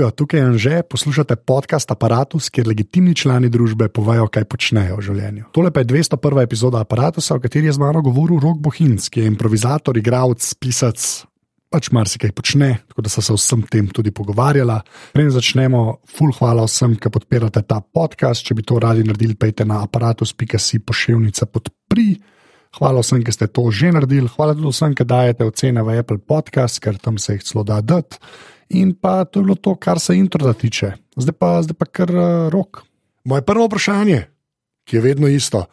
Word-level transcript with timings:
Živijo, 0.00 0.10
tukaj 0.10 0.40
je 0.40 0.46
Anže, 0.46 0.82
poslušate 0.82 1.36
podcast 1.36 1.90
Apparatus, 1.90 2.48
kjer 2.48 2.68
legitimni 2.68 3.12
člani 3.14 3.50
družbe 3.52 3.88
povajo, 3.92 4.30
kaj 4.32 4.46
počnejo 4.48 4.96
v 4.96 5.02
življenju. 5.04 5.48
Tole 5.52 5.68
pa 5.70 5.82
je 5.82 5.90
201. 5.90 6.40
epizoda 6.40 6.80
Apparatusa, 6.80 7.34
v 7.36 7.42
kateri 7.44 7.66
je 7.68 7.74
z 7.76 7.82
mano 7.82 8.00
govoril 8.00 8.38
Rok 8.40 8.62
Bohinc, 8.64 9.10
ki 9.12 9.20
je 9.20 9.26
improvizator, 9.28 9.98
igralec, 10.00 10.46
pisac. 10.56 11.04
Pač 11.68 11.90
marsikaj 11.92 12.32
počne, 12.32 12.70
tako 12.88 13.04
da 13.04 13.12
so 13.12 13.20
se 13.20 13.36
vsem 13.36 13.66
tem 13.68 13.90
tudi 13.92 14.08
pogovarjala. 14.08 14.78
Preden 15.12 15.34
začnemo, 15.34 15.82
full 16.08 16.32
hvala 16.38 16.64
vsem, 16.64 16.94
ki 16.96 17.12
podpirate 17.12 17.60
ta 17.68 17.82
podcast. 17.84 18.46
Če 18.46 18.56
bi 18.56 18.64
to 18.64 18.80
radi 18.80 19.04
naredili, 19.04 19.36
pejte 19.36 19.66
na 19.68 19.82
aparatus.si 19.84 20.80
pošiljnica 20.80 21.44
podpri. 21.44 22.14
Hvala 22.78 23.04
vsem, 23.04 23.20
ki 23.20 23.36
ste 23.36 23.50
to 23.52 23.66
že 23.68 23.92
naredili, 23.92 24.32
hvala 24.32 24.56
tudi 24.56 24.72
vsem, 24.72 24.96
ki 24.96 25.04
dajete 25.04 25.44
ocene 25.44 25.84
v 25.84 26.00
Apple 26.00 26.24
Podcast, 26.24 26.80
ker 26.80 26.96
tam 26.96 27.20
se 27.20 27.36
jih 27.36 27.44
celo 27.44 27.66
da 27.68 27.82
dati. 27.84 28.16
In 28.70 28.94
pa 28.94 29.24
to 29.24 29.40
je 29.40 29.44
bilo 29.44 29.58
to, 29.58 29.74
kar 29.74 29.98
se 30.00 30.14
introda 30.16 30.52
tiče. 30.54 30.92
Zdaj 31.16 31.34
pa, 31.38 31.58
zdaj 31.62 31.76
pa 31.78 31.86
kar 31.90 32.10
uh, 32.14 32.48
rok. 32.52 32.84
Moje 33.24 33.42
prvo 33.42 33.66
vprašanje, 33.66 34.24
ki 34.86 34.96
je 34.96 35.02
vedno 35.02 35.28
isto, 35.28 35.64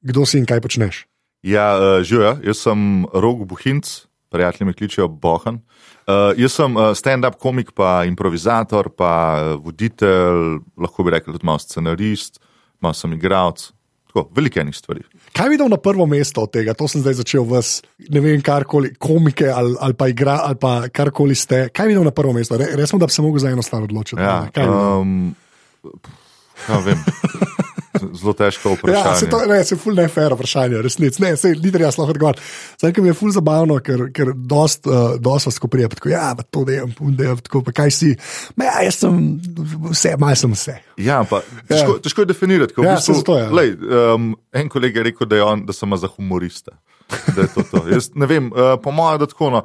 kdo 0.00 0.24
si 0.26 0.40
in 0.40 0.46
kaj 0.48 0.60
počneš? 0.64 1.04
Ja, 1.42 1.72
uh, 1.76 2.02
živijo, 2.04 2.38
jaz 2.44 2.62
sem 2.64 3.04
Rog 3.12 3.44
Buhinc, 3.48 3.88
prijatelji 4.32 4.66
me 4.66 4.72
kličejo 4.72 5.08
Bohan. 5.08 5.60
Uh, 6.08 6.32
jaz 6.36 6.56
sem 6.56 6.76
uh, 6.76 6.90
stand-up 6.96 7.36
komik, 7.40 7.72
pa 7.76 8.04
improvizator, 8.08 8.88
pa 8.96 9.12
voditelj, 9.60 10.60
lahko 10.80 11.04
bi 11.04 11.14
rekel 11.16 11.36
tudi 11.36 11.46
malo 11.46 11.60
scenarist, 11.60 12.40
malo 12.80 12.96
sem 12.96 13.12
igralec. 13.16 13.70
Tako, 14.10 14.24
veliko 14.34 14.58
enih 14.60 14.74
stvari. 14.74 15.04
Kaj 15.38 15.48
bi 15.52 15.58
dal 15.60 15.68
na 15.70 15.76
prvo 15.78 16.06
mesto 16.10 16.42
od 16.42 16.50
tega? 16.50 16.74
To 16.74 16.88
sem 16.90 17.04
zdaj 17.04 17.20
začel 17.20 17.44
vas, 17.46 17.76
ne 18.10 18.20
vem, 18.20 18.42
karkoli, 18.42 18.90
komike 18.98 19.46
ali, 19.46 19.76
ali 19.78 19.94
pa 19.94 20.08
igra, 20.10 20.40
ali 20.48 20.58
pa 20.58 20.72
karkoli 20.90 21.38
ste. 21.38 21.68
Kaj 21.70 21.86
bi 21.86 21.94
dal 21.94 22.08
na 22.08 22.10
prvo 22.10 22.34
mesto? 22.34 22.58
Re, 22.58 22.72
res 22.74 22.90
smo, 22.90 22.98
da 22.98 23.06
bi 23.06 23.14
se 23.14 23.22
lahko 23.22 23.38
za 23.38 23.54
eno 23.54 23.62
stvar 23.62 23.86
odločil. 23.86 24.18
Ja, 24.18 24.48
Kaj 24.54 24.66
um, 24.66 25.34
ja, 26.66 26.82
vem. 26.82 26.98
Zelo 28.14 28.32
težko 28.32 28.68
Ja, 28.70 28.76
vprašanje. 28.76 29.16
se 29.18 29.28
to 29.28 29.38
ne, 29.46 29.64
se 29.64 29.76
ful 29.76 29.94
ne 29.94 30.04
fair 30.08 30.30
vprašanje, 30.32 30.78
resnici. 30.82 31.22
Ne, 31.22 31.32
se 31.36 31.48
ni 31.50 31.72
treba 31.72 31.90
sloh 31.90 32.08
odgovarjati. 32.08 32.42
Zdaj, 32.78 32.92
ki 32.92 33.02
mi 33.02 33.10
je 33.10 33.14
ful 33.14 33.32
zabavno, 33.34 33.80
ker, 33.82 34.04
ker 34.14 34.30
dost, 34.36 34.86
uh, 34.86 35.16
dost 35.18 35.46
vas 35.46 35.54
skoprije, 35.54 35.88
pa 35.88 35.98
tako, 35.98 36.08
ja, 36.08 36.28
pa 36.38 36.42
to 36.44 36.62
dejem, 36.64 36.92
pun 36.94 37.16
dejem, 37.18 37.40
tako, 37.42 37.64
pa 37.66 37.72
kaj 37.72 37.90
si. 37.90 38.12
Ma, 38.56 38.68
ja, 38.68 38.76
jaz 38.86 39.00
sem 39.02 39.18
vse, 39.90 40.14
mal 40.18 40.36
sem 40.38 40.54
vse. 40.54 40.76
Ja, 41.02 41.24
pa, 41.26 41.42
težko, 41.66 41.96
Ja. 41.96 42.02
težko 42.06 42.22
je 42.22 42.30
definirati. 42.30 42.74
ker 42.74 42.84
V 42.84 42.86
Ja, 42.86 42.94
bistvu, 42.94 43.14
saj 43.14 43.20
zato 43.24 43.38
je. 43.38 43.48
lej, 43.50 43.74
um, 44.14 44.30
en 44.52 44.68
kolega 44.68 45.00
je 45.00 45.08
rekel, 45.10 45.26
da, 45.26 45.36
je 45.36 45.42
on, 45.44 45.66
da 45.66 45.72
sem 45.72 45.96
za 45.96 46.08
je 47.42 47.48
to 47.56 47.62
to. 47.72 47.82
Jaz 47.90 48.10
ne 48.14 48.26
vem, 48.26 48.52
uh, 48.52 48.76
po 48.78 48.94
mojem, 48.94 49.18
da 49.18 49.26
tako. 49.26 49.50
No, 49.50 49.64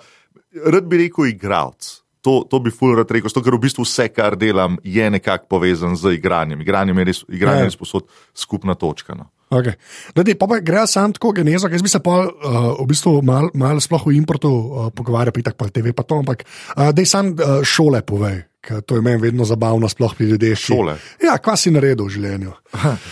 rad 0.66 0.90
bi 0.90 0.98
rekel 0.98 1.30
igralec. 1.30 2.02
To, 2.26 2.42
to 2.50 2.60
bi 2.66 2.74
ful 2.74 2.96
rad 2.98 3.12
rekel, 3.14 3.30
zato, 3.30 3.44
ker 3.46 3.54
v 3.54 3.68
bistvu 3.68 3.86
vse, 3.86 4.10
kar 4.10 4.34
delam, 4.40 4.80
je 4.82 5.10
nekako 5.14 5.46
povezan 5.56 5.94
z 5.94 6.18
igranjem. 6.18 6.66
Igranje 6.66 6.96
je 6.98 7.06
res, 7.06 7.24
igranje 7.30 7.62
Ja. 7.62 7.68
je 7.68 7.70
res 7.70 7.78
posod 7.78 8.10
skupna 8.34 8.74
točka. 8.74 9.14
No. 9.14 9.30
Okay. 9.54 9.78
Dej, 10.18 10.34
pa 10.42 10.50
pa 10.50 10.58
gre 10.58 10.88
sam 10.90 11.14
tako 11.14 11.36
genezo, 11.38 11.70
jaz 11.70 11.86
bi 11.86 11.90
se 11.92 12.02
pa 12.02 12.26
uh, 12.26 12.74
v 12.82 12.88
bistvu 12.90 13.22
malo 13.22 13.54
mal 13.54 13.78
sploh 13.78 14.10
o 14.10 14.12
importu 14.12 14.50
uh, 14.50 14.90
pogovarjal, 14.90 15.30
pa 15.30 15.54
tako 15.54 15.70
TV, 15.70 15.94
pa 15.94 16.02
to, 16.02 16.18
ampak 16.18 16.42
uh, 16.74 16.90
dej 16.90 17.06
sam 17.06 17.38
uh, 17.38 17.62
šole 17.62 18.02
povej. 18.02 18.42
Ker 18.66 18.82
To 18.82 18.98
je 18.98 19.04
meni 19.06 19.22
vedno 19.22 19.46
zabavno, 19.46 19.90
sploh 19.90 20.16
pri 20.18 20.32
ljudeh. 20.34 20.58
Šole? 20.58 20.98
Ja, 21.22 21.38
kva 21.38 21.54
si 21.60 21.72
naredil 21.74 22.08
v 22.08 22.16
življenju. 22.16 22.54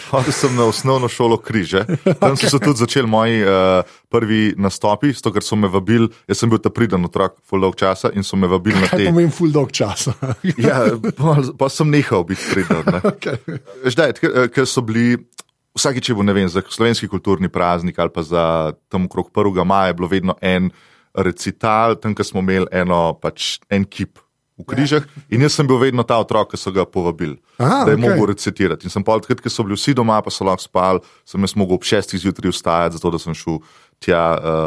Hodil 0.10 0.36
sem 0.36 0.56
na 0.58 0.66
osnovno 0.68 1.08
šolo 1.12 1.38
Križe, 1.38 1.86
tam 2.20 2.36
so 2.40 2.50
se 2.50 2.60
tudi 2.60 2.82
začeli 2.82 3.08
moji 3.10 3.44
uh, 3.46 3.86
prvi 4.12 4.54
nastopi, 4.58 5.14
zato 5.14 5.32
ker 5.36 5.46
so 5.46 5.58
me 5.60 5.70
vabili. 5.72 6.10
Jaz 6.30 6.42
sem 6.42 6.52
bil 6.52 6.62
ta 6.64 6.74
priden 6.74 7.06
otrok, 7.06 7.38
full 7.48 7.64
dolg 7.64 7.78
časa 7.80 8.12
in 8.18 8.26
so 8.26 8.40
me 8.40 8.50
vabili 8.52 8.82
na 8.82 8.90
Kaj 8.90 9.00
te. 9.00 9.08
pomeni 9.12 9.34
full 9.34 9.54
dog 9.54 9.72
časa? 9.72 10.16
Ja, 10.64 10.86
pa, 11.18 11.38
pa 11.58 11.68
sem 11.72 11.90
nehal 11.94 12.26
biti 12.28 12.44
priden. 12.52 12.84
ne. 12.90 13.00
okay. 13.14 13.38
Zdaj, 13.86 14.18
ker 14.54 14.68
so 14.70 14.84
bili. 14.86 15.22
Vsakič 15.74 16.12
je 16.12 16.14
bil, 16.14 16.26
ne 16.28 16.36
vem, 16.38 16.46
za 16.46 16.62
slovenski 16.62 17.08
kulturni 17.10 17.50
praznik 17.50 17.98
ali 17.98 18.12
pa 18.14 18.22
za 18.22 18.44
tam 18.94 19.08
okrog 19.10 19.32
1. 19.34 19.64
maja, 19.66 19.90
je 19.90 19.96
bilo 19.98 20.10
vedno 20.12 20.36
en 20.38 20.70
recital, 21.14 21.96
tam, 21.96 22.14
smo 22.14 22.42
imeli 22.46 22.70
eno, 22.72 23.14
pač 23.22 23.58
en 23.70 23.86
kip 23.86 24.20
v 24.64 24.68
križah. 24.72 25.04
In 25.30 25.44
jaz 25.44 25.60
sem 25.60 25.68
bil 25.68 25.78
vedno 25.78 26.04
ta 26.08 26.18
otrok, 26.24 26.56
ki 26.56 26.58
so 26.58 26.72
ga 26.72 26.88
povabili, 26.88 27.36
Aha, 27.60 27.84
da 27.86 27.92
je 27.92 28.00
okej. 28.00 28.04
mogel 28.08 28.32
recitirati. 28.34 28.88
In 28.88 28.94
sem 28.94 29.04
pa 29.04 29.14
odkrat, 29.20 29.44
ker 29.44 29.52
so 29.52 29.64
bili 29.68 29.76
vsi 29.76 29.94
doma, 29.94 30.22
pa 30.24 30.32
so 30.32 30.48
lahko 30.48 30.64
spali, 30.64 31.04
sem 31.28 31.44
jaz 31.44 31.54
mogel 31.60 31.76
ob 31.78 31.84
šestih 31.84 32.24
zjutraj 32.24 32.56
vstajati, 32.56 32.98
zato 32.98 33.12
da 33.14 33.20
sem 33.20 33.36
šel 33.36 33.60
tja. 34.04 34.24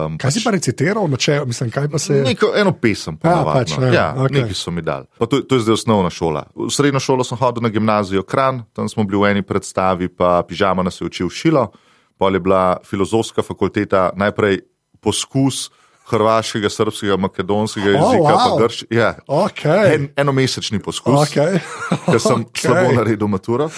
Um, 0.07 0.19
Kaj 0.21 0.37
si 0.37 0.45
pa 0.45 0.53
recitiral, 0.55 1.09
če, 1.21 1.41
mislim, 1.49 1.73
kaj 1.73 1.89
pa 1.93 1.99
se 2.01 2.21
je. 2.21 2.25
Neko, 2.29 2.53
eno 2.57 2.73
pesem, 2.73 3.17
pa 3.21 3.29
Ja, 3.29 3.41
ja, 3.41 3.45
pač, 3.45 3.75
pač, 3.75 3.83
ja, 3.83 3.93
ja, 3.93 4.07
okay. 4.17 4.41
nekaj 4.41 4.57
so 4.57 4.73
mi 4.73 4.85
dali. 4.85 5.09
Pa 5.19 5.29
to, 5.29 5.43
to 5.45 5.59
je 5.59 5.67
zdaj 5.67 5.81
osnovna 5.81 6.13
šola. 6.13 6.47
V 6.57 6.71
srednjo 6.73 7.03
šolo 7.03 7.25
sem 7.25 7.41
hodil 7.41 7.65
na 7.65 7.73
gimnazijo 7.73 8.23
Kran, 8.23 8.63
tam 8.73 8.89
smo 8.89 9.05
bili 9.05 9.21
v 9.21 9.33
eni 9.35 9.43
predstavi, 9.45 10.09
pa 10.09 10.41
pižama 10.47 10.85
nas 10.87 11.01
je 11.01 11.09
učil 11.09 11.29
šilo. 11.33 11.69
Pol 12.17 12.33
je 12.33 12.41
bila 12.41 12.79
filozofska 12.81 13.45
fakulteta, 13.45 14.11
najprej 14.17 14.63
poskus 15.05 15.69
hrvaškega, 16.11 16.71
srpskega, 16.71 17.17
makedonskega 17.21 17.95
Oh, 17.99 18.13
jezika, 18.15 18.35
wow. 18.35 18.37
pa 18.37 18.63
grš. 18.63 18.83
Ja. 18.91 19.15
Okay. 19.27 19.95
En, 19.95 20.09
enomesečni 20.17 20.79
poskus, 20.83 21.31
Okay. 21.31 21.61
ker 22.11 22.21
sem 22.23 22.47
okay. 22.47 22.69
slabo 22.69 22.95
naredil 22.97 23.31
maturo. 23.31 23.71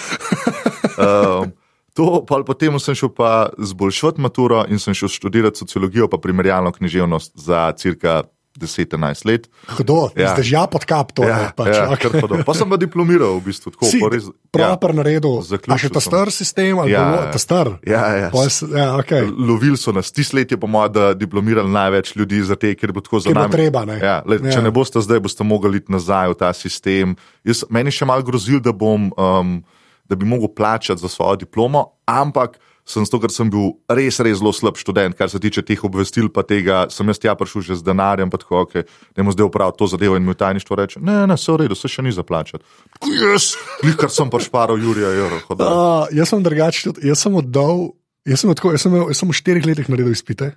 Um, 0.99 1.53
to, 1.97 2.09
pol 2.29 2.45
potem 2.47 2.79
sem 2.79 2.97
šel 2.97 3.13
pa 3.15 3.49
zboljšati 3.57 4.21
maturo 4.21 4.65
in 4.69 4.81
sem 4.81 4.93
šel 4.93 5.11
študirati 5.11 5.65
sociologijo, 5.65 6.09
pa 6.11 6.21
primerjalno 6.21 6.71
književnost 6.75 7.33
za 7.35 7.71
cirka 7.77 8.23
10-11 8.59 9.25
let. 9.25 9.47
Hudo, 9.71 10.11
ja. 10.13 10.21
Ja. 10.21 10.33
zdaj 10.35 10.51
ja 10.51 10.63
pod 10.67 10.83
kap 10.83 11.11
to. 11.11 11.23
Ja, 11.23 11.37
ne, 11.37 11.51
pač, 11.55 11.71
ja. 11.71 12.43
Pa 12.43 12.53
sem 12.53 12.67
pa 12.67 12.75
diplomiral 12.75 13.39
v 13.39 13.47
bistvu 13.47 13.71
tako. 13.71 13.85
Si 13.85 13.97
pa 13.97 14.09
res, 14.09 14.27
proper 14.51 14.93
naredil, 14.93 15.39
a 15.39 15.47
zaključil 15.47 15.79
še 15.79 15.89
ta 15.89 16.01
star 16.01 16.27
sistem 16.29 16.77
ali 16.77 16.91
Ja, 16.91 17.01
ja, 17.01 17.15
ja. 17.21 17.31
ta 17.31 17.39
star? 17.39 17.71
Ja, 17.81 18.03
ja. 18.17 18.29
Pol 18.29 18.45
s- 18.45 18.65
ja 18.65 18.93
okay. 18.95 19.23
Lovili 19.25 19.75
so 19.75 19.91
nas, 19.91 20.11
tisti 20.11 20.35
let 20.35 20.51
je 20.51 20.57
po 20.57 20.67
mojem, 20.67 20.91
da 20.91 21.13
diplomirali 21.13 21.69
največ 21.69 22.13
ljudi, 22.13 22.43
zato 22.43 22.67
ker 22.69 22.91
bo 22.91 22.99
tako 22.99 23.19
za 23.19 23.29
bo 23.29 23.39
nami. 23.39 23.51
treba, 23.51 23.85
ne. 23.85 23.97
Ja, 23.97 24.19
le, 24.21 24.37
Ja. 24.37 24.51
če 24.51 24.61
ne 24.61 24.69
boste 24.69 24.99
zdaj, 24.99 25.19
boste 25.19 25.41
mogli 25.41 25.77
iti 25.77 25.89
nazaj 25.89 26.29
v 26.29 26.35
ta 26.35 26.51
sistem. 26.51 27.15
Jaz, 27.41 27.63
meni 27.67 27.89
še 27.89 28.03
malo 28.03 28.21
grozil, 28.21 28.59
da, 28.59 28.71
bom, 28.71 29.09
um, 29.11 29.63
da 30.03 30.15
bi 30.15 30.25
mogel 30.25 30.49
plačati 30.49 30.97
za 30.97 31.07
svojo 31.07 31.35
diplomo, 31.37 31.93
ampak 32.03 32.57
sem 32.89 33.05
zato, 33.05 33.19
ker 33.21 33.31
sem 33.33 33.49
bil 33.51 33.75
res, 33.85 34.17
res 34.25 34.39
zelo 34.41 34.51
slab 34.55 34.79
študent, 34.79 35.15
kar 35.17 35.29
se 35.29 35.39
tiče 35.41 35.61
teh 35.65 35.81
obvestil, 35.85 36.31
pa 36.33 36.43
tega 36.47 36.87
sem 36.93 37.07
jaz 37.11 37.21
tja 37.21 37.35
prišel 37.37 37.65
že 37.67 37.79
z 37.81 37.85
denarjem, 37.85 38.31
pa 38.33 38.41
tako, 38.41 38.63
okay, 38.65 38.87
da 39.13 39.25
mu 39.25 39.33
zdaj 39.35 39.49
upravil 39.49 39.77
to 39.77 39.89
zadevo 39.91 40.17
in 40.17 40.25
mi 40.25 40.33
v 40.33 40.39
tajništvu 40.39 40.79
reče: 40.79 41.03
ne, 41.05 41.21
ne, 41.29 41.37
vse 41.37 41.53
v 41.53 41.59
redu, 41.63 41.77
se 41.77 41.91
še 41.91 42.05
ni 42.05 42.13
zaplačati. 42.15 42.65
Jaz, 43.13 43.53
kar 43.99 44.09
sem 44.13 44.31
pač 44.33 44.49
paral 44.49 44.81
Jurija 44.81 45.13
Juro. 45.13 45.43
Uh, 45.53 46.09
jaz 46.15 46.33
sem 46.33 46.43
drugačen, 46.45 46.97
jaz 47.05 47.21
sem 47.21 47.37
oddal, 47.37 47.91
jaz 48.25 48.41
sem, 48.41 48.55
tako, 48.57 48.73
jaz 48.73 48.87
sem, 48.87 48.97
jaz 49.05 49.21
sem 49.21 49.29
v 49.29 49.37
štirih 49.37 49.69
letih 49.69 49.93
naredil 49.93 50.15
izpite, 50.15 50.55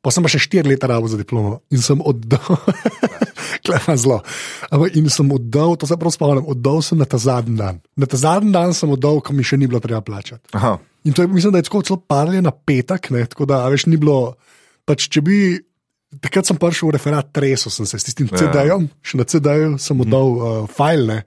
pa 0.00 0.14
sem 0.14 0.24
pa 0.24 0.32
še 0.32 0.40
štiri 0.40 0.72
leta 0.72 0.88
rabo 0.88 1.10
za 1.10 1.20
diplomo 1.20 1.60
in 1.68 1.84
sem 1.84 2.00
oddal. 2.00 2.56
Klema 3.66 3.96
zelo. 4.00 4.22
In 4.96 5.08
sem 5.12 5.28
oddal, 5.34 5.74
to 5.76 5.88
se 5.88 5.96
prav 6.00 6.12
spomnim, 6.14 6.46
oddal 6.48 6.80
sem 6.84 7.00
na 7.00 7.04
ta 7.08 7.18
zadnji 7.20 7.58
dan. 7.58 7.80
Na 7.98 8.06
ta 8.08 8.16
zadnji 8.20 8.52
dan 8.54 8.72
sem 8.76 8.88
oddal, 8.92 9.20
ko 9.24 9.34
mi 9.36 9.44
še 9.44 9.58
ni 9.60 9.68
bilo 9.68 9.80
treba 9.82 10.00
plačati. 10.04 10.54
Aha. 10.56 10.78
In 11.08 11.12
to 11.12 11.22
je, 11.22 11.30
mislim, 11.30 11.52
da 11.52 11.58
je 11.58 11.66
tako 11.66 11.80
celo 11.82 11.96
parje 11.98 12.42
na 12.42 12.52
petek, 12.52 13.08
ne, 13.10 13.24
tako 13.24 13.46
da, 13.46 13.62
a 13.64 13.70
veš, 13.70 13.86
ni 13.86 13.96
bilo. 13.96 14.34
Pač, 14.84 15.08
če 15.08 15.24
bi. 15.24 15.38
Takrat 16.08 16.48
sem 16.48 16.56
prišel 16.56 16.88
v 16.88 16.94
referat, 16.94 17.26
tresel 17.36 17.68
sem 17.68 17.84
se 17.84 17.98
s 17.98 18.06
tistim 18.06 18.30
Ja. 18.30 18.38
CD-jem, 18.38 18.86
še 19.04 19.18
na 19.18 19.24
CD-ju 19.24 19.74
sem 19.76 19.92
mu 19.92 20.06
dal 20.08 20.28
uh, 20.32 20.44
file. 20.64 21.04
Ne. 21.04 21.18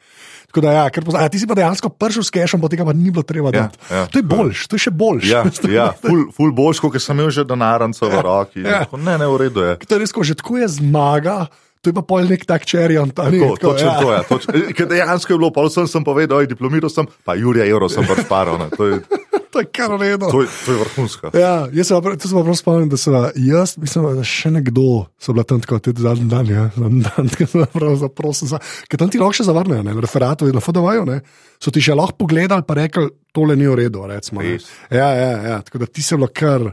Tako 0.49 0.63
da, 0.65 0.71
ja, 0.73 0.85
ker, 0.89 1.05
a, 1.13 1.27
ti 1.29 1.37
si 1.37 1.45
pa 1.45 1.53
dejansko 1.53 1.91
prišel 1.93 2.25
s 2.25 2.33
cashom, 2.33 2.57
pa 2.57 2.65
tega 2.65 2.81
pa 2.83 2.91
ni 2.91 3.13
bilo 3.13 3.21
treba 3.21 3.53
Ja, 3.53 3.67
dati. 3.69 3.77
ja. 3.87 4.07
to 4.09 4.17
je 4.17 4.25
boljš, 4.25 4.63
to 4.65 4.75
je 4.75 4.85
še 4.87 4.91
boljš. 4.91 5.27
Ja, 5.29 5.43
ja 5.69 5.85
ful, 5.93 6.25
ful 6.33 6.49
boljš, 6.51 6.81
kot 6.81 6.97
sem 6.97 7.13
imel 7.13 7.29
že 7.29 7.45
denarnico 7.45 8.01
v 8.03 8.23
roki. 8.25 8.65
ja. 8.65 8.81
Ja. 8.81 8.97
Ne, 8.97 9.21
ne, 9.21 9.29
v 9.29 9.37
redu 9.37 9.61
je. 9.61 9.77
To 9.85 9.93
je 9.93 10.01
res, 10.01 10.11
ko 10.11 10.25
že 10.25 10.33
tako 10.41 10.57
je 10.57 10.67
zmaga, 10.73 11.45
to 11.81 11.89
je 11.89 11.97
pa 11.97 12.03
pol 12.05 12.29
nek 12.29 12.45
tak 12.45 12.65
čerjon. 12.69 13.09
Ta, 13.09 13.25
Tako, 13.33 13.57
točno 13.57 13.89
ja. 13.89 13.97
to 13.97 14.09
je. 14.13 14.19
Toč, 14.29 14.43
ker 14.77 14.85
dejansko 14.85 15.33
je 15.33 15.37
bilo, 15.41 15.49
pol 15.53 15.69
sem, 15.73 15.89
sem 15.89 16.05
povedal, 16.05 16.43
oj, 16.43 16.49
diplomiral 16.51 16.93
sem, 16.93 17.09
pa 17.25 17.33
Jurija 17.33 17.65
Euro 17.65 17.89
sem 17.89 18.05
pač 18.05 18.21
paral. 18.29 18.61
To 18.77 18.85
je, 18.85 18.99
to 19.51 19.63
je 19.63 19.67
kar 19.73 19.95
redo. 19.97 20.29
to 20.29 20.43
je, 20.45 20.49
to 20.65 20.75
je 20.75 20.77
vrhunsko. 20.77 21.31
Ja, 21.33 21.65
jaz 21.73 21.89
se 21.89 21.97
pa 21.97 22.13
se 22.21 22.33
pa 22.37 22.45
prav 22.45 22.59
spomnim, 22.59 22.91
da 22.93 23.01
so 23.01 23.15
jaz, 23.33 23.73
mislim, 23.81 24.07
da 24.21 24.27
še 24.27 24.53
nekdo 24.53 25.07
so 25.17 25.33
bila 25.33 25.47
tam 25.49 25.65
tako, 25.65 25.81
tudi 25.89 26.05
zadnji 26.05 26.29
dan, 26.29 26.53
ja, 26.53 26.69
zadnji 26.77 27.01
dan, 27.09 27.33
ki 27.41 27.49
so 27.49 27.65
prav 27.73 27.97
zaprosil 28.05 28.53
za. 28.53 28.61
Ker 28.85 29.01
tam 29.01 29.09
ti 29.09 29.21
lahko 29.21 29.41
še 29.41 29.49
zavrnejo, 29.49 29.81
ne, 29.87 29.97
referatu 30.05 30.53
in 30.53 30.61
FDV-ju, 30.61 31.09
ne, 31.09 31.19
so 31.57 31.73
ti 31.73 31.81
še 31.81 31.97
lahko 31.97 32.21
pogledali, 32.21 32.67
pa 32.67 32.77
rekli, 32.77 33.09
tole 33.33 33.57
ni 33.57 33.65
v 33.65 33.81
redu, 33.81 34.05
recimo. 34.05 34.45
ne. 34.45 34.59
Ja, 34.93 35.09
ja, 35.17 35.31
ja, 35.49 35.61
tako 35.65 35.81
da 35.81 35.89
ti 35.89 36.05
se 36.05 36.13
bilo 36.19 36.29
kar. 36.29 36.69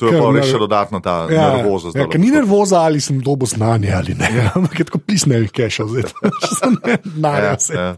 To 0.00 0.06
je 0.06 0.16
pa 0.16 0.30
res 0.32 0.46
še 0.46 0.58
dodatno 0.58 0.98
ta 0.98 1.26
Ja, 1.26 1.50
nervoza. 1.54 1.86
ja, 1.86 1.92
zdajle. 1.92 2.08
ker 2.08 2.18
ni 2.18 2.30
nervoza, 2.30 2.80
ali 2.80 2.98
sem 2.98 3.20
dobo 3.20 3.44
znanje 3.44 3.92
ali 3.92 4.14
ne. 4.14 4.28
Ja. 4.32 4.50
Ampak 4.56 4.74
je 4.74 4.84
tako 4.86 4.98
pisne, 5.00 5.44
keša 5.46 5.84
zdaj. 5.86 6.08
Ne, 6.80 6.90
Ja, 6.90 6.98
naja 7.16 7.54
se. 7.58 7.74
ja, 7.74 7.82
ja. 7.82 7.96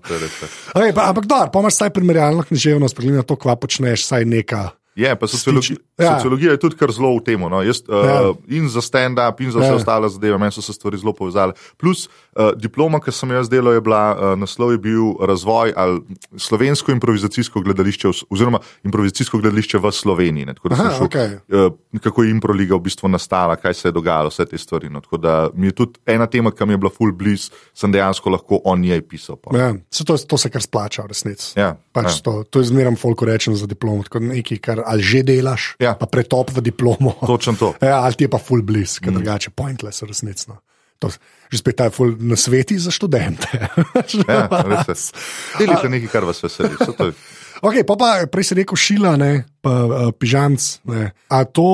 Okay, 0.72 0.90
pa, 0.90 1.08
ampak 1.08 1.25
dobro, 1.25 1.49
pa 1.49 1.60
imaš 1.60 1.75
vsaj 1.75 1.90
primerjalno 1.90 2.43
književnost, 2.43 2.96
glede 2.96 3.16
na 3.16 3.22
to, 3.22 3.37
kva 3.37 3.54
počneš, 3.56 4.02
vsaj 4.02 4.25
neka. 4.26 4.70
Je, 4.93 5.08
pa 5.08 5.25
sociologi, 5.25 5.72
ja. 5.96 6.10
sociologija 6.12 6.52
je 6.52 6.58
tudi 6.58 6.76
kar 6.76 6.90
zelo 6.90 7.14
v 7.16 7.22
tem. 7.22 7.40
No. 7.40 7.62
Jaz, 7.62 7.81
uh, 7.82 8.05
Ja. 8.05 8.16
In 8.50 8.69
za 8.69 8.82
stand-up, 8.82 9.40
in 9.40 9.48
za 9.48 9.56
vse 9.58 9.70
Ja. 9.70 9.75
ostale 9.75 10.08
zadeve, 10.08 10.37
meni 10.37 10.52
so 10.52 10.60
se 10.60 10.72
stvari 10.72 10.98
zelo 10.98 11.12
povezale. 11.12 11.52
Plus, 11.76 12.08
Uh, 12.32 12.55
diploma, 12.56 12.96
ki 12.96 13.12
sem 13.12 13.29
jaz 13.31 13.50
delal, 13.52 13.75
je 13.76 13.82
bila, 13.84 14.00
uh, 14.17 14.20
naslov 14.40 14.70
je 14.73 14.79
bil 14.81 15.11
razvoj 15.20 15.75
ali 15.76 16.00
slovensko 16.40 16.88
improvizacijsko 16.93 17.61
gledališče, 17.61 18.08
oziroma 18.32 18.61
improvizacijsko 18.88 19.37
gledališče 19.38 19.79
v 19.79 19.90
Sloveniji. 19.93 20.46
Ne, 20.49 20.55
Aha, 20.70 20.87
šel, 20.96 21.06
okej. 21.11 21.34
uh, 21.52 22.00
kako 22.00 22.25
je 22.25 22.31
improliga 22.32 22.73
v 22.79 22.87
bistvu 22.88 23.11
nastala, 23.12 23.56
kaj 23.61 23.75
se 23.75 23.88
je 23.88 23.93
dogajalo, 23.93 24.32
vse 24.32 24.46
te 24.49 24.58
stvari. 24.58 24.88
No, 24.88 25.05
tako 25.05 25.20
da 25.20 25.50
mi 25.55 25.69
je 25.69 25.76
tudi 25.76 26.00
ena 26.08 26.25
tema, 26.26 26.55
ki 26.56 26.64
mi 26.64 26.73
je 26.73 26.81
bila 26.81 26.90
full 26.94 27.12
bliz, 27.12 27.50
sem 27.76 27.93
dejansko 27.93 28.32
lahko 28.32 28.62
o 28.64 28.76
njej 28.76 29.05
pisal. 29.05 29.37
pol. 29.37 29.58
Ja, 29.61 29.75
se 29.93 30.05
to, 30.05 30.17
to 30.17 30.38
se 30.40 30.49
kar 30.49 30.64
splača, 30.64 31.05
v 31.05 31.12
resnici. 31.12 31.52
Ja, 31.61 31.76
Pač 31.93 32.17
ja. 32.17 32.19
to, 32.25 32.32
to 32.49 32.64
je 32.64 32.73
zmeraj 32.73 32.96
folko 32.96 33.29
rečeno 33.29 33.61
za 33.61 33.69
diplomo, 33.69 34.08
tako 34.08 34.25
nekaj, 34.25 34.58
kar 34.64 34.81
ali 34.87 35.02
že 35.05 35.20
delaš, 35.23 35.76
Ja. 35.84 35.93
pa 36.00 36.08
pretop 36.08 36.49
v 36.56 36.64
diplomo. 36.64 37.12
Točno 37.26 37.52
to. 37.61 37.75
Ja, 37.84 38.00
ali 38.08 38.14
ti 38.17 38.25
je 38.25 38.32
pa 38.32 38.38
full 38.40 38.62
bliss, 38.64 38.96
ker 39.05 39.12
mm. 39.12 39.20
drugače 39.20 39.50
pointless, 39.52 40.00
resnično. 40.02 40.62
To, 41.02 41.11
že 41.52 41.60
spet 41.60 41.76
ta 41.76 41.90
full 41.93 42.16
na 42.25 42.37
sveti 42.40 42.81
za 42.81 42.88
študente. 42.88 43.49
Ja, 44.25 44.49
res 44.49 44.88
je. 44.88 44.96
Delite 45.60 45.88
nekaj, 45.93 46.08
kar 46.08 46.25
vas 46.25 46.40
veseli. 46.40 46.72
Okay, 47.62 47.82
pa, 47.82 47.94
pa 47.97 48.09
prej 48.26 48.44
si 48.44 48.55
rekel 48.55 48.76
šila, 48.76 49.14
ne, 49.17 49.32
pa 49.62 49.70
uh, 49.87 49.91
pižamc. 50.11 50.59
Ne. 50.91 51.14
A 51.31 51.47
to 51.47 51.67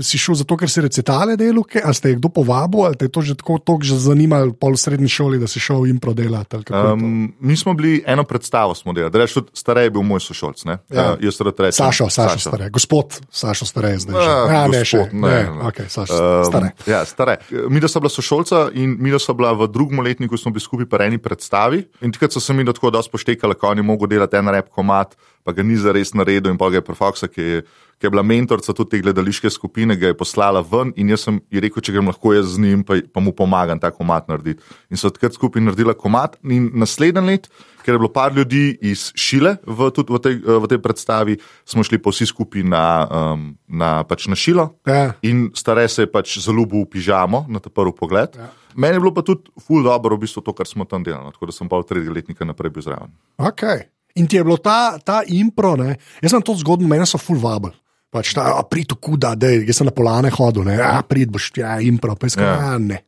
si 0.00 0.16
šel 0.16 0.34
zato, 0.34 0.56
ker 0.56 0.64
si 0.66 0.80
recitale 0.80 1.36
delal, 1.36 1.60
ke- 1.62 1.78
ali 1.78 1.92
ste 1.92 2.08
jih 2.08 2.18
kdo 2.18 2.32
povabil, 2.32 2.80
ali 2.82 2.96
te 2.96 3.04
je 3.04 3.12
to 3.12 3.20
že 3.20 3.36
tako 3.36 3.60
toliko 3.60 3.84
že 3.84 4.00
zanimalo 4.00 4.56
pol 4.56 4.72
v 4.72 4.80
srednji 4.80 5.08
šoli, 5.08 5.36
da 5.36 5.44
si 5.44 5.60
šel 5.60 5.84
je 5.84 6.72
to? 6.72 6.92
Um, 6.96 7.36
mi 7.36 7.52
smo 7.52 7.74
bili 7.74 8.00
eno 8.02 8.24
predstavo, 8.24 8.72
smo 8.72 8.92
delali. 8.92 9.12
Reč, 9.12 9.32
tudi 9.32 9.52
starej 9.52 9.84
je 9.84 9.90
bil 9.90 10.02
moj 10.02 10.20
sošolc. 10.20 10.64
Ja. 10.64 10.78
Ja. 10.88 11.04
Uh, 11.12 11.20
jaz 11.20 11.36
rad 11.40 11.60
rečem. 11.60 11.84
Sašo, 11.84 12.08
Sašo, 12.08 12.38
stare, 12.40 12.70
gospod 12.70 13.20
Sašo, 13.28 13.66
stare 13.66 13.98
zdaj. 13.98 14.16
že. 14.16 14.24
Ja, 14.24 14.40
Ja, 14.54 14.62
ne, 14.66 14.80
še 14.82 14.96
ne. 14.96 15.08
ne, 15.12 15.28
ne, 15.28 15.42
ne. 15.44 15.62
okay, 15.62 15.86
Sašo, 15.86 16.16
Um, 16.16 16.44
stare. 16.44 16.72
Ja, 16.86 17.04
stare. 17.04 17.36
Mi, 17.68 17.76
da 17.76 17.86
sta 17.86 18.00
bila 18.00 18.08
sošolca 18.08 18.70
in 18.72 18.96
mi, 18.96 19.12
da 19.12 19.18
sta 19.18 19.32
bila 19.32 19.52
v 19.52 19.68
drugem 19.68 20.00
letniku, 20.00 20.34
smo 20.34 20.48
bili 20.48 20.62
skupaj 20.62 20.88
pa 20.88 21.04
eni 21.04 21.20
predstavi. 21.20 21.84
In 22.00 22.10
takrat 22.10 22.32
so 22.32 22.40
se 22.40 22.52
mi 22.52 22.64
do 22.64 22.72
tako 22.72 22.88
dosti 22.90 23.12
poštekali, 23.12 23.54
ko 23.54 23.68
oni 23.68 23.82
mogo 23.82 24.06
delati 24.06 24.36
en 24.36 24.48
rep 24.48 24.70
komat, 24.70 25.12
pa 25.44 25.52
ga 25.52 25.62
ni 25.62 25.76
zares 25.76 26.14
naredil. 26.16 26.54
In 26.54 26.60
pa 26.60 26.70
ga 26.72 26.80
je 26.80 26.86
Profoksa, 26.86 27.28
ki 27.28 27.44
je, 27.44 27.60
ki 28.00 28.08
je 28.08 28.10
bila 28.10 28.24
mentorica 28.26 28.72
tudi 28.72 28.96
te 28.96 29.02
gledališke 29.04 29.50
skupine, 29.52 29.96
ga 30.00 30.10
je 30.10 30.16
poslala 30.16 30.64
ven 30.64 30.92
in 30.96 31.12
jaz 31.12 31.28
sem 31.28 31.38
ji 31.52 31.62
rekel, 31.62 31.84
če 31.84 31.94
grem 31.94 32.08
lahko 32.10 32.32
jaz 32.34 32.56
z 32.56 32.64
njim, 32.64 32.82
pa, 32.86 32.98
pa 33.12 33.22
mu 33.22 33.34
pomagam 33.36 33.80
ta 33.80 33.92
komat 33.94 34.28
narediti. 34.32 34.64
In 34.90 35.00
so 35.00 35.12
takrat 35.12 35.36
skupaj 35.36 35.62
naredila 35.62 35.94
komat. 35.94 36.40
In 36.48 36.70
naslednji 36.80 37.22
let, 37.28 37.48
ker 37.84 37.94
je 37.94 38.00
bilo 38.00 38.10
par 38.12 38.32
ljudi 38.32 38.72
iz 38.80 39.10
Šile 39.20 39.58
v, 39.62 39.90
tudi 39.94 40.16
v, 40.16 40.22
tej, 40.24 40.40
v 40.40 40.70
tej 40.72 40.80
predstavi, 40.80 41.38
smo 41.68 41.84
šli 41.84 42.00
pa 42.00 42.10
vsi 42.14 42.30
skupaj 42.32 42.64
na, 42.64 42.84
um, 43.04 43.46
na, 43.68 43.94
pač 44.08 44.26
na 44.32 44.38
Šilo. 44.38 44.70
Ja. 44.88 45.12
In 45.22 45.50
stare 45.56 45.84
se 45.92 46.08
je 46.08 46.10
pač 46.10 46.38
zaljubil 46.40 46.86
v 46.86 46.92
pižamo 46.96 47.44
na 47.52 47.60
ta 47.60 47.68
prvi 47.68 47.92
pogled. 47.96 48.40
Ja. 48.40 48.50
Meni 48.74 48.96
je 48.96 49.04
bilo 49.04 49.14
pa 49.14 49.22
tudi 49.22 49.52
ful 49.62 49.84
dobro, 49.86 50.16
v 50.16 50.26
bistvu 50.26 50.42
to, 50.42 50.52
kar 50.56 50.66
smo 50.66 50.88
tam 50.88 51.04
delali, 51.06 51.28
no, 51.28 51.34
tako 51.34 51.46
da 51.46 51.54
sem 51.54 51.70
pa 51.70 51.78
od 51.78 51.86
tretjega 51.86 52.16
letnika 52.16 52.48
naprej 52.48 52.74
bil 52.74 52.82
zraven. 52.82 53.12
Okay. 53.38 53.93
In 54.14 54.28
ti 54.30 54.38
je 54.38 54.44
bilo 54.46 54.56
ta, 54.62 54.98
ta 55.02 55.22
impro, 55.26 55.74
ne? 55.76 55.96
jaz 56.22 56.30
sem 56.34 56.44
to 56.46 56.54
zgodbo, 56.60 56.86
meni 56.86 57.06
so 57.06 57.18
full 57.18 57.40
vabel. 57.42 57.74
Pač 58.14 58.30
ta, 58.36 58.46
a 58.60 58.62
prid 58.62 58.92
tu, 58.92 59.16
da 59.18 59.34
je, 59.34 59.64
jaz 59.66 59.80
sem 59.80 59.88
na 59.88 59.94
polane 59.94 60.30
hodil, 60.30 60.62
ne, 60.68 60.78
a 60.78 61.02
prid 61.02 61.32
boš, 61.34 61.50
ja, 61.58 61.80
impro, 61.82 62.14
pa 62.14 62.30
jaz 62.30 62.38
Ja. 62.38 62.54
ja. 62.54 62.78
ne. 62.78 63.02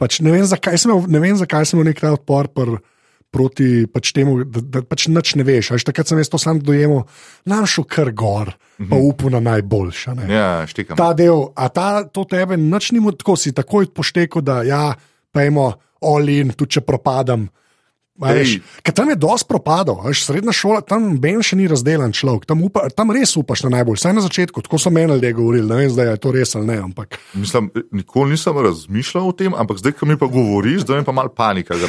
Pač 0.00 0.20
ne, 0.24 0.32
vem, 0.32 0.44
zakaj 0.48 0.78
sem 0.80 0.92
ne 0.92 1.20
vem, 1.20 1.36
zakaj 1.36 1.68
sem 1.68 1.76
imel 1.78 1.90
nek 1.90 2.00
ta 2.00 2.12
odpor 2.16 2.48
pr, 2.52 2.78
proti 3.32 3.84
pač 3.90 4.12
temu, 4.16 4.38
da, 4.48 4.60
da 4.60 4.80
pač 4.84 5.08
nič 5.12 5.34
ne 5.36 5.44
veš. 5.44 5.74
Až 5.76 5.84
takrat 5.84 6.08
sem 6.08 6.20
jaz 6.20 6.30
to 6.32 6.40
sam 6.40 6.60
dojemal, 6.62 7.04
nam 7.48 7.66
šel 7.68 7.84
kar 7.84 8.12
gor, 8.16 8.54
pa 8.80 8.96
upal 8.96 9.34
na 9.36 9.42
najboljša. 9.44 10.16
Ne. 10.16 10.28
Ja, 10.32 10.48
štekam. 10.68 10.96
Ta 10.96 11.10
del, 11.16 11.50
a 11.52 11.68
ta, 11.68 12.04
to 12.08 12.24
tebe 12.28 12.56
nič 12.60 12.92
ni 12.96 13.02
mu 13.04 13.12
tako, 13.12 13.36
si 13.36 13.52
takoj 13.56 13.90
poštekel, 13.92 14.44
da 14.44 14.62
ja, 14.64 14.94
pojmo, 15.36 15.68
olin, 16.08 16.56
tudi 16.56 16.78
če 16.78 16.84
propadam. 16.86 17.48
Veš, 18.16 18.56
ker 18.80 18.94
tam 18.96 19.10
je 19.12 19.16
dosti 19.20 19.48
propadov, 19.48 20.00
veš, 20.06 20.22
srednja 20.24 20.54
šola, 20.56 20.80
tam 20.80 21.18
Ben 21.20 21.42
še 21.44 21.58
ni 21.58 21.68
razdelan 21.68 22.14
človek, 22.16 22.46
tam, 22.48 22.64
upa, 22.64 22.86
tam 22.88 23.12
res 23.12 23.34
upaš 23.36 23.66
na 23.66 23.76
najbolj, 23.78 23.98
vsaj 24.00 24.14
na 24.16 24.24
začetku, 24.24 24.64
tako 24.64 24.80
so 24.80 24.92
meni 24.94 25.12
ljudje 25.12 25.32
govorili, 25.36 25.68
ne 25.68 25.80
vem 25.82 25.92
zdaj, 25.92 26.14
je 26.14 26.22
to 26.24 26.32
res 26.32 26.56
ali 26.56 26.70
ne, 26.70 26.78
ampak 26.88 27.18
Mislim, 27.36 27.68
nikoli 27.92 28.32
nisem 28.32 28.56
razmišljal 28.56 29.28
o 29.28 29.34
tem, 29.36 29.52
ampak 29.52 29.82
zdaj, 29.82 29.98
ko 30.00 30.08
mi 30.08 30.16
pa 30.16 30.30
govoriš, 30.32 30.86
zdaj 30.86 31.02
mi 31.02 31.08
pa 31.08 31.12
mal 31.12 31.28
panika 31.28 31.76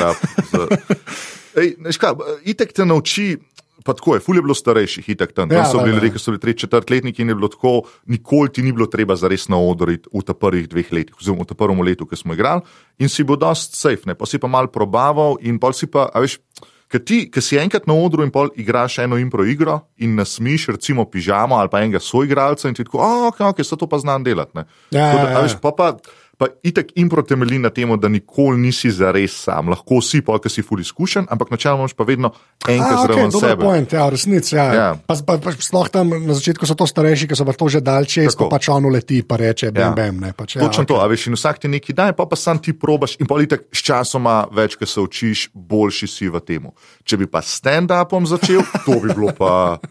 kaj, 2.01 2.13
Itek 2.45 2.75
te 2.75 2.85
nauči. 2.85 3.37
Pa 3.87 3.93
tako 3.95 4.17
je, 4.17 4.19
fulje 4.19 4.41
bilo 4.43 4.51
starejših, 4.51 5.09
itek 5.15 5.31
tam. 5.31 5.47
Tam 5.47 5.55
Ja, 5.55 5.65
so 5.65 5.79
bili 5.79 5.95
ljudje, 5.95 6.11
ki 6.11 6.19
so 6.19 6.33
bili 6.33 6.41
tretji, 6.43 6.65
četrtletniki 6.67 7.23
in 7.23 7.31
je 7.31 7.35
bilo 7.39 7.47
tako, 7.47 7.85
nikoli 8.11 8.51
ti 8.51 8.61
ni 8.61 8.73
bilo 8.75 8.89
treba 8.91 9.15
za 9.15 9.31
res 9.31 9.47
naodoriti 9.47 10.11
v 10.11 10.23
ta 10.27 10.35
prvih 10.35 10.67
dveh 10.67 10.91
letih, 10.91 11.15
oziroma 11.15 11.45
v 11.47 11.53
ta 11.53 11.55
prvem 11.55 11.79
letu, 11.87 12.03
ki 12.05 12.19
smo 12.19 12.35
igrali, 12.35 12.67
in 12.99 13.07
si 13.07 13.23
bil 13.23 13.39
dost 13.39 13.79
safe, 13.79 14.03
ne? 14.03 14.15
pa 14.17 14.27
si 14.27 14.41
pa 14.43 14.51
mal 14.51 14.67
probaval 14.67 15.39
in 15.39 15.55
pol 15.55 15.71
si 15.71 15.87
pa, 15.87 16.09
a 16.11 16.19
veš. 16.19 16.41
Ker 16.87 17.01
ti, 17.03 17.25
ki 17.27 17.41
si 17.43 17.57
enkrat 17.59 17.83
na 17.83 17.95
odru 17.99 18.23
in 18.23 18.29
pol 18.31 18.47
igraš 18.55 19.01
eno 19.03 19.17
impro 19.19 19.43
igro 19.43 19.81
in 19.99 20.13
nasmiš, 20.15 20.69
recimo, 20.71 21.03
pižamo 21.11 21.57
ali 21.59 21.67
pa 21.67 21.81
enega 21.83 21.99
soigralca 21.99 22.69
in 22.69 22.77
ti 22.79 22.85
tako, 22.87 23.01
oh, 23.03 23.25
ok, 23.27 23.41
ok, 23.49 23.59
se 23.59 23.75
to 23.75 23.89
pa 23.91 23.99
znam 23.99 24.23
delati. 24.23 24.55
ne." 24.55 24.63
Ja, 24.91 25.11
da, 25.11 25.19
ja, 25.19 25.31
ja. 25.31 25.41
veš, 25.43 25.57
pa, 25.59 25.73
pa, 25.75 25.89
pa 26.37 26.45
itek 26.63 26.91
impro 27.01 27.23
temelji 27.25 27.57
na 27.59 27.69
tem, 27.73 27.89
da 27.99 28.07
nikoli 28.07 28.59
nisi 28.61 28.91
zares 28.93 29.33
sam. 29.43 29.71
Lahko 29.73 29.97
si, 30.05 30.21
pa 30.21 30.37
ki 30.37 30.51
si 30.53 30.61
ful 30.61 30.79
izkušen, 30.83 31.25
ampak 31.33 31.49
načeloma 31.49 31.87
imaš 31.87 31.95
pa 31.97 32.05
vedno 32.05 32.29
A, 32.67 32.75
zraven 33.05 33.31
dober 33.33 33.49
sebe. 33.49 33.63
Point, 33.63 33.93
ja, 33.93 34.05
v 34.05 34.13
resnici. 34.13 34.53
Ja. 34.55 34.67
Ja. 34.73 34.89
Pa, 35.07 35.17
pa, 35.25 35.37
pa, 35.41 35.51
sploh 35.57 35.89
tam 35.89 36.13
na 36.13 36.37
začetku 36.37 36.69
so 36.69 36.77
to 36.77 36.85
starejši, 36.85 37.27
ki 37.31 37.35
so 37.37 37.45
pa 37.45 37.57
to 37.57 37.65
že 37.73 37.81
dal 37.81 38.05
čez, 38.05 38.37
Tako. 38.37 38.45
ko 38.45 38.53
pač 38.53 38.69
on 38.69 38.85
uleti, 38.85 39.23
pa 39.25 39.41
reče, 39.41 39.71
bam, 39.73 39.81
Ja. 39.81 39.91
bam. 39.97 40.21
Ne, 40.21 40.33
pač, 40.37 40.55
ja, 40.55 40.61
Točno 40.61 40.85
okej. 40.85 40.93
to, 40.93 41.01
a 41.01 41.05
veš, 41.09 41.27
in 41.27 41.33
vsak 41.33 41.57
ti 41.65 41.67
nekaj 41.73 41.93
daje, 41.95 42.13
pa 42.13 42.25
pa 42.29 42.35
sam 42.37 42.61
ti 42.61 42.73
probaš, 42.77 43.17
in 43.17 43.25
politik 43.25 43.65
s 43.73 43.81
časoma 43.81 44.45
več, 44.53 44.77
ko 44.77 44.85
se 44.85 44.99
učiš, 45.01 45.49
boljši 45.57 46.07
si 46.07 46.29
v 46.29 46.37
tem. 46.45 46.69
Če 47.01 47.17
bi 47.17 47.25
pa 47.25 47.41
stand-upom 47.41 48.29
začel, 48.29 48.61
to 48.85 49.01
bi 49.01 49.09
bilo 49.09 49.33
pa 49.33 49.81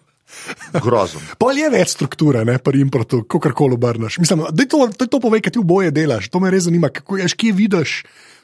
grozno. 0.82 1.22
Pol 1.42 1.58
je 1.58 1.70
več 1.72 1.94
strukture, 1.94 2.44
ne 2.48 2.58
pa 2.58 2.74
improtu, 2.76 3.22
kako 3.28 3.52
koli 3.56 3.78
obrneš. 3.78 4.18
Mislim, 4.22 4.46
da 4.50 4.68
to, 4.68 4.86
to, 4.98 5.08
to 5.10 5.20
pove, 5.22 5.40
kaj 5.40 5.56
ti 5.56 5.62
v 5.62 5.68
boje 5.68 5.94
delaš. 5.94 6.30
To 6.32 6.42
me 6.42 6.52
res 6.52 6.66
zanima, 6.68 6.90
kako 6.92 7.20
ješ, 7.22 7.36
kje 7.38 7.54
vidiš. 7.56 7.96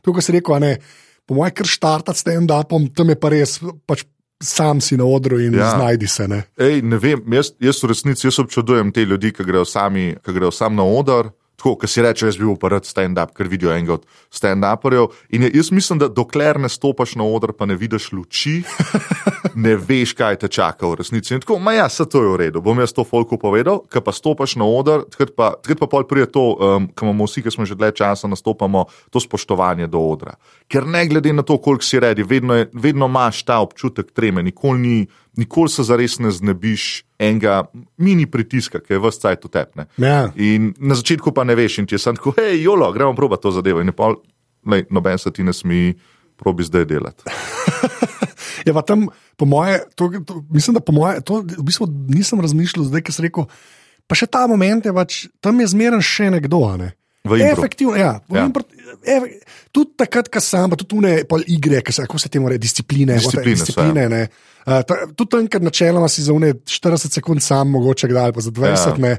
To, 0.02 0.14
kar 0.14 0.24
si 0.24 0.36
rekel, 0.36 0.58
ne. 0.62 0.76
Po 1.26 1.38
mojem, 1.38 1.54
kar 1.60 1.70
štartati 1.70 2.18
s 2.18 2.26
tem 2.26 2.46
dapom, 2.48 2.88
tam 2.94 3.12
je 3.12 3.18
pa 3.18 3.32
res. 3.32 3.60
Pač 3.86 4.06
Sam 4.42 4.80
si 4.82 4.96
na 4.98 5.06
odru 5.06 5.38
in 5.38 5.54
ja. 5.54 5.70
Znajdi 5.76 6.08
se. 6.10 6.26
Ne? 6.28 6.40
Ej, 6.58 6.80
ne 6.82 6.98
vem, 6.98 7.22
jaz, 7.30 7.52
jaz 7.62 7.78
v 7.78 7.92
resnici 7.92 8.26
jaz 8.26 8.40
občudujem 8.42 8.90
te 8.90 9.04
ljudi, 9.06 9.30
ki 9.30 9.46
grejo, 9.46 9.62
sami, 9.62 10.16
ki 10.18 10.34
grejo 10.34 10.50
sam 10.50 10.74
na 10.74 10.82
oder. 10.82 11.30
Tako, 11.62 11.76
ki 11.78 11.86
si 11.86 12.02
reče, 12.02 12.26
jaz 12.26 12.36
bi 12.40 12.42
bil 12.42 12.56
pa 12.58 12.72
rad 12.72 12.82
stand-up, 12.82 13.30
ker 13.38 13.46
vidijo 13.46 13.70
enega 13.70 13.94
od 13.94 14.06
stand-uperjev. 14.34 15.12
In 15.38 15.44
jaz 15.46 15.68
mislim, 15.70 16.00
da 16.02 16.08
dokler 16.10 16.58
ne 16.58 16.66
stopiš 16.66 17.12
na 17.20 17.22
oder, 17.22 17.52
pa 17.54 17.68
ne 17.70 17.76
vidiš 17.78 18.08
luči, 18.10 18.56
ne 19.64 19.76
veš, 19.78 20.16
kaj 20.18 20.40
te 20.42 20.50
čaka 20.50 20.90
v 20.90 20.98
resnici. 20.98 21.36
In 21.36 21.44
tako, 21.44 21.60
ma 21.62 21.76
ja, 21.76 21.86
se 21.86 22.02
to 22.02 22.24
je 22.24 22.32
v 22.32 22.40
redu, 22.40 22.64
bom 22.66 22.82
jaz 22.82 22.90
to 22.96 23.04
folku 23.06 23.38
povedal, 23.38 23.78
ker 23.86 24.02
pa 24.02 24.10
stopiš 24.10 24.56
na 24.58 24.66
oder, 24.66 25.06
takrat 25.06 25.36
pa, 25.38 25.52
takrat 25.62 25.84
pa 25.84 25.90
pol 25.94 26.08
pride 26.10 26.32
to, 26.34 26.48
um, 26.58 26.90
kar 26.90 27.06
imamo 27.06 27.30
vsi, 27.30 27.46
ki 27.46 27.54
smo 27.54 27.68
že 27.70 27.78
dlje 27.78 27.94
časa 28.02 28.26
nastopamo, 28.26 28.88
to 29.14 29.22
spoštovanje 29.22 29.86
do 29.86 30.02
odra. 30.02 30.34
Ker 30.66 30.82
ne 30.82 31.04
glede 31.06 31.30
na 31.30 31.46
to, 31.46 31.60
koliko 31.62 31.86
si 31.86 32.02
redi, 32.02 32.26
vedno, 32.26 32.58
je, 32.58 32.72
vedno 32.74 33.06
imaš 33.06 33.44
ta 33.46 33.62
občutek 33.62 34.10
treme, 34.10 34.42
nikoli, 34.42 34.82
ni, 34.82 35.06
nikoli 35.36 35.70
se 35.72 35.82
zares 35.82 36.18
ne 36.18 36.30
znebiš 36.30 37.04
enega 37.18 37.62
mini 37.96 38.26
pritiska, 38.30 38.80
ki 38.80 38.96
je 38.96 39.00
vse 39.02 39.20
cajt 39.20 39.44
utepne. 39.48 39.86
Ja. 39.96 40.30
In 40.36 40.72
na 40.78 40.96
začetku 40.98 41.32
pa 41.32 41.44
ne 41.44 41.56
veš, 41.58 41.78
in 41.82 41.88
ti 41.88 41.96
je 41.96 42.02
samo 42.02 42.20
tako, 42.20 42.34
hej, 42.38 42.62
jolo, 42.62 42.90
gremo 42.92 43.14
proba 43.16 43.40
to 43.40 43.52
zadevo. 43.54 43.80
In 43.80 43.92
pol, 43.96 44.18
lej, 44.66 44.86
noben 44.90 45.18
se 45.18 45.32
ti 45.32 45.44
ne 45.44 45.54
smi, 45.56 45.94
probi 46.36 46.66
zdaj 46.66 46.88
delati. 46.90 47.24
Je 48.66 48.70
pa 48.70 48.82
tam, 48.86 49.08
po 49.36 49.46
moje, 49.46 49.80
to, 49.98 50.10
to, 50.26 50.42
mislim, 50.50 50.74
da 50.74 50.80
po 50.80 50.92
moje, 50.94 51.20
to 51.26 51.40
v 51.42 51.64
bistvu 51.66 51.88
nisem 52.14 52.40
razmišljal, 52.40 52.86
zdaj, 52.86 53.02
ki 53.02 53.14
sem 53.14 53.26
rekel. 53.26 53.48
Pa 54.06 54.18
še 54.18 54.28
ta 54.30 54.44
moment 54.50 54.84
je, 54.86 54.92
pač, 54.94 55.16
tam 55.42 55.58
je 55.62 55.66
zmeren 55.72 56.02
še 56.04 56.28
nekdo. 56.30 56.60
Ne? 56.78 56.92
Efektivno, 57.30 57.94
ja. 57.96 58.16
Ja. 58.34 58.44
Impro, 58.44 58.64
ev, 59.06 59.26
tudi 59.70 59.94
takrat, 59.96 60.26
ko 60.32 60.40
sam, 60.42 60.72
pa 60.72 60.78
tudi 60.80 60.90
tune 60.96 61.12
pol 61.30 61.44
igre, 61.46 61.82
ki 61.86 61.94
se, 61.94 62.02
kako 62.06 62.18
se 62.18 62.30
temu 62.32 62.50
reče, 62.50 62.58
discipline. 62.64 63.18
Discipline 63.20 63.54
discipline 63.54 64.08
ne. 64.10 64.22
Uh, 64.66 64.80
ta, 64.86 64.98
tudi 65.14 65.30
tam, 65.30 65.46
ker 65.50 65.62
načeloma 65.62 66.10
si 66.10 66.24
za 66.26 66.34
une 66.34 66.52
40 66.66 67.14
sekund 67.14 67.42
sam, 67.42 67.70
mogoče 67.76 68.10
kdaj, 68.10 68.34
pa 68.34 68.40
za 68.42 68.50
20, 68.50 68.90
Ja. 68.90 68.96
ne. 68.98 69.16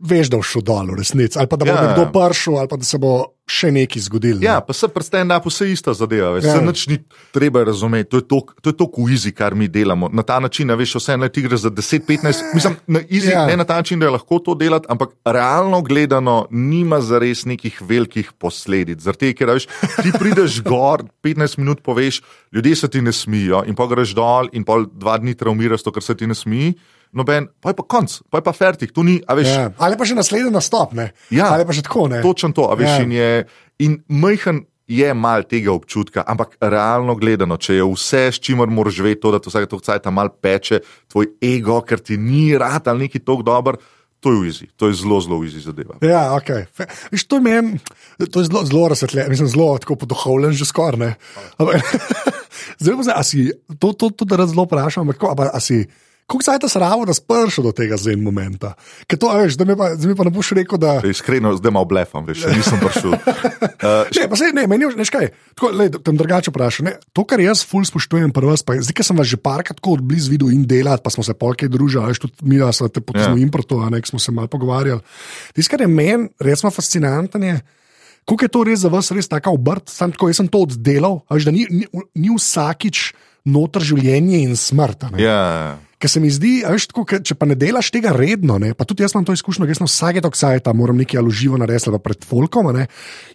Veš, 0.00 0.30
da 0.32 0.38
bo 0.38 0.42
šel 0.42 0.62
dol, 0.62 0.86
v 0.86 0.96
resnici, 0.96 1.36
ali 1.36 1.44
pa 1.44 1.56
da 1.56 1.64
bo 1.64 1.70
Ja. 1.70 1.76
ja. 1.76 1.88
nekdo 1.88 2.06
prišel, 2.08 2.56
ali 2.56 2.68
pa 2.68 2.76
da 2.76 2.84
se 2.84 2.96
bo 2.96 3.10
še 3.46 3.68
nekaj 3.68 4.00
zgodilo. 4.00 4.40
ne. 4.40 4.46
Ja, 4.46 4.60
pa 4.60 4.72
se 4.72 4.88
pri 4.88 5.04
stand-upu 5.04 5.52
vse 5.52 5.66
ista 5.68 5.92
zadeva, 5.92 6.30
veš, 6.30 6.44
Ja. 6.44 6.54
ja. 6.54 6.60
nič 6.62 6.86
ni 6.86 6.96
treba 7.30 7.60
razumeti, 7.60 8.08
to 8.08 8.16
je 8.16 8.24
to, 8.24 8.38
to 8.62 8.70
je 8.70 8.76
to 8.76 8.86
kuizi, 8.88 9.28
kar 9.30 9.52
mi 9.52 9.68
delamo. 9.68 10.08
Na 10.08 10.22
ta 10.22 10.40
način, 10.40 10.70
a 10.70 10.74
veš, 10.74 10.94
vse 10.96 11.12
eno 11.12 11.28
ti 11.28 11.42
gre 11.42 11.52
za 11.54 11.68
10-15, 11.70 12.16
mislim, 12.54 12.76
na 12.86 13.00
easy, 13.02 13.28
Ja. 13.28 13.40
ja. 13.40 13.46
ne 13.46 13.56
na 13.56 13.64
ta 13.64 13.76
način, 13.76 14.00
da 14.00 14.06
je 14.06 14.16
lahko 14.16 14.38
to 14.38 14.54
delati, 14.54 14.86
ampak 14.88 15.12
realno 15.22 15.82
gledano 15.82 16.46
nima 16.50 17.00
zares 17.00 17.44
nekih 17.44 17.82
velikih 17.82 18.32
posledic. 18.32 19.00
Zaradi 19.00 19.18
tega, 19.26 19.36
ker 19.38 19.52
veš, 19.52 19.68
ti 19.98 20.12
prideš 20.14 20.62
gor, 20.62 21.04
15 21.20 21.58
minut 21.58 21.82
poveš, 21.82 22.22
ljudje 22.48 22.72
se 22.74 22.88
ti 22.88 23.02
ne 23.02 23.12
smijo 23.12 23.66
in 23.66 23.76
pa 23.76 23.84
greš 23.84 24.16
dol 24.16 24.48
in 24.52 24.64
pol 24.64 24.88
dva 24.88 25.18
dni 25.18 25.34
traumiraš 25.34 25.82
to, 25.82 25.92
kar 25.92 26.00
se 26.02 26.16
ti 26.16 26.24
ne 26.24 26.32
smiji. 26.34 26.72
Noben, 27.12 27.48
pa 27.60 27.72
je 27.72 27.74
pa 27.74 27.82
konc, 27.82 28.20
pa 28.30 28.38
je 28.38 28.44
pa 28.46 28.52
fertik, 28.54 28.92
tu 28.94 29.02
ni, 29.02 29.18
a 29.26 29.34
veš, 29.34 29.48
Ja. 29.50 29.70
Ali 29.82 29.96
pa 29.98 30.06
še 30.06 30.14
naslednji 30.14 30.50
nastop, 30.54 30.92
ne? 30.94 31.10
Ja. 31.34 31.50
ali 31.54 31.66
pa 31.66 31.72
že 31.74 31.82
tako. 31.82 32.06
Ne? 32.08 32.22
Točno 32.22 32.52
to, 32.54 32.68
a 32.70 32.74
veš, 32.78 32.88
Ja. 32.88 33.02
in 33.02 33.12
je 33.12 33.30
in 33.78 34.02
majhen. 34.08 34.66
je 34.90 35.14
mal 35.14 35.44
tega 35.46 35.70
občutka, 35.70 36.24
ampak 36.26 36.56
realno 36.58 37.14
gledano, 37.14 37.54
če 37.54 37.76
je 37.78 37.84
vse, 37.86 38.22
s 38.34 38.40
čimer 38.42 38.66
moraš 38.66 38.96
živeti, 38.98 39.20
to, 39.22 39.30
da 39.30 39.38
to 39.38 39.46
vsake 39.46 39.68
to 39.70 39.78
cajt 39.78 40.02
tam 40.02 40.18
mal 40.18 40.26
peče, 40.34 40.80
tvoj 41.06 41.28
ego, 41.38 41.76
ker 41.86 42.02
ti 42.02 42.18
ni 42.18 42.58
rad 42.58 42.88
ali 42.90 43.06
neki 43.06 43.22
tok 43.22 43.44
dober. 43.46 43.78
To 44.18 44.34
je 44.34 44.50
easy, 44.50 44.66
to 44.76 44.90
je 44.90 44.98
zelo, 44.98 45.20
zelo 45.22 45.38
easy 45.46 45.62
zadeva. 45.62 45.94
Ja, 46.02 46.34
ok. 46.34 46.66
Viš, 47.14 47.22
to, 47.24 47.38
meni, 47.38 47.78
to 48.18 48.42
je 48.42 48.50
zelo, 48.50 48.66
zelo 48.66 48.88
razsvetljeno, 48.90 49.30
mislim, 49.30 49.48
zelo 49.48 49.78
tako 49.78 49.94
podohovljen, 49.94 50.58
že 50.58 50.66
skoraj. 50.66 51.14
Zdaj, 52.82 52.94
pa 52.96 53.02
zdaj, 53.02 53.14
a 53.14 53.22
si 53.22 53.52
to, 53.78 53.92
to, 53.94 54.10
to 54.10 54.24
da 54.26 54.42
zelo 54.46 54.66
vprašam, 54.66 55.06
ampak 55.06 55.22
kako, 55.22 55.48
a 55.54 55.60
si. 55.62 55.86
Kako 56.30 56.42
se 56.42 56.52
je 56.54 56.58
ta 56.62 56.68
sravo, 56.68 57.04
da 57.04 57.14
spršil 57.14 57.64
do 57.66 57.72
tega 57.74 57.96
zen 57.98 58.22
momenta? 58.22 58.76
To, 59.10 59.32
veš, 59.34 59.56
da 59.58 59.66
mi 59.66 59.74
pa, 59.74 59.88
mi 59.98 60.14
pa 60.14 60.24
ne 60.24 60.30
boš 60.30 60.52
rekel, 60.54 60.78
da. 60.78 61.00
Iskreno, 61.02 61.56
zdaj 61.58 61.74
malo 61.74 61.88
blefam, 61.90 62.22
veš, 62.26 62.46
nisem 62.54 62.78
prišel. 62.78 63.18
Uh, 63.80 64.04
ne, 64.12 64.26
pa 64.28 64.36
se 64.36 64.50
ne, 64.52 64.66
meni 64.68 64.84
je 64.84 64.92
nekaj. 64.92 65.30
Tako, 65.56 65.70
lej, 65.72 65.88
tam 66.04 66.16
drugače 66.20 66.52
vprašam. 66.52 66.90
To, 67.16 67.22
kar 67.24 67.40
jaz 67.40 67.62
ful 67.64 67.80
spoštujem, 67.88 68.28
prvo, 68.36 68.52
pa 68.66 68.76
zdaj, 68.76 68.92
ker 68.92 69.06
sem 69.08 69.16
vas 69.16 69.30
že 69.30 69.38
parkrat 69.40 69.78
tako 69.80 69.94
odblizu 69.96 70.34
videl 70.34 70.50
in 70.52 70.66
delal, 70.68 71.00
pa 71.00 71.08
smo 71.08 71.24
se 71.24 71.32
polke 71.32 71.64
družili, 71.64 72.04
veš, 72.12 72.20
tudi 72.26 72.44
mi, 72.44 72.58
da 72.60 72.68
smo 72.76 72.90
te 72.92 73.00
potem 73.00 73.32
yeah. 73.32 73.40
importovali, 73.40 74.02
smo 74.04 74.20
se 74.20 74.36
malo 74.36 74.52
pogovarjali. 74.52 75.00
Tisto, 75.56 75.72
kar 75.72 75.86
je 75.86 75.88
meni 75.88 76.28
resno 76.44 76.68
fascinantno, 76.68 77.40
je. 77.40 77.56
Kako 78.28 78.44
je 78.44 78.52
to 78.52 78.64
res 78.68 78.84
za 78.84 78.92
vas, 78.92 79.08
res 79.16 79.32
tako 79.32 79.56
obrt, 79.56 79.88
sam 79.88 80.12
tako, 80.12 80.28
jaz 80.28 80.42
sem 80.42 80.52
to 80.52 80.60
oddelal, 80.68 81.22
veš, 81.32 81.48
da 81.48 81.56
ni, 81.56 81.64
ni, 81.72 81.88
ni 82.20 82.34
vsakič 82.36 83.14
noter 83.48 83.80
življenje 83.80 84.44
in 84.44 84.60
smrt. 84.60 85.08
Ja. 85.16 85.80
Ker 86.00 86.08
se 86.08 86.20
mi 86.22 86.30
zdi, 86.32 86.62
veš, 86.64 86.86
tako, 86.88 87.04
če 87.20 87.34
pa 87.36 87.44
ne 87.44 87.54
delaš 87.60 87.90
tega 87.92 88.14
redno, 88.16 88.56
ne, 88.62 88.72
pa 88.72 88.86
tudi 88.88 89.04
jaz 89.04 89.12
imam 89.12 89.26
to 89.28 89.34
izkušnjo, 89.36 89.66
jaz 89.68 89.82
sem 89.82 89.90
vsake 89.90 90.22
to 90.24 90.30
ksajta, 90.32 90.72
moram 90.72 90.96
nekaj 90.96 91.20
aloživo 91.20 91.60
narediti, 91.60 91.92
pa 91.92 92.00
pred 92.00 92.24
folkom, 92.24 92.70
ne, 92.72 92.86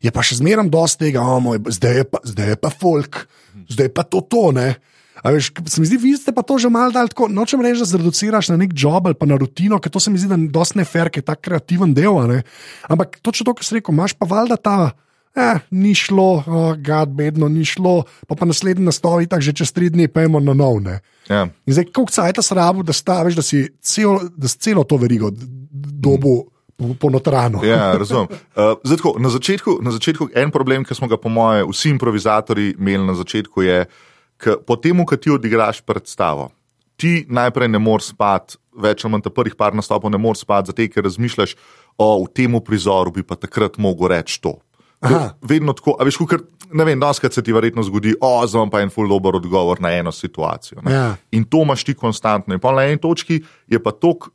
je 0.02 0.14
pa 0.14 0.26
še 0.26 0.40
zmeraj 0.40 0.72
dosti 0.74 1.08
tega, 1.08 1.22
oh, 1.22 1.38
moj, 1.46 1.62
zdaj, 1.78 2.02
je 2.02 2.08
pa, 2.10 2.24
zdaj 2.26 2.52
je 2.56 2.58
pa 2.64 2.74
folk, 2.74 3.22
zdaj 3.70 3.92
je 3.92 3.94
pa 3.94 4.08
to 4.10 4.24
to. 4.26 4.50
Ne. 4.58 4.72
A 5.22 5.32
veš, 5.34 5.52
se 5.70 5.82
mi 5.82 5.88
zdi, 5.88 5.98
vi 6.02 6.12
ste 6.18 6.34
pa 6.36 6.42
to 6.46 6.58
že 6.62 6.70
malo 6.74 6.94
dal 6.94 7.08
tako, 7.10 7.30
nočem 7.32 7.62
reči, 7.64 7.82
da 7.82 7.88
zreduciraš 7.90 8.52
na 8.52 8.60
nek 8.62 8.74
job 8.78 9.08
ali 9.08 9.18
pa 9.18 9.30
na 9.30 9.38
rutino, 9.42 9.80
ker 9.82 9.94
to 9.94 10.02
se 10.02 10.12
mi 10.14 10.22
zdi, 10.22 10.30
da 10.30 10.38
je 10.38 10.52
dosti 10.54 10.82
nefer, 10.82 11.10
ker 11.10 11.24
je 11.24 11.30
ta 11.30 11.38
kreativen 11.38 11.94
del. 11.94 12.18
Ampak 12.90 13.22
točno 13.22 13.50
to, 13.50 13.56
kar 13.58 13.66
si 13.66 13.78
rekel, 13.78 13.96
imaš 13.96 14.18
pa 14.18 14.28
valjda 14.30 14.58
ta 14.58 14.78
eh, 15.36 15.60
ni 15.72 15.94
šlo, 15.96 16.44
oh, 16.48 16.74
gad, 16.78 17.10
bedno 17.10 17.50
ni 17.50 17.66
šlo, 17.66 18.04
pa 18.28 18.36
pa 18.36 18.46
naslednji 18.46 18.86
nastovi, 18.86 19.28
tako 19.28 19.42
že 19.42 19.54
čez 19.54 19.72
tri 19.76 19.90
dni, 19.90 20.08
pa 20.08 20.26
imamo 20.26 20.40
na 20.40 20.54
nov. 20.54 20.82
Ja. 21.30 21.46
In 21.66 21.74
zdaj, 21.74 21.92
kako 21.92 22.12
se 22.12 22.22
je 22.22 22.34
ta 22.34 22.42
srabo, 22.42 22.84
da 22.84 22.94
staviš, 22.94 23.36
da 23.36 23.42
si 23.42 23.68
celo, 23.82 24.20
da 24.38 24.48
si 24.48 24.60
celo 24.60 24.84
to 24.84 24.98
verigo 24.98 25.32
dobu. 25.32 26.52
Ponotrano. 27.00 27.62
Ja, 27.64 27.96
razumem. 27.96 28.28
Uh, 28.28 28.76
zdaj, 28.84 28.98
tako, 28.98 29.14
na, 29.24 29.30
začetku, 29.32 29.78
na 29.80 29.94
začetku 29.96 30.28
en 30.36 30.50
problem, 30.52 30.84
ki 30.84 30.98
smo 30.98 31.08
ga, 31.08 31.16
po 31.16 31.32
moje, 31.32 31.64
vsi 31.70 31.94
improvizatori 31.94 32.74
imeli 32.76 33.06
na 33.08 33.16
začetku, 33.16 33.64
je, 33.64 33.78
da 33.86 34.58
po 34.68 34.76
tem, 34.76 35.06
ko 35.06 35.16
ti 35.16 35.32
odigraš 35.32 35.82
predstavo, 35.82 36.50
ti 37.00 37.26
najprej 37.30 37.72
ne 37.72 37.80
moreš 37.80 38.12
spati, 38.14 38.60
več 38.76 39.06
ali 39.06 39.16
manj 39.16 39.26
ta 39.26 39.32
prvih 39.32 39.56
par 39.56 39.76
nastopov 39.76 40.12
ne 40.12 40.20
moreš 40.20 40.44
spati, 40.44 40.72
zato 40.72 40.88
ker 40.92 41.08
razmišljaš, 41.08 41.56
o 41.98 42.28
tem 42.28 42.60
prizoru 42.60 43.14
bi 43.16 43.24
pa 43.24 43.38
takrat 43.40 43.78
mogel 43.80 44.12
reči 44.12 44.42
to, 44.44 44.58
Vedno 45.42 45.74
tako, 45.74 45.98
a 46.00 46.06
veš, 46.08 46.18
kar, 46.30 46.40
ne 46.74 46.86
vem, 46.88 47.00
danes 47.00 47.20
se 47.20 47.44
ti 47.44 47.54
verjetno 47.54 47.84
zgodi, 47.84 48.16
o, 48.22 48.48
znam 48.48 48.70
pa 48.70 48.82
en 48.82 48.90
full 48.90 49.10
dober 49.10 49.36
odgovor 49.36 49.82
na 49.82 49.92
eno 49.92 50.12
situacijo. 50.12 50.82
Ja. 50.90 51.16
In 51.32 51.44
to 51.44 51.62
imaš 51.64 51.84
ti 51.84 51.94
konstantno. 51.94 52.54
In 52.54 52.60
pa 52.60 52.72
na 52.72 52.86
eni 52.86 53.02
točki 53.02 53.44
je 53.68 53.84
pa 53.84 53.92
tok. 53.92 54.32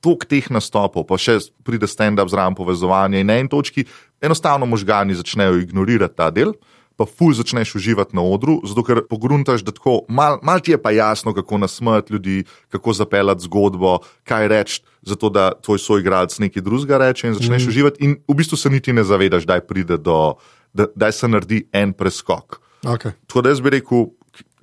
Tok 0.00 0.24
teh 0.24 0.46
nastopov, 0.48 1.04
pa 1.04 1.18
še 1.20 1.34
pride 1.60 1.84
stand-up 1.84 2.30
zraven 2.32 2.54
povezovanja, 2.56 3.18
in 3.20 3.26
na 3.28 3.34
eni 3.36 3.50
točki 3.52 3.84
enostavno 4.24 4.64
možgani 4.64 5.12
začnejo 5.12 5.58
ignorirati 5.60 6.16
ta 6.16 6.30
del, 6.32 6.54
pa 7.00 7.06
ful 7.08 7.32
začneš 7.32 7.74
uživati 7.80 8.12
na 8.12 8.20
odru, 8.20 8.58
zato 8.68 8.82
ker 8.84 8.98
pogruntaš, 9.08 9.62
da 9.64 9.72
tako 9.72 10.02
mal, 10.12 10.36
mal 10.44 10.60
ti 10.60 10.74
je 10.74 10.78
pa 10.82 10.90
jasno, 10.92 11.32
kako 11.32 11.58
nasmejati 11.58 12.12
ljudi, 12.12 12.44
kako 12.68 12.92
zapeljati 12.92 13.46
zgodbo, 13.48 13.98
kaj 14.28 14.48
reči, 14.52 14.82
zato 15.02 15.30
da 15.32 15.46
tvoj 15.64 15.80
soigralec 15.80 16.36
nekaj 16.44 16.62
drugega 16.62 16.98
reče 17.00 17.30
in 17.30 17.38
začneš 17.38 17.64
mm. 17.64 17.68
uživati, 17.72 18.04
in 18.04 18.18
v 18.28 18.36
bistvu 18.36 18.58
se 18.60 18.70
niti 18.70 18.92
ne 18.92 19.04
zavedaš, 19.04 19.48
da 19.48 19.56
pride 19.64 19.96
do, 19.96 20.34
da, 20.76 20.90
da 20.94 21.08
se 21.12 21.28
naredi 21.28 21.62
en 21.72 21.96
preskok. 21.96 22.60
Okay. 22.82 23.16
Tako 23.26 23.42
da 23.42 23.54
jaz 23.56 23.64
bi 23.64 23.72
rekel 23.78 24.04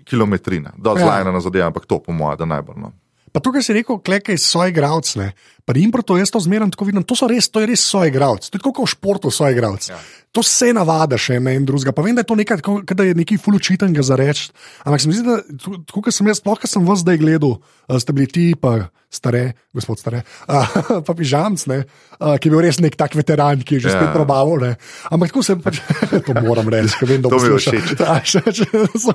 kilometrina, 0.06 0.78
da 0.78 0.94
je 0.94 1.08
zlajna 1.08 1.34
na 1.34 1.42
zadevo, 1.42 1.66
ampak 1.68 1.90
to 1.90 1.98
po 2.04 2.14
mojem, 2.14 2.38
da 2.38 2.46
najbolj. 2.46 2.78
No. 2.86 2.94
Pa 3.32 3.42
tukaj 3.42 3.66
si 3.66 3.74
rekel, 3.74 3.98
klekaj 3.98 4.38
soigralce. 4.38 5.32
Pri 5.68 5.84
improtu 5.84 6.16
jaz 6.16 6.32
to 6.32 6.40
zmerno 6.40 6.70
tako 6.72 6.88
vidim, 6.88 7.04
to, 7.04 7.16
res, 7.28 7.50
to 7.52 7.60
je 7.60 7.68
res 7.68 7.84
soigralec. 7.84 8.48
To 8.48 8.56
je 8.56 8.64
kot 8.64 8.80
v 8.80 8.88
športu 8.88 9.32
soigralec. 9.36 9.90
Ja. 9.92 10.00
To 10.32 10.44
se 10.46 10.70
navada 10.76 11.18
še 11.20 11.42
ena 11.42 11.52
in 11.58 11.66
druga. 11.68 11.92
Pa 11.96 12.06
vem, 12.06 12.16
da 12.16 12.24
je 12.24 12.30
to 12.30 12.38
nekaj, 12.40 12.62
da 12.94 13.08
je 13.08 13.16
nekaj 13.18 13.40
fulučitenega 13.44 14.04
za 14.06 14.16
reči. 14.20 14.48
Ampak 14.88 15.04
se 15.04 15.12
mi 15.12 15.18
zdi, 15.18 15.26
da 15.28 15.82
tukaj 15.92 16.16
sem 16.16 16.30
jaz, 16.32 16.40
sploh, 16.40 16.60
ker 16.62 16.72
sem 16.72 16.88
vas 16.88 17.04
zdaj 17.04 17.20
gledal, 17.20 17.58
ste 18.00 18.16
bili 18.16 18.32
ti, 18.32 18.46
pa 18.56 18.92
stare, 19.10 19.54
gospod 19.72 20.00
stare, 20.00 20.22
uh, 20.52 20.78
pa 21.08 21.14
pižamc, 21.16 21.64
ne, 21.72 21.78
uh, 22.20 22.36
ki 22.36 22.50
je 22.50 22.54
bil 22.54 22.62
res 22.66 22.80
nek 22.84 22.98
tak 23.00 23.16
veteran, 23.16 23.64
ki 23.64 23.78
je 23.78 23.88
že 23.88 23.94
ja. 23.94 23.96
spet 23.96 24.12
probaval. 24.12 24.60
Ne. 24.62 24.72
Ampak 25.16 25.32
tako 25.32 25.44
se 25.48 25.56
pač, 25.64 25.80
to 26.28 26.36
moram 26.44 26.68
reči, 26.72 27.00
ker 27.00 27.12
vem, 27.14 27.24
da 27.24 27.32
bo 27.32 27.40
šlo 27.40 27.60
še 27.62 27.80
čez. 27.88 29.08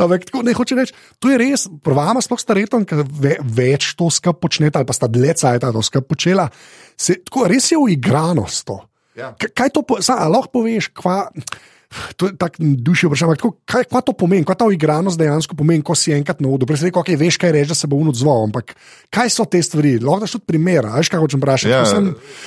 Ampak 0.00 0.26
tako 0.30 0.44
ne 0.46 0.56
hoče 0.56 0.78
reči, 0.80 0.96
to 1.20 1.32
je 1.32 1.40
res, 1.40 1.68
prvama 1.84 2.24
sploh 2.24 2.40
staretom, 2.40 2.88
ker 2.88 3.04
ve, 3.04 3.36
več 3.44 3.92
to 3.98 4.08
skup 4.12 4.40
počnete, 4.40 4.80
ali 4.80 4.88
pa 4.88 4.96
sta 4.96 5.10
dlje 5.10 5.36
cajt 5.44 5.68
skup 5.78 6.10
počela. 6.10 6.48
Se, 6.98 7.20
tako, 7.22 7.46
res 7.46 7.70
je 7.70 7.78
uigranost 7.78 8.66
to. 8.66 8.80
Ja. 9.14 9.30
Kaj 9.38 9.70
to 9.74 9.82
po, 9.86 10.00
sa, 10.02 10.26
lahko 10.26 10.60
poveš? 10.60 10.90
Kva, 10.96 11.30
To 12.16 12.26
je 12.26 12.36
tako 12.36 12.56
dušijo 12.60 13.08
vprašanje. 13.10 13.34
Kaj, 13.64 13.84
kaj 13.90 14.02
to 14.06 14.12
pomeni, 14.12 14.44
kaj 14.46 14.54
ta 14.62 14.66
igranost 14.72 15.18
dejansko 15.18 15.56
pomeni, 15.58 15.82
ko 15.82 15.94
si 15.98 16.12
enkrat 16.14 16.40
na 16.40 16.48
udu? 16.48 16.66
Prej 16.66 16.78
si 16.78 16.86
rekel, 16.86 17.02
okay, 17.02 17.18
veš, 17.18 17.38
kaj 17.42 17.50
reče, 17.56 17.72
da 17.72 17.74
se 17.74 17.88
bo 17.90 17.98
unodzval. 17.98 18.44
Ampak 18.46 18.76
kaj 19.10 19.32
so 19.34 19.44
te 19.44 19.58
stvari? 19.62 19.96
Lahko 19.98 20.22
daš 20.22 20.36
tudi 20.36 20.46
primer, 20.52 20.86
veš, 20.86 21.10
kaj 21.10 21.22
hočem 21.24 21.42
vprašati. 21.42 21.72
Ja. 21.72 21.82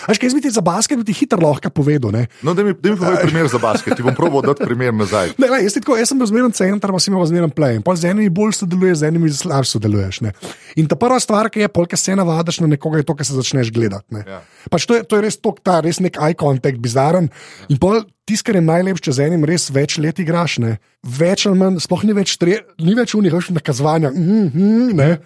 Veš, 0.07 0.21
kaj 0.21 0.31
izmeti 0.31 0.51
za 0.53 0.63
basket, 0.63 1.01
bi 1.01 1.07
ti 1.09 1.17
hitro 1.17 1.41
lahko 1.43 1.69
povedal. 1.75 2.15
Ne? 2.15 2.27
No, 2.41 2.53
da 2.55 2.63
mi, 2.63 2.71
mi 2.71 2.95
povej 2.95 3.19
primer 3.25 3.51
za 3.51 3.59
basket, 3.59 3.97
ti 3.99 4.05
bom 4.05 4.15
proval 4.15 4.45
dati 4.47 4.63
primer 4.63 4.95
nazaj. 4.95 5.35
Ne, 5.37 5.51
ne, 5.51 5.59
jaz, 5.65 5.75
tako, 5.75 5.99
jaz 5.99 6.13
sem 6.13 6.23
bil 6.23 6.31
zmeren 6.31 6.55
center, 6.55 6.95
pa 6.95 7.03
si 7.03 7.11
imel 7.11 7.27
zmeren 7.27 7.51
play. 7.51 7.83
Pa 7.83 7.97
z 7.99 8.13
enimi 8.13 8.31
bolj 8.31 8.55
sodeluješ, 8.61 9.01
z 9.03 9.11
enimi 9.11 9.33
slabše 9.33 9.75
sodeluješ. 9.75 10.21
Ne? 10.23 10.31
In 10.79 10.87
ta 10.87 10.95
prva 10.95 11.19
stvar, 11.19 11.51
ki 11.51 11.65
je, 11.65 11.73
polka 11.73 11.99
se 11.99 12.15
navadaš 12.15 12.61
na 12.63 12.71
nekoga, 12.77 13.03
je 13.03 13.09
to, 13.11 13.19
kar 13.19 13.27
se 13.27 13.35
začneš 13.35 13.75
gledati. 13.75 14.23
Ja. 14.23 14.39
Pač 14.71 14.87
to, 14.87 14.95
je, 14.95 15.03
to 15.03 15.19
je 15.19 15.27
res 15.27 15.39
to, 15.43 15.51
ta 15.59 15.81
res 15.83 15.99
nek 15.99 16.15
eye 16.15 16.39
contact, 16.39 16.79
bizaren. 16.79 17.27
Ja. 17.67 18.03
Tisto, 18.23 18.47
kar 18.47 18.55
je 18.55 18.63
najlepše, 18.63 19.11
z 19.11 19.27
enim 19.27 19.43
res 19.43 19.67
več 19.73 19.97
let 19.99 20.19
igraš, 20.23 20.57
ne? 20.63 20.77
več 21.03 21.43
ali 21.49 21.59
manj, 21.59 21.81
sploh 21.83 22.05
ni 22.07 22.13
več, 22.15 22.37
tre, 22.39 22.61
ni 22.79 22.95
več 22.95 23.17
unih, 23.19 23.33
več 23.35 23.49
nakazovanja. 23.51 24.13
Mm 24.15 24.51
-hmm, 24.53 25.17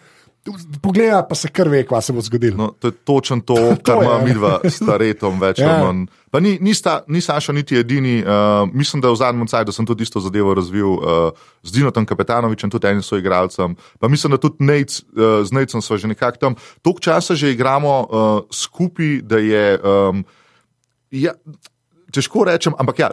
Poglej, 0.81 1.11
pa 1.29 1.35
se 1.35 1.49
kar 1.51 1.67
ve, 1.67 1.83
kaj 1.83 2.01
se 2.01 2.13
bo 2.13 2.21
zgodilo. 2.21 2.57
No, 2.57 2.67
to 2.79 2.87
je 2.87 2.91
točno 2.91 3.41
to, 3.41 3.55
kar 3.85 4.03
ima 4.03 4.21
mi 4.23 4.33
dva 4.33 4.59
staretom, 4.63 5.39
več 5.39 5.59
ali 5.59 5.69
ja. 5.69 5.83
manj. 5.83 6.07
Pa 6.31 6.39
ni, 6.39 6.57
ni, 6.61 6.73
sta, 6.73 7.03
ni 7.07 7.21
Saša 7.21 7.53
niti 7.53 7.77
edini, 7.77 8.23
uh, 8.23 8.69
mislim, 8.73 9.01
da 9.01 9.11
v 9.11 9.15
zadnjem 9.15 9.47
času 9.47 9.71
sem 9.71 9.85
tudi 9.85 10.03
isto 10.03 10.19
zadevo 10.19 10.53
razvil 10.53 10.87
uh, 10.87 11.31
z 11.63 11.71
Dinotom 11.71 12.05
Kapetanovičem, 12.05 12.69
tudi 12.69 12.87
enim 12.87 13.03
soigralcem. 13.03 13.75
Pa 13.99 14.07
mislim, 14.07 14.31
da 14.31 14.37
tudi 14.37 14.63
Nec, 14.63 15.01
uh, 15.01 15.43
z 15.43 15.51
Necem 15.51 15.81
smo 15.81 15.97
že 15.97 16.07
nekako 16.07 16.37
tam. 16.37 16.55
Tok 16.81 16.99
časa 16.99 17.35
že 17.35 17.51
igramo 17.51 18.07
uh, 18.09 18.41
skupaj, 18.51 19.21
da 19.21 19.37
je. 19.37 19.79
Um, 19.83 20.25
ja, 21.11 21.33
težko 22.11 22.45
rečem, 22.47 22.75
ampak 22.79 22.99
ja, 22.99 23.09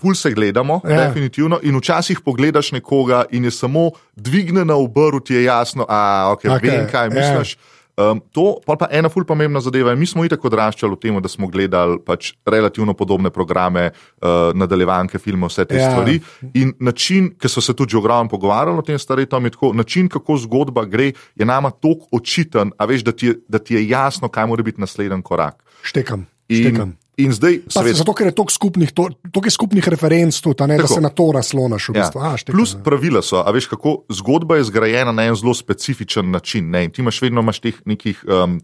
ful 0.00 0.14
se 0.14 0.32
gledamo, 0.32 0.80
ja. 0.84 1.08
definitivno. 1.08 1.60
In 1.62 1.78
včasih 1.78 2.20
pogledaš 2.24 2.72
nekoga 2.72 3.24
in 3.30 3.44
je 3.44 3.50
samo 3.50 3.90
dvigne 4.16 4.64
na 4.64 4.76
obrv, 4.76 5.20
ti 5.24 5.34
je 5.34 5.44
jasno, 5.44 5.86
da 5.88 6.32
okay, 6.34 6.50
okay. 6.50 6.70
vem, 6.70 6.86
kaj 6.90 7.10
ja. 7.10 7.14
misliš. 7.14 7.56
Ja. 7.56 7.74
Um, 7.98 8.20
to 8.30 8.60
pa 8.62 8.76
je 8.86 8.98
ena 8.98 9.08
ful 9.10 9.24
pomembna 9.26 9.58
zadeva. 9.60 9.90
Mi 9.98 10.06
smo 10.06 10.22
itak 10.22 10.44
odraščali 10.46 10.94
v 10.94 11.00
tem, 11.02 11.16
da 11.18 11.28
smo 11.28 11.48
gledali 11.50 11.98
pač 11.98 12.30
relativno 12.46 12.94
podobne 12.94 13.32
programe, 13.34 13.88
uh, 13.90 14.54
nadaljevanke, 14.54 15.18
filme, 15.18 15.48
vse 15.50 15.66
te 15.66 15.80
ja. 15.80 15.88
stvari. 15.90 16.20
In 16.54 16.76
način, 16.78 17.32
ki 17.34 17.50
so 17.50 17.58
se 17.64 17.74
tudi 17.74 17.98
ogromno 17.98 18.30
pogovarjali 18.30 18.78
o 18.78 18.86
tem 18.86 19.02
staretom, 19.02 19.50
je 19.50 19.56
tako, 19.56 19.72
način, 19.74 20.06
kako 20.06 20.38
zgodba 20.46 20.86
gre, 20.86 21.10
je 21.34 21.48
nama 21.48 21.74
tako 21.74 22.06
očiten, 22.20 22.70
a 22.78 22.86
veš, 22.86 23.02
da 23.02 23.12
ti, 23.12 23.32
je, 23.32 23.34
da 23.48 23.58
ti 23.58 23.74
je 23.74 23.88
jasno, 23.88 24.30
kaj 24.30 24.46
mora 24.46 24.62
biti 24.62 24.80
naslednji 24.80 25.22
korak. 25.26 25.58
Štekam. 25.82 26.28
Štekam. 26.46 26.94
In, 27.18 27.32
zdaj, 27.34 27.56
svet... 27.66 27.96
Zato, 27.98 28.14
ker 28.14 28.30
je 28.30 28.34
toliko 28.38 28.54
skupnih, 28.54 28.90
to, 28.94 29.08
skupnih 29.50 29.88
referenc, 29.90 30.36
tudi, 30.38 30.66
ne, 30.70 30.76
da 30.78 30.86
se 30.86 31.00
na 31.02 31.10
to 31.10 31.32
naslonaš. 31.34 31.88
V 31.90 31.96
bistvu. 31.98 32.22
ja. 32.22 32.34
A, 32.34 32.52
Plus 32.54 32.76
pravila 32.84 33.22
so, 33.26 33.40
a 33.42 33.50
veš, 33.54 33.66
kako 33.72 34.04
zgodba 34.20 34.60
je 34.60 34.68
zgrajena 34.70 35.10
na 35.12 35.26
en 35.26 35.34
zelo 35.34 35.54
specifičen 35.54 36.30
način. 36.30 36.70
Ne? 36.70 36.84
In 36.86 36.94
ti 36.94 37.02
imaš 37.02 37.18
vedno 37.22 37.42
imaš 37.42 37.60
teh 37.64 37.82
nekih. 37.84 38.22
Um, 38.28 38.60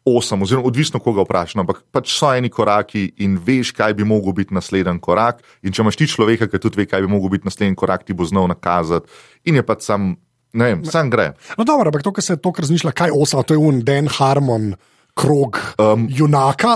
Osem, 0.00 0.40
oziroma 0.40 0.64
odvisno, 0.64 0.96
koga 0.96 1.20
vprašaš, 1.26 1.58
ampak 1.60 1.82
pač 1.92 2.08
so 2.08 2.30
eni 2.32 2.48
koraki 2.48 3.02
in 3.20 3.34
veš, 3.36 3.74
kaj 3.76 3.92
bi 3.98 4.06
lahko 4.08 4.32
bil 4.32 4.48
naslednji 4.56 4.96
korak. 5.04 5.42
In 5.60 5.76
če 5.76 5.82
imaš 5.84 5.98
ti 6.00 6.08
človeka, 6.08 6.48
ki 6.48 6.56
tudi 6.56 6.80
ve, 6.80 6.86
kaj 6.88 7.04
bi 7.04 7.10
lahko 7.12 7.28
bil 7.28 7.44
naslednji 7.44 7.76
korak, 7.76 8.06
ti 8.08 8.16
bo 8.16 8.24
znal 8.24 8.48
nakazati. 8.48 9.12
In 9.44 9.60
je 9.60 9.62
pač 9.68 9.84
sam, 9.84 10.14
ne 10.56 10.70
vem, 10.70 10.86
sam 10.88 11.12
gre. 11.12 11.34
No, 11.60 11.68
dobro, 11.68 11.92
ampak 11.92 12.00
to, 12.00 12.14
kar 12.16 12.24
se 12.24 12.38
to 12.40 12.54
razmišlja, 12.64 12.94
kaj 12.96 13.12
osem, 13.12 13.44
to 13.44 13.58
je 13.58 13.60
un, 13.60 13.84
Dan 13.84 14.08
Harmon, 14.08 14.72
krog 15.20 15.60
um, 15.78 16.06
junaka. 16.10 16.68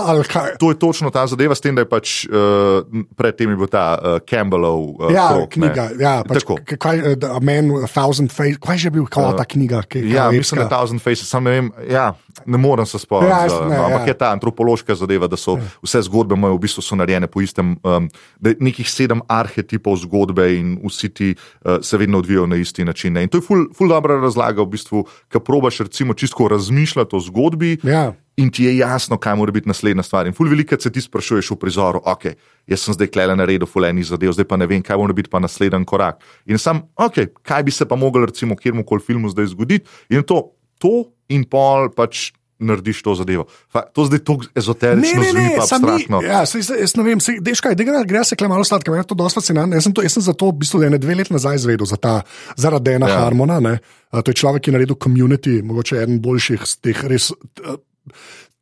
To 0.59 0.69
je 0.69 0.79
točno 0.79 1.09
ta 1.09 1.27
zadeva, 1.27 1.55
s 1.55 1.61
tem, 1.61 1.75
da 1.75 1.81
je 1.81 1.89
pač 1.89 2.13
uh, 2.29 2.85
predtem 3.17 3.55
bil 3.57 3.69
ta 3.71 3.85
uh, 3.97 4.17
Campbellov 4.21 4.81
uh, 4.99 5.13
ja, 5.13 5.27
krog. 5.33 5.49
Knjiga, 5.55 5.87
ne. 5.95 6.03
ja, 6.03 6.13
pač, 6.27 6.45
kaj, 6.77 7.01
uh, 7.15 7.39
Man, 7.41 7.73
Thousand 7.89 8.33
Faces, 8.33 8.61
kaj 8.61 8.77
je 8.77 8.85
že 8.85 8.93
bil, 8.93 9.07
kaj 9.09 9.31
je 9.31 9.33
ta 9.39 9.47
knjiga? 9.55 9.81
Kaj, 9.89 10.05
ja, 10.05 10.29
mislim, 10.33 10.61
da 10.61 10.69
Thousand 10.69 11.01
Faces, 11.01 11.25
sam 11.29 11.49
ne 11.49 11.57
vem. 11.57 11.73
Ja. 11.89 12.13
Ne 12.45 12.59
morem 12.59 12.83
se 12.83 12.99
spomniti, 12.99 13.31
ja, 13.31 13.47
no, 13.47 13.77
ampak 13.87 14.09
ja. 14.09 14.11
je 14.11 14.13
ta 14.19 14.29
antropološka 14.35 14.91
zadeva, 14.99 15.29
da 15.31 15.37
so 15.39 15.55
ja. 15.55 15.69
vse 15.85 16.01
zgodbe 16.03 16.35
moje 16.35 16.57
v 16.57 16.59
bistvu 16.65 16.97
narejene 16.99 17.29
po 17.31 17.39
istem, 17.39 17.77
um, 17.79 18.09
da 18.43 18.51
je 18.51 18.59
nekih 18.59 18.89
sedem 18.91 19.21
arhetipov 19.31 19.95
zgodbe 20.03 20.49
in 20.57 20.75
vsi 20.83 21.09
ti 21.15 21.29
uh, 21.31 21.79
se 21.79 21.97
vedno 21.97 22.19
odvijajo 22.19 22.49
na 22.51 22.59
isti 22.59 22.83
način. 22.85 23.15
Ne. 23.15 23.23
In 23.23 23.31
to 23.31 23.39
je 23.39 23.47
ful, 23.47 23.63
ful 23.71 23.87
dobra 23.87 24.19
razlaga, 24.19 24.65
v 24.67 24.75
bistvu, 24.75 25.05
ki 25.31 25.39
probaš 25.47 25.79
recimo 25.87 26.13
čisto 26.13 26.51
razmišljati 26.51 27.15
o 27.15 27.23
zgodbi. 27.23 27.77
Ja 27.87 28.11
in 28.37 28.51
ti 28.51 28.65
je 28.67 28.77
jasno, 28.77 29.17
kaj 29.17 29.35
mora 29.35 29.51
biti 29.51 29.69
naslednja 29.69 30.03
stvar. 30.03 30.27
In 30.27 30.33
ful 30.35 30.49
veliko 30.51 30.75
se 30.79 30.91
ti 30.91 31.01
sprašuješ 31.01 31.51
v 31.51 31.59
prizoru, 31.59 32.01
ok, 32.03 32.25
jaz 32.67 32.83
sem 32.83 32.93
zdaj 32.97 33.11
klele 33.13 33.35
na 33.35 33.45
redu, 33.47 33.65
fuleni 33.65 34.03
zadev, 34.03 34.33
zdaj 34.35 34.47
pa 34.49 34.57
ne 34.59 34.67
vem, 34.67 34.83
kaj 34.83 34.97
mora 34.99 35.15
biti 35.15 35.31
pa 35.31 35.39
naslednji 35.39 35.85
korak. 35.87 36.23
In 36.45 36.59
sam, 36.59 36.83
ok, 36.95 37.41
kaj 37.43 37.63
bi 37.63 37.71
se 37.71 37.87
pa 37.87 37.95
moglo 37.95 38.25
recimo 38.25 38.55
kjer 38.55 38.75
koli 38.85 39.01
filmu 39.01 39.29
zdaj 39.29 39.53
zgoditi 39.53 39.87
in 40.09 40.23
to, 40.23 40.51
to 40.79 41.05
in 41.29 41.47
pol 41.47 41.89
pač. 41.95 42.31
Narediš 42.55 43.01
to 43.03 43.11
zadevo. 43.19 43.43
Fa, 43.67 43.81
to 43.91 44.05
zdaj 44.07 44.21
tako 44.23 44.45
ezoterično 44.55 45.19
ne, 45.19 45.27
ne, 45.27 45.27
ne, 45.27 45.31
zveni, 45.31 45.55
pa 45.57 45.63
abstraktno. 45.63 46.21
Ja, 46.23 46.45
se, 46.47 46.61
se, 46.63 46.77
jaz 46.79 46.93
ne 46.95 47.03
vem, 47.03 47.19
se, 47.19 47.33
deš 47.43 47.59
kaj, 47.59 47.75
gre, 47.75 47.99
gre 48.07 48.21
se 48.23 48.37
kle 48.39 48.47
malo 48.47 48.63
sladko, 48.63 48.93
meni 48.93 49.03
je 49.03 49.09
to 49.09 49.17
dosta 49.19 49.41
fascinantno. 49.41 49.75
Jaz 49.75 49.83
sem, 49.83 49.91
to, 49.91 50.05
jaz 50.05 50.15
sem 50.15 50.23
zato 50.23 50.47
v 50.53 50.61
bistvu 50.61 50.79
ne 50.87 50.95
dve 50.95 51.17
leti 51.19 51.35
nazaj 51.35 51.59
izvedel 51.59 51.83
za 51.83 51.99
ta, 51.99 52.13
zaradi 52.55 52.93
Dana 52.93 53.09
ja. 53.11 53.17
Harmona. 53.25 53.59
Ne. 53.59 53.73
To 54.15 54.23
je 54.23 54.39
človek, 54.39 54.63
ki 54.63 54.71
je 54.71 54.75
naredil 54.77 54.95
community, 54.95 55.57
mogoče 55.67 55.99
eden 55.99 56.23
boljših 56.23 56.63
z 56.63 56.79
teh 56.79 57.03
res 57.11 57.27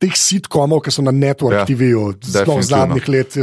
teh 0.03 0.15
sitkomov, 0.19 0.83
ki 0.83 0.91
so 0.91 1.03
na 1.05 1.13
Network 1.15 1.63
ja, 1.63 1.65
TV-ju 1.67 2.13
zelo 2.19 2.59
zadnjih 2.61 3.07
let. 3.07 3.35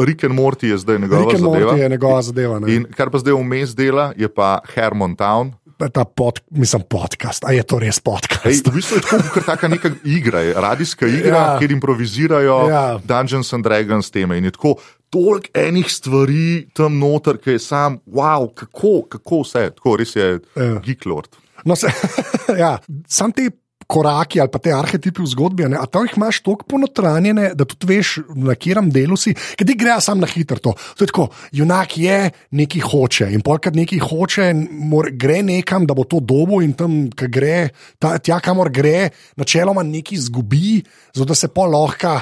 Rick 0.00 0.24
and 0.24 0.34
Morty 0.34 0.72
je 0.72 0.78
zdaj 0.80 0.98
njegova 0.98 1.20
Rick 1.20 1.38
zadeva. 1.38 1.50
Morty 1.52 1.82
je 1.82 1.88
njegova 1.88 2.22
zadeva. 2.22 2.60
In 2.66 2.86
kar 2.96 3.10
pa 3.12 3.20
zdaj 3.20 3.36
vmes 3.36 3.74
dela, 3.76 4.12
je 4.16 4.28
pa 4.28 4.60
Hermon 4.74 5.16
Town. 5.16 5.52
Ta 5.82 6.04
pod, 6.04 6.38
mislim, 6.50 6.84
podcast, 6.86 7.42
ali 7.44 7.58
je 7.58 7.64
to 7.66 7.80
res 7.82 7.98
podcast? 7.98 8.46
Ej, 8.46 8.62
v 8.70 8.74
bistvu 8.76 9.00
je 9.00 9.02
to 9.02 9.18
kot 9.34 9.64
neka 9.66 9.90
igra, 10.06 10.42
radijska 10.62 11.08
igra, 11.10 11.36
ja. 11.36 11.56
kjer 11.58 11.74
improvizirajo 11.74 12.58
ja. 12.70 12.84
Dungeons 13.02 13.50
and 13.52 13.66
Dragons 13.66 14.12
teme. 14.14 14.38
In 14.38 14.46
je 14.46 14.54
tako 14.54 14.76
toliko 15.10 15.50
enih 15.58 15.90
stvari 15.90 16.68
tam 16.76 17.00
noter, 17.02 17.40
ki 17.42 17.56
je 17.56 17.64
sam, 17.66 17.98
wow, 18.06 18.46
kako, 18.54 19.02
kako 19.10 19.42
vse, 19.42 19.64
tako 19.74 19.96
res 19.98 20.14
je 20.16 20.28
ja. 20.38 20.78
geek 20.84 21.06
lord. 21.10 21.34
No, 21.64 21.76
se, 21.76 21.90
ja, 22.62 22.76
sam 23.08 23.34
te 23.34 23.50
koraki 23.86 24.40
ali 24.40 24.50
pa 24.52 24.58
te 24.62 24.72
arhetipe 24.74 25.22
v 25.22 25.28
zgodbi, 25.30 25.66
a 25.66 25.86
tam 25.86 26.06
jih 26.06 26.16
imaš 26.16 26.42
tako 26.42 26.66
ponotranjene, 26.68 27.52
da 27.58 27.66
tudi 27.68 27.88
veš, 27.94 28.14
na 28.34 28.56
katerem 28.56 28.90
delu 28.92 29.16
si, 29.16 29.34
ki 29.34 29.66
ti 29.68 29.76
gre 29.78 29.98
samo 30.00 30.22
na 30.24 30.30
hitro. 30.30 30.58
To. 30.62 30.74
to 30.96 31.04
je 31.04 31.10
tako, 31.10 31.28
junak 31.52 31.96
je 31.98 32.18
nekaj 32.58 32.84
hoče 32.92 33.30
in 33.34 33.42
polkrat 33.44 33.76
nekaj 33.78 34.02
hoče, 34.04 34.50
mor, 34.92 35.10
gre 35.12 35.42
nekam, 35.46 35.86
da 35.86 35.94
bo 35.98 36.04
to 36.04 36.20
dobo 36.20 36.60
in 36.62 36.76
tam, 36.78 37.08
ki 37.10 37.30
gre, 37.32 37.56
ta, 37.98 38.16
tja, 38.18 38.40
kamor 38.44 38.70
gre, 38.74 39.10
načeloma 39.36 39.82
nekaj 39.86 40.18
izgubi, 40.18 40.82
zato 41.14 41.32
da 41.32 41.38
se 41.38 41.50
pa 41.52 41.66
lahko 41.66 42.20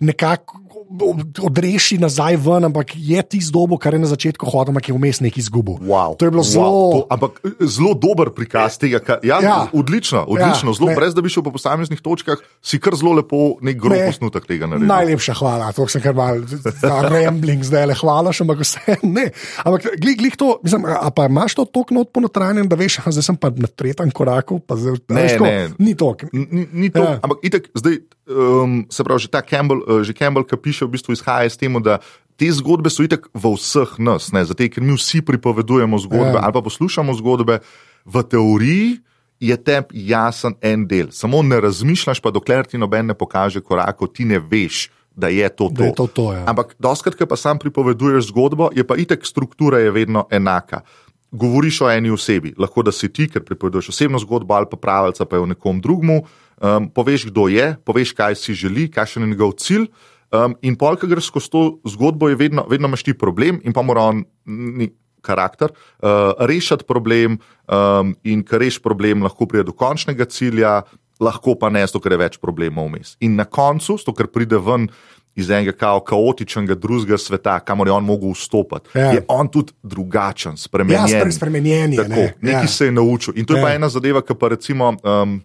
nekako 0.00 0.68
odreši 1.42 1.98
nazaj 1.98 2.36
ven, 2.40 2.64
ampak 2.64 2.92
je 2.96 3.22
ti 3.22 3.40
zdobo, 3.44 3.76
kar 3.78 3.94
je 3.94 4.00
na 4.00 4.08
začetku 4.08 4.46
hodil, 4.48 4.72
ampak 4.72 4.88
je 4.88 4.94
vmes 4.96 5.20
neki 5.20 5.40
izgubil. 5.40 5.76
Wow. 5.84 6.16
To 6.16 6.24
je 6.24 6.32
bilo 6.32 6.42
zelo. 6.42 6.64
Wow. 6.64 6.92
To, 6.92 7.00
ampak 7.12 7.40
eh, 7.44 7.66
zelo 7.68 7.92
dober 7.94 8.32
prikaz 8.32 8.78
tega. 8.80 9.00
Kar, 9.04 9.20
ja, 9.22 9.40
ja. 9.44 9.58
Odlično, 9.72 10.24
odlično. 10.24 10.72
Ja, 10.72 10.78
zelo, 10.80 10.94
brez 10.96 11.14
da 11.14 11.24
bi 11.24 11.32
šel 11.32 11.44
po 11.44 11.52
posameznih 11.52 12.00
točkah, 12.00 12.40
si 12.64 12.80
kar 12.80 12.96
zelo 12.96 13.12
lepo 13.18 13.58
nek 13.64 13.76
grob 13.80 14.00
posnutek 14.08 14.48
tega 14.48 14.70
naredil. 14.70 14.88
Najlepša 14.88 15.36
hvala, 15.42 15.70
to 15.76 15.88
sem 15.92 16.04
kar 16.04 16.16
mal, 16.16 16.40
rambling 17.12 17.64
zdaj 17.66 17.88
le 17.92 17.98
hvala, 17.98 18.32
še 18.32 18.46
ampak 18.46 18.64
vse 18.64 18.98
ne. 19.16 19.28
Ampak 19.64 19.90
glih, 20.00 20.16
glih 20.20 20.38
to, 20.40 20.54
mislim, 20.64 20.88
a 20.88 21.12
pa 21.14 21.28
imaš 21.28 21.58
to 21.58 21.68
tok 21.68 21.92
not 21.96 22.12
ponotranjen, 22.16 22.68
da 22.70 22.78
veš, 22.80 23.02
zdaj 23.04 23.28
sem 23.32 23.40
pa 23.40 23.52
na 23.52 23.68
tretjem 23.68 24.12
koraku, 24.14 24.62
pa 24.64 24.78
zdaj, 24.80 25.02
ne, 25.12 25.26
veš, 25.26 25.36
ko, 25.40 25.50
ne. 25.50 25.68
ni 25.82 25.96
tok. 25.98 26.28
Ni, 26.32 26.64
ni 26.72 26.92
tok, 26.94 27.04
ja. 27.04 27.18
ampak 27.20 27.44
itek 27.44 27.68
zdaj 27.76 28.00
um, 28.28 28.86
se 28.90 29.04
pravi, 29.04 29.26
že 29.26 29.32
ta 29.32 29.42
Campbell, 29.42 29.82
že 30.02 30.14
Campbell, 30.14 30.46
ki 30.46 30.56
piše, 30.60 30.86
v 30.86 30.96
bistvu 30.96 31.16
izhaja 31.16 31.48
iz 31.48 31.56
tega, 31.58 31.80
da 31.80 31.98
te 32.38 32.48
zgodbe 32.54 32.90
so 32.92 33.02
itek 33.02 33.26
v 33.34 33.52
vseh 33.56 33.98
nas, 33.98 34.30
ne, 34.34 34.44
zato 34.46 34.68
ker 34.70 34.84
mi 34.84 34.94
vsi 34.94 35.24
pripovedujemo 35.26 35.98
zgodbe 36.06 36.38
ja. 36.38 36.44
ali 36.46 36.54
pa 36.54 36.62
poslušamo 36.62 37.16
zgodbe. 37.18 37.58
V 38.08 38.22
teoriji 38.24 39.00
je 39.40 39.56
tebi 39.56 40.06
jasen 40.08 40.54
en 40.62 40.86
del, 40.86 41.10
samo 41.10 41.42
ne 41.42 41.60
razmišljaš, 41.60 42.22
pa 42.22 42.30
dokler 42.34 42.66
ti 42.66 42.78
noben 42.78 43.10
ne 43.10 43.14
pokaže 43.14 43.60
korakov, 43.60 44.14
ti 44.14 44.24
ne 44.24 44.38
veš. 44.38 44.88
Da 45.18 45.26
je 45.34 45.48
to 45.50 45.66
to. 45.66 45.74
Da 45.74 45.84
je 45.84 45.94
to, 45.98 46.06
to 46.06 46.24
ja. 46.30 46.44
Ampak, 46.46 46.76
doskrat, 46.78 47.16
ki 47.18 47.26
pa 47.26 47.34
sam 47.34 47.58
pripoveduješ 47.58 48.28
zgodbo, 48.30 48.68
je 48.70 48.86
pa 48.86 48.94
itek 48.94 49.26
struktura 49.26 49.80
je 49.82 49.90
vedno 49.90 50.28
enaka. 50.30 50.84
Govoriš 51.34 51.80
o 51.82 51.88
eni 51.90 52.12
osebi, 52.14 52.52
lahko 52.54 52.84
da 52.86 52.94
si 52.94 53.10
ti, 53.10 53.26
ker 53.26 53.42
pripoveduješ 53.42 53.90
osebno 53.90 54.22
zgodbo, 54.22 54.54
ali 54.54 54.70
pa 54.70 54.78
pravica 54.78 55.26
pa 55.26 55.36
je 55.36 55.42
v 55.42 55.50
nekom 55.56 55.82
drugem 55.82 56.22
um, 56.60 56.88
poveš, 56.90 57.28
kdo 57.30 57.48
je, 57.48 57.76
poveš, 57.84 58.12
kaj 58.12 58.38
si 58.38 58.54
želi, 58.54 58.88
kakšen 58.90 59.26
je 59.26 59.32
njegov 59.34 59.56
cilj. 59.58 59.88
Um, 60.28 60.54
in 60.60 60.76
polk, 60.76 61.00
ki 61.00 61.08
greš 61.08 61.30
skozi 61.30 61.50
to 61.50 61.60
zgodbo, 61.88 62.28
je 62.28 62.36
vedno, 62.36 62.66
vedno 62.68 62.88
imaš 62.90 63.06
ti 63.06 63.14
problem, 63.16 63.62
in 63.64 63.72
pa 63.72 63.82
mora 63.82 64.10
on, 64.10 64.24
ni 64.44 64.90
karakter, 65.24 65.72
uh, 65.72 66.36
rešiti 66.38 66.84
problem, 66.88 67.38
um, 67.66 68.14
in 68.24 68.44
ker 68.44 68.60
reš 68.60 68.80
problem, 68.84 69.24
lahko 69.24 69.48
pride 69.48 69.70
do 69.70 69.76
končnega 69.76 70.28
cilja, 70.28 70.82
lahko 71.20 71.56
pa 71.58 71.70
ne, 71.72 71.86
zato 71.86 72.00
ker 72.04 72.14
je 72.14 72.20
več 72.20 72.40
problemov 72.42 72.90
vmes. 72.90 73.16
In 73.24 73.38
na 73.40 73.48
koncu, 73.48 73.98
zato 74.00 74.16
ker 74.16 74.30
pride 74.32 74.60
ven. 74.62 74.90
Iz 75.38 75.52
enega 75.54 75.70
kao, 75.70 76.00
kaotičnega 76.02 76.74
drugega 76.74 77.14
sveta, 77.14 77.52
kamor 77.62 77.86
je 77.86 77.92
on 77.94 78.02
mogel 78.02 78.32
vstopiti, 78.34 78.90
ja. 78.98 79.12
je 79.14 79.20
on 79.30 79.46
tudi 79.46 79.70
drugačen, 79.86 80.56
spremenjen. 80.58 81.12
Ja, 81.12 81.28
spremenjen 81.30 81.94
je. 81.94 82.06
Ne? 82.10 82.24
Nekaj 82.42 82.66
ja. 82.66 82.72
se 82.72 82.88
je 82.88 82.94
naučil. 82.96 83.36
In 83.38 83.46
to 83.46 83.54
je 83.54 83.60
ja. 83.60 83.68
pa 83.68 83.70
ena 83.76 83.86
zadeva, 83.86 84.24
ki 84.26 84.34
pa 84.34 84.50
recimo. 84.56 84.88
Um, 85.06 85.36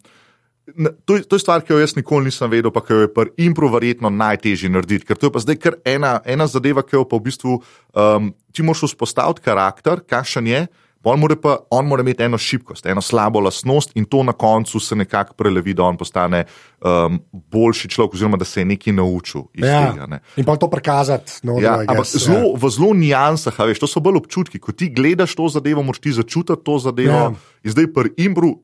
To 1.05 1.17
to 1.19 1.35
je 1.35 1.39
stvar, 1.43 1.61
ki 1.61 1.73
jo 1.73 1.79
jaz 1.81 1.95
nikoli 1.97 2.29
nisem 2.29 2.47
vedel, 2.51 2.71
pa 2.71 2.79
jo 2.87 3.01
je 3.03 3.09
pri 3.11 3.33
impro 3.43 3.67
verjetno 3.67 4.07
najtežje 4.09 4.71
narediti. 4.71 5.05
Ker 5.09 5.19
to 5.19 5.27
je 5.27 5.33
pa 5.35 5.41
zdaj 5.43 5.59
kar 5.59 5.75
ena, 5.83 6.21
ena 6.25 6.47
zadeva, 6.47 6.85
ki 6.87 6.95
jo 6.95 7.03
pa 7.03 7.19
v 7.19 7.27
bistvu 7.27 7.57
um, 7.59 8.31
ti 8.55 8.63
moraš 8.63 8.87
vzpostaviti 8.93 9.43
karakter, 9.43 10.05
kakšen 10.07 10.47
je. 10.47 10.63
Mora 11.03 11.35
pa, 11.35 11.57
on 11.67 11.83
mora 11.83 11.99
imeti 11.99 12.23
eno 12.23 12.37
šibkost, 12.39 12.85
eno 12.87 13.01
slabo 13.03 13.41
lastnost, 13.43 13.91
in 13.99 14.05
to 14.07 14.21
na 14.23 14.31
koncu 14.31 14.79
se 14.79 14.95
nekako 14.95 15.33
prelevi, 15.35 15.73
da 15.75 15.83
on 15.83 15.97
postane 15.99 16.45
um, 16.79 17.19
boljši 17.33 17.89
človek, 17.89 18.13
oziroma 18.13 18.39
da 18.39 18.45
se 18.45 18.61
je 18.61 18.65
nekaj 18.65 18.93
naučil 18.93 19.41
iz 19.53 19.67
ja. 19.67 19.91
tega. 19.91 20.07
Ne. 20.07 20.21
In 20.39 20.47
pa 20.47 20.55
to 20.55 20.69
prikazati. 20.71 21.41
No, 21.43 21.59
ja, 21.59 21.81
ampak 21.83 22.07
zelo, 22.07 22.37
ja. 22.39 22.55
v 22.55 22.71
zelo 22.71 22.93
nijansah, 22.93 23.59
veš, 23.67 23.83
to 23.83 23.91
so 23.91 23.99
bolj 23.99 24.21
občutki. 24.23 24.63
Ko 24.63 24.71
ti 24.71 24.87
gledaš 24.95 25.35
to 25.35 25.49
zadevo, 25.51 25.83
moraš 25.83 25.99
ti 25.99 26.15
začutiti 26.15 26.63
to 26.63 26.79
zadevo. 26.79 27.19
Ja. 27.19 27.33
In 27.67 27.75
zdaj 27.75 27.91
pri 27.91 28.15
Imbru, 28.23 28.55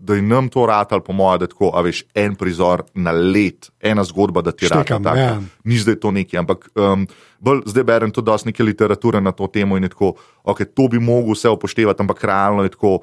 da 0.00 0.14
je 0.14 0.22
nam 0.22 0.48
to 0.48 0.66
rad, 0.66 0.92
po 1.04 1.12
mojem, 1.12 1.38
da 1.38 1.44
je 1.44 1.52
tako, 1.54 1.70
a 1.74 1.82
veš, 1.82 2.04
en 2.14 2.34
prizor 2.34 2.82
na 2.94 3.12
let, 3.12 3.70
ena 3.80 4.04
zgodba, 4.04 4.42
da 4.42 4.52
ti 4.52 4.64
je 4.64 4.68
rad. 4.68 4.90
Ja. 5.16 5.40
Ni 5.64 5.78
zdaj 5.78 5.98
to 6.00 6.10
neki, 6.10 6.38
ampak 6.38 6.68
um, 6.74 7.06
bolj, 7.40 7.62
zdaj 7.66 7.84
berem 7.84 8.12
tudi 8.14 8.26
dosti 8.26 8.48
neke 8.48 8.62
literature 8.62 9.20
na 9.20 9.32
to 9.32 9.46
temo 9.46 9.76
in 9.76 9.88
je 9.88 9.92
tako, 9.94 10.14
ok, 10.44 10.64
to 10.74 10.88
bi 10.88 11.00
mogel 11.00 11.36
vse 11.36 11.48
upoštevati, 11.48 12.02
ampak 12.02 12.24
realno 12.24 12.62
je 12.62 12.74
tako, 12.74 12.98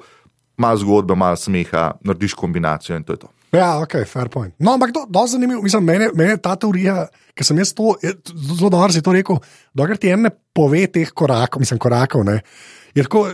malo 0.56 0.76
zgodbe, 0.76 1.14
malo 1.14 1.36
smeha, 1.36 1.90
narediš 2.00 2.34
kombinacijo 2.34 2.96
in 2.96 3.04
to 3.04 3.12
je 3.12 3.24
to. 3.26 3.32
Ja, 3.52 3.76
ok, 3.80 3.94
fair 4.08 4.28
point. 4.28 4.54
No, 4.58 4.74
ampak 4.74 4.92
to 4.92 5.06
je 5.22 5.28
zanimivo, 5.28 5.62
mislim, 5.62 5.84
meni 5.84 6.30
je 6.30 6.36
ta 6.42 6.56
teorija, 6.56 7.06
ki 7.34 7.44
sem 7.44 7.58
jaz 7.58 7.72
to, 7.76 7.94
zelo 8.56 8.70
dobro 8.70 8.92
si 8.92 9.02
to 9.02 9.12
rekel, 9.14 9.38
dokler 9.74 10.00
ti 10.00 10.10
en 10.12 10.26
ne 10.26 10.32
pove 10.54 10.86
teh 10.92 11.12
korakov, 11.14 11.62
mislim, 11.62 11.78
korakov, 11.78 12.24
ne. 12.26 12.40
Je 12.94 13.04
tako, 13.06 13.26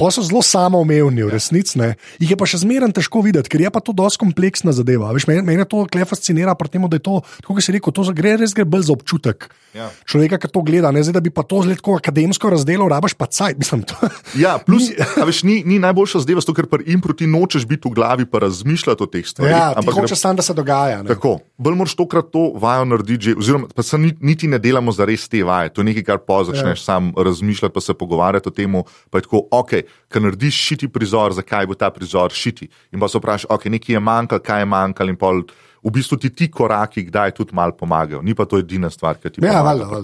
Pa 0.00 0.08
so 0.08 0.24
zelo 0.24 0.40
samoumevni, 0.40 1.20
v 1.20 1.28
resnici. 1.28 1.76
Jih 2.16 2.32
je 2.32 2.36
pa 2.40 2.48
še 2.48 2.62
zmeraj 2.64 2.94
težko 2.96 3.20
videti, 3.20 3.52
ker 3.52 3.60
je 3.60 3.68
pa 3.68 3.84
to 3.84 3.92
dosti 3.92 4.22
kompleksna 4.22 4.72
zadeva. 4.72 5.12
Veš, 5.12 5.28
mene, 5.28 5.44
mene 5.44 5.66
to 5.68 5.84
kle 5.92 6.06
fascinira, 6.08 6.56
tem, 6.56 6.80
da 6.88 6.96
je 6.96 7.04
to, 7.04 7.20
kot 7.44 7.60
si 7.60 7.74
rekel, 7.76 7.92
to 7.92 8.08
gre 8.16 8.38
res 8.40 8.56
gre 8.56 8.64
bolj 8.64 8.88
za 8.88 8.96
občutek. 8.96 9.50
Ja. 9.76 9.92
Človeka, 10.08 10.40
ki 10.40 10.48
to 10.50 10.64
gleda, 10.64 10.88
ne 10.90 11.04
zdaj, 11.04 11.20
da 11.20 11.22
bi 11.22 11.30
pa 11.30 11.44
to 11.44 11.60
zelo 11.62 11.76
akademsko 11.94 12.48
razdelil, 12.48 12.88
rabaš 12.88 13.12
pa 13.12 13.28
cajt. 13.28 13.60
Mislim, 13.60 13.84
ja, 14.40 14.56
plus, 14.58 14.88
ni, 14.88 14.96
veš, 15.28 15.42
ni, 15.44 15.60
ni 15.68 15.76
najboljša 15.84 16.24
zadeva, 16.24 16.40
zato, 16.42 16.56
ker 16.56 16.66
pri 16.70 16.88
improti 16.96 17.28
nočeš 17.28 17.68
biti 17.68 17.84
v 17.84 17.92
glavi 18.00 18.24
in 18.24 18.40
razmišljati 18.40 19.04
o 19.04 19.06
teh 19.06 19.26
stvareh. 19.28 19.52
Ja, 19.52 19.76
ampak 19.76 20.00
hočeš 20.00 20.18
samo, 20.18 20.40
da 20.40 20.46
se 20.46 20.56
dogaja. 20.56 21.04
Ne? 21.04 21.12
Tako, 21.12 21.36
bolj 21.60 21.76
moraš 21.76 21.94
tokrat 22.00 22.32
to 22.32 22.50
vajo 22.56 22.88
narediti, 22.88 23.30
že, 23.30 23.36
oziroma 23.36 23.68
pa 23.68 23.84
se 23.84 24.00
niti 24.00 24.48
ne 24.48 24.58
delamo 24.58 24.96
za 24.96 25.04
res 25.04 25.28
te 25.28 25.44
vaje. 25.44 25.74
To 25.76 25.84
je 25.84 25.92
nekaj, 25.92 26.08
kar 26.08 26.24
pa 26.24 26.40
začneš 26.48 26.80
ja. 26.80 26.84
sam 26.88 27.12
razmišljati, 27.14 27.74
pa 27.74 27.84
se 27.84 27.94
pogovarjati 27.94 28.48
o 28.48 28.54
tem. 28.54 28.80
Pa 29.10 29.20
je 29.20 29.28
tako, 29.28 29.44
ok 29.50 29.89
ki 30.10 30.22
narediš 30.22 30.60
šiti 30.66 30.88
prizor, 30.92 31.34
zakaj 31.36 31.68
bo 31.70 31.78
ta 31.78 31.90
prizor 31.94 32.34
šiti. 32.34 32.68
In 32.92 33.00
pa 33.00 33.08
se 33.08 33.18
vprašaš, 33.18 33.48
ok, 33.50 33.66
nekaj 33.76 33.94
je 33.96 34.00
manjkalo, 34.00 34.44
kaj 34.44 34.64
je 34.64 34.70
manjkalo, 34.76 35.12
in 35.14 35.18
pol. 35.20 35.44
V 35.80 35.88
bistvu 35.88 36.18
ti 36.20 36.28
ti 36.36 36.50
koraki, 36.52 37.06
kdaj 37.06 37.30
tudi 37.38 37.54
malo 37.56 37.72
pomagajo, 37.72 38.18
ni 38.20 38.34
pa 38.36 38.44
to 38.44 38.58
edina 38.60 38.90
stvar, 38.92 39.16
ki 39.16 39.30
ti 39.32 39.40
ja, 39.40 39.62
pomaga. 39.64 40.02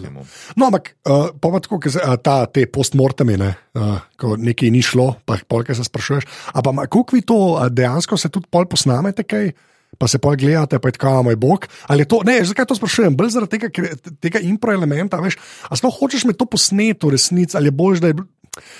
No, 0.57 0.71
ampak 0.71 0.95
uh, 1.05 1.27
pa 1.37 1.51
tako, 1.61 1.77
ker 1.85 1.93
uh, 2.01 2.47
te 2.49 2.65
postmortemi, 2.65 3.37
ne, 3.37 3.51
uh, 3.77 3.99
ko 4.17 4.39
nekaj 4.41 4.73
ni 4.73 4.81
šlo, 4.81 5.11
pa 5.29 5.37
polk 5.45 5.75
se 5.77 5.85
sprašuješ. 5.85 6.25
Ampak 6.57 6.89
kako 6.89 7.05
vi 7.13 7.21
to 7.29 7.39
dejansko 7.69 8.17
se 8.17 8.33
tudi 8.33 8.49
pol 8.49 8.65
posnamete, 8.73 9.29
kaj? 9.29 9.53
pa 9.99 10.09
se 10.09 10.19
pa 10.19 10.35
gledate, 10.37 10.79
pa 10.79 10.89
je 10.89 10.93
tako, 10.99 11.23
moj 11.23 11.37
bog. 11.37 11.67
Ali 11.89 12.05
to, 12.05 12.21
ne, 12.25 12.45
zakaj 12.45 12.69
to 12.69 12.77
sprašujem? 12.77 13.17
Bolj 13.17 13.33
zaradi 13.37 13.59
tega, 13.59 13.97
tega 14.21 14.43
impro 14.45 14.75
elementa, 14.75 15.21
veš, 15.23 15.39
a 15.71 15.77
sploh 15.79 15.95
hočeš 15.95 16.27
me 16.29 16.37
to 16.37 16.47
posneto, 16.49 17.11
resnici, 17.13 17.57
ali 17.57 17.73
je 17.73 17.77
bolj, 17.77 18.03
da 18.05 18.13
je. 18.13 18.25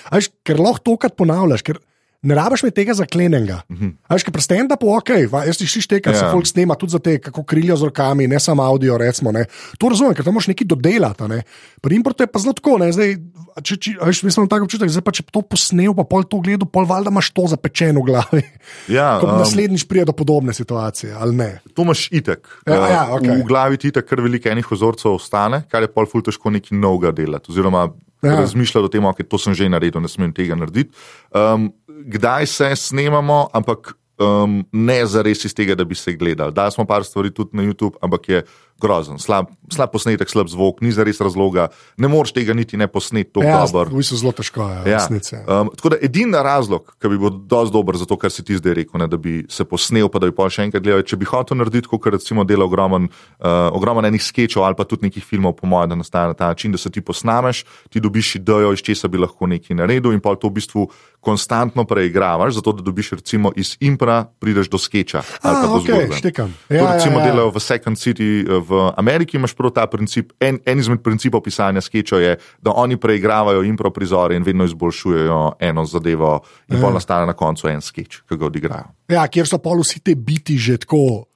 A 0.09 0.17
Veš, 0.17 0.31
ker 0.43 0.59
lahko 0.59 0.83
to 0.83 0.97
krat 0.97 1.17
ponavljaš. 1.19 1.65
Ker, 1.67 1.81
Ne 2.21 2.35
rabiš 2.35 2.63
mi 2.65 2.71
tega 2.73 2.93
zaklenjenega. 2.97 3.61
Uh 3.69 3.77
-huh. 3.77 3.91
Veš, 4.09 4.23
ki 4.23 4.31
prsten, 4.31 4.67
da 4.67 4.75
po 4.75 4.97
ok, 4.97 5.09
va, 5.31 5.43
jaz 5.45 5.57
ti 5.57 5.67
šiš 5.67 5.87
te, 5.87 5.99
kar 6.01 6.13
ja. 6.13 6.19
se 6.19 6.31
folk 6.31 6.47
snema, 6.47 6.75
tudi 6.75 6.91
za 6.91 6.99
te, 6.99 7.19
kako 7.21 7.43
krilijo 7.43 7.75
z 7.77 7.83
rokami, 7.83 8.27
ne 8.27 8.39
samo 8.39 8.63
audio, 8.63 8.97
recimo. 8.97 9.31
Ne. 9.31 9.45
To 9.77 9.89
razumem, 9.89 10.13
ker 10.13 10.25
tam 10.25 10.33
moš 10.33 10.47
nekaj 10.47 10.67
dodelati. 10.67 11.23
Ne. 11.23 11.43
Pri 11.81 11.95
importu 11.95 12.23
je 12.23 12.27
pa 12.27 12.39
zelo 12.39 12.53
tako, 12.53 12.77
ne. 12.77 12.91
Zdaj, 12.91 13.15
če, 13.63 13.77
če, 13.77 13.91
veš, 14.01 14.23
mi 14.23 14.31
smo 14.31 14.47
tako 14.47 14.63
občutek, 14.63 14.89
zdaj 14.89 15.01
pa 15.01 15.11
če 15.11 15.23
to 15.31 15.41
posnel, 15.41 15.93
pa 15.93 16.03
pol 16.03 16.23
to 16.23 16.41
gledal, 16.41 16.67
pol 16.67 16.85
valjda 16.85 17.13
imaš 17.13 17.29
to 17.31 17.47
zapečeno 17.47 18.01
v 18.01 18.05
glavi. 18.05 18.43
Ja, 18.87 19.17
Ko 19.21 19.27
um, 19.27 19.37
naslednjič 19.37 19.85
pride 19.85 20.05
do 20.05 20.17
podobne 20.17 20.53
situacije, 20.53 21.13
ali 21.13 21.35
ne. 21.35 21.59
To 21.73 21.81
imaš 21.81 22.09
itek. 22.11 22.47
Ja, 22.65 22.81
Uh, 22.81 22.89
ja, 22.89 23.07
okej. 23.11 23.37
V 23.37 23.45
glavi 23.45 23.77
ti 23.77 23.91
tako 23.91 24.21
veliko 24.21 24.49
enih 24.49 24.71
ozorcev 24.71 25.11
ostane, 25.11 25.63
kar 25.69 25.81
je 25.81 25.87
pol 25.87 26.05
ful 26.05 26.21
težko 26.21 26.49
nekaj 26.49 26.77
novega 26.77 27.11
delati. 27.11 27.51
Oziroma, 27.51 27.87
Ja. 28.21 28.31
ja. 28.31 28.39
razmišljati 28.39 28.85
o 28.85 28.89
tem, 28.89 29.03
da 29.03 29.09
okay, 29.13 29.27
to 29.27 29.37
sem 29.37 29.53
že 29.53 29.69
naredil, 29.69 30.01
ne 30.01 30.09
smem 30.09 30.33
tega 30.33 30.55
narediti. 30.57 30.95
Um, 31.29 31.69
kdaj 31.87 32.47
se 32.49 32.71
snemamo, 32.75 33.47
ampak 33.53 33.93
um, 34.17 34.63
ne 34.71 35.05
zares 35.05 35.45
iz 35.45 35.53
tega, 35.53 35.75
da 35.75 35.85
bi 35.85 35.95
se 35.95 36.13
gledali. 36.13 36.53
Da 36.53 36.71
smo 36.71 36.85
par 36.85 37.05
stvari 37.05 37.33
tudi 37.33 37.57
na 37.57 37.63
YouTube, 37.63 37.97
ampak 38.01 38.29
je 38.29 38.43
grozen. 38.77 39.17
Slab, 39.17 39.45
slab 39.67 39.89
posnetek, 39.89 40.27
slab 40.27 40.47
zvok, 40.47 40.81
ni 40.81 40.91
zares 40.91 41.17
razloga. 41.17 41.67
Ne 41.95 42.07
moreš 42.07 42.31
tega 42.31 42.53
niti 42.53 42.75
ne 42.75 42.87
posneti 42.87 43.31
tako 43.31 43.45
Ja, 43.45 43.63
dobro. 43.63 43.89
v 43.89 43.97
bistvu 43.97 44.17
zelo 44.17 44.31
težko 44.31 44.61
je, 44.63 44.77
Ja. 44.85 44.97
resnice. 44.97 45.35
Um, 45.41 45.69
tako 45.71 45.89
da 45.89 45.97
edini 45.99 46.33
razlog, 46.33 46.93
ki 46.97 47.07
bi 47.07 47.17
bil 47.17 47.29
dosti 47.41 47.73
dober 47.73 47.95
za 47.95 48.05
to, 48.05 48.15
kar 48.15 48.29
si 48.29 48.43
ti 48.43 48.53
zdaj 48.53 48.73
rekel, 48.75 48.97
ne, 48.97 49.07
da 49.07 49.17
bi 49.17 49.45
se 49.47 49.63
posnel, 49.63 50.07
pa 50.07 50.19
da 50.19 50.25
bi 50.25 50.33
pa 50.33 50.47
še 50.47 50.63
enkrat 50.63 50.79
gledal, 50.79 51.01
če 51.01 51.15
bi 51.15 51.25
hotel 51.25 51.57
narediti, 51.57 51.87
kot 51.87 52.05
recimo 52.07 52.43
dela 52.43 52.65
ogromen, 52.65 53.09
uh, 53.35 53.47
ogromen 53.71 54.05
enih 54.05 54.21
sketchov 54.21 54.63
ali 54.63 54.75
pa 54.75 54.83
tudi 54.83 55.03
nekih 55.03 55.23
filmov, 55.23 55.53
po 55.53 55.65
mojem, 55.65 55.89
da 55.89 55.95
nastane 55.97 56.27
na 56.27 56.33
ta 56.35 56.47
način, 56.47 56.71
da 56.71 56.77
se 56.77 56.89
ti 56.89 57.01
posnameš, 57.01 57.61
ti 57.89 57.99
dobiš 57.99 58.35
idejo, 58.37 58.71
iz 58.71 58.79
česa 58.79 59.07
bi 59.07 59.17
lahko 59.17 59.47
nekaj 59.47 59.75
naredil 59.75 60.11
in 60.11 60.19
pa 60.19 60.35
to 60.35 60.47
v 60.47 60.53
bistvu 60.53 60.87
konstantno 61.19 61.83
preigravaš, 61.83 62.53
zato 62.53 62.71
da 62.71 62.81
dobiš 62.81 63.11
recimo 63.13 63.51
iz 63.55 63.77
impra, 63.79 64.25
prideš 64.39 64.69
do 64.69 64.77
sketcha 64.77 65.21
ali 65.41 65.55
pa 65.55 65.61
do 65.63 65.73
okej, 65.75 65.95
zgodbe. 65.95 66.15
štekam. 66.15 66.53
To 66.67 66.73
Ja, 66.73 66.77
ja, 66.79 66.93
recimo 66.93 67.19
ja. 67.19 67.25
delajo 67.25 67.49
v 67.49 67.59
Second 67.59 67.97
City 67.97 68.29
eh, 68.41 68.59
v 68.67 68.91
Ameriki, 68.97 69.37
imaš 69.37 69.55
prav 69.55 69.71
ta 69.75 69.87
princip. 69.87 70.33
En, 70.39 70.59
en 70.65 70.79
izmed 70.79 71.01
principov 71.03 71.43
pisanja 71.45 71.81
sketchov 71.81 72.21
je, 72.21 72.35
da 72.61 72.75
oni 72.75 72.97
preigravajo 72.97 73.63
impro 73.63 73.91
prizore 73.93 74.35
in 74.35 74.43
vedno 74.43 74.67
izboljšujejo 74.67 75.39
eno 75.59 75.85
zadevo, 75.85 76.41
in 76.67 76.81
pa 76.81 76.91
nastane 76.93 77.25
na 77.25 77.33
koncu 77.33 77.69
en 77.71 77.81
sketch, 77.81 78.25
ki 78.27 78.37
ga 78.37 78.45
odigrajo. 78.45 78.91
Ja, 79.11 79.27
kjer 79.27 79.47
so 79.47 79.61
pol 79.63 79.81
vsi 79.83 80.03
ti 80.03 80.15
biti 80.15 80.57
že 80.57 80.77
tako, 80.83 81.27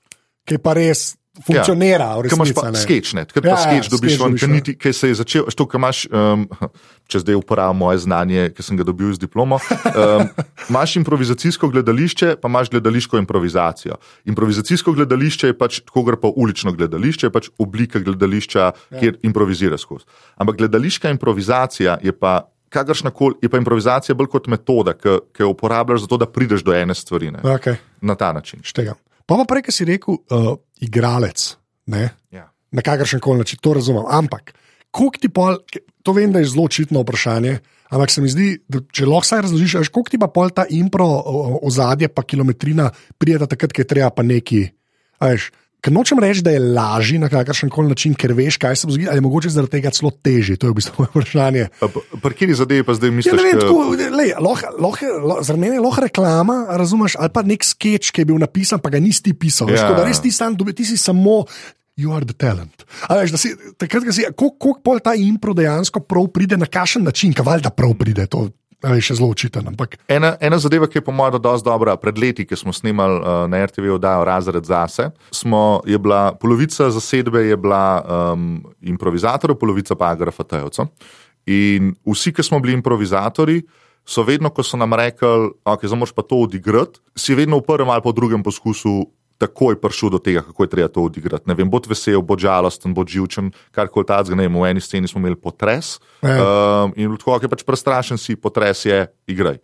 ki 0.47 0.59
pa 0.59 0.75
res 0.77 1.20
funkcionira. 1.39 2.15
v 2.19 2.27
Ker 2.27 2.35
imaš 2.35 2.51
pa 2.55 2.67
ne, 2.71 3.23
ker 3.31 3.39
Ja, 3.39 3.55
pa 3.55 3.55
ja, 3.55 3.59
sketch 3.63 3.91
dobiš 3.91 4.17
ven, 4.19 4.59
ker 4.75 4.93
se 4.95 5.11
je 5.11 5.15
začel, 5.15 5.47
što, 5.47 5.67
imaš, 5.79 6.03
um, 6.11 6.43
če 7.07 7.23
zdaj 7.23 7.39
uporabljam 7.39 7.79
moje 7.79 8.01
znanje, 8.03 8.49
ki 8.51 8.65
sem 8.65 8.79
ga 8.79 8.83
dobil 8.87 9.13
z 9.15 9.23
diplomo, 9.23 9.61
um, 9.61 10.27
imaš 10.71 10.97
improvizacijsko 10.99 11.71
gledališče, 11.71 12.35
pa 12.41 12.51
imaš 12.51 12.71
gledališko 12.75 13.21
improvizacijo. 13.21 13.95
Improvizacijsko 14.27 14.95
gledališče 14.99 15.53
je 15.53 15.57
pač, 15.57 15.81
tako 15.87 16.03
gre 16.09 16.19
pa 16.19 16.31
ulično 16.35 16.75
gledališče, 16.75 17.29
je 17.29 17.35
pač 17.35 17.51
oblika 17.57 18.03
gledališča, 18.03 18.71
ja. 18.71 18.99
kjer 18.99 19.21
improviziraš 19.23 19.87
skozi. 19.87 20.09
Ampak 20.35 20.59
gledališka 20.63 21.13
improvizacija 21.15 21.99
je 22.03 22.15
pa. 22.15 22.41
Kakršnakoli 22.71 23.35
je 23.43 23.49
pa 23.51 23.59
improvizacija 23.59 24.15
bolj 24.15 24.29
kot 24.31 24.45
metoda, 24.47 24.93
ki 24.95 25.17
ki 25.35 25.43
jo 25.43 25.49
uporabljaš 25.51 26.05
za 26.05 26.07
to, 26.07 26.21
da 26.21 26.25
prideš 26.31 26.63
do 26.63 26.71
ene 26.71 26.95
stvari. 26.95 27.27
Ne? 27.35 27.41
Okay, 27.43 27.75
Na 27.99 28.15
ta 28.15 28.31
način. 28.31 28.63
štegam. 28.63 28.95
Pa 29.25 29.37
pa 29.39 29.45
prej, 29.47 29.65
ki 29.67 29.75
si 29.75 29.87
rekel, 29.87 30.19
uh, 30.31 30.53
igralec. 30.81 31.55
Ne? 31.91 32.09
Ja. 32.31 32.51
na 32.71 32.81
kakršen 32.81 33.19
koli 33.19 33.43
način, 33.43 33.59
to 33.61 33.73
razumem. 33.73 34.03
Ampak, 34.07 34.53
koliko 34.91 35.17
ti 35.19 35.29
pol, 35.29 35.57
to 36.03 36.13
vem, 36.15 36.31
da 36.31 36.39
je 36.39 36.51
zelo 36.53 36.65
očitno 36.65 37.01
vprašanje, 37.03 37.57
ampak 37.91 38.11
se 38.11 38.21
mi 38.21 38.29
zdi, 38.31 38.51
da 38.67 38.79
če 38.91 39.05
lahko 39.05 39.27
vsaj 39.27 39.41
razložiš, 39.47 39.89
koliko 39.91 40.13
ti 40.13 40.19
pa 40.19 40.29
pol 40.31 40.53
ta 40.55 40.65
impro 40.69 41.07
ozadje, 41.67 42.07
pa 42.07 42.23
kilometrina, 42.23 42.89
prijeta 43.19 43.49
takrat, 43.51 43.75
ko 43.75 43.83
je 43.83 43.89
treba 43.91 44.09
pa 44.15 44.23
neki. 44.23 44.63
Veš, 45.21 45.51
Ker 45.81 45.89
nočem 45.89 46.19
reči, 46.21 46.43
da 46.45 46.53
je 46.53 46.61
lažje 46.61 47.17
na 47.17 47.25
kakršen 47.25 47.71
koli 47.73 47.89
način, 47.89 48.13
ker 48.13 48.35
veš, 48.37 48.59
kaj 48.61 48.75
se 48.77 48.85
bo 48.85 48.93
zgodilo, 48.93 49.09
ali 49.09 49.17
je 49.17 49.25
mogoče 49.25 49.49
zaradi 49.49 49.71
tega 49.79 49.89
celo 49.89 50.11
težje. 50.13 50.53
To 50.61 50.69
je 50.69 50.73
v 50.73 50.77
bistvu 50.77 50.93
moje 50.99 51.09
vprašanje. 51.09 51.63
Pri 52.21 52.33
kateri 52.37 52.53
zadevi 52.53 52.85
pa 52.85 52.93
zdaj 52.93 53.09
Ja, 53.09 53.15
misliš? 53.17 53.33
ne 53.33 53.45
vem, 53.47 53.61
tako, 53.63 53.79
lej, 53.97 54.33
lahko, 54.37 54.73
lahko, 54.77 55.09
lahko, 55.25 55.45
za 55.49 55.55
mene 55.57 55.79
je 55.79 55.81
lahko 55.81 56.05
reklama, 56.05 56.57
razumeš, 56.77 57.17
ali 57.17 57.33
pa 57.33 57.41
nek 57.41 57.65
sketch, 57.65 58.13
ki 58.13 58.21
je 58.21 58.29
bil 58.29 58.37
napisan, 58.37 58.77
pa 58.77 58.93
ga 58.93 59.01
nisi 59.01 59.33
pisal. 59.33 59.73
Ja. 59.73 59.89
Ja. 59.89 59.97
Da 59.97 60.05
res 60.05 60.21
ti 60.21 60.29
sam 60.29 60.53
ti 60.53 60.85
si 60.85 61.01
samo. 61.01 61.45
You 61.97 62.13
are 62.15 62.25
the 62.25 62.33
talent. 62.33 62.85
A 63.09 63.17
Veš, 63.19 63.33
da 63.33 63.37
si, 63.37 63.51
takrat, 63.77 64.05
ko 64.07 64.13
si, 64.15 64.23
koliko 64.37 64.57
kol 64.57 64.77
pol 64.85 65.01
ta 65.03 65.11
impro 65.17 65.53
dejansko 65.53 66.05
prav 66.07 66.29
pride, 66.33 66.57
na 66.57 66.65
kakšen 66.65 67.03
način, 67.03 67.33
kaj 67.35 67.45
valjda 67.45 67.69
prav 67.75 67.97
pride, 67.99 68.25
to 68.31 68.47
a 68.81 68.91
veš, 68.91 69.09
je 69.09 69.15
zelo 69.15 69.29
očitno. 69.29 69.61
Ampak 69.67 69.97
Ena, 70.07 70.35
ena 70.41 70.57
zadeva, 70.59 70.87
ki 70.89 70.97
je 70.97 71.05
po 71.05 71.13
mojem 71.13 71.37
dosti 71.41 71.65
dobra, 71.65 71.95
pred 72.01 72.17
leti, 72.17 72.45
ki 72.45 72.57
smo 72.57 72.73
snemali 72.73 73.19
uh, 73.19 73.45
na 73.49 73.65
RTV 73.65 73.93
oddajo 73.95 74.25
Razred 74.25 74.65
zase, 74.65 75.11
smo, 75.31 75.81
je 75.85 75.99
bila 75.99 76.33
polovica 76.33 76.89
zasedbe 76.89 77.43
bila 77.57 78.01
um, 78.01 78.63
improvizatorjev, 78.81 79.59
polovica 79.59 79.95
pa 79.95 80.11
agrafatejevcev. 80.15 80.89
In 81.45 81.93
vsi, 82.05 82.33
ki 82.33 82.43
smo 82.43 82.59
bili 82.59 82.73
improvizatori, 82.73 83.61
so 84.05 84.23
vedno, 84.23 84.49
ko 84.49 84.63
so 84.63 84.77
nam 84.77 84.93
rekli, 84.97 85.51
ok, 85.65 85.85
zdaj 85.85 85.99
moraš 85.99 86.13
pa 86.17 86.25
to 86.25 86.41
odigrati, 86.45 86.99
si 87.15 87.35
vedno 87.37 87.61
v 87.61 87.65
prvem 87.67 87.89
ali 87.89 88.01
v 88.05 88.13
drugem 88.13 88.43
poskusu. 88.43 89.05
Takoj 89.41 89.79
prišel 89.81 90.13
do 90.13 90.19
tega, 90.21 90.45
kako 90.45 90.63
je 90.63 90.69
treba 90.69 90.87
to 90.93 91.01
odigrati. 91.01 91.49
Ne 91.49 91.57
vem, 91.57 91.65
bod 91.69 91.89
vesel, 91.89 92.21
bod 92.21 92.39
žalosten, 92.45 92.93
bod 92.93 93.09
živčen, 93.09 93.49
kar 93.73 93.89
koli 93.89 94.05
ta 94.05 94.21
zgane. 94.21 94.45
V 94.45 94.65
eni 94.69 94.81
sceni 94.81 95.09
smo 95.09 95.17
imeli 95.23 95.35
potres 95.35 95.97
Ja. 96.21 96.37
um, 96.85 96.93
in 96.95 97.17
tako, 97.17 97.39
ki 97.41 97.49
je 97.49 97.53
pač 97.57 97.63
prestrašen, 97.65 98.21
si 98.21 98.37
potres 98.37 98.85
je, 98.85 99.07
igraj. 99.27 99.57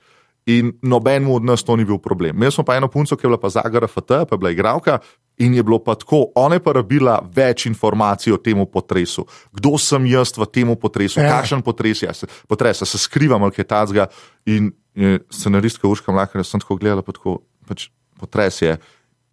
In 0.47 0.71
nobenemu 0.81 1.35
od 1.35 1.43
nas 1.43 1.61
to 1.61 1.75
ni 1.75 1.83
bil 1.85 1.99
problem. 1.99 2.33
Imeli 2.39 2.51
smo 2.55 2.63
pa 2.63 2.77
eno 2.79 2.87
punco, 2.87 3.17
ki 3.19 3.25
je 3.25 3.29
bila 3.29 3.37
pa 3.37 3.49
Zagara 3.51 3.85
FT, 3.87 4.23
pa 4.25 4.33
je 4.33 4.39
bila 4.39 4.51
igralka 4.55 4.97
in 5.37 5.53
je 5.53 5.61
bilo 5.63 5.77
pa 5.83 5.93
tako, 5.93 6.31
ona 6.39 6.55
je 6.57 6.63
pa 6.65 6.71
rabila 6.73 7.19
več 7.35 7.67
informacij 7.69 8.33
o 8.33 8.39
tem 8.41 8.57
potresu. 8.65 9.27
Kdo 9.53 9.75
sem 9.77 10.07
jaz 10.09 10.31
v 10.33 10.47
tem 10.49 10.71
potresu, 10.73 11.19
Ja. 11.19 11.27
ja. 11.27 11.35
kakšen 11.37 11.61
potres 11.61 12.01
je, 12.01 12.09
a 12.09 12.13
se, 12.15 12.25
potres, 12.47 12.81
se 12.81 12.97
skrivam 12.97 13.43
ali 13.43 13.53
kaj 13.53 13.67
tacga. 13.69 14.07
In 14.49 14.71
je 14.95 15.19
scenaristka 15.29 15.85
Urška 15.85 16.11
Mlaka, 16.15 16.41
sem 16.43 16.63
tako 16.63 16.79
gledala, 16.79 17.03
pa 17.05 17.11
tako, 17.13 17.43
pač 17.67 17.91
potres 18.17 18.61
je. 18.63 18.79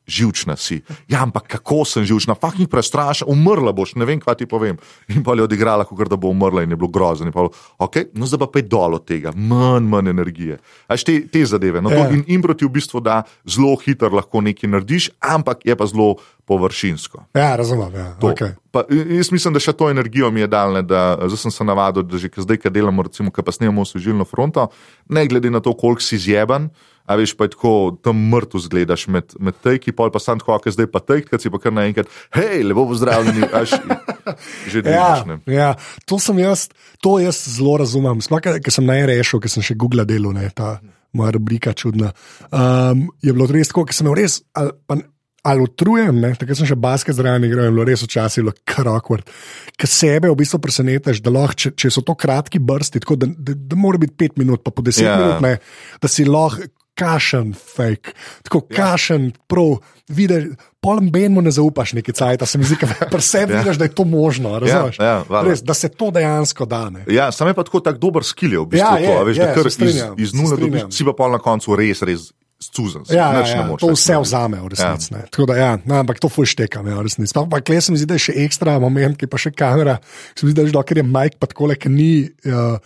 Živčna 0.06 0.56
si. 0.56 0.82
Ja, 1.08 1.22
ampak 1.24 1.46
kako 1.48 1.84
sem 1.88 2.04
živčna, 2.04 2.34
fakt 2.36 2.58
ni 2.60 2.66
prestrašena, 2.68 3.30
umrla 3.32 3.72
boš, 3.72 3.94
ne 3.96 4.04
vem, 4.04 4.20
kaj 4.20 4.34
ti 4.42 4.46
povem. 4.46 4.76
In 5.08 5.24
pa 5.24 5.32
je 5.32 5.46
odigrala, 5.46 5.86
kot 5.88 6.08
da 6.12 6.16
bo 6.20 6.28
umrla 6.28 6.62
in 6.62 6.70
je 6.70 6.76
bilo 6.76 6.90
grozno. 6.92 7.32
Pa, 7.32 7.46
okay, 7.80 8.10
no, 8.12 8.28
zdaj 8.28 8.42
pa 8.44 8.48
pej 8.52 8.66
dol 8.68 8.98
od 8.98 9.06
tega, 9.08 9.32
manj, 9.32 9.88
manj 9.88 10.12
energije. 10.12 10.58
Až 10.88 11.04
te, 11.08 11.20
te 11.28 11.44
zadeve. 11.48 11.80
No, 11.80 11.88
Ja. 11.90 12.04
to, 12.08 12.14
in 12.14 12.24
impro 12.36 12.52
ti 12.54 12.66
v 12.68 12.74
bistvu 12.76 13.00
da 13.00 13.22
zelo 13.48 13.76
hitro 13.80 14.12
lahko 14.12 14.40
nekaj 14.44 14.68
narediš, 14.70 15.10
ampak 15.24 15.64
je 15.64 15.76
pa 15.76 15.86
zelo 15.86 16.16
površinsko. 16.44 17.24
ja, 17.34 17.56
razumem. 17.56 17.94
Ja. 17.94 18.12
To. 18.20 18.28
Okay. 18.36 18.52
Pa, 18.70 18.84
jaz 18.90 19.30
mislim, 19.32 19.54
da 19.54 19.60
še 19.62 19.72
to 19.72 19.88
energijo 19.90 20.30
mi 20.30 20.40
je 20.40 20.46
dal, 20.52 20.72
ne, 20.74 20.82
da 20.82 21.16
sem 21.36 21.50
se 21.50 21.64
navadil, 21.64 22.02
da 22.02 22.18
že 22.18 22.28
zdaj, 22.36 22.58
ko 22.60 22.68
delamo, 22.70 23.02
recimo, 23.02 23.30
ko 23.30 23.42
pa 23.42 23.52
snemamo 23.52 23.84
služilno 23.84 24.24
fronto, 24.28 24.68
ne 25.08 25.24
glede 25.26 25.50
na 25.50 25.60
to, 25.64 25.72
koliko 25.72 26.02
si 26.04 26.18
zjeben. 26.18 26.68
A 27.04 27.18
veš, 27.20 27.34
pa 27.36 27.44
tako 27.52 27.98
tam 28.00 28.16
mrtev 28.32 28.62
zgledaš 28.64 29.06
med, 29.12 29.34
med 29.36 29.56
tejki, 29.60 29.92
pol 29.92 30.08
pa 30.08 30.18
sam 30.22 30.40
tako, 30.40 30.56
zdaj 30.72 30.88
pa 30.88 31.02
tejk, 31.04 31.28
kad 31.28 31.42
si 31.42 31.50
pa 31.52 31.60
kar 31.60 31.74
naenkrat, 31.76 32.08
hej, 32.32 32.62
lepo 32.64 32.86
pozdravljeni, 32.88 33.44
až 33.52 33.74
že 34.72 34.80
Ja, 34.80 34.88
delaš. 34.88 35.24
ne. 35.28 35.36
ja, 35.52 35.74
to 36.08 36.16
sem 36.18 36.38
jaz, 36.40 36.68
to 37.04 37.18
jaz 37.20 37.42
zelo 37.58 37.76
razumem. 37.82 38.24
Sploh, 38.24 38.40
ker 38.40 38.72
sem 38.72 38.86
najrešil, 38.88 39.42
ker 39.44 39.52
sem 39.52 39.64
še 39.64 39.76
Google 39.76 40.06
delal, 40.08 40.32
ne, 40.32 40.48
ta 40.56 40.78
moja 41.14 41.34
rubrika 41.36 41.74
čudna. 41.76 42.14
Um, 42.48 43.10
je 43.22 43.32
bilo 43.36 43.46
res 43.52 43.68
tako, 43.70 43.84
ker 43.86 43.94
sem 43.94 44.08
imel 44.08 44.22
res. 44.24 44.40
Ali, 44.56 44.72
pa, 44.88 44.96
Ali 45.44 45.60
utrujem, 45.60 46.16
ne? 46.24 46.30
takrat 46.40 46.56
sem 46.56 46.64
še 46.64 46.76
basket 46.80 47.18
zraven 47.18 47.44
igral 47.44 47.66
in 47.68 47.74
bilo 47.76 47.84
res 47.84 48.00
včasih 48.00 48.40
bilo 48.46 48.54
kar 48.64 48.88
awkward. 48.88 49.28
Ker 49.76 49.90
sebe 49.92 50.30
v 50.32 50.38
bistvu 50.40 50.56
presenetiš, 50.64 51.20
da 51.20 51.28
lahko, 51.34 51.52
če, 51.60 51.72
če 51.76 51.90
so 51.92 52.00
to 52.00 52.14
kratki 52.16 52.56
brsti, 52.64 53.02
tako 53.04 53.18
da, 53.20 53.28
da, 53.28 53.52
da 53.52 53.76
mora 53.76 54.00
biti 54.00 54.16
pet 54.16 54.38
minut, 54.40 54.62
pa 54.64 54.72
po 54.72 54.80
deset 54.80 55.04
Ja. 55.04 55.12
yeah. 55.12 55.20
minut, 55.20 55.44
ne? 55.44 56.00
da 56.00 56.08
si 56.08 56.24
lahko 56.24 56.64
kašen, 56.94 57.54
fake, 57.54 58.12
tako 58.42 58.62
Ja. 58.70 58.76
kašen, 58.76 59.32
prav, 59.46 59.78
vidiš, 60.08 60.44
polem 60.80 61.10
benmu 61.10 61.40
ne 61.40 61.50
zaupaš 61.50 61.92
neki 61.92 62.12
cajt, 62.12 62.42
se 62.46 62.58
mi 62.58 62.64
zdi, 62.64 62.76
da 63.10 63.20
sebi 63.20 63.52
Ja. 63.54 63.62
vidiš, 63.62 63.76
da 63.76 63.84
je 63.84 63.94
to 63.94 64.04
možno, 64.04 64.58
razumeš? 64.58 64.98
ja, 64.98 65.24
valjda. 65.28 65.50
Res, 65.50 65.62
da 65.62 65.74
se 65.74 65.88
to 65.88 66.10
dejansko 66.10 66.64
da. 66.64 66.90
Ne? 66.90 67.04
Ja, 67.08 67.32
sam 67.32 67.48
je 67.48 67.54
pa 67.54 67.64
tako 67.64 67.80
tak 67.80 67.98
dober 67.98 68.22
skil, 68.22 68.52
je 68.52 68.58
v 68.58 68.66
bistvu 68.66 68.84
Ja, 68.84 68.96
to, 68.96 69.02
je, 69.02 69.16
a 69.16 69.22
veš, 69.22 69.36
je, 69.36 69.44
da 69.44 69.54
kar 69.54 69.66
iz, 69.66 69.72
strinjam, 69.72 70.14
iz 70.18 70.30
se 70.30 70.36
nule 70.36 70.56
dobiš, 70.56 70.82
si 70.90 71.04
pa 71.04 71.12
pol 71.12 71.30
na 71.30 71.38
koncu 71.38 71.76
res, 71.76 72.02
res 72.02 72.30
cuzen. 72.64 73.04
si, 73.04 73.12
Ja, 73.12 73.32
ja, 73.34 73.44
ja, 73.44 73.76
to 73.76 73.90
vse 73.92 74.16
vzame 74.16 74.56
v 74.62 74.68
resnici. 74.72 75.12
Ja. 75.12 75.26
Tako 75.28 75.46
da, 75.46 75.54
ja, 75.56 75.72
no, 75.84 75.98
ampak 75.98 76.20
to 76.20 76.28
fuš 76.28 76.54
tekam, 76.56 76.86
ja, 76.86 76.96
v 76.96 77.04
resnici. 77.04 77.34
Pa, 77.34 77.44
pa 77.44 77.60
klej 77.60 77.80
se 77.82 77.92
mi 77.92 77.98
zdi, 77.98 78.06
da 78.08 78.16
je 78.16 78.30
še 78.30 78.34
ekstra 78.44 78.78
moment, 78.80 79.18
ki 79.18 79.26
pa 79.26 79.36
še 79.36 79.50
kamera. 79.52 79.98
Se 80.32 80.46
mi 80.46 80.52
zdi, 80.52 80.60
da 80.62 80.68
že 80.68 80.72
dokler 80.72 81.02
je 81.02 81.04
Mike, 81.04 81.36
pa 81.36 81.50
tako 81.50 81.68
le, 81.68 81.76
ker 81.76 81.92
ni, 81.92 82.24
uh, 82.48 82.78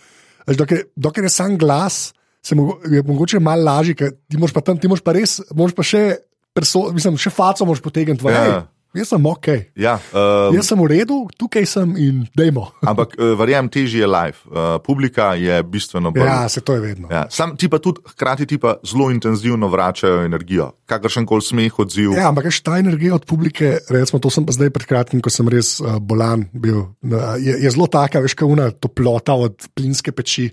dokler, 0.49 0.87
dokler 0.97 1.29
je 1.29 1.35
sam 1.35 1.55
glas, 1.59 2.13
se 2.49 2.57
mogo, 2.57 2.79
je 2.89 3.03
mogoče 3.05 3.43
malo 3.45 3.69
lažje, 3.69 3.99
ker 3.99 4.17
ti 4.31 4.41
moraš 4.41 4.57
pa 4.57 4.65
tam, 4.65 4.81
ti 4.81 4.89
moraš 4.89 5.05
pa 5.05 5.15
res, 5.17 5.39
moraš 5.53 5.77
pa 5.77 5.85
še 5.87 6.03
perso, 6.57 6.89
mislim, 6.97 7.21
še 7.21 7.33
faco 7.35 7.69
moš 7.69 7.85
potegniti. 7.85 8.25
Ja. 8.33 8.45
Ja. 8.49 8.67
Jaz 8.97 9.11
sem 9.13 9.27
ok, 9.29 9.47
Ja, 9.77 9.99
um, 10.17 10.55
jaz 10.57 10.71
sem 10.71 10.81
v 10.81 10.87
redu, 10.89 11.19
tukaj 11.37 11.67
sem 11.69 11.91
in 12.01 12.23
dajmo. 12.33 12.71
ampak 12.91 13.13
uh, 13.19 13.35
verjamem, 13.37 13.69
težje 13.69 14.01
je 14.01 14.09
live. 14.09 14.41
Uh, 14.49 14.79
publika 14.81 15.35
je 15.37 15.59
bistveno 15.61 16.09
bolj. 16.15 16.25
Ja, 16.25 16.49
se 16.49 16.63
to 16.65 16.73
je 16.73 16.81
vedno. 16.81 17.11
Ja, 17.13 17.27
sam 17.29 17.53
ti 17.61 17.69
pa 17.69 17.83
tudi, 17.85 18.01
hkrati 18.15 18.49
ti 18.49 18.57
pa 18.57 18.79
zelo 18.81 19.11
intenzivno 19.13 19.69
vračajo 19.69 20.25
energijo. 20.25 20.71
Kakršen 20.89 21.29
koli 21.29 21.45
smeh, 21.45 21.77
odziv. 21.85 22.17
Ja, 22.17 22.31
ampak 22.33 22.49
veš, 22.49 22.63
ta 22.65 22.79
energija 22.81 23.19
od 23.21 23.29
publike, 23.29 23.77
recimo, 23.93 24.23
to 24.25 24.33
sem 24.33 24.49
pa 24.49 24.57
zdaj 24.57 24.73
pred 24.73 24.89
kratkim, 24.89 25.21
ko 25.21 25.29
sem 25.29 25.53
res 25.53 25.77
uh, 25.85 26.01
bolan 26.01 26.49
bil, 26.57 26.89
uh, 26.89 27.37
je, 27.37 27.61
je 27.61 27.75
zelo 27.77 27.91
taka, 27.93 28.25
veš, 28.25 28.39
kauna 28.41 28.71
toplota 28.73 29.37
od 29.37 29.69
plinske 29.77 30.17
peči, 30.17 30.49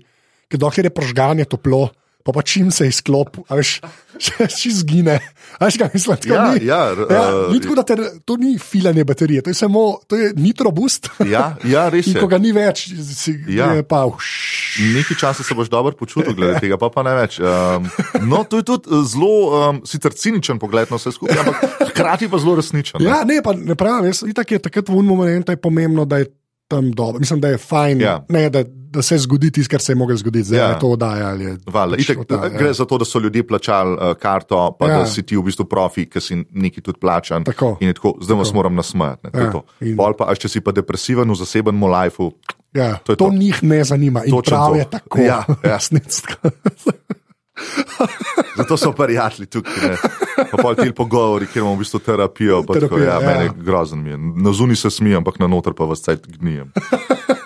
ki 0.46 0.58
dokler 0.58 0.86
je 0.86 0.92
prožganje 0.92 1.44
toplo. 1.46 1.88
Pa, 2.26 2.32
pa 2.32 2.42
čim 2.42 2.72
se 2.74 2.88
izklop, 2.88 3.36
a 3.46 3.54
veš, 3.54 3.76
še 4.18 4.48
či 4.50 4.72
zgine. 4.74 5.20
Veš, 5.60 5.76
kaj 5.78 5.92
mislim, 5.94 6.16
tako 6.16 6.34
Ja, 6.34 6.46
ni. 6.48 6.64
ja, 6.66 6.78
r- 6.90 7.06
ja, 7.08 7.20
uh, 7.22 7.52
ni 7.52 7.60
tako, 7.60 7.74
da 7.76 7.84
te, 7.84 7.94
to 8.20 8.34
ni 8.34 8.56
filanje 8.58 9.04
baterije, 9.04 9.42
to 9.42 9.50
je 9.50 9.56
samo, 9.56 9.82
to 10.04 10.18
je 10.18 10.32
nitrobust. 10.34 11.06
Ja, 11.22 11.54
ja, 11.62 11.84
res 11.94 12.08
je. 12.08 12.18
ko 12.18 12.26
ga 12.26 12.38
ni 12.38 12.50
več, 12.50 12.88
si 13.06 13.30
Ja. 13.46 13.68
je 13.70 13.84
pa 13.84 14.00
vš. 14.04 14.26
Nekaj 14.92 15.16
časa 15.16 15.46
se 15.46 15.54
boš 15.54 15.70
dobro 15.70 15.94
počutil, 15.94 16.34
glede 16.34 16.58
tega, 16.66 16.74
pa, 16.76 16.90
pa 16.90 17.02
ne 17.02 17.14
več. 17.14 17.38
Um, 17.38 17.86
no, 18.24 18.42
to 18.42 18.58
je 18.58 18.66
tudi 18.66 18.90
eh, 18.90 19.06
zelo, 19.06 19.30
um, 19.60 19.78
sicer 19.84 20.10
ciničen 20.12 20.58
pogled 20.58 20.90
na 20.90 20.98
vse 20.98 21.14
skupaj, 21.14 21.38
ampak 21.38 21.62
hkrati 21.86 22.26
pa 22.26 22.38
zelo 22.38 22.58
resničen. 22.58 22.98
ne. 22.98 23.06
Ja, 23.06 23.22
ne, 23.22 23.38
pa 23.38 23.54
ne 23.54 23.78
pravim, 23.78 24.10
jaz 24.10 24.26
itak 24.26 24.50
je 24.50 24.58
takrat 24.60 24.90
v 24.90 24.98
unem 24.98 25.14
momentu 25.14 25.54
je 25.54 25.62
pomembno, 25.62 26.02
da 26.04 26.18
je 26.18 26.26
tam 26.68 26.92
dobro. 26.92 27.18
Mislim, 27.18 27.40
da 27.40 27.48
je 27.48 27.58
fajn, 27.58 28.00
Ja. 28.00 28.24
ne, 28.28 28.50
da, 28.50 28.62
da 28.64 29.02
se 29.02 29.18
zgodi 29.18 29.50
tisto, 29.50 29.70
kar 29.70 29.80
se 29.80 29.92
je 29.92 29.96
moglo 29.96 30.16
zgoditi, 30.16 30.44
zdaj 30.44 30.58
Ja. 30.58 30.66
ja. 30.66 30.78
to 30.78 30.88
oddaja. 30.88 31.28
je 31.30 31.56
Valjda, 31.66 31.96
pač 31.96 32.04
itak, 32.04 32.18
oddaja, 32.20 32.48
gre 32.50 32.72
za 32.72 32.84
to, 32.84 32.98
da 32.98 33.04
so 33.04 33.18
ljudje 33.18 33.42
plačali 33.44 33.92
uh, 33.92 34.14
karto, 34.14 34.58
pa 34.72 34.86
ja. 34.86 34.92
Ja. 34.92 34.98
da 34.98 35.06
si 35.06 35.22
ti 35.22 35.36
v 35.36 35.42
bistvu 35.42 35.64
profi, 35.64 36.06
ki 36.06 36.20
si 36.20 36.44
neki 36.50 36.80
tudi 36.80 36.98
plačan. 36.98 37.44
Tako. 37.44 37.76
In 37.80 37.88
je 37.88 37.94
tako, 37.94 38.16
zdaj 38.20 38.36
vas 38.36 38.52
moram 38.52 38.74
nasmejati. 38.74 39.28
je 39.28 39.40
Ja, 39.42 39.52
in- 39.82 39.96
Pol 39.96 40.14
Pa, 40.14 40.34
če 40.34 40.48
si 40.48 40.60
pa 40.60 40.72
depresiven 40.72 41.28
v 41.28 41.34
zasebnem 41.36 41.84
lifeu, 41.84 42.32
Ja, 42.74 42.96
To 42.98 43.04
to, 43.06 43.12
je 43.12 43.16
to 43.16 43.28
njih 43.32 43.62
ne 43.62 43.84
zanima 43.84 44.24
in 44.24 44.30
Točno 44.30 44.50
prav 44.52 44.68
to. 44.68 44.74
je 44.74 44.84
tako. 44.86 45.18
Ja, 45.20 45.44
ja. 45.64 45.78
Zato 48.56 48.76
so 48.76 48.92
prijatelji 48.92 49.46
tukaj. 49.48 49.96
Pa 50.50 50.56
pol 50.56 50.74
ti 50.74 50.92
pogovori, 50.92 51.46
kjer 51.46 51.60
imamo 51.60 51.74
v 51.74 51.78
bistvu 51.78 51.98
terapijo. 52.00 52.62
pa 52.62 52.74
Tako, 52.74 52.96
Terapijo, 52.96 53.04
ja, 53.04 53.20
ja. 53.22 53.38
meni 53.38 53.50
grozen 53.58 53.98
mi 53.98 54.10
je. 54.10 54.18
Na 54.18 54.52
zuni 54.52 54.76
se 54.76 54.90
smijem, 54.90 55.16
ampak 55.18 55.38
na 55.38 55.46
noter 55.46 55.72
pa 55.72 55.84
vas 55.84 56.00
cajt 56.00 56.26
gnijem. 56.28 56.72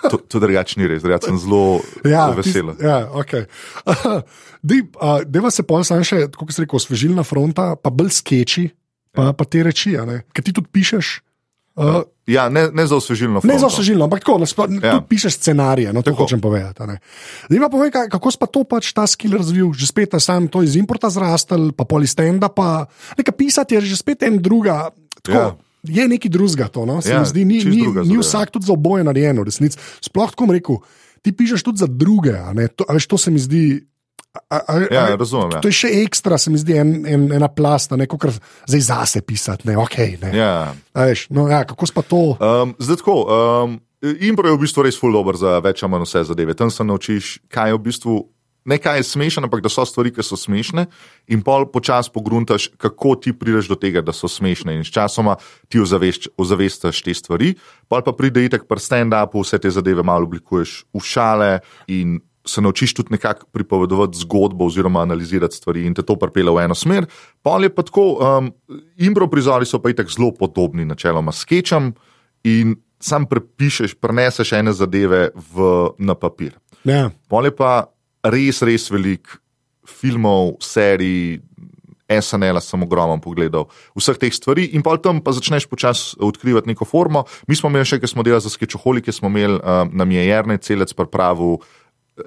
To, 0.03 0.17
to 0.19 0.39
drugače 0.39 0.75
ni 0.75 0.87
res, 0.87 1.01
drugače 1.01 1.25
sem 1.25 1.37
zelo 1.39 1.79
Ja, 2.03 2.29
vesel. 2.29 2.67
tist- 2.69 2.83
Ja, 2.83 3.07
okay. 3.09 3.45
Deva 5.25 5.51
se 5.51 5.63
pol 5.63 5.83
sam 5.83 6.03
še, 6.03 6.27
kot 6.29 6.51
se 6.51 6.61
reče, 6.61 6.75
osvežilna 6.75 7.23
fronta, 7.23 7.75
pa 7.75 7.89
bolj 7.89 8.09
skeči, 8.13 8.69
pa, 9.11 9.23
Ja. 9.23 9.33
pa 9.33 9.43
te 9.43 9.63
reči, 9.63 9.95
ki 10.33 10.41
ti 10.41 10.51
tudi 10.51 10.67
pišeš. 10.69 11.21
Uh, 11.75 12.03
Ja, 12.23 12.47
ne, 12.47 12.69
ne 12.69 12.87
za 12.87 12.95
osvežilno. 12.95 13.41
Ne 13.43 13.53
za 13.53 13.59
fronto. 13.59 13.67
osvežilno, 13.67 14.03
ampak 14.05 14.19
tako, 14.19 14.39
nasploh, 14.39 14.71
Ja. 14.71 14.79
ja. 14.79 14.91
tudi 14.93 15.07
pišeš 15.09 15.35
scenarije, 15.35 15.91
no, 15.91 15.99
to 15.99 16.11
Tako. 16.11 16.23
hočem 16.23 16.39
povedati. 16.39 16.79
Zdaj 17.49 17.59
pa 17.59 17.67
povej, 17.67 17.89
kako 18.07 18.27
si 18.31 18.37
pa 18.37 18.47
to 18.47 18.63
pač 18.63 18.93
ta 18.93 19.03
skill 19.03 19.35
razvil, 19.35 19.73
že 19.73 19.83
spet 19.83 20.13
a 20.13 20.19
sam 20.19 20.47
to 20.47 20.61
iz 20.61 20.75
importa 20.75 21.09
zrastel, 21.09 21.71
pa 21.71 21.83
polistenda, 21.83 22.47
pa 22.47 22.87
nekaj 23.17 23.35
pisati 23.35 23.75
je 23.75 23.81
že 23.83 23.97
spet 23.97 24.23
en 24.23 24.37
druga. 24.37 24.95
Tako, 25.19 25.35
Ja. 25.35 25.43
ja. 25.43 25.55
Je 25.83 26.07
nekaj 26.07 26.29
drugega 26.29 26.69
to, 26.69 26.85
no? 26.85 27.01
se 27.01 27.09
Ja, 27.09 27.19
mi 27.19 27.25
zdi, 27.25 27.41
ni, 27.41 27.57
ni, 27.57 27.81
druga 27.81 28.05
ni 28.05 28.15
vsak 28.15 28.51
tudi 28.51 28.69
za 28.69 28.73
oboje 28.73 29.01
narejen, 29.01 29.35
v 29.35 29.43
resnici. 29.43 29.75
Sploh 29.99 30.29
tako 30.29 30.53
rekel, 30.53 30.77
ti 31.19 31.33
pišeš 31.33 31.63
tudi 31.63 31.77
za 31.77 31.89
druge, 31.89 32.37
to, 32.69 32.85
veš, 32.85 33.07
to 33.07 33.17
se 33.17 33.27
mi 33.27 33.39
zdi. 33.39 33.81
A, 34.31 34.57
a, 34.67 34.79
Ja, 34.91 35.05
a, 35.11 35.15
razumem. 35.19 35.51
Ja. 35.51 35.59
To 35.59 35.67
je 35.67 35.75
še 35.75 35.89
ekstra, 36.05 36.37
se 36.39 36.51
mi 36.53 36.59
zdi, 36.59 36.77
en, 36.79 36.93
en, 37.03 37.27
ena 37.35 37.49
plasta, 37.51 37.97
ne 37.99 38.07
kot 38.07 38.29
zdaj 38.69 38.83
zase 38.87 39.21
pisati. 39.27 39.67
Ne, 39.67 39.75
okay, 39.79 40.15
ne. 40.21 40.31
Ja. 40.37 40.51
A 40.95 41.07
Veš, 41.09 41.27
no, 41.35 41.49
ja, 41.51 41.65
kako 41.67 41.89
pa 41.95 42.03
to? 42.07 42.21
Um, 42.39 42.75
zdaj 42.79 43.01
tako. 43.03 43.17
Um, 43.27 43.79
Impro 44.01 44.49
je 44.49 44.55
v 44.55 44.63
bistvu 44.63 44.87
res 44.87 44.97
full 44.97 45.13
dobro 45.13 45.37
za 45.37 45.59
več 45.61 45.83
ali 45.83 45.93
manj 45.93 46.07
vse 46.07 46.23
zadeve. 46.31 46.55
Tam 46.57 46.71
se 46.73 46.83
naučiš, 46.83 47.41
kaj 47.51 47.69
je 47.69 47.75
v 47.75 47.83
bistvu. 47.85 48.15
Ne 48.61 48.77
kaj 48.77 48.99
je 49.01 49.03
smešno, 49.09 49.41
ampak 49.47 49.63
da 49.65 49.69
so 49.73 49.81
stvari, 49.89 50.11
ki 50.13 50.21
so 50.21 50.37
smešne, 50.37 50.83
in 51.33 51.39
pol 51.41 51.65
počasi 51.73 52.11
pogruntaš, 52.13 52.67
kako 52.77 53.15
ti 53.17 53.33
prideš 53.33 53.71
do 53.71 53.77
tega, 53.77 54.03
da 54.05 54.13
so 54.13 54.29
smešne. 54.29 54.75
In 54.77 54.85
sčasoma 54.85 55.33
ti 55.65 55.81
ozavešč- 55.81 56.29
ozavestaš 56.37 57.01
te 57.01 57.13
stvari, 57.17 57.55
pol 57.89 58.05
pa 58.05 58.13
pride 58.13 58.45
itek 58.45 58.67
pri 58.69 58.77
stand-upu, 58.77 59.41
vse 59.41 59.57
te 59.57 59.73
zadeve 59.73 60.05
malo 60.05 60.29
oblikuješ 60.29 60.83
v 60.93 61.01
šale 61.01 61.49
in 61.89 62.19
se 62.51 62.61
naučiš 62.61 62.93
tudi 62.93 63.15
nekako 63.15 63.47
pripovedovati 63.51 64.17
zgodbo 64.17 64.65
oziroma 64.65 65.01
analizirati 65.01 65.55
stvari 65.55 65.85
in 65.85 65.95
te 65.95 66.03
to 66.05 66.15
pripelje 66.19 66.51
v 66.51 66.65
eno 66.65 66.75
smer. 66.75 67.07
Pol 67.41 67.63
je 67.63 67.73
pa 67.75 67.85
tako, 67.87 68.05
um, 68.19 68.51
impro 68.97 69.29
prizori 69.31 69.65
so 69.65 69.81
pa 69.81 69.89
itek 69.89 70.11
zelo 70.11 70.33
podobni 70.35 70.85
načeloma 70.85 71.31
skečam 71.31 71.93
in 72.43 72.75
sam 72.99 73.25
prepišeš, 73.25 73.95
preneseš 73.97 74.51
ene 74.53 74.73
zadeve 74.73 75.29
v, 75.35 75.71
na 75.97 76.15
papir. 76.15 76.57
Ja. 76.83 77.09
Pol 77.29 77.49
je 77.49 77.55
pa 77.55 77.87
res, 78.23 78.61
res 78.61 78.89
velik 78.91 79.39
filmov, 79.87 80.59
serij, 80.61 81.41
SNL 82.11 82.59
sem 82.59 82.83
ogromno 82.83 83.15
pogledal, 83.23 83.69
vseh 83.95 84.19
teh 84.19 84.33
stvari, 84.35 84.67
in 84.75 84.83
pa 84.83 84.97
tam 84.99 85.21
pa 85.23 85.31
začneš 85.31 85.69
počasi 85.71 86.19
odkrivati 86.19 86.67
neko 86.67 86.83
formo. 86.83 87.23
Mi 87.47 87.55
smo 87.55 87.71
imeli 87.71 87.87
še, 87.87 88.01
ki 88.01 88.09
smo 88.11 88.25
delali 88.27 88.43
za 88.43 88.51
skečoholike, 88.51 89.13
smo 89.15 89.31
imeli, 89.31 89.61
um, 89.61 89.93
nam 89.95 90.11
je 90.11 90.25
Jrnej 90.27 90.59
celec 90.65 90.91
pripravil. 90.97 91.61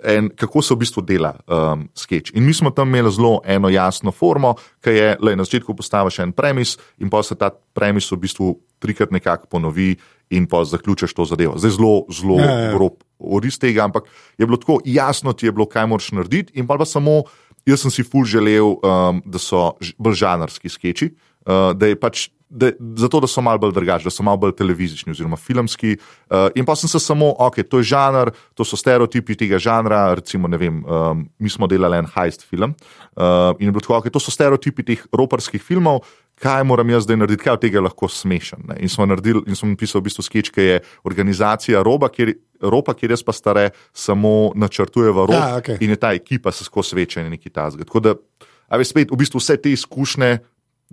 En, 0.04 0.30
kako 0.32 0.62
se 0.64 0.74
v 0.74 0.80
bistvu 0.80 1.02
dela 1.04 1.34
um, 1.44 1.84
sketch. 1.94 2.32
In 2.34 2.46
mi 2.46 2.54
smo 2.56 2.70
tam 2.72 2.88
imeli 2.88 3.10
zelo 3.12 3.40
eno 3.44 3.68
jasno 3.68 4.12
formo, 4.12 4.54
ki 4.82 4.90
je, 4.90 5.10
da 5.20 5.34
na 5.36 5.44
začetku 5.44 5.76
postaviš 5.76 6.18
en 6.24 6.32
premis, 6.32 6.78
in 6.98 7.10
pa 7.12 7.20
se 7.22 7.36
ta 7.36 7.50
premis 7.52 8.08
v 8.10 8.18
bistvu 8.22 8.48
trikrat 8.80 9.12
nekako 9.12 9.46
ponovi, 9.52 9.92
in 10.30 10.46
pa 10.48 10.64
zaključiš 10.64 11.14
to 11.14 11.24
zadevo. 11.28 11.58
Zdaj 11.58 11.76
zelo, 11.76 11.92
zelo 12.10 12.40
Ja, 12.40 12.50
ja, 12.50 12.72
grob 12.72 13.04
oris 13.18 13.58
tega, 13.58 13.84
ampak 13.84 14.08
je 14.38 14.46
bilo 14.46 14.56
tako 14.56 14.80
jasno, 14.84 15.32
ti 15.32 15.46
je 15.46 15.52
bilo, 15.52 15.68
kaj 15.68 15.86
moraš 15.86 16.10
narediti, 16.12 16.52
in 16.58 16.66
pa, 16.66 16.78
pa 16.80 16.88
samo, 16.88 17.22
jaz 17.66 17.84
sem 17.84 17.92
si 17.92 18.04
ful 18.04 18.24
želel, 18.24 18.74
um, 18.80 19.22
da 19.24 19.38
so 19.38 19.74
bolj 19.98 20.18
žanrski 20.24 20.72
sketchi, 20.72 21.12
uh, 21.46 21.72
da 21.76 21.92
je 21.92 22.00
pač. 22.00 22.28
Da, 22.54 22.68
zato, 23.00 23.18
da 23.18 23.26
so 23.26 23.42
malo 23.42 23.58
bolj 23.58 23.72
drugačni, 23.74 24.06
da 24.06 24.14
so 24.14 24.22
malo 24.22 24.38
bolj 24.38 24.52
televizični 24.54 25.10
oziroma 25.10 25.34
filmski. 25.40 25.96
Uh, 26.30 26.52
in 26.54 26.62
pa 26.62 26.76
sem 26.78 26.86
se 26.86 27.00
samo, 27.02 27.32
ok, 27.42 27.56
to 27.66 27.80
je 27.80 27.88
žanr, 27.90 28.30
to 28.54 28.62
so 28.62 28.78
stereotipi 28.78 29.34
tega 29.34 29.58
žanra. 29.58 30.14
Recimo, 30.14 30.46
ne 30.46 30.60
vem, 30.60 30.76
um, 30.86 31.24
mi 31.42 31.50
smo 31.50 31.66
delali 31.66 31.98
en 31.98 32.06
heist 32.14 32.46
film 32.46 32.76
uh, 33.16 33.58
in 33.58 33.66
je 33.66 33.72
bilo 33.72 33.82
tako, 33.82 33.96
ok, 33.98 34.06
to 34.14 34.22
so 34.22 34.30
stereotipi 34.30 34.86
teh 34.86 35.02
roparskih 35.10 35.58
filmov, 35.58 36.04
kaj 36.38 36.62
moram 36.68 36.94
jaz 36.94 37.08
zdaj 37.08 37.18
narediti, 37.24 37.42
kaj 37.42 37.56
od 37.56 37.66
tega 37.66 37.80
je 37.80 37.84
lahko 37.88 38.12
smešen. 38.12 38.62
Ne? 38.70 38.78
In 38.86 38.92
smo 38.92 39.08
naredili, 39.10 39.42
in 39.50 39.58
sem 39.58 39.74
napisal 39.74 40.04
v 40.04 40.12
bistvu 40.12 40.22
sketch, 40.22 40.54
ki 40.54 40.68
je 40.68 40.80
organizacija 41.10 41.82
roba, 41.82 42.12
kjer, 42.12 42.36
ropa, 42.62 42.94
kjer 42.94 43.18
jaz 43.18 43.26
pa 43.26 43.34
stare 43.34 43.70
samo 43.90 44.52
načrtujeva 44.54 45.26
rob 45.26 45.34
Ja, 45.34 45.56
okej. 45.58 45.82
in 45.82 45.90
je 45.96 45.98
ta 45.98 46.14
ekipa 46.14 46.54
se 46.54 46.70
skozi 46.70 47.02
in 47.02 47.34
neki 47.34 47.50
tazg. 47.50 47.82
Tako 47.82 48.00
da, 48.00 48.14
a 48.68 48.78
veš, 48.78 48.94
spet 48.94 49.10
v 49.10 49.18
bistvu 49.18 49.42
vse 49.42 49.56
te 49.58 49.74
izkušnje 49.74 50.38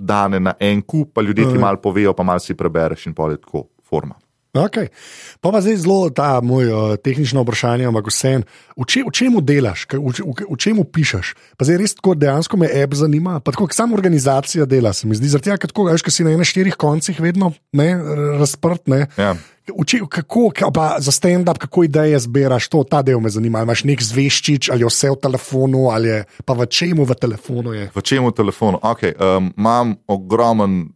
dane 0.01 0.39
na 0.39 0.53
en 0.59 0.81
kup, 0.81 1.13
pa 1.13 1.21
ljudje 1.21 1.51
ti 1.51 1.57
malo 1.57 1.77
povejo, 1.81 2.13
pa 2.13 2.23
malo 2.23 2.39
si 2.39 2.57
prebereš 2.57 3.07
in 3.07 3.13
pol 3.13 3.31
je 3.31 3.41
tako 3.41 3.67
forma. 3.89 4.15
Okay. 4.51 4.91
Pa 5.39 5.47
pa 5.47 5.61
zdaj 5.63 5.79
zelo 5.79 6.09
ta 6.11 6.41
moj 6.43 6.65
uh, 6.67 6.79
tehnično 6.99 7.39
vprašanje, 7.45 7.87
ampak 7.87 8.11
vseeno, 8.11 8.43
v, 8.75 8.83
če, 8.83 9.05
v 9.07 9.11
čemu 9.15 9.39
delaš, 9.39 9.87
v, 9.95 10.11
v, 10.11 10.33
v 10.43 10.57
čemu 10.59 10.83
pišeš? 10.83 11.55
Pa 11.55 11.63
zdaj 11.63 11.79
res 11.79 11.95
tako 11.95 12.17
dejansko 12.19 12.59
me 12.59 12.67
app 12.67 12.91
zanima, 12.99 13.39
pa 13.39 13.55
tako 13.55 13.69
samo 13.71 13.95
organizacija 13.95 14.67
dela, 14.67 14.91
se 14.91 15.07
mi 15.07 15.15
zdi. 15.15 15.31
Zaradi 15.31 15.47
tega, 15.47 15.57
ker 15.63 15.71
tako, 15.71 15.87
veš, 15.87 16.03
ker 16.03 16.11
si 16.11 16.27
na 16.27 16.35
enih 16.35 16.43
štirih 16.51 16.75
koncih 16.75 17.15
vedno 17.23 17.53
ne, 17.71 17.95
razprt. 18.43 18.91
Ne. 18.91 19.07
Ja. 19.15 19.31
V 19.71 19.85
če- 19.87 20.03
Kako, 20.11 20.51
ka- 20.51 20.67
pa 20.73 20.99
za 20.99 21.15
stand-up, 21.15 21.55
kako 21.55 21.87
ideje 21.87 22.19
zbiraš, 22.19 22.67
to, 22.67 22.83
ta 22.83 22.99
del 22.99 23.23
me 23.23 23.31
zanima. 23.31 23.61
Ali 23.63 23.71
imaš 23.71 23.85
nek 23.87 24.03
zveščič, 24.03 24.67
ali 24.67 24.83
vse 24.83 25.13
v 25.15 25.19
telefonu, 25.21 25.87
ali 25.95 26.11
je 26.11 26.19
pa 26.43 26.57
v 26.59 26.67
čemu 26.67 27.07
v 27.07 27.15
telefonu 27.15 27.71
je. 27.71 27.87
V 27.95 28.01
čemu 28.03 28.35
telefonu? 28.35 28.83
Okay, 28.83 29.15
um, 29.15 29.53
imam 29.55 29.95
ogromen 30.11 30.89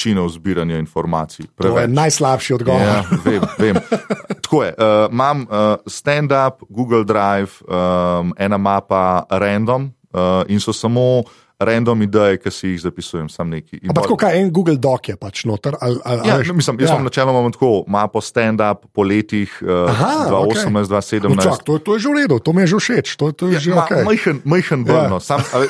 načinov 0.00 0.28
zbiranja 0.32 0.78
informacij. 0.78 1.44
To 1.60 1.66
je 1.68 1.72
Preveč. 1.74 1.90
najslabši 1.92 2.54
odgovor. 2.54 2.80
Ja, 2.80 3.04
vem, 3.24 3.42
vem. 3.58 3.76
Tako 4.42 4.64
je. 4.64 4.74
Uh, 4.78 5.12
imam 5.12 5.40
uh, 5.40 5.76
stand-up, 5.86 6.64
Google 6.68 7.04
Drive, 7.04 7.50
um, 7.68 8.32
ena 8.38 8.56
mapa, 8.56 9.22
random 9.30 9.92
uh, 10.12 10.42
in 10.48 10.60
so 10.60 10.72
samo 10.72 11.22
random 11.60 12.02
ideje, 12.02 12.38
ki 12.38 12.50
si 12.50 12.68
jih 12.68 12.80
zapisujem, 12.80 13.28
sam 13.28 13.50
neki. 13.50 13.80
Ampak 13.84 14.02
tako, 14.02 14.16
kaj 14.16 14.32
en 14.34 14.48
Google 14.50 14.76
Doc 14.76 15.04
je 15.04 15.16
pač 15.16 15.44
noter. 15.44 15.76
Ali, 15.78 16.00
ali, 16.02 16.20
Ja, 16.24 16.38
no, 16.38 16.54
mislim, 16.54 16.76
jaz 16.76 16.88
ja. 16.88 16.88
ja. 16.88 16.94
imam 16.94 17.04
načeloma 17.04 17.50
tako 17.50 17.84
mapo 17.86 18.20
stand-up 18.20 18.86
po 18.88 19.02
letih 19.02 19.52
uh, 19.60 19.68
Aha, 19.86 20.26
2018, 20.26 20.70
No, 20.70 20.80
2017. 20.80 21.42
čak, 21.42 21.62
to, 21.62 21.72
je- 21.74 21.80
to 21.80 21.90
je 21.94 22.00
že 22.00 22.08
v 22.08 22.14
redu, 22.16 22.36
to 22.38 22.52
mi 22.52 22.62
je 22.62 22.68
že 22.68 22.76
všeč. 22.78 23.06
To, 23.14 23.24
to 23.30 23.44
je 23.48 23.60
že 23.60 23.70
Ma, 23.70 23.84
okay. 23.84 24.04
Majhen, 24.04 24.40
majhen 24.42 24.80
brno, 24.82 24.98
Ja. 25.10 25.12
ja. 25.12 25.20
sam 25.20 25.40
a 25.44 25.56
ve, 25.58 25.66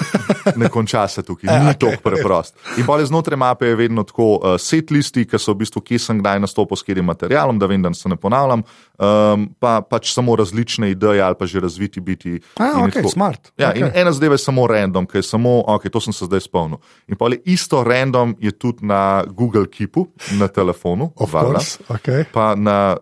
ne 0.56 0.68
konča 0.68 1.02
se 1.04 1.22
tukaj, 1.22 1.50
Ja, 1.50 1.58
ni 1.60 1.70
okej. 1.70 1.78
tako 1.90 1.98
preprost. 2.00 2.54
In 2.76 2.86
pa 2.86 3.00
znotraj 3.00 3.36
mape 3.36 3.66
je 3.66 3.74
vedno 3.76 4.02
tako 4.02 4.36
uh, 4.36 4.54
set 4.56 4.90
listi, 4.90 5.24
ki 5.24 5.36
so 5.36 5.52
v 5.52 5.60
bistvu, 5.60 5.82
kje 5.82 5.98
sem 6.00 6.16
kdaj 6.18 6.38
nastopil 6.40 6.76
s 6.76 6.82
katerim 6.82 7.04
materialom, 7.04 7.58
da 7.58 7.66
vem, 7.66 7.80
da 7.80 7.90
se 7.90 8.06
ne 8.06 8.14
ponavljam, 8.14 8.62
um, 8.96 9.48
pa 9.56 9.80
pač 9.80 10.12
samo 10.12 10.36
različne 10.36 10.90
ideje 10.90 11.18
ali 11.20 11.34
pa 11.34 11.46
že 11.46 11.58
razviti 11.58 12.00
biti. 12.00 12.38
A, 12.56 12.78
In 12.78 12.90
je 12.90 13.00
ok, 13.00 13.10
smart. 13.10 13.50
Ja, 13.56 13.70
okay. 13.70 13.80
in 13.80 13.90
ena 13.92 14.12
zadeva 14.12 14.34
je 14.34 14.38
samo 14.40 14.66
random, 14.66 15.06
ki 15.06 15.18
je 15.18 15.22
samo, 15.24 15.64
ok, 15.66 15.79
to 15.88 16.02
sem 16.04 16.12
se 16.12 16.28
zdaj 16.28 16.44
spomnil. 16.44 16.82
In 17.08 17.16
pa 17.16 17.32
je 17.32 17.40
isto 17.48 17.80
random 17.80 18.36
je 18.36 18.52
tudi 18.52 18.84
na 18.84 19.24
Google 19.24 19.64
Keepu, 19.64 20.10
na 20.36 20.48
telefonu, 20.52 21.14
valjda. 21.16 21.62
course, 21.62 21.80
okay. 21.88 22.28
pa 22.28 22.52
na 22.54 23.00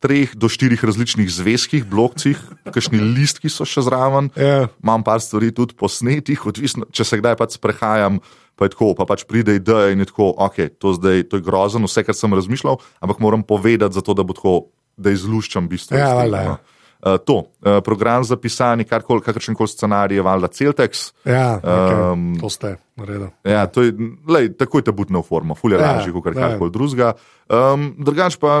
treh 0.00 0.32
do 0.32 0.48
štirih 0.48 0.80
različnih 0.80 1.28
zvezkih, 1.28 1.84
blokcih, 1.84 2.40
kakšni 2.72 2.98
listki 2.98 3.52
so 3.52 3.68
še 3.68 3.84
zraven. 3.84 4.32
Ja. 4.32 4.72
Imam 4.80 5.04
par 5.04 5.20
stvari 5.20 5.52
tudi 5.52 5.76
posnetih, 5.76 6.40
odvisno, 6.48 6.88
če 6.88 7.04
se 7.04 7.20
kdaj 7.20 7.36
pač 7.36 7.60
sprehajam, 7.60 8.18
pa 8.56 8.66
je 8.66 8.74
tako, 8.74 8.94
pa 8.96 9.04
pač 9.08 9.26
pride 9.28 9.58
ideja 9.60 9.92
in 9.92 10.00
je 10.00 10.08
tako, 10.08 10.32
ok, 10.32 10.80
to, 10.80 10.96
zdaj, 10.96 11.28
to 11.28 11.40
je 11.40 11.44
grozno, 11.44 11.84
vse, 11.84 12.04
kar 12.08 12.16
sem 12.16 12.32
razmišljal, 12.32 12.80
ampak 13.04 13.20
moram 13.20 13.44
povedati, 13.44 13.96
zato, 13.96 14.16
da 14.16 14.24
bo 14.24 14.36
tako, 14.36 14.56
da 15.00 15.12
izluščam 15.12 15.68
bistvo. 15.68 16.00
Ja, 16.00 16.56
Uh, 17.00 17.16
to, 17.24 17.48
uh, 17.64 17.80
program 17.84 18.24
za 18.24 18.36
pisanje, 18.36 18.84
kakršen 18.84 19.54
koli 19.56 19.68
scenarij 19.72 20.20
je 20.20 20.22
valjda 20.22 20.48
Celtex. 20.52 21.12
Ja, 21.24 21.60
okay. 21.62 22.12
Um, 22.12 22.34
to 22.40 22.50
ste 22.52 22.74
naredili. 22.96 23.30
Ja, 23.44 23.64
to 23.66 23.82
je, 23.82 23.94
lej, 24.28 24.52
takoj 24.60 24.84
te 24.84 24.92
butne 24.92 25.22
v 25.22 25.24
formo, 25.24 25.56
fulje 25.56 25.80
Ja, 25.80 25.96
lažje, 25.96 26.12
kot 26.12 26.36
ja. 26.36 26.40
karkoli 26.44 26.74
drugega. 26.74 27.14
Um, 27.48 27.94
drugač 27.96 28.36
pa 28.36 28.60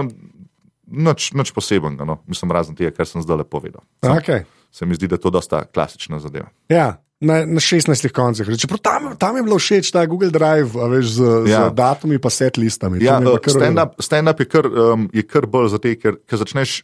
nič, 0.90 1.30
nič 1.36 1.52
posebenega, 1.52 2.08
no. 2.08 2.18
mislim, 2.26 2.52
razen 2.52 2.74
tega, 2.78 2.90
kar 2.96 3.06
sem 3.06 3.22
zdaj 3.22 3.44
povedal. 3.44 3.84
Okay. 4.02 4.48
Se 4.72 4.86
mi 4.86 4.94
zdi, 4.94 5.10
da 5.10 5.18
je 5.18 5.24
to 5.26 5.30
dosta 5.30 5.64
klasična 5.64 6.18
zadeva. 6.18 6.50
Ja. 6.68 6.98
Na, 7.20 7.44
na 7.44 7.60
16 7.60 8.08
koncih. 8.16 8.48
Čeprav 8.56 8.80
tam, 8.80 9.10
tam 9.20 9.36
je 9.36 9.42
bilo 9.44 9.58
všeč 9.60 9.92
ta 9.92 10.06
Google 10.08 10.32
Drive, 10.32 10.72
veš, 10.72 11.20
z, 11.20 11.20
ja. 11.52 11.68
Z 11.68 11.76
datumi 11.76 12.16
in 12.16 12.30
set 12.32 12.56
listami. 12.56 12.96
Ja, 13.04 13.20
mi 13.20 13.28
je 13.28 13.36
pa 13.36 13.36
uh, 13.36 13.42
kar- 13.44 13.56
stand-up 13.60 13.90
stand 14.00 14.32
je, 14.40 14.46
kar, 14.48 14.64
um, 14.64 15.04
je 15.12 15.22
kar 15.28 15.44
bolj 15.44 15.68
zato, 15.76 15.92
ker, 16.00 16.16
ker 16.24 16.40
začneš 16.40 16.80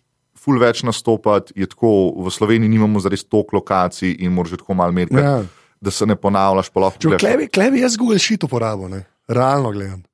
ful 0.47 0.57
več 0.57 0.83
nastopati, 0.83 1.53
je 1.55 1.67
tako 1.67 1.91
v 2.17 2.31
Sloveniji 2.31 2.71
nimamo 2.71 3.01
zares 3.01 3.25
toliko 3.25 3.57
lokacij 3.57 4.15
in 4.17 4.31
moraš 4.31 4.55
tako 4.57 4.75
malo 4.75 4.93
meriti, 4.93 5.17
Ja. 5.17 5.43
da 5.77 5.91
se 5.91 6.07
ne 6.07 6.17
ponavljaš. 6.17 6.71
klebi, 7.19 7.49
klebi 7.49 7.81
jaz 7.81 7.97
Google 7.97 8.19
Sheet 8.19 8.45
uporabo, 8.45 8.87
ne? 8.89 9.03
realno 9.27 9.73
gledam. 9.73 10.05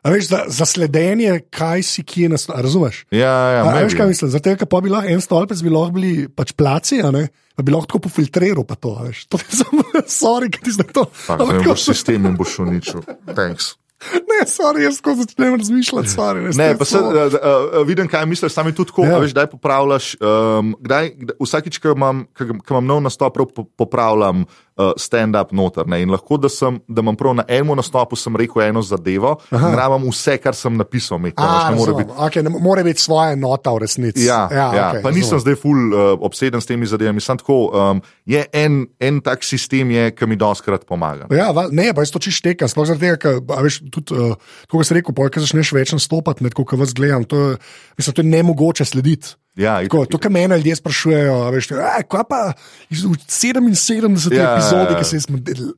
A 0.00 0.08
veš, 0.08 0.28
za, 0.28 0.38
za 0.48 0.64
sledenje, 0.64 1.42
kaj 1.50 1.82
si 1.82 2.00
kje 2.02 2.28
nas, 2.28 2.46
razumeš? 2.48 3.02
Ja, 3.10 3.20
ja, 3.50 3.60
A, 3.60 3.68
a 3.70 3.82
veš, 3.82 3.92
kaj 3.92 4.08
mislim? 4.08 4.30
Zato, 4.30 4.56
ker 4.56 4.64
pa 4.64 4.80
bi 4.80 4.88
lahko 4.88 5.04
en 5.06 5.20
stolpec, 5.20 5.60
bi 5.60 5.68
lahko 5.68 5.92
bili 5.92 6.24
pač 6.26 6.54
placi, 6.54 7.02
a 7.04 7.10
ne? 7.12 7.26
Pa 7.52 7.60
bi 7.60 7.68
lahko 7.68 7.84
tako 7.86 8.08
pofiltriral, 8.08 8.64
pa 8.64 8.74
to, 8.74 8.94
veš. 8.98 9.26
To 9.28 9.36
je 9.42 9.60
samo, 9.60 9.84
sorry, 10.08 10.48
ker 10.48 10.64
ti 10.64 10.72
zdaj 10.72 10.88
to. 10.90 11.04
Ampak 11.28 11.52
ko- 11.60 11.68
boš 11.68 11.84
sistem 11.84 12.24
in 12.24 12.32
boš 12.34 12.56
uničil. 12.58 13.04
Thanks. 13.28 13.74
Ne, 14.00 14.46
sorry, 14.48 14.86
jaz 14.86 15.00
ko 15.04 15.12
začnem 15.14 15.54
razmišljati, 15.60 16.08
sorry. 16.08 16.46
Ne, 16.56 16.70
je 16.72 16.78
pa 16.78 16.84
se, 16.88 16.98
uh, 16.98 17.34
uh, 17.36 17.86
vidim, 17.86 18.08
kaj 18.08 18.24
misliš, 18.26 18.52
sami 18.56 18.72
tudi 18.72 18.88
tako, 18.88 19.04
Ja. 19.04 19.18
veš, 19.20 19.34
kdaj 19.36 19.46
popravljaš. 19.52 20.16
Um, 20.20 20.72
kdaj, 20.80 21.10
kdaj, 21.20 21.36
vsakič, 21.40 21.78
ko 21.78 21.92
imam, 21.92 22.24
ko, 22.32 22.48
imam 22.70 22.86
nov 22.88 23.02
nastop, 23.04 23.34
prav 23.36 23.50
po, 23.52 23.64
popravljam 23.76 24.46
uh, 24.80 24.92
stand-up 24.96 25.52
noter. 25.52 25.86
Ne, 25.90 26.00
in 26.02 26.10
lahko, 26.12 26.38
da, 26.40 26.48
sem, 26.52 26.80
da 26.88 27.04
imam 27.04 27.16
prav 27.18 27.36
na 27.38 27.44
enem 27.48 27.76
nastopu, 27.78 28.16
sem 28.16 28.36
rekel 28.36 28.64
eno 28.64 28.82
zadevo, 28.82 29.36
rabam 29.50 30.08
vse, 30.08 30.38
kar 30.42 30.56
sem 30.56 30.76
napisal. 30.78 31.20
Med, 31.20 31.36
A, 31.36 31.70
ne 31.70 31.78
more 31.78 31.94
biti. 31.98 32.14
okay, 32.16 32.44
ne 32.46 32.50
mora 32.50 32.84
biti 32.86 33.02
svoja 33.02 33.36
nota 33.38 33.74
v 33.76 33.84
resnici. 33.84 34.24
Ja, 34.26 34.46
ja, 34.50 34.68
ja 34.74 34.86
okej, 34.90 35.02
pa 35.04 35.12
nisem 35.14 35.36
razumem. 35.36 35.44
zdaj 35.46 35.58
ful 35.60 35.94
uh, 35.94 36.12
obseden 36.26 36.60
s 36.62 36.70
temi 36.70 36.88
zadevami. 36.88 37.20
Sam 37.20 37.40
tako, 37.40 37.58
um, 37.70 38.02
je 38.28 38.44
en, 38.52 38.82
en 39.00 39.20
tak 39.24 39.44
sistem, 39.46 39.92
je, 39.94 40.10
ki 40.16 40.28
mi 40.30 40.38
doskrat 40.40 40.86
pomaga. 40.88 41.28
Ja, 41.34 41.50
val, 41.56 41.72
ne, 41.74 41.90
pa 41.94 42.04
jaz 42.04 42.14
to 42.14 42.22
čisto 42.22 42.40
štekam, 42.40 42.70
sploh 42.72 42.88
zaradi 42.88 43.04
tega, 43.08 43.18
ker, 43.20 43.42
a 43.52 43.60
veš, 43.64 43.82
tudi, 43.92 44.16
uh, 44.16 44.64
kot 44.70 44.88
si 44.88 44.96
rekel, 44.96 45.14
pojka 45.16 45.42
začneš 45.44 45.74
več 45.76 45.92
nastopati, 45.96 46.46
ne, 46.46 46.52
tako 46.54 46.64
kot 46.72 46.80
vas 46.80 46.94
gledam, 46.96 47.26
to 47.28 47.42
je, 47.42 47.60
mislim, 48.00 48.16
to 48.16 48.24
je 48.24 48.32
nemogoče 48.32 48.88
slediti. 48.88 49.36
Ja, 49.56 49.82
Tako, 49.82 50.06
to, 50.06 50.16
kar 50.16 50.30
mene 50.30 50.56
ljudje 50.56 50.76
sprašujejo, 50.76 51.34
a 51.42 51.50
veš, 51.50 51.72
"Ej, 51.72 52.04
kaj 52.06 52.22
pa 52.24 52.52
iz 52.88 53.02
v 53.02 53.18
77 53.26 54.30
Ja, 54.30 54.42
ja, 54.42 54.58
ja, 54.62 54.86
ja. 54.86 54.96
ki 54.96 55.04
se 55.04 55.16
jaz 55.16 55.26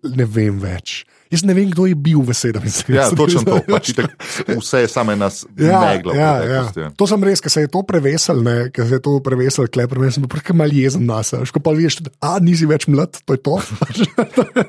ne 0.05 0.25
vem 0.25 0.61
več. 0.61 1.05
Jaz 1.31 1.41
ne 1.43 1.55
vem, 1.55 1.71
kdo 1.73 1.87
je 1.89 1.97
bil 1.97 2.21
v 2.21 2.29
77. 2.31 2.93
ja, 2.93 3.09
točno 3.09 3.41
to. 3.41 3.57
Pač 3.65 3.89
itak, 3.89 4.13
vse 4.53 4.79
je 4.79 4.89
samo 4.89 5.13
ena 5.13 5.31
s- 5.31 5.47
megla. 5.81 6.13
v 6.13 6.17
ja, 6.17 6.21
ja. 6.21 6.37
preteklosti, 6.37 6.81
ja. 6.81 6.89
To 6.93 7.07
sem 7.07 7.25
res, 7.25 7.41
ker 7.41 7.51
se 7.51 7.61
je 7.61 7.69
to 7.69 7.81
prevesel, 7.83 8.43
ne, 8.43 8.69
ker 8.69 8.85
se 8.85 8.93
je 8.93 9.01
to 9.01 9.17
prevesel, 9.19 9.65
kleper, 9.67 9.97
jaz 10.05 10.15
sem 10.15 10.23
bil 10.23 10.29
prek 10.29 10.53
mal 10.53 10.69
jezen 10.69 11.07
nas. 11.09 11.33
Veš, 11.33 11.49
ko 11.51 11.59
pa 11.59 11.73
vidiš, 11.73 12.05
a 12.21 12.37
nisi 12.39 12.69
več 12.69 12.85
mlad, 12.87 13.17
to 13.25 13.33
je 13.33 13.41
to. 13.41 13.57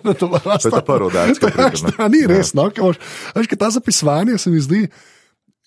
to, 0.07 0.13
to, 0.15 0.25
To 0.31 0.55
je 0.63 0.71
ta 0.71 0.79
ki 0.79 1.51
pride, 1.51 1.83
ne. 1.83 1.91
Ja, 1.99 2.07
ni 2.07 2.23
res, 2.25 2.53
no, 2.55 2.69
ker 2.71 2.79
imaš- 2.81 3.03
veš, 3.35 3.45
ker 3.45 3.57
ta 3.59 3.67
zapisovanje 3.69 4.39
se 4.39 4.47
mi 4.49 4.63
zdi. 4.63 4.87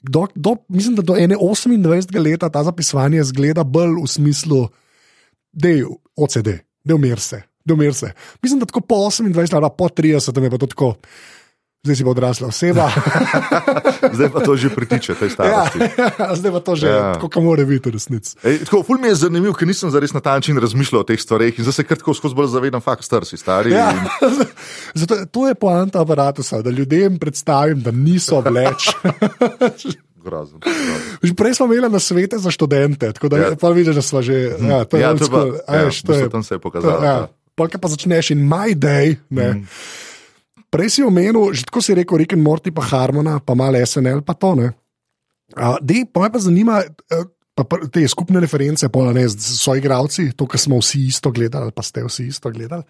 Do, 0.09 0.27
do, 0.35 0.57
mislim, 0.69 0.97
da 0.97 1.03
do 1.03 1.17
ene 1.17 1.37
28. 1.37 2.23
leta 2.23 2.49
ta 2.51 2.65
zapisovanje 2.65 3.25
zgleda 3.25 3.65
bolj 3.65 3.97
v 4.03 4.07
smislu, 4.07 4.69
da 5.53 5.69
je 5.69 5.87
OCD, 6.17 6.49
da 6.85 6.95
umir 6.95 7.21
se, 7.21 7.43
da 7.65 7.75
umir 7.75 7.95
se. 7.95 8.13
Mislim, 8.43 8.61
da 8.61 8.67
tako 8.67 8.81
po 8.81 8.95
28 8.95 9.55
ali 9.55 9.63
pa 9.63 9.69
po 9.69 9.89
30 9.89 10.35
tam 10.35 10.45
je 10.45 10.51
pa 10.51 10.59
to 10.59 10.67
tako, 10.67 10.95
zdaj 11.87 11.95
si 11.95 12.03
pa 12.03 12.11
odrasla 12.11 12.49
oseba. 12.49 12.91
Zdaj 14.17 14.29
pa 14.29 14.41
to 14.41 14.57
že 14.57 14.69
pritiče, 14.69 15.15
tej 15.15 15.29
ja, 15.29 15.33
starosti. 15.33 15.79
zdaj 16.39 16.51
pa 16.51 16.61
to 16.61 16.73
že, 16.75 16.87
Ja. 16.87 16.95
ja. 16.97 17.13
tako 17.15 17.29
kot 17.29 17.43
mora 17.43 17.63
biti 17.63 17.89
resnici. 17.89 18.35
Tako, 18.37 18.83
ful 18.83 18.99
mi 18.99 19.09
je 19.09 19.15
zanimivo, 19.17 19.53
ker 19.53 19.65
nisem 19.65 19.87
zares 19.89 20.11
na 20.11 20.21
ta 20.21 20.33
način 20.33 20.57
razmišljal 20.57 21.01
o 21.01 21.07
teh 21.07 21.17
stvareh 21.17 21.53
in 21.53 21.63
zdaj 21.63 21.73
se 21.75 21.85
kar 21.85 21.97
tako 21.97 22.13
skozi 22.13 22.35
bolj 22.35 22.49
zavedam, 22.49 22.81
fakt 22.81 23.03
star 23.03 23.23
si 23.23 23.37
stari. 23.37 23.71
Ja. 23.71 23.93
in- 23.93 24.47
Zato, 24.99 25.27
to 25.27 25.47
je 25.47 25.55
poanta 25.55 26.01
aparata, 26.01 26.43
da 26.59 26.71
ljudem 26.71 27.17
predstavim, 27.17 27.79
da 27.79 27.91
niso 27.91 28.41
več. 28.41 28.91
Grozen. 30.19 30.59
prej 31.33 31.55
smo 31.55 31.67
imeli 31.67 31.87
na 31.87 31.99
svete 31.99 32.35
za 32.37 32.51
študente, 32.51 33.13
tako 33.13 33.29
da 33.29 33.37
Ja. 33.39 33.49
ja. 33.53 33.71
vidiš, 33.71 33.95
da 33.95 34.03
smo 34.03 34.23
že. 34.23 34.59
Ja, 34.61 34.85
to 34.85 34.97
je 34.97 35.03
Ja, 35.03 35.15
to 35.15 35.19
pa- 35.21 35.25
school, 35.29 35.53
a 35.63 35.73
ja, 35.73 35.85
veš, 35.85 35.97
v 35.97 36.03
to 36.03 36.13
je- 36.13 36.19
bistvu 36.19 36.31
tam 36.31 36.43
se 36.43 36.55
je 36.55 36.59
pokazalo, 36.59 36.93
to- 36.93 37.05
Ja. 37.05 37.13
ja. 37.13 37.29
Polka 37.55 37.79
pa 37.79 37.89
začneš 37.89 38.31
in 38.31 38.45
my 38.45 38.75
day. 38.75 39.17
Ne. 39.31 39.65
Prej 40.77 40.93
si 40.93 41.01
omenil, 41.01 41.57
že 41.57 41.65
tako 41.65 41.81
si 41.81 41.97
rekel, 41.97 42.21
Rick 42.21 42.37
and 42.37 42.45
Morty, 42.45 42.69
pa 42.69 42.85
Harmona, 42.85 43.41
pa 43.41 43.57
malo 43.57 43.81
SNL, 43.81 44.21
pa 44.21 44.37
to 44.37 44.53
ne. 44.53 44.77
Uh, 45.57 45.81
Dej, 45.81 46.05
pa 46.13 46.21
me 46.21 46.29
pa 46.29 46.37
zanima, 46.37 46.85
eh, 46.85 47.25
pa, 47.57 47.65
te 47.89 48.05
skupne 48.05 48.37
reference, 48.45 48.85
pa 48.85 49.01
ne, 49.17 49.25
so 49.33 49.73
igravci, 49.73 50.37
to, 50.37 50.45
kar 50.45 50.61
smo 50.61 50.77
vsi 50.83 51.07
isto 51.09 51.33
gledali, 51.33 51.71
ali 51.71 51.73
pa 51.73 51.81
ste 51.81 52.05
vsi 52.05 52.29
isto 52.29 52.53
gledali. 52.53 52.85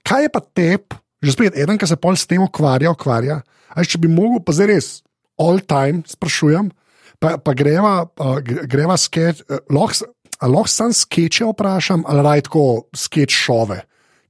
Kaj 0.00 0.24
je 0.24 0.30
pa 0.32 0.40
tep, 0.40 0.96
že 1.20 1.36
spet 1.36 1.60
eden, 1.60 1.76
ki 1.76 1.84
se 1.84 2.00
pol 2.00 2.16
s 2.16 2.24
tem 2.24 2.40
ukvarja, 2.40 2.94
ukvarja. 2.96 3.42
A 3.68 3.84
veš, 3.84 3.92
če 3.92 4.00
bi 4.00 4.08
mogel, 4.08 4.40
pa 4.40 4.56
zdaj 4.56 4.72
res, 4.72 4.88
all 5.36 5.60
time 5.60 6.08
sprašujem, 6.08 6.72
pa, 7.20 7.36
pa 7.36 7.52
greva, 7.52 8.08
uh, 8.08 8.40
gre- 8.40 8.64
greva 8.64 8.96
sketch, 8.96 9.44
uh, 9.44 9.60
lahko 9.68 10.08
lahko 10.40 10.72
sam 10.72 10.96
skeče 10.96 11.52
vprašam, 11.52 12.08
ali 12.08 12.24
raj 12.24 12.48
tako 12.48 12.88
skeč 12.96 13.36
šove, 13.44 13.82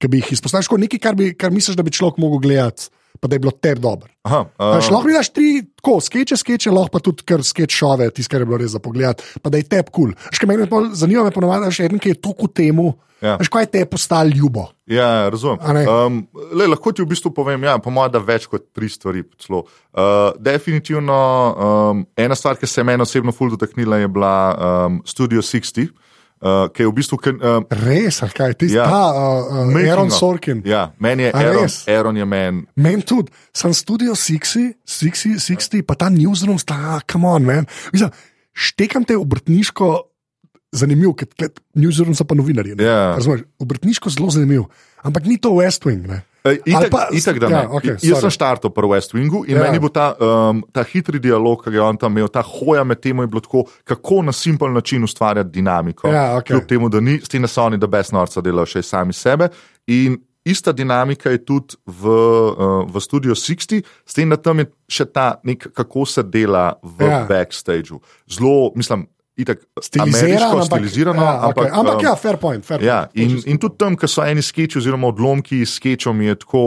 ki 0.03 0.11
bi 0.11 0.19
jih 0.25 0.35
izpostavil, 0.35 0.67
tako 0.67 0.83
nekaj, 0.83 1.03
kar, 1.07 1.15
bi, 1.15 1.31
kar 1.39 1.55
misliš, 1.55 1.79
da 1.79 1.87
bi 1.87 1.95
človek 1.95 2.19
mogel 2.23 2.43
gledati, 2.43 2.91
pa 3.21 3.29
da 3.29 3.37
je 3.37 3.45
bilo 3.45 3.53
tebi 3.53 3.81
dobro. 3.81 4.11
Aha, 4.27 4.45
Uh, 4.59 4.77
uh, 4.77 4.91
lahko 4.91 5.07
vidiš 5.07 5.31
tri, 5.31 5.49
tako 5.79 6.01
skeče, 6.01 6.37
skeče, 6.37 6.71
lahko 6.75 6.97
pa 6.97 7.01
tudi 7.05 7.23
kar 7.27 7.45
skeč 7.47 7.77
šove, 7.79 8.09
tisto, 8.11 8.33
kar 8.33 8.43
je 8.43 8.49
bilo 8.49 8.59
res 8.59 8.73
za 8.75 8.81
pogled, 8.83 9.23
pa 9.43 9.51
da 9.53 9.61
je 9.61 9.69
tebi 9.69 9.93
kul. 9.93 10.13
Cool. 10.13 10.91
Zanima 10.95 11.25
me 11.27 11.35
ponovadi, 11.35 11.71
še 11.75 11.87
en, 11.91 12.01
ki 12.03 12.15
je 12.15 12.21
toliko 12.21 12.49
temu. 12.51 12.95
Ja. 13.25 13.37
Veš, 13.41 13.49
kaj 13.49 13.63
je 13.63 13.71
te 13.73 13.85
postalo 13.89 14.29
ljubo? 14.29 14.67
Ja, 14.87 15.29
razumem. 15.33 15.59
A 15.63 15.73
ne? 15.73 15.85
Um, 15.89 16.19
le, 16.53 16.67
lahko 16.69 16.93
ti 16.93 17.01
v 17.01 17.09
bistvu 17.09 17.33
povem, 17.35 17.65
ja, 17.65 17.79
po 17.81 17.91
mojem, 17.91 18.13
da 18.13 18.21
več 18.21 18.45
kot 18.51 18.69
tri 18.77 18.91
stvari. 18.93 19.25
celo. 19.41 19.65
Uh, 19.97 20.37
definitivno 20.37 21.17
um, 21.17 22.05
ena 22.17 22.37
stvar, 22.37 22.61
ki 22.61 22.69
se 22.69 22.81
je 22.81 22.85
meni 22.85 23.03
osebno 23.03 23.33
ful 23.33 23.51
dotaknila, 23.55 24.03
je 24.03 24.09
bila 24.13 24.35
um, 24.53 25.01
Studio 25.09 25.41
60, 25.41 25.89
uh, 26.43 26.67
ki 26.73 26.83
je 26.83 26.89
v 26.89 26.95
bistvu. 26.97 27.19
Ken, 27.23 27.39
um, 27.41 27.67
Res, 27.71 28.23
ali 28.23 28.35
kaj 28.37 28.55
ti 28.61 28.69
Ja. 28.73 28.85
ja. 28.85 28.89
ta 28.91 29.03
uh, 29.13 29.71
uh, 29.71 29.81
Aaron. 29.85 30.11
Sorkin. 30.11 30.63
Ja, 30.67 30.93
meni 30.99 31.29
je 31.29 31.33
Aaron, 31.35 31.63
res? 31.63 31.89
Aaron 31.89 32.17
je 32.17 32.25
meni. 32.25 32.65
Meni 32.77 33.03
tudi, 33.03 33.33
sem 33.55 33.75
studio 33.75 34.15
60, 34.15 34.77
60, 34.85 35.41
60 35.41 35.83
pa 35.87 35.95
ta 35.95 36.11
newsroom, 36.11 36.59
sta, 36.59 37.01
come 37.11 37.27
on, 37.29 37.45
man. 37.47 37.67
Mislim, 37.93 38.11
štekam 38.53 39.05
te 39.05 39.17
obrtniško 39.17 39.91
zanimiv, 40.77 41.15
ker 41.17 41.51
newsroom 41.75 42.15
so 42.17 42.25
pa 42.29 42.35
novinarji. 42.37 42.75
ne. 42.77 42.85
Ja. 42.85 43.15
Razumeš, 43.17 43.47
Obrtniško 43.63 44.11
zelo 44.11 44.31
zanimiv, 44.31 44.67
ampak 45.03 45.25
ni 45.25 45.39
to 45.39 45.55
West 45.57 45.85
Wing. 45.89 46.05
Ne. 46.09 46.23
Ali 46.47 46.61
Itak, 46.67 46.91
pa- 46.91 47.09
itak, 47.13 47.39
da 47.39 47.49
ne. 47.49 47.55
ja, 47.57 47.63
okej, 47.71 47.97
Jaz 48.03 48.21
sem 48.21 48.31
štartal 48.31 48.71
pri 48.71 48.87
West 48.87 49.15
Wingu 49.15 49.43
in 49.49 49.57
Ja. 49.57 49.63
meni 49.65 49.79
bo 49.79 49.89
ta, 49.89 50.15
um, 50.15 50.63
ta 50.73 50.85
hitri 50.85 51.19
dialog, 51.19 51.65
ki 51.65 51.71
ga 51.71 51.77
je 51.77 51.83
on 51.83 51.97
tam 51.99 52.15
imel, 52.15 52.29
ta 52.29 52.43
hoja 52.43 52.85
med 52.85 53.01
tem, 53.01 53.19
je 53.19 53.27
bilo 53.27 53.41
tako, 53.41 53.65
kako 53.85 54.23
na 54.23 54.33
simpel 54.33 54.71
način 54.71 55.05
ustvarjati 55.05 55.51
dinamiko. 55.51 56.09
Ja, 56.09 56.37
okej. 56.37 56.55
Kljub 56.57 56.69
temu, 56.69 56.89
da 56.89 57.01
ni, 57.01 57.19
s 57.19 57.29
tem, 57.29 57.43
da 57.43 57.49
so 57.49 57.65
oni, 57.65 57.79
da 57.79 57.87
best 57.87 58.13
norca 58.13 58.41
delajo 58.41 58.67
še 58.67 58.83
sami 58.83 59.13
sebe. 59.13 59.49
In 59.87 60.17
ista 60.45 60.73
dinamika 60.73 61.31
je 61.31 61.45
tudi 61.45 61.75
v, 61.87 62.07
uh, 62.07 62.87
v 62.87 63.01
Studio 63.01 63.35
60, 63.35 63.83
s 64.07 64.15
tem, 64.15 64.31
da 64.31 64.37
tam 64.37 64.59
je 64.63 64.67
še 64.89 65.05
ta 65.07 65.41
nek, 65.45 65.69
kako 65.75 66.07
se 66.07 66.23
dela 66.23 66.77
v 66.83 67.03
ja. 67.05 67.25
backstageu. 67.27 67.99
Zelo, 68.31 68.71
mislim, 68.75 69.07
itak 69.37 69.63
Stilizirano, 69.83 70.27
ameriško, 70.27 70.59
ampak, 70.63 70.79
stilizirano, 70.79 71.23
ja, 71.23 71.35
ampak, 71.49 71.65
okay. 71.67 71.79
ampak 71.81 71.95
um, 72.01 72.05
ja, 72.05 72.17
fair 72.17 72.37
point. 72.37 72.65
Fair 72.65 72.85
Ja, 72.85 73.07
point. 73.15 73.31
in, 73.33 73.43
in 73.53 73.59
tudi 73.59 73.79
tam, 73.79 73.97
ko 73.97 74.09
so 74.09 74.25
eni 74.25 74.43
sketchi 74.43 74.79
oziroma 74.81 75.11
odlomki 75.13 75.61
s 75.67 75.77
sketchom, 75.77 76.21
je 76.25 76.39
tako 76.41 76.63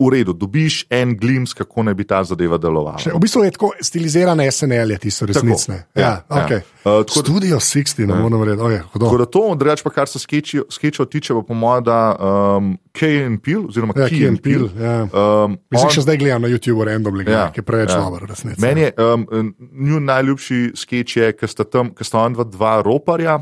v 0.00 0.08
redu, 0.14 0.32
dobiš 0.32 0.86
en 0.90 1.12
glims, 1.16 1.52
kako 1.54 1.82
naj 1.82 1.94
bi 1.94 2.04
ta 2.08 2.22
zadeva 2.24 2.56
delovala. 2.58 2.96
Še, 3.02 3.12
v 3.12 3.20
bistvu 3.20 3.42
je 3.44 3.50
tako 3.52 3.68
stilizirane 3.84 4.46
SNL, 4.48 4.94
je 4.94 4.98
tisto 5.02 5.28
resnične. 5.28 5.76
Ja, 5.92 6.00
ja, 6.02 6.12
okay. 6.28 6.62
ja. 6.62 6.78
Uh, 6.80 7.02
tako 7.04 7.20
Studio 7.26 7.58
60, 7.60 8.06
ne 8.08 8.16
morem 8.16 8.42
reči. 8.48 8.62
Okay, 8.64 8.80
Tako 8.94 9.18
da 9.20 9.26
to, 9.28 9.42
drugače 9.60 9.84
pa 9.84 9.92
kar 9.92 10.08
se 10.08 10.18
sketchov 10.18 11.06
tiče, 11.12 11.36
pa 11.36 11.42
po 11.44 11.54
mojem, 11.54 11.84
da 11.84 11.98
um, 12.16 12.72
Key 12.96 13.20
and 13.26 13.42
Peel, 13.44 13.66
oziroma 13.68 13.92
Ja, 13.96 14.08
and 14.08 14.40
Peele, 14.40 14.40
Peele, 14.40 14.86
ja. 14.86 14.96
um, 15.04 15.58
Mislim, 15.68 15.86
on- 15.90 15.94
še 15.94 16.06
zdaj 16.06 16.16
gledam 16.24 16.42
na 16.42 16.48
YouTubu 16.48 16.88
randomly, 16.88 17.28
ja, 17.28 17.44
Ja, 17.44 17.44
ki 17.52 17.60
je 17.60 17.66
preveč 17.68 17.92
ja. 17.92 18.00
dober, 18.00 18.24
resnici. 18.30 18.60
Meni 18.64 18.88
je 18.88 18.94
um, 18.96 19.52
njun 19.76 20.08
najljubši 20.08 20.72
sketch, 20.80 21.20
je, 21.20 21.32
ker 21.36 21.48
sta 21.52 21.68
tam, 21.68 21.92
ker 21.92 22.08
sta 22.08 22.24
on 22.24 22.38
dva, 22.38 22.48
dva 22.48 22.74
roparja 22.86 23.36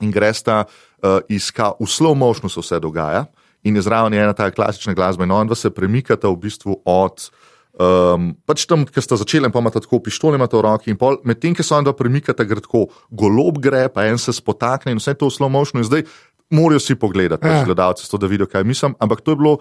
in 0.00 0.14
gresta 0.14 0.62
uh, 0.64 1.18
iska, 1.28 1.74
v 1.82 1.90
slow 1.90 2.14
motionu 2.14 2.48
se 2.48 2.62
vse 2.62 2.78
dogaja. 2.80 3.26
In 3.62 3.76
je 3.76 3.82
zraven 3.82 4.14
ena 4.14 4.32
ta 4.32 4.50
klasična 4.50 4.94
glasba, 4.94 5.24
in 5.24 5.30
on 5.30 5.46
dva 5.46 5.54
se 5.54 5.70
premikata 5.70 6.28
v 6.28 6.36
bistvu 6.38 6.80
od. 6.84 7.30
Um, 7.72 8.34
pač 8.44 8.66
tam, 8.66 8.82
ki 8.84 8.98
sta 8.98 9.14
začeli, 9.16 9.46
in 9.46 9.52
pa 9.52 9.60
imata 9.60 9.80
tako 9.80 10.00
pištole 10.00 10.34
imata 10.34 10.56
v 10.56 10.62
roki, 10.62 10.90
in 10.90 10.96
pol, 10.96 11.20
medtem, 11.24 11.54
ki 11.54 11.62
se 11.62 11.72
on 11.72 11.84
dva 11.84 11.92
premikata, 11.92 12.44
gre 12.44 12.60
tako 12.60 12.88
golob 13.10 13.58
gre, 13.58 13.86
pa 13.88 14.04
en 14.04 14.18
se 14.18 14.32
spotakne 14.32 14.90
in 14.90 14.98
vse 14.98 15.14
to 15.14 15.28
v 15.28 15.32
slow 15.32 15.48
motionu. 15.48 15.80
In 15.80 15.86
zdaj 15.86 16.02
morajo 16.50 16.80
si 16.80 16.94
pogledati, 16.94 17.40
Ja. 17.40 17.52
pač 17.54 17.66
gledalci, 17.66 18.04
to, 18.04 18.18
da 18.18 18.26
vidijo, 18.26 18.46
kaj 18.46 18.64
mislim. 18.64 18.96
Ampak 18.98 19.20
to 19.20 19.30
je 19.30 19.36
bilo. 19.36 19.54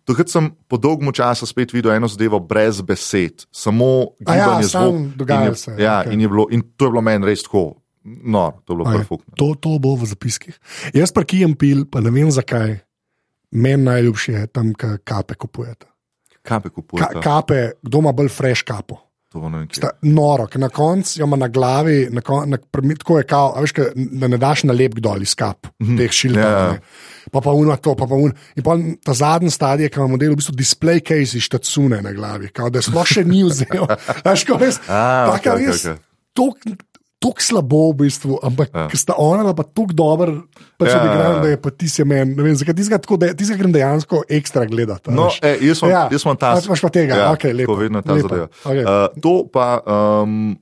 Takrat 0.00 0.28
sem 0.28 0.56
po 0.66 0.76
dolgem 0.76 1.12
času 1.12 1.44
spet 1.44 1.72
videl 1.72 1.92
eno 1.92 2.08
zadevo 2.08 2.40
brez 2.40 2.80
besed, 2.80 3.44
samo 3.52 4.16
ja, 4.18 4.32
gibanje 4.32 4.64
samo 4.64 4.86
zvok. 4.90 5.28
in 5.28 5.42
je- 5.42 5.54
se, 5.54 5.70
Ja, 5.76 6.00
okej. 6.00 6.12
in, 6.12 6.20
je 6.20 6.28
bilo, 6.28 6.46
in 6.50 6.62
to 6.76 6.84
je 6.84 6.90
bilo 6.90 7.02
meni 7.02 7.26
res 7.26 7.42
tako, 7.42 7.82
no, 8.04 8.62
to 8.64 8.72
je 8.72 8.76
bilo 8.76 8.86
perfektno. 8.86 9.34
To, 9.36 9.54
to 9.54 9.76
bo 9.76 9.94
v 9.94 10.06
zapiskih. 10.06 10.54
Jaz 10.94 11.12
pa 11.12 11.22
kijem 11.22 11.52
pil, 11.54 11.84
pa 11.84 12.00
ne 12.00 12.10
vem 12.10 12.30
zakaj. 12.30 12.80
Meni 13.50 13.84
najljubše 13.84 14.32
je 14.32 14.46
tam, 14.46 14.74
ki 14.74 14.86
kape 15.04 15.34
kupujete. 15.34 15.86
Kaj 16.42 16.60
pe 16.60 16.68
Ka, 16.68 16.74
kupujete? 16.74 17.20
kape, 17.22 17.60
kdo 17.82 17.98
ima 17.98 18.12
bolj 18.12 18.28
fresh 18.28 18.62
kapo. 18.64 19.00
To. 19.30 19.46
Sta 19.72 19.90
noro, 20.02 20.48
na 20.58 20.68
koncu 20.68 21.20
jo 21.20 21.26
ima 21.26 21.36
na 21.36 21.46
glavi, 21.48 22.08
na 22.10 22.20
kon, 22.20 22.50
na, 22.50 22.58
tako 22.98 23.18
je 23.18 23.24
kao, 23.24 23.52
veš, 23.60 23.72
ke, 23.72 23.84
da 23.94 24.26
ne 24.26 24.36
daš 24.42 24.64
na 24.66 24.74
lep 24.74 24.96
dol 24.98 25.22
iz 25.22 25.36
kap, 25.38 25.68
teh 25.78 26.10
šildov. 26.10 26.42
Ja, 26.42 26.50
ja. 26.50 26.72
ne. 26.72 26.80
Pa 27.30 27.38
pa 27.40 27.52
uno 27.54 27.76
to, 27.76 27.94
pa 27.94 28.08
pa 28.10 28.14
uno. 28.14 28.34
In 28.58 28.62
pa 28.66 28.74
ta 29.04 29.14
zadnji 29.14 29.50
stadij, 29.54 29.86
ki 29.88 30.00
ima 30.02 30.08
model, 30.16 30.32
v 30.34 30.40
bistvu 30.42 30.56
display 30.58 30.98
case 30.98 31.38
iz 31.38 31.46
štacune 31.46 32.00
na 32.02 32.10
glavi, 32.12 32.50
kao, 32.50 32.70
da 32.74 32.82
sploh 32.82 33.06
še 33.06 33.22
ni 33.22 33.44
vzel. 33.46 33.86
Veš, 34.26 34.42
ko 34.50 34.58
res, 34.58 34.80
A, 34.90 35.30
taka 35.36 35.54
okej, 35.54 35.66
res, 35.68 35.84
okej. 35.86 36.02
tok- 36.34 36.66
Tako 37.20 37.42
slabo, 37.44 37.80
v 37.92 38.06
bistvu, 38.06 38.38
ampak 38.40 38.70
ja. 38.72 38.86
sta 38.96 39.12
ona 39.20 39.52
pa 39.52 39.60
tako 39.60 39.92
dober, 39.92 40.30
pač 40.80 40.88
Ja, 40.88 41.04
ja, 41.04 41.16
ja, 41.20 41.32
da 41.44 41.48
je 41.52 41.58
pa 41.60 41.68
ti 41.68 41.84
se 41.92 42.04
meni. 42.08 42.32
Ne 42.32 42.46
vem, 42.46 42.56
zakaj 42.56 42.72
ti 42.78 42.86
ga 42.88 42.96
tako, 42.96 43.18
da 43.20 43.28
ti 43.36 43.44
ga 43.44 43.58
grem 43.60 43.74
dejansko 43.76 44.22
ekstra 44.24 44.64
gledati. 44.64 45.12
No, 45.12 45.28
e, 45.44 45.58
jaz 45.60 45.82
sem, 45.84 45.92
Ja. 45.92 46.08
sem 46.08 46.38
ta. 46.40 46.56
A, 46.56 46.64
imaš 46.64 46.80
pa 46.80 46.88
tega, 46.88 47.20
ja, 47.20 47.28
okej, 47.36 47.52
lepo, 47.52 47.76
vedno 47.76 48.00
ta 48.00 48.16
lepo, 48.16 48.28
zadeva. 48.32 48.48
okej. 48.64 48.84
Uh, 48.88 49.20
to 49.20 49.34
pa, 49.52 49.84
um, 49.84 50.56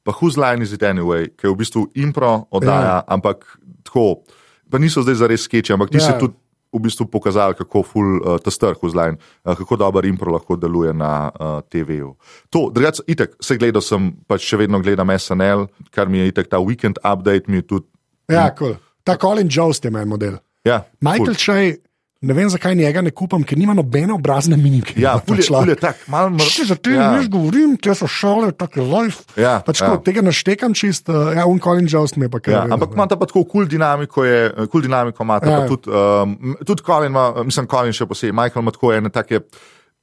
pa 0.00 0.16
Whose 0.16 0.40
Line 0.40 0.64
is 0.64 0.72
it 0.72 0.80
anyway, 0.80 1.28
ki 1.28 1.44
je 1.44 1.52
v 1.52 1.58
bistvu 1.60 1.84
impro 2.00 2.48
oddaja, 2.48 3.04
ja. 3.04 3.04
ampak 3.04 3.44
tako, 3.84 4.24
pa 4.72 4.80
niso 4.80 5.04
zdaj 5.04 5.20
zares 5.20 5.44
skeči, 5.44 5.76
ampak 5.76 5.92
ti 5.92 6.00
ja. 6.00 6.08
Ja. 6.08 6.16
si 6.16 6.24
tudi 6.24 6.40
v 6.72 6.80
bistvu 6.84 7.06
pokazali, 7.08 7.56
kako 7.58 7.82
ful 7.82 8.18
uh, 8.20 8.36
ta 8.42 8.50
strh 8.50 8.76
Line, 8.82 9.16
uh, 9.44 9.54
kako 9.56 9.76
dober 9.76 10.04
impro 10.04 10.32
lahko 10.32 10.56
deluje 10.56 10.92
na 10.92 11.30
uh, 11.32 11.60
TV-ju. 11.64 12.14
To, 12.50 12.68
drugače, 12.74 13.02
itek, 13.06 13.36
se 13.40 13.56
gledal 13.56 13.82
sem, 13.82 14.12
pač 14.28 14.44
še 14.44 14.60
vedno 14.60 14.80
gledam 14.80 15.08
SNL, 15.08 15.68
kar 15.90 16.08
mi 16.08 16.18
je 16.18 16.28
itek 16.32 16.50
ta 16.50 16.60
weekend 16.60 17.00
update, 17.00 17.48
mi 17.48 17.62
je 17.62 17.66
tudi. 17.66 17.88
Ja, 18.28 18.50
cool. 18.58 18.76
Ta 19.04 19.16
Colin 19.16 19.48
Jost 19.48 19.84
je 19.84 19.90
meni 19.90 20.08
model. 20.08 20.36
Ja, 20.66 20.84
Michael 21.00 21.38
Čej, 21.38 21.78
ne 22.20 22.34
vem 22.34 22.48
zakaj 22.50 22.74
njega 22.74 23.02
ne 23.02 23.10
kupam, 23.14 23.44
ker 23.46 23.58
nima 23.58 23.74
nobene 23.78 24.12
obrazne 24.14 24.56
minike. 24.58 24.96
Ja, 25.00 25.14
ful 25.22 25.38
je, 25.38 25.46
ful 25.46 25.70
je 25.70 25.76
tak, 25.78 26.00
malo 26.10 26.32
mr- 26.34 26.50
Še 26.50 26.66
za 26.72 26.74
te 26.74 26.96
ja. 26.96 27.04
ja. 27.04 27.10
ne 27.14 27.30
govorim, 27.30 27.76
te 27.78 27.94
so 27.94 28.08
šole, 28.10 28.50
tako 28.58 28.80
je 28.80 28.86
life. 28.90 29.24
Ja, 29.38 29.58
pač 29.64 29.82
ja. 29.84 29.92
ja. 29.94 30.02
tega 30.02 30.24
naštekam 30.26 30.74
čist, 30.74 31.08
ja, 31.08 31.46
un 31.46 31.62
Colin 31.62 31.86
mi 31.86 32.26
je 32.26 32.30
pa 32.32 32.40
kar. 32.42 32.52
Ja, 32.52 32.60
vedno, 32.66 32.78
ampak 32.78 32.98
ima 32.98 33.06
ta 33.06 33.16
pa 33.20 33.30
tako 33.30 33.44
kul 33.46 33.70
dinamiko, 33.70 34.24
je, 34.26 34.68
kul 34.72 34.82
dinamiko 34.82 35.22
ima 35.22 35.40
ta 35.40 35.50
Ja. 35.58 35.66
tudi, 35.70 35.90
um, 35.90 36.56
tudi 36.66 36.82
Colin, 36.86 37.14
ima, 37.14 37.30
mislim, 37.44 37.70
Colin 37.70 37.94
še 37.94 38.06
posebej, 38.06 38.34
Michael 38.34 38.66
ima 38.66 38.74
tako 38.74 38.92
ene 38.92 39.12
take, 39.14 39.40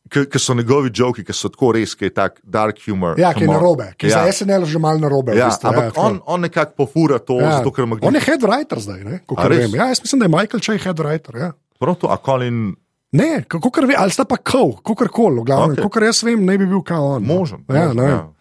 ki 0.09 0.39
so 0.39 0.53
njegovi 0.53 0.91
joki, 0.93 1.23
ki 1.25 1.33
so 1.33 1.49
tako 1.49 1.73
res, 1.75 1.95
ki 1.97 2.07
je 2.07 2.13
tak 2.13 2.39
dark 2.43 2.79
humor. 2.85 3.19
Ja, 3.19 3.33
ki 3.33 3.43
je 3.43 3.49
narobe, 3.49 3.89
ki 3.97 4.07
ja. 4.07 4.23
za 4.23 4.39
SNL 4.39 4.67
že 4.69 4.79
malo 4.79 5.01
narobe. 5.01 5.33
Ja, 5.35 5.49
v 5.49 5.55
bistvu, 5.55 5.67
ampak 5.71 5.83
ja, 5.83 5.91
tako. 5.91 6.07
on, 6.07 6.19
on 6.25 6.45
nekako 6.45 6.75
pofura 6.77 7.19
to, 7.19 7.41
ja. 7.41 7.57
zato 7.59 7.73
ker 7.73 7.89
ima 7.89 7.97
On 8.05 8.15
je 8.15 8.21
head 8.21 8.45
writer 8.45 8.79
zdaj, 8.79 9.03
ne? 9.03 9.19
Res? 9.25 9.65
vem. 9.65 9.77
Ja, 9.81 9.89
jaz 9.91 10.03
mislim, 10.05 10.21
da 10.21 10.29
je 10.29 10.35
Michael 10.37 10.61
Čej 10.61 10.83
head 10.85 11.01
writer. 11.01 11.39
Ja. 11.41 11.51
Prav 11.79 11.95
to, 11.95 12.07
a 12.07 12.17
Colin 12.25 12.75
Ne, 13.15 13.43
kako 13.47 13.69
kar 13.71 13.85
ve, 13.85 13.95
ali 13.97 14.11
sta 14.11 14.25
pa 14.25 14.35
kol, 14.37 14.73
kako 14.83 15.07
koli, 15.07 15.43
glavno, 15.45 15.73
okay. 15.73 15.81
kako 15.81 16.03
jaz 16.03 16.23
vem, 16.23 16.45
ne 16.45 16.57
bi 16.57 16.65
bil 16.67 16.81
kao 16.83 17.05
on. 17.15 17.23
možen. 17.23 17.63
Ja, 17.69 17.85
možen 17.87 17.97
ne 17.97 18.09
ja. 18.09 18.34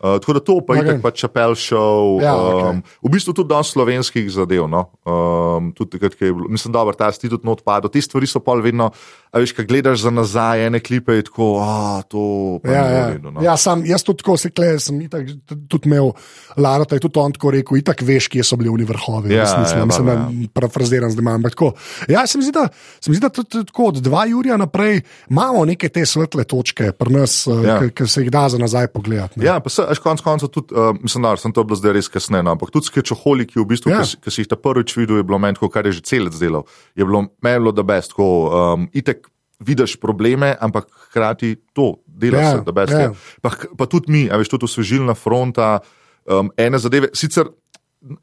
Uh, 0.00 0.16
tako 0.16 0.32
da 0.32 0.40
to 0.40 0.54
pa 0.60 0.74
je 0.74 0.80
Okay. 0.80 0.86
tako, 0.86 1.02
pa 1.02 1.10
Čapel 1.12 1.52
show. 1.52 2.22
Ja, 2.22 2.32
um, 2.32 2.80
okej. 2.80 2.80
v 3.02 3.08
bistvu 3.10 3.32
tudi 3.32 3.48
dosti 3.48 3.72
slovenskih 3.72 4.30
zadev. 4.30 4.64
No? 4.64 4.88
Um, 5.04 5.72
tudi 5.72 5.90
takrat, 5.90 6.16
ko 6.16 6.24
je 6.24 6.32
bilo, 6.32 6.48
mislim, 6.48 6.72
da 6.72 6.92
ta 6.92 7.12
sti 7.12 7.28
tudi 7.28 7.44
not 7.44 7.60
padel. 7.60 7.90
Te 7.90 8.00
stvari 8.00 8.24
so 8.24 8.40
pol 8.40 8.60
vedno, 8.60 8.90
a 9.28 9.38
veš, 9.38 9.52
kaj 9.52 9.66
gledaš 9.66 10.00
za 10.00 10.10
nazaj, 10.10 10.66
ene 10.66 10.80
klipe 10.80 11.12
je 11.12 11.22
tako, 11.22 11.60
a 11.60 12.00
to 12.02 12.22
pa 12.64 12.70
Ja, 12.70 12.82
v 12.82 12.92
ja. 12.92 13.06
redu. 13.08 13.28
No? 13.30 13.42
ja 13.42 13.56
sam, 13.56 13.84
jaz 13.84 14.00
tudi 14.00 14.18
tako 14.18 14.36
se 14.36 14.50
kle, 14.50 14.78
sem 14.78 15.00
itak, 15.00 15.28
tudi 15.68 15.84
imel 15.84 16.12
Lara, 16.56 16.88
je 16.88 16.98
tudi 16.98 17.18
on 17.18 17.32
tako 17.32 17.50
rekel, 17.50 17.76
itak 17.76 18.00
veš, 18.00 18.28
kje 18.28 18.40
so 18.42 18.56
bili 18.56 18.68
oni 18.68 18.84
vrhovi. 18.84 19.30
Ja, 19.30 19.44
resnici, 19.44 19.76
ja, 19.76 19.84
mislim, 19.84 20.06
dobro, 20.06 20.24
da 20.24 20.48
parafraziram 20.50 21.10
zdaj, 21.10 21.42
tako. 21.50 21.72
Ja, 22.08 22.26
se 22.26 22.38
mi 22.38 22.44
zdi, 22.44 22.52
da, 22.52 22.68
se 23.00 23.10
mi 23.10 23.16
zdi, 23.16 23.22
da 23.22 23.28
tudi, 23.28 23.66
tako 23.66 23.84
od 23.86 24.00
2 24.00 24.26
Jurija 24.26 24.56
naprej 24.56 25.00
imamo 25.28 25.64
neke 25.64 25.88
te 25.88 26.06
svetle 26.06 26.44
točke 26.44 26.92
pri 26.92 27.12
nas, 27.12 27.44
Ja. 27.46 27.76
ja. 27.76 27.90
ki 27.90 28.06
se 28.06 28.22
jih 28.22 28.30
da 28.30 28.48
za 28.48 28.58
nazaj 28.58 28.86
pogledati. 28.86 29.40
ne. 29.40 29.46
Ja, 29.46 29.60
pa 29.60 29.68
se, 29.68 29.82
až 29.90 29.98
konec 30.02 30.22
koncev 30.24 30.48
tudi, 30.54 30.72
uh, 30.72 30.94
mislim, 31.02 31.26
da 31.26 31.34
sem 31.36 31.52
to 31.52 31.64
bilo 31.66 31.76
zdaj 31.78 31.92
res 31.98 32.08
kasneje, 32.08 32.44
no, 32.46 32.54
ampak 32.54 32.70
tudi 32.70 32.86
skečoholiki, 32.88 33.58
v 33.58 33.66
bistvu, 33.66 33.90
Ja. 33.92 34.00
ja. 34.00 34.20
ki 34.22 34.30
si 34.30 34.44
jih 34.44 34.50
ta 34.50 34.56
prvič 34.56 34.94
videl, 34.96 35.20
je 35.20 35.26
bilo 35.26 35.38
meni, 35.42 35.58
tako, 35.58 35.68
kar 35.74 35.86
je 35.86 35.98
že 35.98 36.06
celec 36.06 36.38
delal, 36.38 36.64
je 36.94 37.04
bilo 37.04 37.26
meni 37.42 37.58
bilo 37.58 37.74
da 37.74 37.82
best, 37.82 38.14
tako 38.14 38.28
um, 38.48 38.88
itek 38.94 39.26
vidiš 39.60 39.98
probleme, 40.00 40.54
ampak 40.56 40.86
hkrati 41.10 41.56
to 41.76 42.00
dela 42.06 42.38
Ja, 42.38 42.44
ja, 42.44 42.50
se, 42.56 42.64
da 42.64 42.72
best. 42.72 42.92
ja. 42.92 43.00
Ja. 43.00 43.12
Pa, 43.42 43.50
pa 43.76 43.84
tudi 43.90 44.08
mi, 44.12 44.22
a 44.30 44.38
veš, 44.40 44.48
tudi 44.54 44.64
osvežilna 44.64 45.14
fronta, 45.14 45.80
um, 46.24 46.48
ene 46.56 46.78
zadeve, 46.78 47.10
sicer. 47.12 47.50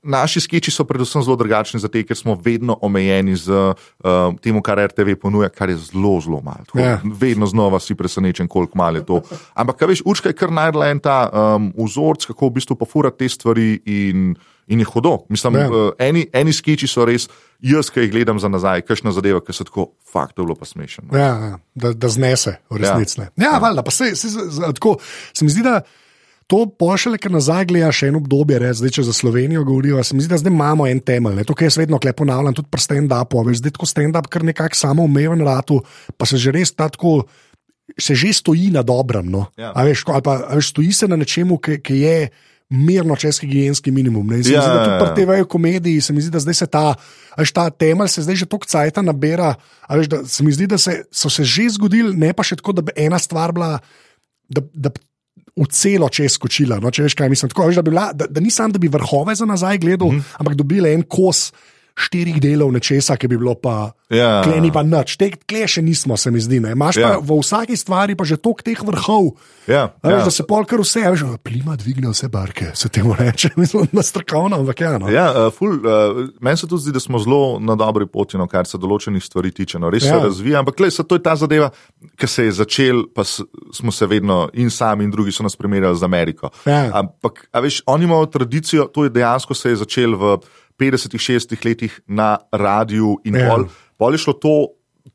Naši 0.04 0.42
sketchi 0.42 0.72
so 0.74 0.84
predvsem 0.90 1.22
zelo 1.22 1.36
drugačni, 1.38 1.78
zato 1.80 2.02
ker 2.02 2.18
smo 2.18 2.34
vedno 2.42 2.74
omejeni 2.82 3.36
z 3.38 3.54
uh, 3.54 4.34
tem, 4.42 4.58
kar 4.66 4.80
RTV 4.90 5.14
ponuja, 5.22 5.52
kar 5.54 5.70
je 5.70 5.76
zelo, 5.78 6.16
zelo 6.22 6.42
malo. 6.42 6.66
Tako, 6.66 6.80
Ja. 6.80 6.96
Vedno 7.06 7.46
znova 7.46 7.80
si 7.80 7.96
presenečen, 7.96 8.48
koliko 8.48 8.78
malo 8.78 8.98
je 8.98 9.06
to. 9.06 9.22
Ampak, 9.54 9.78
kaj 9.78 9.88
veš, 9.88 10.02
Učka 10.06 10.30
je 10.30 10.34
kar 10.34 10.50
najdla 10.52 10.88
en 10.90 11.00
ta 11.00 11.30
um, 11.30 11.70
vzorc, 11.78 12.26
kako 12.26 12.50
v 12.50 12.56
bistvu 12.58 12.76
pofura 12.76 13.12
te 13.14 13.30
stvari 13.30 13.78
in, 13.86 14.34
in 14.68 14.80
je 14.80 14.86
hodo. 14.86 15.20
Mislim, 15.30 15.56
Ja. 15.56 15.62
ja. 15.62 15.70
uh, 15.70 15.92
eni, 16.00 16.26
eni 16.34 16.54
sketchi 16.54 16.88
so 16.90 17.06
res, 17.06 17.30
jaz, 17.62 17.94
ki 17.94 18.00
jih 18.08 18.12
gledam 18.12 18.40
za 18.40 18.50
nazaj, 18.50 18.82
kakšna 18.82 19.14
zadeva, 19.14 19.42
ki 19.46 19.54
so 19.54 19.64
tako, 19.64 19.92
fakt, 20.12 20.34
to 20.36 20.42
je 20.42 20.46
bilo 20.46 20.56
pa 20.58 20.66
smešno. 20.66 21.04
no. 21.12 21.18
Ja, 21.18 21.60
da, 21.76 21.94
da 21.94 22.10
znese, 22.10 22.58
v 22.70 22.82
resnici. 22.82 23.22
Ja, 23.22 23.30
ja, 23.38 23.54
ja. 23.54 23.62
valjda, 23.62 23.84
pa 23.86 23.92
se, 23.92 24.16
se, 24.16 24.30
se, 24.30 24.50
se, 24.52 24.74
tako, 24.74 24.98
se 25.34 25.46
mi 25.46 25.54
zdi, 25.54 25.62
da 25.62 25.82
to 26.48 26.64
pošele, 26.80 27.20
ker 27.20 27.32
nazaj 27.32 27.68
gledaš 27.68 28.02
še 28.02 28.10
eno 28.12 28.22
obdobje, 28.24 28.60
reč, 28.64 28.80
zdaj, 28.80 28.94
če 28.98 29.04
za 29.10 29.16
Slovenijo 29.16 29.66
govorijo, 29.68 30.00
se 30.04 30.16
mi 30.16 30.24
zdi, 30.24 30.32
da 30.32 30.40
zdaj 30.40 30.54
imamo 30.54 30.88
en 30.88 31.02
temelj. 31.04 31.44
To, 31.48 31.56
kar 31.58 31.68
jaz 31.68 31.78
vedno 31.80 32.00
klepo 32.00 32.24
ponavljam, 32.24 32.56
tudi 32.56 32.72
pri 32.72 32.84
stand-upu, 32.84 33.42
a 33.42 33.48
veš, 33.50 33.60
zdaj 33.62 33.76
tako 33.76 33.90
stand-up, 33.92 34.30
kar 34.32 34.48
nekako 34.48 34.80
samoumeven 34.80 35.44
ratu, 35.44 35.82
pa 36.16 36.28
se 36.30 36.40
že 36.40 36.56
res 36.56 36.72
ta 36.72 36.90
tako. 36.90 37.28
Se 37.96 38.18
že 38.20 38.34
stoji 38.36 38.68
na 38.76 38.82
dobrem, 38.84 39.30
no? 39.32 39.46
Ja. 39.56 39.72
a 39.72 39.84
veš, 39.88 40.04
ali 40.12 40.24
pa 40.24 40.34
a 40.44 40.58
veš, 40.60 40.74
stoji 40.76 40.92
se 40.92 41.08
na 41.08 41.16
nečemu, 41.16 41.56
ki, 41.56 41.78
ki 41.80 42.00
je 42.04 42.18
mirno 42.70 43.16
čez 43.16 43.40
higijenski 43.40 43.94
minimum. 43.96 44.28
Ja, 44.36 44.44
zdi, 44.44 44.56
da 44.60 44.84
tudi 44.84 44.92
ja, 44.92 44.98
pri 45.00 45.08
ja. 45.08 45.16
TV-ju 45.16 45.48
komediji 45.48 46.02
se 46.04 46.14
mi 46.14 46.22
zdi, 46.22 46.34
da 46.36 46.42
zdaj 46.44 46.58
se 46.60 46.68
ta, 46.68 46.84
veš, 47.40 47.56
ta 47.56 47.70
temelj 47.72 48.12
se 48.12 48.26
zdaj 48.28 48.44
že 48.44 48.48
toliko 48.52 48.68
cajta 48.68 49.02
nabira. 49.02 49.54
Veš, 49.88 50.12
da, 50.12 50.20
se 50.28 50.44
mi 50.44 50.52
zdi, 50.52 50.68
da 50.68 50.78
se, 50.78 50.98
so 51.12 51.32
se 51.32 51.48
že 51.48 51.70
zgodili, 51.80 52.12
ne 52.12 52.34
pa 52.36 52.44
še 52.44 52.60
tako, 52.60 52.76
da 52.76 52.84
bi 52.84 52.96
ena 53.00 53.20
stvar 53.24 53.56
bila, 53.56 53.80
da, 54.52 54.62
da 54.76 54.92
v 55.58 55.68
celo 55.74 56.10
čez 56.14 56.38
skočila. 56.38 56.78
No, 56.82 56.92
če 56.94 57.08
veš, 57.08 57.16
kaj 57.18 57.32
mislim. 57.34 57.52
Tako, 57.54 57.70
veš, 57.72 57.80
da, 57.80 57.86
bi 57.86 57.94
bila, 57.94 58.12
da, 58.14 58.30
da 58.30 58.44
ni 58.44 58.54
samo, 58.54 58.76
da 58.76 58.82
bi 58.82 58.92
vrhove 58.94 59.36
za 59.36 59.48
nazaj 59.50 59.82
gledal, 59.82 60.14
mm. 60.14 60.38
ampak 60.42 60.56
dobili 60.60 60.94
en 60.94 61.04
kos 61.04 61.50
štirih 61.98 62.38
delov 62.42 62.70
nečesa, 62.76 63.18
ki 63.18 63.28
bi 63.28 63.40
bilo 63.42 63.56
pa. 63.58 63.90
Ja. 64.14 64.40
Kle 64.46 64.62
ni 64.64 64.70
pa 64.72 64.86
nič, 64.86 65.18
te 65.20 65.32
kle 65.34 65.66
še 65.68 65.82
nismo, 65.84 66.16
se 66.16 66.32
mi 66.32 66.40
zdi. 66.40 66.62
ne. 66.64 66.72
Imaš 66.78 67.00
ja. 67.02 67.02
Ja. 67.02 67.10
pa 67.18 67.26
v 67.26 67.40
vsaki 67.42 67.76
stvari 67.76 68.16
pa 68.16 68.24
že 68.24 68.38
toliko 68.38 68.64
teh 68.64 68.80
vrhov. 68.80 69.34
Ja, 69.68 69.92
A 70.00 70.08
Veš, 70.08 70.20
ja. 70.22 70.26
da 70.30 70.32
se 70.32 70.46
pol 70.48 70.64
kar 70.64 70.80
vse, 70.80 71.02
veš, 71.04 71.26
plima 71.44 71.76
dvigne 71.76 72.08
vse 72.14 72.30
barke, 72.32 72.70
se 72.72 72.88
temu 72.88 73.18
reče, 73.20 73.52
mislim, 73.60 73.90
na 73.92 74.00
strokovno, 74.06 74.62
ampak 74.62 74.80
ja. 74.80 74.94
No. 75.02 75.10
Ja, 75.12 75.26
uh, 75.34 75.50
ful, 75.52 75.82
uh, 75.82 76.22
meni 76.40 76.56
se 76.62 76.70
tudi 76.70 76.86
zdi, 76.86 76.94
da 76.96 77.02
smo 77.04 77.20
zelo 77.20 77.58
na 77.60 77.76
dobri 77.76 78.08
poti, 78.08 78.40
no, 78.40 78.48
kar 78.48 78.70
se 78.70 78.80
določenih 78.80 79.26
stvari 79.26 79.52
tiče. 79.52 79.82
No. 79.82 79.92
Res 79.92 80.06
ja. 80.08 80.14
Ja. 80.14 80.22
se 80.22 80.30
razvija, 80.30 80.62
ampak 80.64 80.80
le, 80.80 80.92
to 80.94 81.20
je 81.20 81.26
ta 81.26 81.36
zadeva, 81.36 81.74
ki 82.16 82.30
se 82.32 82.48
je 82.48 82.54
začel, 82.62 83.04
pa 83.12 83.28
smo 83.28 83.92
se 83.92 84.08
vedno 84.08 84.46
in 84.56 84.72
sami, 84.72 85.04
in 85.04 85.12
drugi 85.12 85.36
so 85.36 85.44
nas 85.44 85.60
primerjali 85.60 86.00
z 86.00 86.08
Ameriko. 86.08 86.54
Ja. 86.64 86.88
Ampak, 87.02 87.50
a 87.52 87.66
veš, 87.66 87.82
oni 87.92 88.08
imajo 88.08 88.32
tradicijo, 88.38 88.88
to 88.88 89.04
je 89.04 89.12
dejansko 89.18 89.58
se 89.58 89.76
je 89.76 89.82
začel 89.84 90.16
v 90.16 90.38
50-60 90.80 91.66
letih 91.66 92.00
na 92.08 92.38
radiju 92.52 93.18
in 93.26 93.36
Ja. 93.36 93.42
ja. 93.46 93.50
pol, 93.56 93.66
pol 93.98 94.12
je 94.14 94.18
šlo 94.18 94.34
to. 94.34 94.56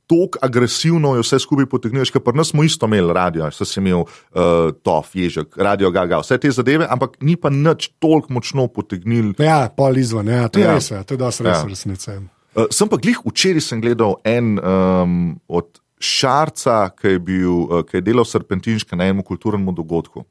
tako 0.08 0.38
agresivno 0.42 1.14
je 1.14 1.22
vse 1.22 1.38
skupaj 1.38 1.66
potegnil, 1.66 2.04
ker 2.04 2.20
pri 2.20 2.36
nas 2.36 2.48
smo 2.50 2.64
isto 2.64 2.86
imeli 2.86 3.12
radio, 3.12 3.46
so 3.50 3.64
si 3.64 3.78
imel 3.80 4.02
uh, 4.02 4.72
Tof, 4.82 5.14
Ježek, 5.16 5.56
radio 5.56 5.90
Gaga, 5.90 6.18
vse 6.20 6.36
te 6.38 6.50
zadeve, 6.50 6.86
ampak 6.90 7.16
ni 7.20 7.36
pa 7.36 7.48
nič 7.50 7.88
toliko 8.00 8.32
močno 8.32 8.66
potegnil. 8.68 9.32
Ja, 9.38 9.68
pol 9.76 9.96
izven, 9.96 10.28
ja, 10.28 10.48
to 10.48 10.58
je 10.60 10.64
Ja. 10.64 10.74
res, 10.74 10.90
ja, 10.90 11.02
to 11.04 11.14
je 11.14 11.18
dosti 11.18 11.44
res 11.44 11.58
Ja. 11.62 11.68
resnice. 11.68 12.18
Uh, 12.54 12.66
sem 12.70 12.88
pa 12.88 12.96
glih 12.96 13.20
včeraj 13.24 13.60
sem 13.60 13.80
gledal 13.80 14.16
en 14.24 14.58
um, 14.60 15.40
od 15.48 15.80
Šarca, 16.00 16.90
ki 16.98 17.08
je, 17.16 17.18
bil, 17.18 17.52
uh, 17.70 17.82
ki 17.86 17.96
je 18.00 18.04
delal 18.04 18.24
serpentinška 18.28 18.96
na 18.96 19.04
enem 19.08 19.22
kulturnem 19.22 19.64
dogodku. 19.74 20.24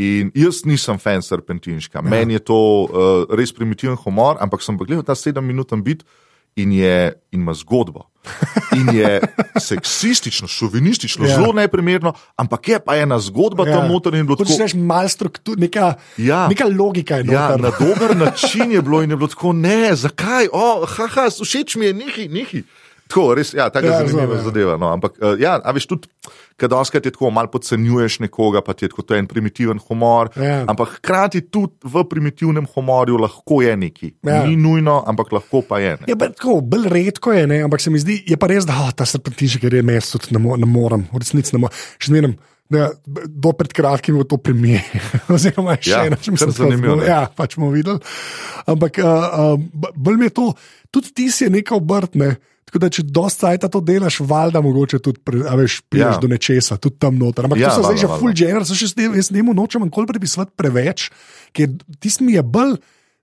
In 0.00 0.30
jaz 0.34 0.62
nisem 0.64 0.96
fan 1.02 1.20
serpentinška, 1.22 1.98
ja. 2.00 2.06
meni 2.08 2.38
je 2.38 2.44
to 2.48 2.56
uh, 2.56 3.36
res 3.36 3.52
primitiven 3.52 3.98
humor, 4.00 4.38
ampak 4.40 4.64
sem 4.64 4.78
pa 4.80 4.86
gledal 4.88 5.04
ta 5.04 5.16
sedem 5.18 5.44
minuten 5.44 5.82
bit 5.84 6.06
in, 6.56 6.72
je, 6.72 7.12
in 7.34 7.42
ima 7.44 7.52
zgodbo. 7.54 8.06
In 8.76 8.88
je 8.96 9.20
seksistično, 9.70 10.48
šovinistično, 10.48 11.26
Ja. 11.28 11.36
zelo 11.36 11.52
neprimerno, 11.52 12.12
ampak 12.36 12.68
je 12.68 12.78
pa 12.84 12.96
ena 12.96 13.18
zgodba 13.18 13.68
ja. 13.68 13.76
tam 13.76 13.88
noter 13.92 14.14
in 14.14 14.26
bilo 14.26 14.36
tako. 14.40 14.56
reči, 14.60 14.76
malo 14.76 15.08
struktur, 15.08 15.58
neka, 15.58 15.94
Ja. 16.16 16.48
neka 16.48 16.64
logika 16.68 17.20
je 17.20 17.24
Ja, 17.32 17.56
na 17.56 17.70
dober 17.70 18.16
način 18.24 18.72
je 18.72 18.82
bilo 18.82 19.02
in 19.02 19.10
je 19.10 19.16
bilo 19.16 19.28
tako, 19.28 19.52
ne, 19.52 19.94
zakaj, 19.94 20.48
oh, 20.52 20.88
haha, 20.88 21.28
všeč 21.30 21.76
mi 21.76 21.86
je, 21.86 21.94
nekaj, 21.94 22.28
nekaj. 22.28 22.62
Tako, 23.10 23.24
res, 23.34 23.50
ja, 23.56 23.66
tako 23.74 23.90
Ja, 23.90 23.96
ja, 23.96 23.98
zanimiva 24.04 24.22
razumem, 24.22 24.38
ja. 24.38 24.44
zadeva. 24.46 24.76
No. 24.78 24.92
Ampak, 24.94 25.18
uh, 25.18 25.34
ja, 25.40 25.56
a 25.58 25.74
veš, 25.74 25.88
tudi, 25.90 26.08
kad 26.60 26.72
oskrat 26.76 27.06
je 27.08 27.12
tako, 27.14 27.30
malo 27.34 27.50
podcenjuješ 27.50 28.20
nekoga, 28.22 28.62
pa 28.62 28.74
ti 28.76 28.84
je 28.86 28.92
tako, 28.92 29.02
to 29.02 29.16
je 29.16 29.22
en 29.24 29.26
primitiven 29.26 29.80
humor. 29.88 30.30
Ja. 30.36 30.62
Ampak 30.70 31.00
hkrati 31.00 31.42
tudi 31.50 31.74
v 31.82 32.04
primitivnem 32.10 32.68
humorju 32.74 33.18
lahko 33.18 33.62
je 33.66 33.74
neki. 33.76 34.12
Ja. 34.22 34.40
Ja. 34.40 34.44
Ni 34.46 34.56
nujno, 34.60 35.00
ampak 35.10 35.32
lahko 35.34 35.64
pa 35.66 35.80
je. 35.82 35.96
Ne. 36.00 36.12
Je 36.12 36.18
pa 36.18 36.30
tako, 36.30 36.60
bolj 36.62 36.86
redko 36.92 37.34
je, 37.34 37.46
ne? 37.50 37.62
ampak 37.66 37.82
se 37.82 37.90
mi 37.90 37.98
zdi, 38.02 38.20
je 38.30 38.38
pa 38.38 38.50
res, 38.50 38.68
da 38.68 38.78
oh, 38.84 38.94
ta 38.94 39.08
serpentišek 39.08 39.66
je 39.66 39.74
res, 39.80 40.14
tudi 40.14 40.36
ne, 40.36 40.42
mo 40.42 40.56
ne 40.60 40.68
morem, 40.70 41.08
v 41.10 41.24
resnici 41.24 41.56
ne 41.56 41.64
morem. 41.64 41.82
Še 41.98 42.12
zmeraj, 42.12 42.36
da 42.70 42.90
do 43.26 43.52
pred 43.58 43.72
kratkim 43.74 44.20
je 44.20 44.28
to 44.30 44.38
premijer, 44.38 44.86
oziroma 45.34 45.74
še 45.80 45.90
Ja, 45.90 46.04
ena, 46.06 46.18
če 46.20 46.30
kar 46.30 46.36
mislim, 46.36 46.54
zanimivo. 46.54 47.00
Ja, 47.02 47.24
pač 47.34 47.58
bomo 47.58 47.72
videli. 47.74 47.98
Ampak 48.70 49.00
uh, 49.02 49.56
uh, 49.58 49.90
bolj 49.96 50.20
mi 50.20 50.28
je 50.28 50.36
to, 50.38 50.46
tudi 50.94 51.10
ti 51.16 51.26
si 51.34 51.48
je 51.48 51.54
neka 51.56 51.74
obrt, 51.74 52.14
ne. 52.20 52.36
Tako 52.70 52.78
da, 52.78 52.88
če 52.88 53.02
dosta 53.04 53.48
cajt 53.48 53.66
to 53.66 53.80
delaš, 53.82 54.20
valjda 54.22 54.60
mogoče 54.62 55.00
tudi, 55.02 55.18
a 55.42 55.56
veš, 55.58 55.80
priješ 55.90 56.14
Ja. 56.14 56.20
do 56.22 56.28
nečesa, 56.28 56.78
tudi 56.78 57.00
tam 57.02 57.18
noter. 57.18 57.44
Ampak 57.44 57.58
ja, 57.58 57.68
to 57.68 57.82
so 57.82 57.88
zdaj 57.88 57.98
že 57.98 58.10
full 58.14 58.30
gener, 58.32 58.62
so 58.62 58.78
še 58.78 58.92
zdaj, 58.92 59.10
jaz 59.18 59.30
njemu 59.30 59.50
nočem 59.52 59.82
nikoli 59.82 60.06
pripisovati 60.06 60.54
preveč, 60.54 61.08
ker 61.52 61.66
tisti 61.98 62.22
mi 62.22 62.38
je 62.38 62.42
bolj 62.42 62.76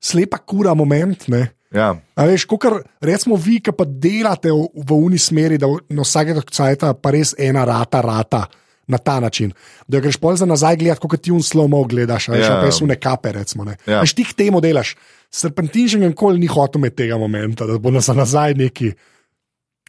slepa 0.04 0.38
kura 0.38 0.76
moment, 0.76 1.28
ne. 1.28 1.48
Ja. 1.72 1.96
A 2.16 2.24
veš, 2.24 2.44
kot 2.46 2.64
recimo 3.02 3.36
vi, 3.36 3.58
ki 3.60 3.72
pa 3.72 3.84
delate 3.84 4.52
v, 4.52 4.68
v 4.74 5.00
uni 5.00 5.18
smeri, 5.18 5.58
da 5.58 5.68
na 5.90 6.04
vsakega 6.04 6.44
cajta 6.44 6.94
pa 6.94 7.12
res 7.12 7.32
ena 7.40 7.64
rata, 7.68 8.04
rata. 8.04 8.46
Na 8.88 8.96
ta 8.98 9.20
način, 9.20 9.52
da 9.84 10.00
greš 10.00 10.16
pol 10.16 10.38
za 10.40 10.46
nazaj 10.48 10.78
gledati, 10.80 11.04
kot 11.04 11.20
ti 11.20 11.28
un 11.28 11.42
slomo 11.44 11.82
gledaš, 11.84 12.30
ali 12.30 12.40
Ja. 12.40 12.54
pa 12.56 12.64
res 12.64 12.80
une 12.80 12.96
kape. 12.96 13.34
Recimo, 13.36 13.66
ne. 13.68 13.76
Ja. 13.84 14.00
Veš, 14.00 14.14
ti 14.16 14.24
k 14.24 14.32
temu 14.34 14.62
delaš. 14.64 14.94
Serpentin 15.28 15.88
že 15.92 16.00
nikoli 16.00 16.40
ni 16.40 16.48
hotel 16.48 16.80
imeti 16.80 17.04
tega 17.04 17.18
momenta, 17.20 17.68
da 17.68 17.76
bo 17.78 17.92
nas 17.92 18.08
nazaj 18.08 18.56
neki. 18.56 18.94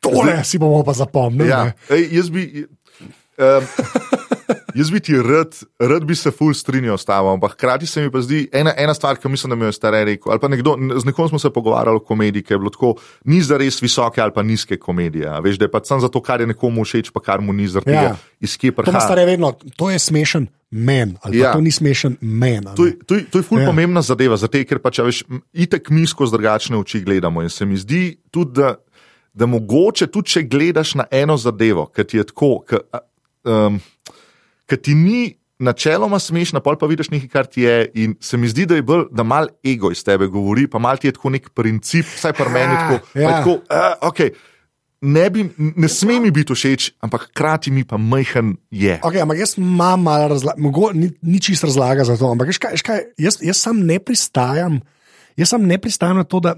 Tole 0.00 0.32
Zdaj- 0.32 0.44
si 0.44 0.58
bomo 0.58 0.82
pa 0.82 0.92
zapomnili. 0.92 1.48
Ja. 1.48 1.72
Ej, 1.88 2.08
jaz 2.12 2.30
bi. 2.30 2.66
Um, 3.36 3.64
jaz 4.74 4.90
bi 4.90 5.00
ti 5.00 5.14
rad, 5.14 5.54
rad 5.80 6.04
bi 6.04 6.14
se 6.14 6.30
ful 6.30 6.54
strinjal 6.54 6.98
s 6.98 7.04
tabo, 7.04 7.30
ampak 7.30 7.52
hkrati 7.52 7.86
se 7.86 8.02
mi 8.02 8.10
pa 8.10 8.20
zdi 8.20 8.48
ena, 8.52 8.72
ena 8.76 8.94
stvar, 8.94 9.16
ki 9.16 9.28
mislim, 9.28 9.50
da 9.50 9.56
mi 9.56 9.64
je 9.64 9.72
starej 9.72 10.04
rekel. 10.06 10.32
Ali 10.32 10.40
pa 10.40 10.48
nekdo, 10.48 10.74
z 10.96 11.04
nekom 11.04 11.28
smo 11.28 11.38
se 11.38 11.50
pogovarjali 11.50 11.96
o 11.96 12.00
komediji, 12.00 12.42
ki 12.42 12.52
je 12.52 12.58
bilo 12.58 12.70
tako, 12.70 12.94
ni 13.24 13.40
za 13.40 13.56
res 13.56 13.82
visoke 13.82 14.20
ali 14.20 14.32
pa 14.32 14.42
nizke 14.42 14.76
komedije. 14.76 15.40
Veš, 15.40 15.58
da 15.58 15.64
je 15.64 15.70
pa 15.70 15.80
samo 15.84 16.00
zato, 16.00 16.20
kar 16.20 16.40
je 16.40 16.46
nekomu 16.46 16.84
všeč, 16.84 17.10
pa 17.10 17.20
kar 17.20 17.40
mu 17.40 17.52
ni 17.52 17.68
zaradi 17.68 17.90
Ja. 17.90 18.02
tega, 18.02 18.16
iz 18.40 18.56
kje 18.56 18.70
To 18.70 18.72
ima 18.72 18.82
prihaja. 18.82 19.00
stare 19.02 19.24
vedno, 19.24 19.52
to 19.76 19.90
je 19.90 19.98
smešen 19.98 20.46
men, 20.70 21.16
ali 21.22 21.38
ja. 21.38 21.52
To 21.52 21.60
ni 21.60 21.70
smešen 21.70 22.16
men. 22.20 22.64
To 22.76 22.86
je, 22.86 22.98
to, 23.00 23.14
je, 23.14 23.24
to 23.24 23.38
je 23.38 23.42
ful 23.42 23.60
Ja. 23.60 23.66
pomembna 23.66 24.02
zadeva, 24.02 24.36
zato 24.36 24.58
ker 24.60 24.78
pač, 24.78 24.98
veš, 25.00 25.22
itek 25.54 25.90
mi 25.90 26.06
skozi 26.06 26.32
drugačne 26.32 26.76
oči 26.76 27.00
gledamo. 27.00 27.42
In 27.42 27.48
se 27.48 27.64
mi 27.64 27.76
zdi 27.76 28.18
tudi, 28.30 28.52
da, 28.54 28.74
da 29.38 29.46
mogoče 29.46 30.08
tudi, 30.10 30.34
če 30.34 30.42
gledaš 30.50 30.96
na 30.98 31.06
eno 31.14 31.36
zadevo, 31.38 31.86
ki 31.94 32.04
ti 32.04 32.18
je 32.18 32.26
tako, 32.26 32.52
ki 32.66 32.80
um, 33.46 33.78
ti 34.82 34.94
ni 34.98 35.22
načeloma 35.58 36.18
smešna, 36.22 36.62
pol 36.62 36.78
pa 36.78 36.86
vidiš 36.90 37.10
nekaj, 37.10 37.30
kar 37.32 37.46
ti 37.50 37.62
je. 37.66 37.78
In 38.02 38.14
se 38.20 38.38
mi 38.38 38.50
zdi, 38.50 38.66
da 38.66 38.78
je 38.78 38.84
bolj, 38.86 39.08
da 39.10 39.26
mal 39.26 39.50
ego 39.66 39.90
iz 39.94 40.04
tebe 40.06 40.26
govori, 40.30 40.68
pa 40.70 40.78
mal 40.82 40.98
ti 40.98 41.10
je 41.10 41.16
tako 41.16 41.34
nek 41.34 41.50
princip, 41.54 42.06
vsaj 42.16 42.34
pri 42.38 42.52
meni 42.54 42.74
Ja, 42.74 42.78
tako. 42.78 43.18
ja. 43.18 43.30
tako 43.30 43.54
uh, 43.58 44.10
okay, 44.10 44.34
ne, 45.00 45.28
bi, 45.30 45.46
ne 45.56 45.88
sme 45.90 46.18
mi 46.20 46.30
biti 46.34 46.54
všeč, 46.54 46.90
ampak 47.02 47.28
hkrati 47.30 47.70
mi 47.74 47.84
pa 47.84 47.98
majhen 47.98 48.56
je. 48.70 48.98
Okay, 49.02 49.22
ampak 49.22 49.38
jaz 49.38 49.54
imam 49.58 50.02
malo 50.02 50.28
razlage, 50.34 50.62
ni, 50.94 51.10
ni 51.22 51.40
čist 51.42 51.66
razlaga 51.66 52.04
za 52.06 52.18
to. 52.18 52.30
Ampak 52.34 52.50
veš 52.50 52.58
kaj, 52.62 52.74
veš 52.78 52.86
kaj, 52.86 53.06
jaz, 53.18 53.38
jaz 53.42 53.62
sam 53.62 53.82
ne 53.86 53.98
pristajam, 53.98 54.80
jaz 55.38 55.54
sam 55.54 55.66
ne 55.66 55.78
pristajam 55.78 56.22
na 56.22 56.26
to, 56.26 56.42
da 56.42 56.54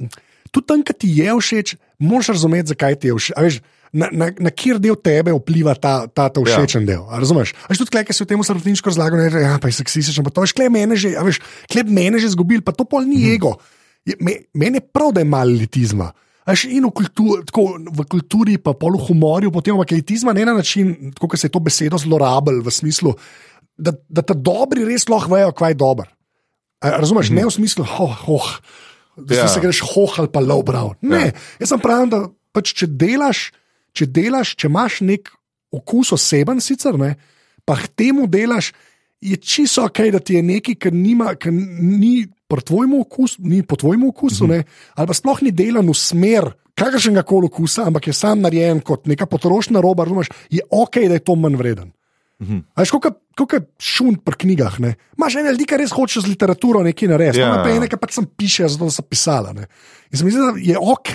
tudi 0.51 0.67
tam, 0.67 0.85
ki 0.85 0.97
ti 0.97 1.13
je 1.21 1.37
všeč, 1.41 1.77
moraš 2.01 2.33
razumeti, 2.35 2.73
zakaj 2.73 2.99
ti 3.01 3.11
je 3.11 3.17
všeč. 3.17 3.37
Veš, 3.37 3.61
na, 3.93 4.07
na, 4.15 4.31
na 4.39 4.51
kjer 4.55 4.79
del 4.83 4.95
tebe 5.03 5.35
vpliva 5.35 5.75
ta, 5.75 6.07
ta, 6.07 6.29
ta 6.31 6.43
všečen 6.43 6.87
ja. 6.87 6.95
del. 6.95 7.03
a 7.11 7.19
Razumeš? 7.19 7.53
A 7.67 7.73
Veš, 7.73 7.83
tudi 7.83 7.93
klej, 7.95 8.07
ki 8.07 8.15
si 8.15 8.25
v 8.25 8.31
tem 8.31 8.45
srpniško 8.47 8.93
razlagal, 8.93 9.19
ne 9.19 9.27
reče, 9.29 9.43
ja, 9.43 9.59
pa 9.59 9.71
je 9.71 9.79
seksističen, 9.81 10.27
pa 10.27 10.33
to 10.35 10.47
veš, 10.47 10.55
klej 10.55 10.71
mene 10.73 10.95
že, 10.95 11.13
veš, 11.19 11.43
klej 11.71 11.87
mene 11.91 12.23
že 12.23 12.31
zgubil, 12.33 12.63
pa 12.63 12.75
to 12.75 12.87
pol 12.87 13.03
ni 13.03 13.19
hmm. 13.19 13.35
ego. 13.35 13.53
Je, 14.07 14.15
me, 14.23 14.47
meni 14.55 14.79
je 14.81 14.87
prav, 14.87 15.11
da 15.15 15.25
je 15.25 15.29
malo 15.29 15.51
elitizma. 15.51 16.13
A 16.47 16.55
Veš, 16.55 16.71
in 16.71 16.87
v, 16.87 16.93
kultu, 17.03 17.43
tako, 17.51 17.67
v 17.83 18.07
kulturi, 18.07 18.57
pa 18.63 18.73
pol 18.79 18.97
v 18.97 19.11
humorju, 19.11 19.51
potem 19.53 19.77
pa 19.77 19.87
elitizma 19.91 20.35
ne 20.37 20.47
na 20.47 20.55
način, 20.57 21.13
kot 21.19 21.35
se 21.37 21.51
je 21.51 21.55
to 21.55 21.63
besedo 21.63 21.99
zlorabil 21.99 22.63
v 22.63 22.71
smislu, 22.73 23.13
da, 23.75 23.93
da 24.09 24.23
ta 24.23 24.39
dobri 24.39 24.87
res 24.87 25.09
lahko 25.11 25.35
vejo, 25.35 25.51
kaj 25.57 25.75
je 25.75 25.81
dober. 25.83 26.07
A, 26.81 26.97
razumeš, 27.03 27.29
mm 27.29 27.37
-hmm. 27.37 27.43
ne 27.43 27.51
v 27.51 27.57
smislu, 27.59 27.85
oh, 27.85 28.17
oh, 28.39 28.49
da 29.17 29.43
ja. 29.43 29.49
Se 29.49 29.61
greš 29.61 29.83
hoh 29.95 30.19
ali 30.19 30.31
pa 30.33 30.41
low 30.41 30.63
brow. 30.67 30.95
Ne, 31.03 31.31
ja. 31.31 31.33
jaz 31.61 31.73
sem 31.73 31.83
pravil, 31.83 32.11
da 32.13 32.23
pač, 32.55 32.75
če 32.77 32.87
delaš, 32.87 33.51
če 33.97 34.07
delaš, 34.07 34.55
če 34.59 34.71
imaš 34.71 35.01
nek 35.07 35.33
okus 35.75 36.13
oseben, 36.17 36.61
sicer 36.63 36.99
ne, 36.99 37.15
pa 37.65 37.79
k 37.79 37.91
temu 38.03 38.27
delaš, 38.31 38.73
je 39.21 39.37
čisto 39.37 39.85
ok, 39.85 40.01
da 40.15 40.19
ti 40.19 40.39
je 40.39 40.43
nekaj, 40.43 40.79
kar 40.81 40.95
nima, 40.97 41.35
kar 41.37 41.53
ni 41.53 42.25
okusu, 42.51 43.43
ni 43.47 43.63
po 43.63 43.77
tvojem 43.77 44.09
okusu, 44.09 44.45
mm 44.45 44.51
-hmm. 44.51 44.57
ne, 44.57 44.65
ali 44.95 45.07
pa 45.07 45.15
sploh 45.15 45.43
ni 45.43 45.51
delan 45.51 45.87
v 45.87 45.95
smer. 45.95 46.53
Kakršnega 46.75 47.23
koli 47.23 47.47
okusa, 47.47 47.83
ampak 47.87 48.07
je 48.07 48.13
sam 48.13 48.41
narejen 48.41 48.81
kot 48.81 49.07
neka 49.07 49.27
potrošna 49.27 49.81
roba, 49.81 50.05
razumeš, 50.05 50.29
je 50.51 50.61
ok, 50.71 50.95
da 50.95 51.15
je 51.15 51.19
to 51.19 51.35
manj 51.35 51.57
vreden. 51.57 51.93
Veš, 52.41 52.91
kot 52.91 53.05
je 53.53 53.61
šun 53.79 54.17
pri 54.17 54.35
knjigah. 54.37 54.81
ne. 54.81 54.95
Imaš 55.17 55.37
ene 55.37 55.53
ljudi, 55.53 55.67
ki 55.67 55.77
res 55.77 55.93
hočejo 55.93 56.23
z 56.25 56.29
literaturo 56.29 56.81
nekaj 56.83 57.09
narediti, 57.09 57.41
Ja. 57.41 57.53
yeah. 57.53 57.63
pa 57.63 57.71
ene, 57.71 57.85
ki 57.87 57.97
pač 57.97 58.17
sem 58.17 58.25
piše, 58.27 58.65
zato 58.65 58.85
da 58.85 58.91
so 58.91 59.03
pisala. 59.03 59.53
Ne. 59.53 59.69
In 60.09 60.17
se 60.17 60.25
mi 60.25 60.31
zdi, 60.31 60.41
da 60.41 60.53
je 60.57 60.77
ok, 60.77 61.13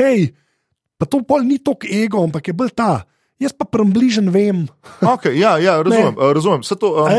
pa 0.98 1.06
to 1.06 1.22
pol 1.22 1.42
ni 1.42 1.58
tok 1.58 1.86
ego, 1.86 2.22
ampak 2.24 2.48
je 2.48 2.54
bolj 2.54 2.72
ta. 2.72 3.04
Jaz 3.36 3.52
pa 3.52 3.66
približen 3.66 4.30
vem. 4.30 4.68
Okay, 5.16 5.36
ja, 5.36 5.58
ja, 5.58 5.82
razumem. 5.82 6.14
uh, 6.14 6.32
razumem. 6.32 6.62
Vse 6.62 6.76
To, 6.76 7.04
um, 7.04 7.10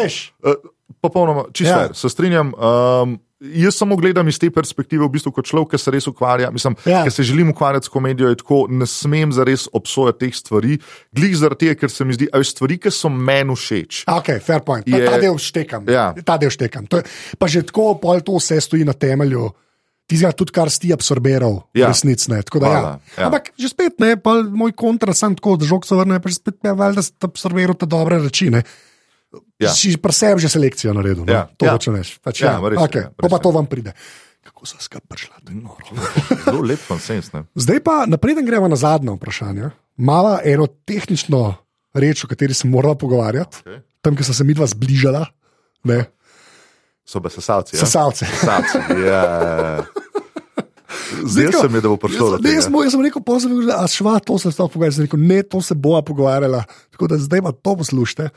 popolnoma, 1.00 1.44
čisto 1.52 1.72
Ja. 1.72 1.82
ja. 1.82 1.94
se 1.94 2.09
strinjam. 2.09 2.54
Um, 2.54 3.18
jaz 3.41 3.74
samo 3.74 3.97
gledam 3.97 4.28
iz 4.28 4.39
te 4.39 4.51
perspektive, 4.51 5.05
v 5.05 5.11
bistvu 5.11 5.32
kot 5.32 5.45
človek, 5.45 5.70
ki 5.70 5.78
se 5.78 5.91
res 5.91 6.07
ukvarja, 6.07 6.51
mislim, 6.51 6.76
Ja. 6.84 6.93
ja. 6.93 7.03
ki 7.05 7.11
se 7.11 7.22
želim 7.22 7.51
ukvarjati 7.51 7.87
s 7.87 7.89
komedijo, 7.89 8.28
je 8.28 8.37
tako, 8.37 8.66
ne 8.68 8.87
smem 8.87 9.32
zares 9.32 9.68
obsojati 9.72 10.18
teh 10.18 10.34
stvari, 10.34 10.78
glih 11.12 11.37
zaradi 11.37 11.66
tega, 11.66 11.74
ker 11.76 11.91
se 11.91 12.05
mi 12.05 12.14
zdi, 12.14 12.28
da 12.32 12.41
stvari, 12.43 12.78
ki 12.78 12.91
so 12.91 13.09
meni 13.09 13.53
všeč. 13.53 14.05
Ok, 14.09 14.41
fair 14.41 14.61
point. 14.61 14.84
Ta, 14.84 14.97
Je- 14.97 15.07
ta 15.07 15.18
del 15.18 15.37
štekam. 15.37 15.84
Ja. 15.87 16.14
Ta 16.16 16.37
del 16.37 16.51
štekam. 16.51 16.87
To 16.87 16.97
je, 16.97 17.05
pa 17.39 17.47
že 17.47 17.62
tako, 17.62 17.95
pol 17.97 18.20
to 18.20 18.37
vse 18.37 18.61
stoji 18.61 18.84
na 18.84 18.93
temelju. 18.93 19.51
Tizga 20.07 20.30
tudi, 20.30 20.53
kar 20.55 20.70
si 20.70 20.87
ti 20.87 20.93
absorbiral, 20.95 21.66
ja. 21.74 21.80
Ja. 21.82 21.87
resnic 21.91 22.22
ne. 22.30 22.39
Da, 22.39 22.47
ja. 22.47 22.61
Hvala, 22.62 23.01
ja. 23.18 23.26
Ampak 23.26 23.51
že 23.59 23.68
spet 23.68 23.99
ne, 23.99 24.14
moj 24.55 24.70
kontra, 24.72 25.11
sem 25.12 25.34
tako, 25.34 25.57
da 25.59 25.66
žog 25.66 25.82
se 25.82 25.99
vrne, 25.99 26.20
pa 26.22 26.30
že 26.30 26.39
spet 26.39 26.62
ne, 26.62 26.70
valjda 26.78 27.03
si 27.03 27.11
absorbiral 27.20 27.74
te 27.74 27.87
dobre 27.91 28.22
reči. 28.22 28.47
Ne. 28.55 28.62
Ja. 29.59 29.70
Si 29.70 29.97
pri 29.97 30.12
sebi 30.12 30.39
že 30.39 30.49
selekcijo 30.49 30.93
naredil. 30.93 31.22
No? 31.22 31.28
Ja. 31.28 31.49
To 31.53 31.64
Ja. 31.64 31.72
hočeš. 31.72 32.20
Pač, 32.20 32.41
Ja, 32.41 32.53
ja, 32.53 32.61
res 32.61 32.78
okay. 32.78 33.03
ja, 33.03 33.11
pa, 33.11 33.20
res 33.20 33.30
pa 33.30 33.37
je. 33.37 33.43
to 33.43 33.51
vam 33.51 33.66
pride. 33.66 33.93
Kako 34.43 34.62
so 34.62 34.76
skupaj 34.78 35.09
prišla? 35.09 35.34
to 35.41 35.49
je 35.49 35.57
noro. 35.57 35.84
Zelo 36.45 36.62
lep 36.62 36.80
konsens. 36.82 37.32
Ne? 37.32 37.45
Zdaj 37.53 37.80
pa 37.80 38.05
napreden 38.05 38.43
gremo 38.43 38.64
na 38.64 38.76
zadnje 38.76 39.11
vprašanje. 39.12 39.70
Mala 39.97 40.41
eno 40.43 40.66
tehnično 40.66 41.55
reč, 41.93 42.20
o 42.20 42.28
kateri 42.28 42.53
se 42.53 42.64
moramo 42.64 42.95
pogovarjati, 42.95 43.57
Okay. 43.59 43.80
tam, 44.01 44.12
kjer 44.12 44.24
sem 44.24 44.34
se 44.34 44.45
midva 44.45 44.66
zbližala, 44.66 45.26
ne, 45.84 46.05
So 47.03 47.18
pa 47.18 47.28
sesalci. 47.28 47.74
Ja? 47.74 47.80
sesalce. 47.80 48.26
Sesalci. 48.26 48.78
Ja. 49.01 49.87
Zdaj 51.27 51.53
se 51.53 51.68
mi 51.68 51.77
je, 51.77 51.81
da 51.81 51.89
bo 51.89 51.97
prišlo 51.97 52.27
Jaz, 52.29 52.41
ne, 52.41 52.55
smo- 52.62 52.83
jaz 52.83 52.93
sem 52.93 53.03
rekel, 53.03 53.22
pozor, 53.22 53.51
a 53.72 53.85
šva, 53.87 54.18
to 54.18 54.39
se 54.39 54.51
sploh 54.51 54.68
pogovarjala. 54.68 54.95
Sem 54.95 55.05
rekel, 55.05 55.20
ne, 55.20 55.43
to 55.43 55.61
se 55.61 55.74
bova 55.74 56.03
pogovarjala. 56.03 56.64
Tako 56.91 57.07
da 57.07 57.18
zdaj 57.18 57.43
pa 57.43 57.53
to 57.53 57.77
poslušajte. 57.77 58.31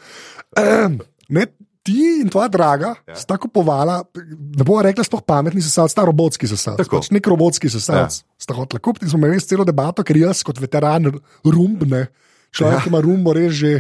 Um, 0.56 1.00
ne, 1.30 1.46
ti 1.82 2.20
in 2.20 2.30
tvoja 2.30 2.48
draga 2.48 2.96
ja. 3.02 3.16
sta 3.16 3.38
kupovala, 3.38 4.04
ne 4.52 4.64
bo 4.64 4.82
rekla, 4.82 5.04
sploh 5.04 5.22
pametni 5.22 5.62
sesalci, 5.62 5.92
sta 5.92 6.04
robotski 6.04 6.48
sesalci. 6.48 6.86
Pač 6.86 7.08
nek 7.10 7.24
robotski 7.26 7.70
sesalci. 7.70 8.22
Ja. 8.22 8.34
Sta 8.38 8.54
hotela 8.54 8.80
kupiti 8.80 9.06
in 9.06 9.12
smo 9.12 9.22
imeli 9.22 9.40
celo 9.40 9.64
debato, 9.64 10.04
ker 10.04 10.18
jaz 10.18 10.44
kot 10.44 10.60
veteran 10.60 11.08
rumbne. 11.46 12.08
Človek, 12.52 12.76
Ja. 12.76 12.82
ki 12.84 12.90
ima 12.90 13.00
rumbo, 13.02 13.34
res 13.34 13.54
že, 13.54 13.74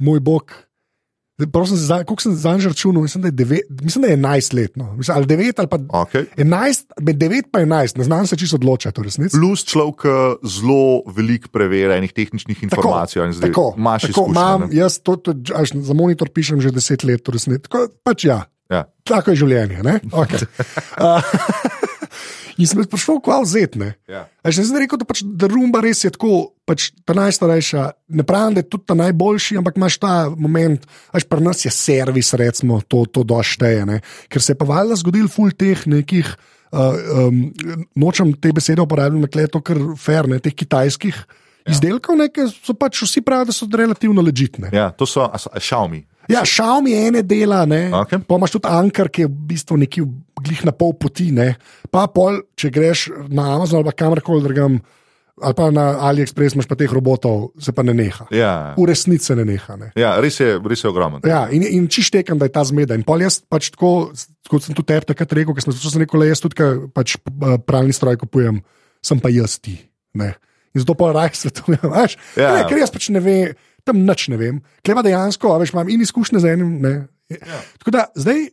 moj 0.00 0.20
bog. 0.20 0.50
Zdaj, 1.42 1.50
Prosim, 1.52 1.76
za- 1.76 2.04
koliko 2.04 2.22
sem 2.22 2.34
zanj 2.34 2.62
računal, 2.62 3.02
mislim, 3.02 3.22
da 3.22 3.28
je, 3.28 3.32
devet, 3.32 3.60
mislim, 3.82 4.02
da 4.02 4.08
je 4.08 4.16
11 4.16 4.54
let. 4.54 4.76
No. 4.76 4.94
Mislim, 4.94 5.16
ali 5.16 5.26
9 5.26 5.52
ali 5.56 5.68
pa 5.68 5.78
Okay. 5.78 6.24
11, 6.36 6.84
med 7.00 7.16
9 7.16 7.34
in 7.54 7.68
11, 7.68 7.98
ne 7.98 8.04
znam 8.04 8.26
se 8.26 8.36
čisto 8.36 8.56
odločiti, 8.56 9.02
resnici. 9.02 9.36
Plus 9.36 9.64
človek 9.64 10.04
eh, 10.04 10.10
zelo 10.44 11.02
veliko 11.06 11.48
preverja 11.48 11.96
enih 11.96 12.12
tehničnih 12.12 12.62
informacij. 12.62 13.24
in 13.24 13.32
zdaj 13.32 13.50
tako, 13.50 13.74
tako 13.76 14.06
izkušnje, 14.06 14.30
imam, 14.30 14.60
ne? 14.60 14.66
jaz 14.72 14.98
to, 14.98 15.16
to, 15.16 15.34
až, 15.54 15.72
za 15.74 15.94
monitor 15.94 16.28
pišem 16.28 16.60
že 16.60 16.70
10 16.70 17.04
let, 17.04 17.28
resnici. 17.28 17.62
Tako, 17.62 17.88
pač 18.02 18.24
ja, 18.24 18.44
Ja. 18.72 18.86
tako 19.04 19.34
je 19.34 19.42
življenje. 19.44 19.82
ne? 19.84 20.00
Okay. 20.08 20.48
Uh, 21.02 21.20
in 22.60 22.68
sem 22.68 22.84
prišel 22.84 23.20
kva 23.24 23.40
vzeti. 23.42 23.80
ne. 23.80 23.94
Ja. 24.08 24.26
A 24.44 24.52
Že 24.52 24.68
zdaj 24.70 24.84
rekel, 24.84 25.00
da, 25.00 25.06
pač, 25.08 25.22
da 25.24 25.48
rumba 25.50 25.80
res 25.84 26.04
je 26.04 26.12
tako, 26.14 26.52
pač 26.68 26.90
ta 27.04 27.16
najstarejša. 27.16 28.12
Ne 28.16 28.24
pravim, 28.28 28.56
da 28.56 28.62
je 28.62 28.70
tudi 28.70 28.86
ta 28.88 28.96
najboljši, 28.98 29.58
ampak 29.60 29.80
imaš 29.80 29.98
ta 30.02 30.30
moment, 30.30 30.84
až 31.12 31.26
pri 31.28 31.42
nas 31.44 31.64
je 31.64 31.72
servis, 31.72 32.32
recimo, 32.38 32.80
to, 32.84 33.04
to 33.08 33.24
došteje. 33.26 33.84
Ne? 33.88 34.00
Ker 34.28 34.44
se 34.44 34.54
je 34.54 34.60
pa 34.60 34.68
valjda 34.68 35.00
zgodil 35.00 35.28
ful 35.32 35.52
teh 35.52 35.86
nekih. 35.86 36.32
Uh, 36.72 37.28
um, 37.28 37.40
nočem 38.00 38.30
te 38.40 38.48
besede 38.48 38.80
uporabljati, 38.80 39.28
ker 39.28 39.42
je 39.44 39.48
to 39.52 39.60
kar 39.60 39.76
fair, 40.00 40.24
ne, 40.24 40.38
teh 40.40 40.54
kitajskih 40.56 41.12
ja. 41.12 41.74
izdelkov, 41.74 42.16
ne, 42.16 42.30
ki 42.32 42.46
so 42.48 42.72
pač 42.72 43.02
vsi 43.04 43.20
pravijo, 43.20 43.50
da 43.50 43.52
so 43.52 43.68
relativno 43.68 44.24
ležitne. 44.24 44.70
Ja, 44.72 44.86
to 44.96 45.04
so 45.04 45.26
a, 45.26 45.36
so- 45.36 45.52
a 45.52 45.60
Xiaomi. 45.60 46.00
Ja, 46.30 46.44
Xiaomi 46.46 46.94
ene 46.94 47.22
dela, 47.26 47.64
ne. 47.66 47.86
Okej. 48.02 48.22
Pa 48.28 48.38
imaš 48.38 48.56
tudi 48.56 48.70
Ankar, 48.70 49.10
ki 49.12 49.24
je 49.24 49.28
v 49.30 49.46
bistvu 49.52 49.78
neki 49.82 50.04
glih 50.42 50.64
na 50.68 50.74
pol 50.76 50.94
poti, 50.98 51.30
ne. 51.34 51.54
Pa 51.92 52.06
pol, 52.12 52.42
če 52.58 52.70
greš 52.74 53.06
na 53.32 53.54
Amazon 53.56 53.82
ali 53.82 53.94
kamorkoli 53.96 54.44
drugam, 54.44 54.78
ali 55.42 55.56
pa 55.58 55.70
na 55.74 55.86
AliExpress, 56.08 56.54
imaš 56.56 56.68
pa 56.70 56.78
teh 56.78 56.92
robotov, 56.92 57.50
se 57.62 57.74
pa 57.74 57.84
ne 57.86 57.94
neha. 57.96 58.28
Ja. 58.34 58.52
V 58.76 58.86
resnici 58.88 59.30
se 59.30 59.36
ne 59.38 59.46
neha. 59.48 59.76
Ne. 59.80 59.90
Ja, 59.98 60.14
res 60.22 60.38
je, 60.40 60.54
res 60.58 60.84
je 60.84 60.90
ogromen. 60.90 61.24
Ja, 61.26 61.46
in, 61.50 61.64
in 61.66 61.88
čištekam, 61.90 62.38
da 62.38 62.48
je 62.48 62.54
ta 62.54 62.64
zmeda. 62.68 62.98
In 62.98 63.06
pol 63.08 63.24
jaz 63.24 63.40
pač 63.50 63.72
tako, 63.74 64.12
kot 64.50 64.64
sem 64.64 64.76
tudi 64.78 64.92
tebi 64.92 65.10
takrat 65.10 65.36
rekel, 65.38 65.56
ker 65.56 65.66
sem 65.66 65.74
se 65.74 65.98
rekel, 66.02 66.22
le 66.22 66.30
jaz 66.30 66.44
tudi, 66.44 66.70
pač 66.94 67.16
eh, 67.18 67.58
pravni 67.66 67.96
stroj 67.96 68.20
kupujem, 68.22 68.62
sem 69.02 69.22
pa 69.22 69.32
jaz 69.32 69.58
ti. 69.62 69.78
Ne. 70.18 70.34
In 70.72 70.84
zato 70.84 70.96
pa 70.96 71.10
raj 71.12 71.34
svetujem. 71.36 71.80
veš. 71.96 72.16
Ja. 72.36 72.56
Ne, 72.56 72.66
ker 72.68 72.80
jaz 72.80 72.92
pač 72.94 73.10
ne 73.12 73.20
vem, 73.24 73.56
tam 73.84 74.02
nič 74.06 74.28
ne 74.32 74.38
vem. 74.40 74.62
Kleva 74.84 75.02
dejansko, 75.02 75.54
a 75.54 75.60
veš, 75.62 75.74
imam 75.74 75.88
in 75.88 76.02
izkušnje 76.02 76.42
z 76.42 76.56
enim. 76.56 76.74
Ne. 76.82 76.94
Ja. 77.32 77.62
Tako 77.78 77.98
da 77.98 78.08
zdaj. 78.14 78.50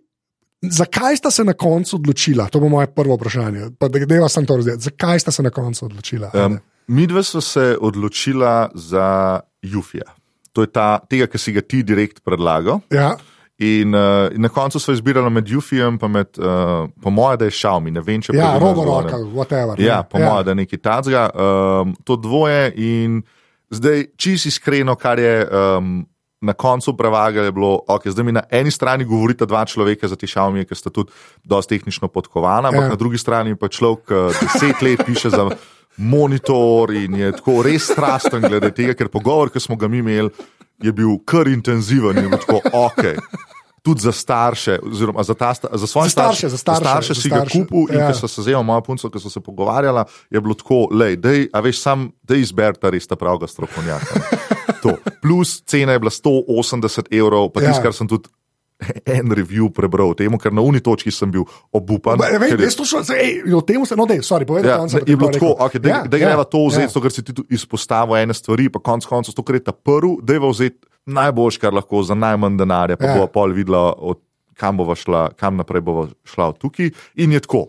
Zakaj 0.59 1.15
sta 1.15 1.29
se 1.31 1.43
na 1.47 1.53
koncu 1.55 1.95
odločila? 1.95 2.49
To 2.51 2.59
bo 2.59 2.67
moje 2.67 2.89
prvo 2.91 3.15
vprašanje. 3.15 3.69
Pa 3.79 3.87
da 3.87 4.01
deva 4.03 4.27
sem 4.27 4.43
to 4.43 4.57
razumel. 4.59 4.75
Zakaj 4.83 5.21
sta 5.23 5.31
se 5.31 5.43
na 5.43 5.53
koncu 5.55 5.85
odločila? 5.85 6.31
Um, 6.35 6.57
Midva 6.91 7.23
so 7.23 7.39
se 7.41 7.77
odločila 7.81 8.67
za 8.75 9.39
Jufija. 9.61 10.11
To 10.51 10.61
je 10.61 10.67
ta, 10.67 10.99
tega, 11.09 11.29
ki 11.31 11.39
si 11.39 11.53
ga 11.55 11.63
ti 11.63 11.79
direkt 11.83 12.19
predlagal. 12.27 12.81
ja, 12.91 13.15
In, 13.59 13.91
uh, 13.95 14.31
in 14.31 14.41
na 14.41 14.49
koncu 14.49 14.79
smo 14.79 14.93
izbirali 14.93 15.29
med 15.29 15.49
Jufijem, 15.49 15.97
pa 15.99 16.07
med, 16.07 16.27
uh, 16.37 16.89
po 17.03 17.09
mojem, 17.09 17.39
da 17.39 17.45
je 17.45 17.51
Xiaomi. 17.51 17.91
Ne 17.91 18.01
vem, 18.01 18.21
če 18.23 18.31
ja 18.33 18.53
pravilno 18.53 18.69
robo 18.69 18.81
izgovarjam. 18.81 19.11
roka, 19.11 19.33
whatever. 19.35 19.81
Ja, 19.83 19.97
ne. 19.97 20.07
po 20.11 20.19
ja. 20.19 20.29
mojem, 20.29 20.45
da 20.45 20.51
je 20.51 20.55
nekaj 20.55 20.79
tacga. 20.79 21.23
Um, 21.35 21.91
to 22.07 22.15
dvoje 22.15 22.71
in 22.75 23.21
zdaj, 23.69 24.05
čist 24.17 24.45
iskreno, 24.45 24.95
kar 24.95 25.19
je 25.19 25.47
um, 25.47 26.07
na 26.41 26.53
koncu 26.53 26.93
prevagalo, 26.97 27.45
je 27.45 27.51
bilo, 27.51 27.81
okay, 27.87 28.11
zdaj 28.11 28.23
mi 28.25 28.31
na 28.31 28.43
eni 28.51 28.71
strani 28.71 29.03
govorita 29.05 29.45
dva 29.45 29.65
človeka 29.65 30.07
za 30.07 30.15
te 30.15 30.27
Xiaomi, 30.27 30.63
ki 30.65 30.75
sta 30.75 30.89
tudi 30.89 31.11
dosti 31.43 31.75
tehnično 31.77 32.07
podkovana, 32.07 32.69
ampak 32.69 32.83
Ja. 32.83 32.89
na 32.89 32.95
drugi 32.95 33.17
strani 33.17 33.55
pa 33.55 33.67
človek, 33.67 34.05
ki 34.39 34.45
deset 34.45 34.81
let 34.81 35.03
piše 35.05 35.29
za 35.29 35.49
monitor 35.97 36.93
in 36.95 37.15
je 37.15 37.31
tako 37.31 37.61
res 37.63 37.91
strasten 37.91 38.41
glede 38.41 38.71
tega, 38.71 38.93
ker 38.95 39.09
pogovor, 39.11 39.51
ki 39.51 39.59
smo 39.59 39.75
ga 39.75 39.87
mi 39.87 39.99
imeli, 39.99 40.29
je 40.79 40.91
bil 40.95 41.17
kar 41.25 41.47
intenziven 41.47 42.17
in 42.23 42.31
tako 42.31 42.61
ok. 42.71 43.03
Tudi 43.81 44.01
za 44.01 44.11
starše, 44.11 44.79
oziroma 44.83 45.23
za, 45.23 45.33
ta, 45.33 45.53
za 45.53 45.87
svoje 45.87 46.05
Za 46.05 46.09
starše, 46.09 46.49
za 46.49 46.57
starše, 46.57 46.79
za 46.79 46.89
starše 46.89 47.13
za 47.13 47.21
si 47.21 47.29
ga 47.29 47.35
starše, 47.37 47.59
kupil 47.59 47.87
in 47.89 47.95
ja. 47.95 48.01
ja. 48.01 48.07
ko 48.07 48.17
so 48.17 48.27
se 48.27 48.41
zelo 48.41 48.63
moja 48.63 48.81
punca, 48.81 49.07
ki 49.07 49.19
so 49.19 49.29
se 49.29 49.39
pogovarjala, 49.39 50.03
je 50.29 50.41
bilo 50.41 50.53
tako, 50.53 50.87
lej, 50.91 51.15
dej, 51.15 51.47
a 51.49 51.59
veš, 51.59 51.79
sam, 51.79 52.11
da 52.21 52.35
izberta 52.35 52.89
res 52.89 53.07
ta 53.07 53.15
pravega 53.15 53.47
strokovnjaka. 53.47 54.19
To. 54.79 54.93
Plus 55.21 55.59
cena 55.61 55.91
je 55.91 55.99
bila 55.99 56.09
180 56.09 57.11
evrov, 57.11 57.49
pa 57.49 57.59
Ja. 57.59 57.63
ja. 57.63 57.69
tisto, 57.69 57.83
kar 57.83 57.93
sem 57.93 58.07
tudi 58.07 58.29
en 59.11 59.27
review 59.27 59.67
prebral 59.69 60.09
o 60.09 60.15
tem, 60.15 60.31
ker 60.33 60.51
na 60.51 60.61
uni 60.61 60.79
točki 60.79 61.11
sem 61.11 61.27
bil 61.27 61.43
obupan. 61.69 62.15
Ba, 62.15 62.29
Vem, 62.31 62.47
ker 62.47 62.55
je- 62.55 62.63
jaz 62.63 62.75
to 62.75 62.85
šlo, 62.85 63.03
ej, 63.11 63.43
o 63.51 63.59
tem 63.59 63.83
se, 63.83 63.95
no, 63.95 64.07
dej, 64.07 64.23
sorry, 64.23 64.47
povedal 64.47 64.71
Ja, 64.71 64.77
konca, 64.77 64.99
ti 64.99 65.11
je 65.11 65.17
bilo 65.17 65.27
tako, 65.29 65.51
okay, 65.59 65.79
da, 65.79 65.89
Ja, 65.89 65.97
ja, 65.99 66.07
greva 66.07 66.43
to 66.43 66.63
vzeti, 66.63 66.87
ja. 66.87 66.95
ja. 66.95 67.01
ker 67.01 67.11
si 67.11 67.21
ti 67.21 67.35
izpostavil 67.49 68.15
ene 68.17 68.31
stvari, 68.33 68.69
pa 68.69 68.79
konec 68.79 69.03
koncev 69.03 69.35
to, 69.35 69.43
kar 69.43 69.59
je 69.59 69.63
ta 69.63 69.75
prvi, 69.75 70.15
da 70.23 70.33
je 70.33 70.39
vzeti 70.41 70.79
najboljš, 71.05 71.57
kar 71.57 71.73
lahko 71.73 72.03
za 72.03 72.13
najmanj 72.15 72.57
denarja, 72.57 72.97
pa 72.97 73.05
Ja. 73.05 73.17
bo 73.17 73.27
pol 73.27 73.53
videla, 73.53 73.93
od, 73.97 74.19
kam, 74.53 74.77
bova 74.77 74.95
šla, 74.95 75.29
kam 75.35 75.57
naprej 75.57 75.81
bova 75.81 76.07
šla 76.23 76.47
od 76.49 76.57
tukaj. 76.57 76.89
In 77.15 77.31
je 77.31 77.39
tako, 77.39 77.65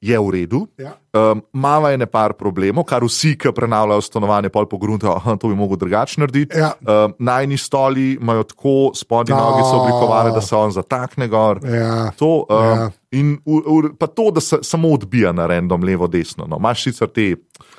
je 0.00 0.18
v 0.18 0.30
redu. 0.30 0.66
Ja. 0.78 0.92
Um, 1.12 1.42
Mama 1.52 1.90
je 1.90 1.98
nekaj 1.98 2.32
problemov, 2.32 2.84
kar 2.84 3.04
vsi, 3.04 3.34
ki 3.38 3.52
prenavljajo 3.52 4.00
stanovanje, 4.00 4.48
pol 4.48 4.66
pogruntajo, 4.66 5.20
da 5.24 5.36
to 5.36 5.48
bi 5.48 5.54
mogel 5.54 5.76
drugače 5.76 6.20
narediti. 6.20 6.58
Ja. 6.58 6.72
Um, 6.80 7.14
najni 7.18 7.56
stoli 7.56 8.12
imajo 8.20 8.42
tako, 8.42 8.90
spodnje 8.94 9.34
No. 9.34 9.40
noge 9.40 9.62
so 9.62 9.76
oblikovane, 9.76 10.30
da 10.30 10.40
se 10.40 10.56
on 10.56 10.70
zatakne 10.70 11.28
gor. 11.28 11.60
Ja. 11.64 12.10
To, 12.12 12.46
um, 12.50 12.64
Ja. 12.64 12.90
Ja. 13.16 13.20
In 13.20 13.36
v, 13.44 13.60
v, 13.64 13.92
pa 13.98 14.06
to, 14.06 14.30
da 14.34 14.40
se 14.44 14.60
samo 14.62 14.92
odbija 14.94 15.32
na 15.32 15.48
random, 15.50 15.84
levo, 15.84 16.08
desno. 16.08 16.46
No. 16.46 16.60
Imaš 16.60 16.86
sicer 16.88 17.08
te. 17.08 17.32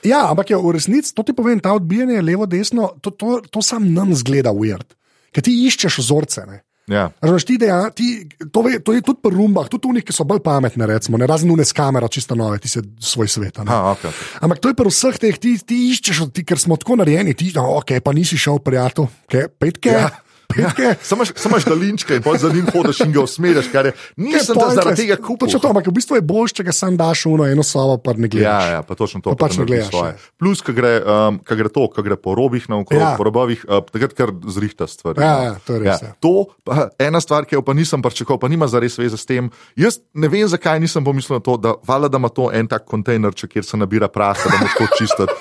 Ja, 0.03 0.25
ampak 0.31 0.51
je 0.51 0.61
v 0.61 0.73
resnici, 0.75 1.13
to 1.13 1.23
ti 1.23 1.35
povem, 1.37 1.61
ta 1.63 1.75
odbijanje 1.77 2.21
levo-desno, 2.21 2.95
to, 3.01 3.11
to, 3.11 3.41
to 3.51 3.61
sam 3.61 3.91
nam 3.93 4.15
zgleda 4.17 4.53
weird. 4.55 4.97
Ker 5.35 5.45
ti 5.45 5.53
iščeš 5.67 5.99
vzorce. 6.01 6.45
Ne? 6.49 6.63
Ja. 6.87 7.09
Razumeš, 7.21 7.43
ti 7.43 7.57
deja, 7.59 7.89
ti, 7.91 8.29
to, 8.51 8.61
ve, 8.63 8.77
to 8.79 8.93
je 8.95 9.01
tudi 9.03 9.19
pri 9.23 9.35
rumbah, 9.35 9.67
tudi 9.67 9.89
unih, 9.89 10.05
ki 10.07 10.13
so 10.15 10.23
bolj 10.27 10.39
pametne, 10.45 10.87
recimo, 10.87 11.19
ne 11.19 11.27
razen 11.27 11.51
une 11.51 11.65
s 11.67 11.75
kamero, 11.75 12.07
čisto 12.07 12.35
nove, 12.35 12.61
ti 12.63 12.71
se 12.71 12.79
svoj 13.03 13.27
svet. 13.27 13.59
Ha, 13.59 13.79
okay. 13.91 14.13
Ampak 14.39 14.61
to 14.63 14.71
je 14.71 14.77
pri 14.79 14.93
vseh 14.93 15.17
teh, 15.19 15.35
ti, 15.35 15.57
ti 15.59 15.81
iščeš, 15.91 16.21
ti, 16.31 16.45
ker 16.47 16.61
smo 16.61 16.79
tako 16.79 16.95
narejeni, 17.01 17.35
ti, 17.35 17.51
no, 17.57 17.73
ok, 17.81 17.97
pa 18.03 18.15
nisi 18.15 18.39
šel, 18.39 18.61
prijatelj, 18.63 19.09
okay, 19.27 19.51
petke. 19.51 19.97
Ja. 19.99 20.07
Petke. 20.47 20.95
Samo 21.01 21.23
imaš 21.45 21.65
dalinčke 21.65 22.15
in 22.15 22.37
za 22.37 22.49
njim 22.49 22.65
hodiš 22.67 22.99
in 22.99 23.11
ga 23.11 23.21
usmerjaš, 23.21 23.67
kar 23.67 23.85
je. 23.85 23.91
Nisem 24.15 24.55
te 24.55 24.65
zaradi 24.73 24.95
tega 24.97 25.15
kupil. 25.17 25.47
Točno 25.47 25.59
to, 25.59 25.67
ampak 25.67 25.87
v 25.87 25.91
bistvu 25.91 26.15
je 26.15 26.23
bolj, 26.23 26.49
če 26.51 26.63
ga 26.63 26.71
sam 26.71 26.97
daš 26.97 27.25
v 27.25 27.51
eno- 27.51 27.63
sobo, 27.63 27.97
pa 27.97 28.13
ne 28.13 28.27
gledaš. 28.27 28.43
Ja, 28.43 28.71
ja, 28.71 28.81
pa 28.81 28.95
točno 28.95 29.21
to, 29.21 29.31
Pa 29.31 29.45
pač 29.45 29.57
ne 29.57 29.65
gledaš, 29.65 29.89
svoje. 29.89 30.11
ja. 30.11 30.35
Plus, 30.35 30.61
ko 30.61 30.71
gre, 30.71 30.93
um, 30.99 31.39
ko 31.39 31.55
gre 31.55 31.69
to, 31.69 31.87
ko 31.87 32.01
gre 32.01 32.15
po 32.17 32.33
robih 32.33 32.69
na 32.69 32.77
okrog, 32.77 32.99
Ja. 32.99 33.09
ja. 33.09 33.17
po 33.17 33.23
robovih, 33.23 33.65
uh, 33.65 33.83
takrat 33.83 34.13
kar 34.13 34.31
zrihta 34.47 34.87
stvar. 34.87 35.15
Ja, 35.17 35.35
ja, 35.43 35.53
to 35.59 35.73
je 35.73 35.79
res, 35.79 36.01
ja. 36.01 36.11
To, 36.19 36.47
pa, 36.63 36.89
ena 36.97 37.19
stvar, 37.19 37.45
ki 37.45 37.55
jo 37.55 37.61
pa 37.61 37.73
nisem 37.73 38.01
pričakoval, 38.01 38.39
pa 38.39 38.47
nima 38.47 38.67
zares 38.67 38.97
veze 38.97 39.17
s 39.17 39.25
tem. 39.25 39.47
Jaz 39.75 39.99
ne 40.13 40.27
vem, 40.27 40.47
zakaj 40.47 40.79
nisem 40.79 41.03
pomislil 41.03 41.37
na 41.37 41.43
to, 41.43 41.57
da 41.57 41.75
vala, 41.81 42.07
da 42.07 42.17
ima 42.17 42.29
to 42.29 42.49
en 42.49 42.67
tak 42.67 42.85
kontejnerček, 42.85 43.51
kjer 43.51 43.65
se 43.65 43.77
nabira 43.77 44.07
praha, 44.07 44.39
da 44.43 44.57
moš 44.57 44.73
to 44.73 44.85
čistiti. 44.95 45.33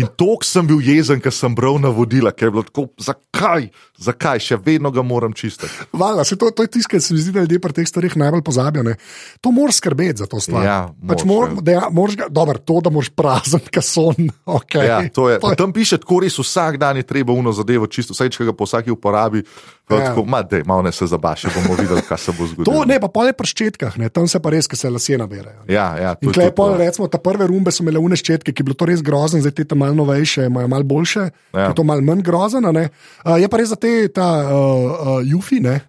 In 0.00 0.08
tok 0.18 0.44
sem 0.46 0.66
bil 0.66 0.80
jezen, 0.84 1.20
ker 1.22 1.32
sem 1.34 1.54
bral 1.54 1.78
navodila, 1.82 2.32
ker 2.34 2.48
je 2.48 2.54
bilo 2.54 2.64
tako, 2.66 2.86
zakaj, 3.00 3.68
zakaj, 4.00 4.42
še 4.42 4.58
vedno 4.64 4.90
ga 4.94 5.04
moram 5.06 5.34
čistiti. 5.36 5.70
Vala, 5.94 6.24
se 6.26 6.38
to, 6.40 6.50
to 6.50 6.66
je 6.66 6.72
tisto, 6.76 6.90
kar 6.94 7.02
se 7.04 7.14
mi 7.14 7.22
zdi, 7.22 7.34
da 7.34 7.44
ljudje 7.44 7.60
pri 7.62 7.76
teh 7.78 7.88
stvareh 7.88 8.16
najbolj 8.20 8.42
pozabijo. 8.46 8.84
Ne. 8.86 8.96
To 9.44 9.52
moraš 9.54 9.80
skrbeti 9.82 10.22
za 10.24 10.28
to 10.30 10.40
stvar. 10.42 10.66
Ja, 10.66 10.78
pač 11.08 11.24
mor, 11.28 11.54
ja, 11.68 11.86
moraš 11.94 12.18
ga, 12.20 12.28
dober, 12.32 12.58
to, 12.58 12.80
da 12.84 12.92
moraš 12.94 13.12
prazen 13.14 13.64
kason. 13.70 14.30
Okay. 14.44 14.84
Ja, 14.86 14.98
to 15.10 15.26
je, 15.30 15.38
to 15.40 15.48
pa 15.48 15.56
tam 15.58 15.72
piše, 15.74 15.96
tako 15.98 16.20
res 16.22 16.36
vsak 16.38 16.76
dan 16.78 16.98
je 17.00 17.06
treba 17.06 17.32
uno 17.32 17.50
zadevo 17.54 17.88
čisto, 17.90 18.14
vsaj 18.14 18.30
če 18.34 18.46
ga 18.50 18.52
po 18.54 18.68
vsaki 18.68 18.92
uporabi. 18.92 19.42
Ja. 19.90 19.98
Tako, 20.00 20.24
ma, 20.24 20.40
dej, 20.42 20.62
malo 20.64 20.82
ne 20.82 20.92
se 20.92 21.06
zabaši, 21.06 21.50
bomo 21.54 21.74
videli, 21.76 22.00
kaj 22.08 22.18
se 22.18 22.32
bo 22.32 22.46
zgodilo. 22.48 22.72
To 22.72 22.84
ne, 22.88 22.96
pa 23.00 23.08
pole 23.12 23.34
pri 23.36 23.50
ščetkah, 23.50 23.98
ne, 24.00 24.08
tam 24.08 24.24
se 24.30 24.40
pa 24.40 24.48
res, 24.54 24.64
ki 24.64 24.78
se 24.80 24.88
lasje 24.88 25.18
naberajo. 25.20 25.66
Ja, 25.68 25.90
ja, 26.00 26.14
to 26.16 26.32
In 26.32 26.40
je 26.40 26.52
pol, 26.56 26.72
to. 26.72 26.78
recimo, 26.80 27.08
ta 27.12 27.20
prve 27.20 27.44
rumbe 27.50 27.68
so 27.68 27.84
imele 27.84 28.00
une 28.00 28.16
ščetke, 28.16 28.54
ki 28.56 28.64
je 28.64 28.68
bilo 28.70 28.78
to 28.80 28.88
res 28.88 29.04
grozno, 29.04 29.42
zdaj 29.44 29.52
te 29.60 29.66
tam 29.68 29.84
malo 29.84 29.92
novejše, 30.00 30.48
imajo 30.48 30.70
malo 30.72 30.88
boljše. 30.88 31.28
Ja. 31.52 31.68
je 31.68 31.74
to 31.76 31.84
malo 31.84 32.00
manj 32.00 32.24
grozno. 32.24 32.64
Uh, 32.64 33.36
je 33.36 33.48
pa 33.52 33.60
res 33.60 33.68
za 33.68 33.76
te, 33.76 34.08
ta 34.08 34.24
uh, 34.48 34.56
uh, 34.56 35.20
jufi, 35.20 35.60
ne. 35.60 35.82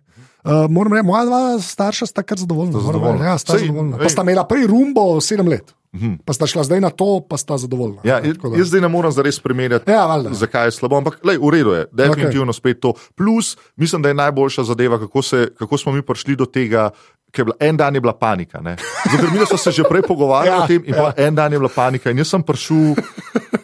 Uh, 0.46 0.70
moram 0.70 0.93
reči, 0.93 1.06
moja 1.06 1.26
dva 1.26 1.39
starša 1.60 2.06
sta 2.06 2.22
kar 2.22 2.38
zadovoljna. 2.38 2.72
moram 2.72 2.86
zadovoljna. 2.86 3.26
Ja, 3.26 3.38
sta 3.38 3.52
Sej, 3.52 3.66
zadovoljna. 3.66 3.98
Pa 3.98 4.10
sta 4.10 4.22
imela 4.22 4.43
prej 4.43 4.68
rumbo 4.68 5.18
sedem 5.20 5.48
let, 5.48 5.74
pa 6.22 6.34
sta 6.34 6.46
šla 6.46 6.64
zdaj 6.64 6.82
na 6.82 6.89
to, 6.89 7.20
pa 7.20 7.38
sta 7.38 7.58
zadovoljna. 7.58 8.02
Ja, 8.04 8.20
da- 8.22 8.54
jaz 8.54 8.68
zdaj 8.68 8.82
ne 8.82 8.88
morem 8.88 9.12
zares 9.12 9.39
primerjati, 9.39 9.89
Ja, 9.89 10.06
valjda. 10.06 10.34
zakaj 10.36 10.68
je 10.68 10.72
slabo, 10.72 10.98
ampak 10.98 11.18
lej, 11.24 11.38
v 11.38 11.50
redu 11.50 11.72
je, 11.72 11.86
definitivno 11.91 12.54
okay. 12.54 12.58
spet 12.58 12.80
to. 12.80 12.93
Plus, 13.16 13.58
mislim, 13.76 14.02
da 14.02 14.10
je 14.10 14.14
najboljša 14.16 14.64
zadeva, 14.64 15.00
kako, 15.00 15.22
se, 15.22 15.50
kako 15.58 15.78
smo 15.78 15.91
mi 15.91 16.02
prišli 16.02 16.36
do 16.36 16.46
tega. 16.46 16.89
Bila- 17.38 17.58
En 17.60 17.76
dan 17.76 17.94
je 17.94 18.02
bila 18.02 18.14
panika. 18.14 18.62
Zato, 19.06 19.24
mi 19.32 19.46
smo 19.46 19.58
se 19.58 19.72
že 19.72 19.84
prej 19.84 20.02
pogovarjali 20.04 20.48
Ja, 20.48 20.56
ja, 20.56 20.64
o 20.64 20.68
tem, 20.68 20.84
in 20.86 20.94
ja. 20.94 21.14
en 21.18 21.36
dan 21.36 21.52
je 21.52 21.60
bila 21.60 21.70
panika. 21.70 22.10
In 22.10 22.18
jaz 22.18 22.28
sem 22.28 22.42
prišel, 22.42 22.96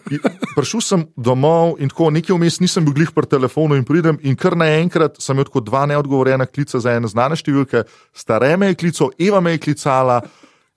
in- 0.09 0.19
prišel 0.51 0.81
sem 0.81 1.05
domov 1.15 1.75
in 1.77 1.87
tako 1.87 2.09
nekaj 2.09 2.35
vmes 2.35 2.59
nisem 2.59 2.83
bil 2.83 2.93
glih 2.93 3.11
pri 3.11 3.25
telefonu 3.27 3.75
in 3.75 3.83
pridem. 3.83 4.17
In 4.21 4.35
kar 4.35 4.53
naenkrat 4.53 5.15
sem 5.17 5.35
imel 5.35 5.45
tako 5.45 5.59
dva 5.61 5.85
neodgovorjena 5.85 6.45
klica 6.45 6.79
za 6.79 6.91
ene 6.91 7.07
znane 7.07 7.35
številke, 7.35 7.83
stare 8.11 8.57
me 8.57 8.67
je 8.67 8.75
klical, 8.75 9.09
Eva 9.17 9.39
me 9.39 9.51
je 9.51 9.57
klicala. 9.59 10.21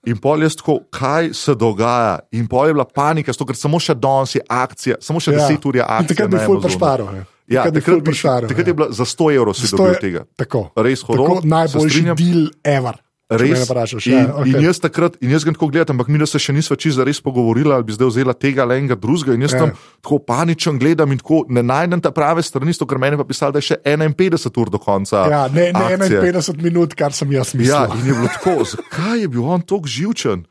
In 0.05 0.17
pol 0.17 0.37
je 0.37 0.49
tako, 0.51 0.79
kaj 0.87 1.33
se 1.33 1.55
dogaja, 1.55 2.19
in 2.31 2.45
pol 2.45 2.67
je 2.67 2.73
bila 2.73 2.85
panika, 2.85 3.33
zato, 3.33 3.41
ker 3.43 3.55
samo 3.55 3.79
še 3.79 3.95
danes 3.95 4.35
je 4.35 4.41
akcija, 4.45 4.95
samo 5.01 5.17
še 5.19 5.31
10 5.33 5.65
ur 5.65 5.75
je 5.75 5.81
In 5.81 5.87
akcija. 5.89 6.07
takrat 6.09 6.29
bi 6.29 6.37
ful 6.39 6.61
pašparo. 6.61 7.07
Ja, 7.47 7.63
takrat 7.69 8.01
bi 8.01 8.01
bi, 8.01 8.11
pašparo. 8.11 8.47
takrat 8.49 8.67
je 8.67 8.73
bila 8.73 8.87
za 8.91 9.05
100 9.05 9.35
evrov 9.35 9.53
si 9.53 9.69
dobil 9.69 9.97
tega. 10.01 10.25
Tako. 10.35 10.69
Res 10.75 11.01
hodil. 11.05 11.41
Najboljši 11.45 12.03
deal 12.17 12.47
ever. 12.63 13.01
Res, 13.25 13.63
vprašaš, 13.65 14.05
in, 14.05 14.13
ja, 14.13 14.25
okay. 14.37 14.51
in 14.53 14.65
jaz 14.67 14.77
takrat, 14.77 15.15
in 15.17 15.31
jaz 15.33 15.41
grem 15.41 15.55
tako 15.57 15.71
gledati, 15.73 15.89
ampak 15.89 16.11
mi 16.13 16.21
se 16.29 16.37
še 16.37 16.53
nisva 16.53 16.75
čisto 16.77 17.01
res 17.01 17.17
pogovorila, 17.25 17.73
ali 17.79 17.87
bi 17.87 17.95
zdaj 17.95 18.11
vzela 18.11 18.35
tega 18.37 18.61
ali 18.61 18.77
enega 18.77 18.93
drugega. 18.93 19.33
In 19.33 19.41
jaz 19.41 19.55
Ja. 19.57 19.59
tam 19.65 19.71
tako 20.05 20.19
paničen 20.21 20.77
gledam 20.77 21.09
in 21.09 21.17
tako 21.17 21.41
ne 21.49 21.63
najdem 21.65 22.01
ta 22.05 22.11
prave 22.13 22.43
strani, 22.45 22.69
zato 22.69 22.85
ker 22.85 23.01
meni 23.01 23.17
pa 23.17 23.25
pisalo, 23.25 23.51
da 23.51 23.57
je 23.57 23.73
še 23.73 23.77
51 23.81 24.61
ur 24.61 24.69
do 24.69 24.77
konca. 24.77 25.25
Ja, 25.25 25.47
ne, 25.49 25.73
ne 25.73 25.97
akcije. 25.97 26.21
51 26.21 26.61
minut, 26.61 26.93
kar 26.93 27.17
sem 27.17 27.31
jaz 27.33 27.55
mislil. 27.57 27.73
Ja, 27.73 27.89
in 27.97 28.05
je 28.05 28.13
bilo 28.13 28.29
tako, 28.29 28.61
zakaj 28.61 29.17
je 29.21 29.27
bil 29.27 29.41
on 29.41 29.61
tako 29.65 29.89
živčen? 29.89 30.45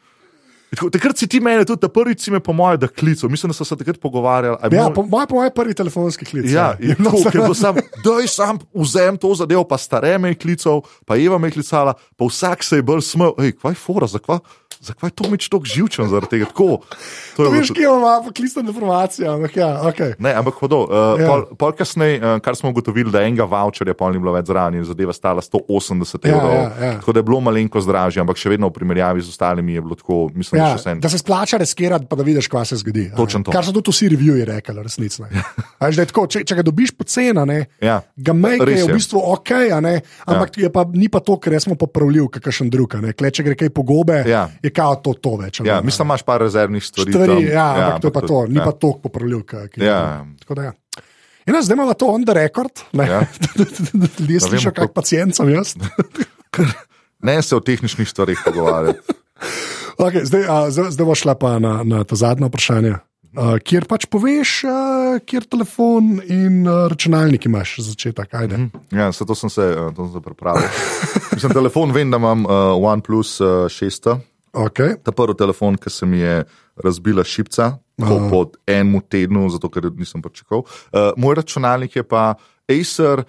Tako, 0.74 0.90
takrat 0.90 1.16
si 1.16 1.26
ti 1.26 1.38
meni, 1.38 1.64
tudi 1.64 1.80
ta 1.80 1.88
prvič 1.88 2.20
si 2.20 2.30
me, 2.30 2.40
po 2.40 2.52
mojem, 2.52 2.78
da 2.78 2.88
klical. 2.88 3.28
Mislim, 3.28 3.48
da 3.48 3.54
so 3.54 3.64
se 3.64 3.76
takrat 3.76 3.98
pogovarjali. 3.98 4.56
je 4.56 4.68
Ja, 4.68 4.68
bil- 4.84 4.92
po, 4.92 5.02
moj, 5.04 5.26
po 5.26 5.34
moj 5.36 5.50
prvi 5.50 5.72
telefonski 5.72 6.24
klic. 6.24 6.46
Ja, 6.46 6.74
je 6.76 6.88
in 6.88 6.96
bilo 6.96 7.10
tako, 7.14 7.30
ker 7.30 7.40
samo- 7.40 7.46
bo 7.46 7.54
sam, 7.54 7.74
sam 8.28 8.54
vzem 8.74 9.16
to 9.16 9.34
zadevo, 9.34 9.64
pa 9.64 9.76
stare 9.76 10.18
me 10.18 10.28
je 10.28 10.34
klical, 10.36 10.82
pa 11.04 11.16
Eva 11.16 11.38
me 11.38 11.48
je 11.48 11.52
klicala, 11.54 11.94
pa 12.10 12.24
vsak 12.24 12.62
se 12.62 12.76
je 12.76 12.82
bolj 12.82 13.00
smel, 13.02 13.32
hej, 13.36 13.52
kvaj 13.54 13.74
fora, 13.74 14.06
zakaj, 14.06 14.38
zakaj 14.80 15.06
je 15.06 15.14
to 15.14 15.24
meč 15.26 15.48
tako 15.48 15.64
živčen 15.64 16.08
zaradi 16.08 16.30
tega? 16.30 16.44
Tako, 16.46 16.82
to 17.32 17.44
je 17.44 17.50
bilo 17.50 17.62
kje 17.70 17.84
ima 17.86 18.20
poklicna 18.20 18.62
informacija. 18.62 19.32
Ampak 19.32 19.56
ja, 19.56 19.80
okay. 19.82 20.12
Ne, 20.18 20.32
ampak 20.32 20.54
hodo, 20.54 20.82
uh, 20.82 20.90
Ja. 21.14 21.16
ja. 21.16 21.26
pol, 21.26 21.40
pol 21.54 21.72
kasneje, 21.72 22.18
uh, 22.18 22.38
kar 22.38 22.52
smo 22.52 22.68
ugotovili, 22.68 23.10
da 23.10 23.22
enega 23.22 23.44
voucherja 23.44 23.94
pol 23.94 24.10
ni 24.10 24.18
bilo 24.18 24.32
več 24.32 24.46
zraven 24.46 24.74
in 24.74 24.84
zadeva 24.84 25.12
stala 25.12 25.40
180 25.40 26.18
Ja, 26.22 26.30
evrov. 26.30 26.52
ja, 26.52 26.60
ja. 26.80 26.92
Tako 26.94 27.12
da 27.12 27.18
je 27.18 27.24
bilo 27.24 27.40
malenkost 27.40 27.86
dražje, 27.86 28.20
ampak 28.20 28.36
še 28.36 28.50
vedno 28.50 28.66
v 28.66 28.74
primerjavi 28.74 29.20
z 29.20 29.28
ostalimi 29.28 29.72
je 29.72 29.80
bilo 29.80 29.94
tako, 29.94 30.28
mislim, 30.34 30.60
ja, 30.66 30.78
sen. 30.78 31.00
da 31.00 31.08
se 31.08 31.18
splača 31.18 31.56
riskirati, 31.56 32.06
pa 32.06 32.16
da 32.16 32.22
vidiš, 32.22 32.48
kaj 32.48 32.64
se 32.64 32.76
zgodi. 32.76 33.10
Kar 33.46 33.64
so 33.64 33.72
tudi 33.72 33.90
vsi 33.90 34.08
reviji 34.08 34.44
rekli, 34.44 34.82
resnično. 34.82 35.28
Če, 36.28 36.44
če 36.44 36.54
ga 36.54 36.62
dobiš 36.62 36.94
pocena, 36.96 37.44
ne, 37.44 37.66
Ja, 37.80 38.00
ga 38.16 38.32
res 38.60 38.80
je 38.80 38.84
v 38.84 38.94
bistvu 38.94 39.20
ok, 39.22 39.50
ne, 39.80 39.94
ampak 40.24 40.56
ja. 40.56 40.70
pa, 40.70 40.84
ni 40.88 41.08
pa 41.08 41.20
to, 41.20 41.36
ker 41.36 41.52
smo 41.60 41.74
popravljiv, 41.74 42.28
kakšen 42.30 42.70
drug. 42.70 42.96
Kle, 43.12 43.30
če 43.30 43.42
gre 43.42 43.54
kaj 43.54 43.70
pogobe, 43.70 44.22
Ja. 44.26 44.48
je 44.62 44.70
kao 44.70 44.96
to, 44.96 45.12
to 45.14 45.36
več. 45.36 45.60
Ja, 45.60 45.64
ne, 45.64 45.70
a 45.70 45.80
ne. 45.80 45.86
mislim, 45.86 46.06
imaš 46.06 46.22
par 46.22 46.40
rezervnih 46.40 46.84
stvari. 46.84 47.12
stvari, 47.12 47.28
tam. 47.28 47.44
ja, 47.44 47.66
ampak 47.66 48.00
to 48.00 48.08
je 48.08 48.12
pa 48.12 48.22
to, 48.22 48.46
ni 48.46 48.58
ja. 48.58 48.64
pa 48.64 48.72
toliko 48.72 48.98
popravljiv. 48.98 49.42
ki- 49.44 49.84
Ja. 49.84 50.24
Tako 50.40 50.54
da 50.54 50.62
ja. 50.62 50.72
In 51.44 51.52
zdaj 51.60 51.74
imamo 51.74 51.92
to 51.92 52.06
on 52.06 52.24
the 52.24 52.32
record. 52.32 52.72
Ne, 52.92 53.04
Ja. 53.04 53.20
Ljudje 54.18 54.40
slišijo, 54.40 54.72
vemo, 54.72 54.74
kak 54.78 54.92
pacient 54.94 55.36
sem 55.36 55.48
jaz. 55.50 55.74
Ne 57.20 57.42
se 57.42 57.56
o 57.56 57.60
tehničnih 57.60 58.08
stvarih 58.08 58.38
pogovarjati. 58.44 59.00
Okay, 59.98 60.24
zdaj, 60.26 60.44
a, 60.48 60.56
zdaj, 60.70 61.06
bo 61.06 61.14
šla 61.14 61.34
pa 61.38 61.58
na, 61.58 61.82
na 61.84 62.04
to 62.04 62.16
zadnje 62.18 62.48
vprašanje. 62.50 62.94
Uh, 63.34 63.56
kjer 63.58 63.88
pač 63.90 64.06
poveš, 64.06 64.50
uh, 64.70 65.16
kjer 65.26 65.42
telefon 65.50 66.20
in 66.22 66.62
uh, 66.68 66.84
računalnik 66.90 67.48
imaš 67.48 67.80
za 67.80 67.88
začetek. 67.90 68.34
Ajde. 68.34 68.58
Mm. 68.58 68.82
Ja, 68.94 69.08
zato 69.12 69.34
sem 69.34 69.50
se, 69.50 69.62
eh, 69.74 69.88
to 69.96 70.06
sem 70.06 70.12
se 70.12 70.22
pripravil. 70.22 70.68
Mislim, 71.34 71.52
telefon 71.52 71.94
vem, 71.94 72.10
da 72.14 72.20
imam 72.22 72.46
uh, 72.46 72.78
OnePlus 72.78 73.40
uh, 73.42 73.66
600. 73.66 74.20
Okay. 74.54 74.94
Ta 75.02 75.10
prvi 75.10 75.34
telefon, 75.34 75.74
ki 75.74 75.90
se 75.90 76.06
mi 76.06 76.22
je 76.22 76.44
razbila 76.78 77.24
šipca, 77.26 77.72
po, 77.98 78.20
po 78.30 78.44
enem 78.70 79.02
tednu, 79.10 79.48
zato 79.50 79.66
ker 79.70 79.90
nisem 79.98 80.22
pričakoval. 80.22 80.62
Uh, 80.62 81.10
moj 81.18 81.34
računalnik 81.42 81.96
je 81.96 82.06
pa 82.06 82.36
Acer, 82.70 83.24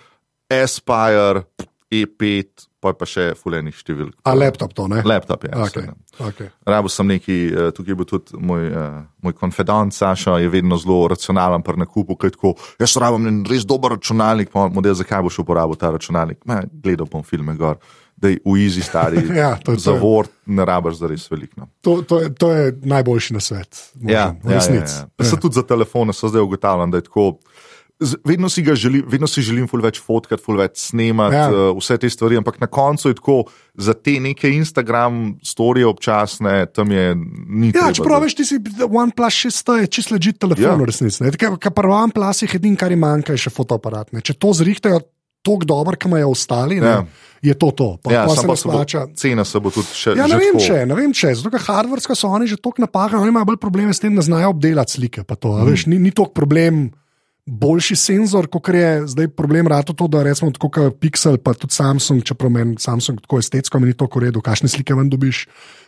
Aspire, 0.53 1.47
E5, 1.89 2.67
pa 2.85 2.93
je 2.93 2.99
pa 3.01 3.07
še 3.09 3.25
fulejnih 3.39 3.73
številk. 3.73 4.13
A 4.29 4.35
laptop 4.37 4.75
to, 4.77 4.85
ne? 4.91 5.01
Laptop 5.05 5.47
je. 5.47 5.51
Okay. 5.65 5.73
seveda. 5.73 5.95
Okay. 6.29 6.51
Rabo 6.69 6.91
sem 6.93 7.09
neki, 7.09 7.37
eh, 7.49 7.71
tukaj 7.73 7.95
je 7.95 7.97
bil 7.97 8.07
tudi 8.09 8.37
moj, 8.37 8.69
uh, 8.69 9.01
moj 9.25 9.33
konfidant, 9.39 9.93
Saša, 9.95 10.37
je 10.43 10.51
vedno 10.53 10.77
zelo 10.77 11.07
racionalen 11.09 11.65
pri 11.65 11.81
nakupu. 11.81 12.17
kaj 12.19 12.35
Tako, 12.37 12.53
jaz 12.81 12.93
rabim 13.01 13.25
en 13.31 13.43
res 13.49 13.65
dober 13.65 13.97
računalnik, 13.97 14.53
pa 14.53 14.67
model, 14.69 14.93
zakaj 14.93 15.25
boš 15.25 15.41
uporabil 15.41 15.79
ta 15.81 15.89
računalnik. 15.95 16.43
Ma, 16.45 16.61
gledal 16.69 17.09
bom 17.09 17.25
filme 17.25 17.57
gor, 17.57 17.81
da 18.15 18.29
je 18.29 18.39
v 18.45 18.57
Easy 18.61 18.85
stari. 18.85 19.25
Ja, 19.41 19.55
to 19.57 19.73
je 19.73 19.81
to. 19.81 19.89
za 19.89 19.97
Word 19.97 20.29
ne 20.45 20.65
rabiš 20.65 21.01
za 21.01 21.09
res 21.09 21.25
veliko. 21.31 21.65
No. 21.65 21.71
To, 21.81 22.01
to, 22.05 22.21
je, 22.21 22.33
to 22.37 22.53
je 22.53 22.71
najboljši 22.85 23.33
na 23.33 23.41
svet. 23.41 23.81
Ja, 24.01 24.35
ja, 24.45 24.61
ja, 24.61 24.61
ja. 24.61 24.85
ja. 25.17 25.37
Tudi 25.41 25.57
za 25.57 25.65
telefone, 25.65 26.13
so 26.13 26.29
zdaj 26.29 26.45
ugotavljam, 26.45 26.93
da 26.93 27.01
je 27.01 27.09
tako. 27.09 27.33
Vedno 28.23 28.49
si, 28.49 28.61
ga 28.61 28.75
želim, 28.75 29.03
vedno 29.07 29.27
si 29.27 29.41
želim 29.41 29.67
ful 29.67 29.81
več 29.81 29.99
fotkati, 29.99 30.41
ful 30.41 30.57
več 30.57 30.77
snemati, 30.85 31.35
Ja. 31.35 31.49
uh, 31.49 31.77
vse 31.77 31.97
te 31.97 32.09
stvari, 32.09 32.37
ampak 32.37 32.59
na 32.59 32.67
koncu 32.67 33.09
je 33.09 33.15
tako, 33.15 33.43
za 33.75 33.93
te 33.93 34.19
neke 34.19 34.49
Instagram 34.49 35.39
storije 35.41 35.85
občasne, 35.85 36.65
tam 36.67 36.91
je 36.91 37.15
ni. 37.49 37.71
Ja, 37.75 37.91
da- 37.91 38.19
veš, 38.19 38.35
ti 38.35 38.45
si 38.45 38.55
OnePlus 38.81 39.33
600, 39.35 39.81
je 39.81 39.87
čisto 39.89 40.15
ležit 40.15 40.39
telefon, 40.39 40.79
ja. 40.79 40.85
Resnici. 40.85 41.23
Kar 41.37 41.71
pri 41.71 41.87
OnePlusih 41.87 42.55
edin, 42.55 42.75
kar 42.75 42.91
jim 42.91 42.99
manjka, 42.99 43.33
je 43.33 43.37
še 43.39 43.49
fotoaparat. 43.49 44.13
Ne. 44.13 44.21
Če 44.21 44.33
to 44.33 44.53
zrihtajajo 44.53 45.01
tako 45.41 45.65
dobro, 45.65 45.93
kot 45.93 46.05
imajo 46.05 46.29
ostali, 46.29 46.79
ne, 46.81 46.87
Ja. 46.87 47.05
je 47.43 47.53
to 47.53 47.69
to. 47.71 47.97
Pa, 48.01 48.11
Ja, 48.11 48.25
pa 48.25 48.33
se 48.33 48.47
pa 48.47 48.55
se 48.55 48.65
bo, 48.65 48.73
splača. 48.73 49.07
cena 49.13 49.45
se 49.45 49.59
bo 49.59 49.69
tudi 49.69 49.87
še. 49.93 50.15
Ja, 50.17 50.25
ne 50.25 50.37
vem, 50.37 50.53
tako- 50.53 50.65
če, 50.65 50.85
ne 50.85 50.95
vem 50.95 51.13
če, 51.13 51.35
zato 51.35 51.49
ker 51.51 51.61
hardverska 51.61 52.15
so 52.15 52.27
oni 52.27 52.47
že 52.47 52.57
tako 52.57 52.81
napahani, 52.81 53.21
oni 53.21 53.29
imajo 53.29 53.45
bolj 53.45 53.57
probleme 53.57 53.93
s 53.93 53.99
tem, 53.99 54.15
da 54.15 54.21
znajo 54.21 54.49
obdelati 54.49 54.91
slike. 54.91 55.21
To, 55.21 55.53
mm. 55.53 55.65
veš, 55.65 55.85
ni, 55.85 55.99
ni 55.99 56.11
toliko 56.11 56.33
problem. 56.33 56.89
Boljši 57.45 57.95
senzor, 57.95 58.47
kot 58.49 58.71
je 58.73 59.03
zdaj 59.07 59.27
problem, 59.37 59.67
rado 59.69 59.93
to, 59.93 60.07
da 60.09 60.23
recimo 60.25 60.49
tako 60.51 60.69
kot 60.73 60.95
Pixel, 60.97 61.37
pa 61.37 61.53
tudi 61.53 61.75
Samsung, 61.77 62.23
čeprav 62.25 62.49
meni 62.49 62.73
Samsung 62.81 63.21
tako 63.21 63.37
estetsko 63.39 63.79
meni 63.79 63.93
to 63.93 64.07
koredo, 64.09 64.41
kakšne 64.41 64.69
slike 64.69 64.97
ven 64.97 65.11
dobiš. 65.13 65.43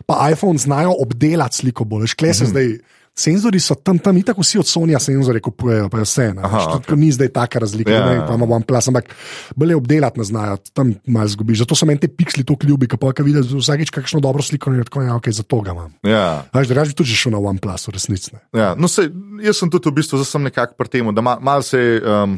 Pa 0.05 0.29
iPhone 0.29 0.61
znajo 0.61 0.93
obdelati 1.01 1.57
sliko 1.57 1.85
bolj, 1.85 2.05
veš, 2.05 2.13
kle 2.13 2.33
se 2.33 2.43
mm 2.43 2.47
-hmm. 2.47 2.51
zdaj. 2.51 2.96
Senzori 3.17 3.57
so 3.57 3.73
tam, 3.73 3.97
tam 3.97 4.17
itak 4.17 4.37
vsi 4.37 4.59
od 4.61 4.67
Sonja 4.69 4.99
senzore 5.01 5.39
kupujejo, 5.41 5.89
pa 5.89 6.03
je 6.03 6.05
vse. 6.05 6.25
Aha, 6.37 6.59
okej. 6.77 6.85
ko 6.85 6.95
Ni 6.95 7.09
zdaj 7.11 7.31
taka 7.33 7.59
razlika, 7.59 7.89
Ja, 7.91 7.97
ja, 7.97 8.05
ne 8.05 8.15
ja. 8.19 8.25
pa 8.29 8.35
ima 8.37 8.45
OnePlus, 8.45 8.87
ampak 8.87 9.09
bolje 9.57 9.75
obdelati 9.75 10.21
ne 10.21 10.25
znajo, 10.25 10.57
tam 10.73 10.93
malo 11.09 11.27
zgubiš. 11.27 11.63
Zato 11.65 11.75
so 11.75 11.89
meni 11.89 11.99
te 11.99 12.07
piksli 12.07 12.45
tako 12.45 12.69
ljubi, 12.69 12.85
ki 12.87 12.99
pa 13.01 13.09
vidiš 13.25 13.55
vsakeč 13.57 13.89
kakšno 13.89 14.21
dobro 14.21 14.45
sliko 14.45 14.69
in 14.73 14.83
tako, 14.85 15.01
ja, 15.01 15.15
ok, 15.17 15.31
zato 15.33 15.61
ga 15.65 15.73
imam. 15.73 15.93
Ja, 16.05 16.45
Veš, 16.53 16.67
da 16.69 16.83
bi 16.85 16.93
tudi 16.93 17.17
šel 17.17 17.33
na 17.33 17.41
OnePlus, 17.41 17.89
ne. 18.09 18.39
ja. 18.53 18.75
No, 18.77 18.85
sej, 18.87 19.09
jaz 19.41 19.57
sem 19.57 19.69
tudi 19.73 19.89
v 19.89 19.97
bistvu 19.97 20.21
zdaj 20.21 20.29
sem 20.29 20.45
nekako 20.45 20.77
pri 20.77 20.87
tem, 20.87 21.09
da 21.15 21.21
mal, 21.25 21.41
mal 21.41 21.65
se. 21.65 21.81
Um, 22.05 22.37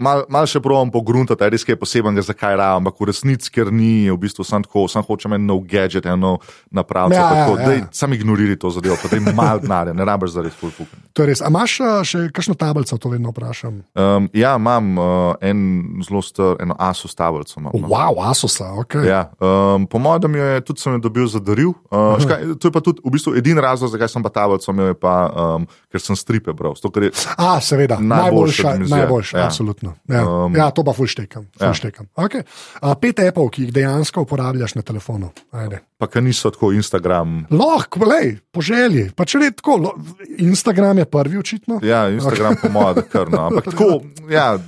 Mal, 0.00 0.24
mal 0.32 0.48
še 0.48 0.62
provam 0.64 0.90
pogruntati, 0.92 1.44
je 1.44 1.54
res 1.54 1.66
kaj 1.68 1.76
posebnega, 1.80 2.24
zakaj 2.24 2.56
rabim, 2.56 2.84
ampak 2.84 3.00
v 3.00 3.10
resnici, 3.10 3.52
ker 3.52 3.70
ni, 3.72 4.06
je 4.08 4.14
v 4.14 4.20
bistvu 4.20 4.46
sam 4.46 4.64
tako, 4.64 4.86
sam 4.88 5.04
hočem 5.06 5.36
en 5.36 5.46
nov 5.46 5.62
gadget, 5.68 6.08
eno 6.08 6.38
napravo. 6.72 7.12
Ja, 7.14 7.20
Ja, 7.20 7.46
ja, 7.46 7.70
ja. 7.70 7.72
ja. 7.72 7.86
Sam 7.92 8.12
ignoriraj 8.12 8.56
to 8.56 8.70
zadevo, 8.70 8.96
pa 9.02 9.08
da 9.08 9.16
jim 9.16 9.28
malo 9.34 9.58
denarja, 9.58 9.92
ne 9.92 10.04
rabiš 10.04 10.30
za 10.30 10.42
res 10.42 10.54
full 10.56 10.72
fuck. 10.74 10.90
To 11.12 11.22
je 11.22 11.30
res. 11.30 11.42
A 11.44 11.50
imaš 11.52 11.76
še 12.08 12.22
kakšno 12.34 12.56
tablico, 12.58 12.96
to 13.00 13.12
vedno 13.12 13.32
vprašam? 13.34 13.80
Um, 13.94 14.28
ja, 14.36 14.54
imam 14.56 14.90
uh, 14.98 15.06
en 15.44 15.60
zelo 16.06 16.22
star, 16.24 16.56
eno 16.62 16.76
Asus 16.78 17.14
tablico. 17.18 17.58
Imam, 17.60 17.74
no. 17.74 17.90
Wow, 17.90 18.22
Asusa, 18.30 18.70
ok. 18.82 19.00
Ja, 19.06 19.22
um, 19.38 19.86
po 19.90 20.00
mojem, 20.02 20.24
da 20.24 20.32
mi 20.32 20.40
je 20.40 20.64
tudi 20.70 20.84
sem 20.84 20.96
jo 20.96 21.02
dobil 21.06 21.28
za 21.30 21.42
daril. 21.44 21.74
Uh, 21.90 22.16
škaj, 22.22 22.56
to 22.62 22.70
je 22.70 22.74
pa 22.74 22.84
tudi 22.84 23.04
v 23.04 23.14
bistvu 23.14 23.36
edini 23.38 23.62
razlog, 23.62 23.92
zakaj 23.92 24.12
sem 24.12 24.24
pa 24.24 24.32
tablico 24.34 24.72
imel, 24.72 24.92
je 24.94 24.98
pa, 24.98 25.16
um, 25.28 25.68
ker 25.92 26.02
sem 26.02 26.18
stripe 26.18 26.54
bral. 26.56 26.76
Ker 26.90 27.10
je, 27.10 27.14
A, 27.36 27.58
seveda, 27.62 28.00
Najboljša 28.00 28.70
najboljša, 28.74 28.96
najboljša 28.96 29.38
ja. 29.38 29.46
absolutno. 29.46 29.89
Ja, 30.08 30.24
um, 30.26 30.56
ja, 30.56 30.70
to 30.74 30.84
pa 30.86 30.92
fulštekam. 30.96 31.46
ja. 31.60 31.70
fulštekam. 31.70 32.08
Okay. 32.16 32.42
A, 32.80 32.94
pet 33.00 33.20
apov, 33.24 33.50
ki 33.54 33.66
jih 33.66 33.72
dejansko 33.74 34.24
uporabljaš 34.26 34.74
na 34.78 34.82
telefonu. 34.82 35.30
Ajde. 35.52 35.80
pa 36.00 36.08
ker 36.08 36.22
niso 36.24 36.50
tako 36.50 36.72
Instagram. 36.72 37.46
Lahko, 37.50 38.04
lej, 38.08 38.38
po 38.52 38.62
želji. 38.64 39.10
Pa 39.16 39.24
če 39.28 39.38
je 39.44 39.50
tako, 39.58 39.76
lo, 39.76 39.94
Instagram 40.38 41.02
je 41.02 41.04
prvi, 41.04 41.38
očitno. 41.38 41.80
Ja, 41.84 42.08
Instagram 42.08 42.56
po 42.62 42.68
mojem, 42.72 42.94
da 42.94 43.02
kar 43.02 43.30
no. 43.30 43.46
Ampak 43.50 43.72
tako, 43.72 44.00
ja, 44.38 44.58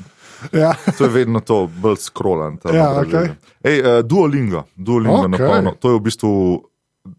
Ja. 0.52 0.74
to 0.98 1.04
je 1.06 1.10
vedno 1.10 1.40
to, 1.40 1.68
bolj 1.70 2.00
skrolan. 2.02 2.58
Ja, 2.74 2.90
okej. 3.00 3.28
Ej, 3.62 3.76
uh, 3.78 4.00
Duolingo, 4.02 4.64
Duolingo 4.74 5.22
okay. 5.22 5.38
napolno. 5.38 5.74
To 5.78 5.92
je 5.92 5.98
v 5.98 6.02
bistvu 6.02 6.32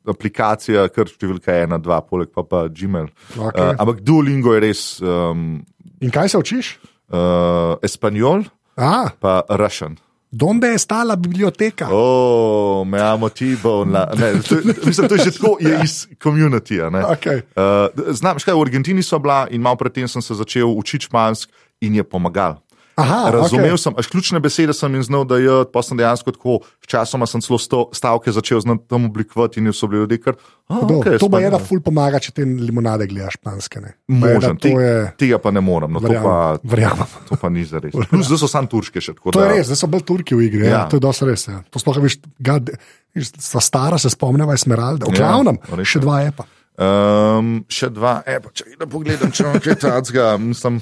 aplikacija, 0.07 0.87
kar 0.91 1.07
številka 1.07 1.55
ena, 1.63 1.79
dva, 1.79 2.01
poleg 2.03 2.31
pa 2.35 2.43
pa 2.43 2.65
Gmail. 2.67 3.07
Okej. 3.35 3.63
Uh, 3.63 3.75
ampak 3.79 4.03
Duolingo 4.03 4.55
je 4.55 4.63
res 4.63 4.81
um, 4.99 5.63
In 6.03 6.11
kaj 6.11 6.33
se 6.33 6.37
učiš? 6.37 6.73
Uh, 7.13 7.77
espanjol, 7.85 8.49
A, 8.75 9.13
pa 9.19 9.45
Russian. 9.49 9.97
donde 10.33 10.67
je 10.73 10.79
stala 10.81 11.15
biblioteka? 11.15 11.89
O, 11.93 12.83
me 12.89 12.97
amo 13.01 13.29
ti, 13.29 13.53
to, 13.61 13.85
mislim, 14.89 15.07
to 15.07 15.15
je 15.15 15.29
že 15.29 15.31
tako, 15.37 15.57
je 15.61 15.79
iz 15.83 16.07
komunitija. 16.17 16.89
Okay. 16.89 17.45
Uh, 17.53 18.13
znam, 18.13 18.39
škaj, 18.39 18.53
v 18.57 18.61
Argentini 18.61 19.03
so 19.03 19.19
bila 19.19 19.45
in 19.53 19.61
malo 19.61 19.77
predtem 19.77 20.07
sem 20.07 20.21
se 20.21 20.33
začel 20.33 20.65
učiti 20.65 21.05
špansk 21.05 21.49
in 21.81 21.95
je 21.95 22.03
pomagal. 22.03 22.57
Aha, 22.95 23.31
Razumel 23.31 23.65
okej. 23.67 23.77
sem, 23.79 23.93
až 23.97 24.05
ključne 24.05 24.37
besede 24.37 24.69
sem 24.71 24.93
jim 24.93 25.01
znal, 25.01 25.23
da 25.23 25.37
je, 25.37 25.65
pa 25.65 25.81
sem 25.81 25.97
dejansko 25.97 26.29
tako, 26.29 26.59
sčasoma 26.79 27.25
sem 27.25 27.41
celo 27.41 27.57
sto, 27.57 27.89
stavke 27.89 28.29
začel 28.29 28.59
znati 28.59 28.85
tam 28.85 29.05
oblikovati 29.05 29.57
in 29.57 29.73
so 29.73 29.87
bili 29.87 30.01
ljudje 30.01 30.17
kar. 30.19 30.35
"A, 30.69 30.81
Do, 30.81 30.99
okej, 30.99 31.17
to 31.17 31.25
pa 31.27 31.39
je, 31.39 31.49
da 31.49 31.57
spada." 31.57 31.65
ful 31.65 31.81
pomaga, 31.81 32.19
če 32.19 32.31
te 32.31 32.45
limonade 32.45 33.07
gledaš 33.07 33.33
španske. 33.33 33.81
To 34.07 34.53
te, 34.55 34.69
je, 34.69 34.93
tega 35.17 35.37
pa 35.37 35.49
ne 35.49 35.59
morem, 35.59 35.89
no, 35.89 35.99
to, 35.99 36.05
verjamem, 36.05 36.23
pa, 36.23 36.59
verjamem. 36.63 37.09
to 37.29 37.35
pa 37.35 37.49
ni 37.49 37.65
za 37.65 37.79
res. 37.79 37.91
Plus, 37.91 38.25
zdaj 38.25 38.37
so 38.37 38.47
sam 38.47 38.67
turške 38.67 39.01
še 39.01 39.13
tako. 39.13 39.31
To 39.31 39.41
da, 39.41 39.49
je 39.49 39.57
res, 39.57 39.67
zdaj 39.67 39.77
so 39.77 39.87
bolj 39.89 40.05
Turki 40.05 40.35
v 40.35 40.45
igri. 40.45 40.65
Ja. 40.65 40.69
Ja, 40.69 40.77
Ja. 40.77 40.85
to 40.85 40.95
je 40.95 41.03
dosti 41.03 41.25
res. 41.25 41.47
Ja. 41.47 41.63
To 41.69 41.81
sploh 41.81 41.97
veš, 41.97 42.21
gad, 42.37 42.69
sta 43.17 43.57
stara, 43.59 43.97
se 43.97 44.09
spomneva 44.09 44.53
Esmeralda. 44.53 45.09
V 45.09 45.13
Ja, 45.13 45.33
glavnem, 45.33 45.57
res 45.73 45.87
še 45.87 45.99
dva 45.99 46.21
je 46.21 46.31
pa. 46.31 46.45
Um, 46.73 47.65
še 47.69 47.89
dva, 47.89 48.21
e, 48.25 48.39
pa, 48.41 48.49
če 48.49 48.77
da 48.77 48.85
pogledam, 48.89 49.29
če 49.29 49.43
imam 49.43 49.59
kaj 49.61 49.75
takega. 49.77 50.37
Mislim, 50.41 50.81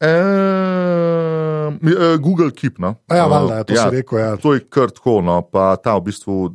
um, 0.00 1.78
Google 2.20 2.50
Keep. 2.50 2.78
No. 2.78 2.94
A 3.08 3.16
Ja, 3.16 3.26
valjda, 3.26 3.56
ja, 3.56 3.64
to 3.64 3.74
si 3.76 3.96
rekel. 3.96 4.18
Ja. 4.18 4.36
To 4.36 4.54
je 4.54 4.60
kar 4.70 4.90
tako, 4.94 5.20
no, 5.24 5.40
pa 5.42 5.76
ta 5.76 5.96
v 5.98 6.08
bistvu 6.10 6.50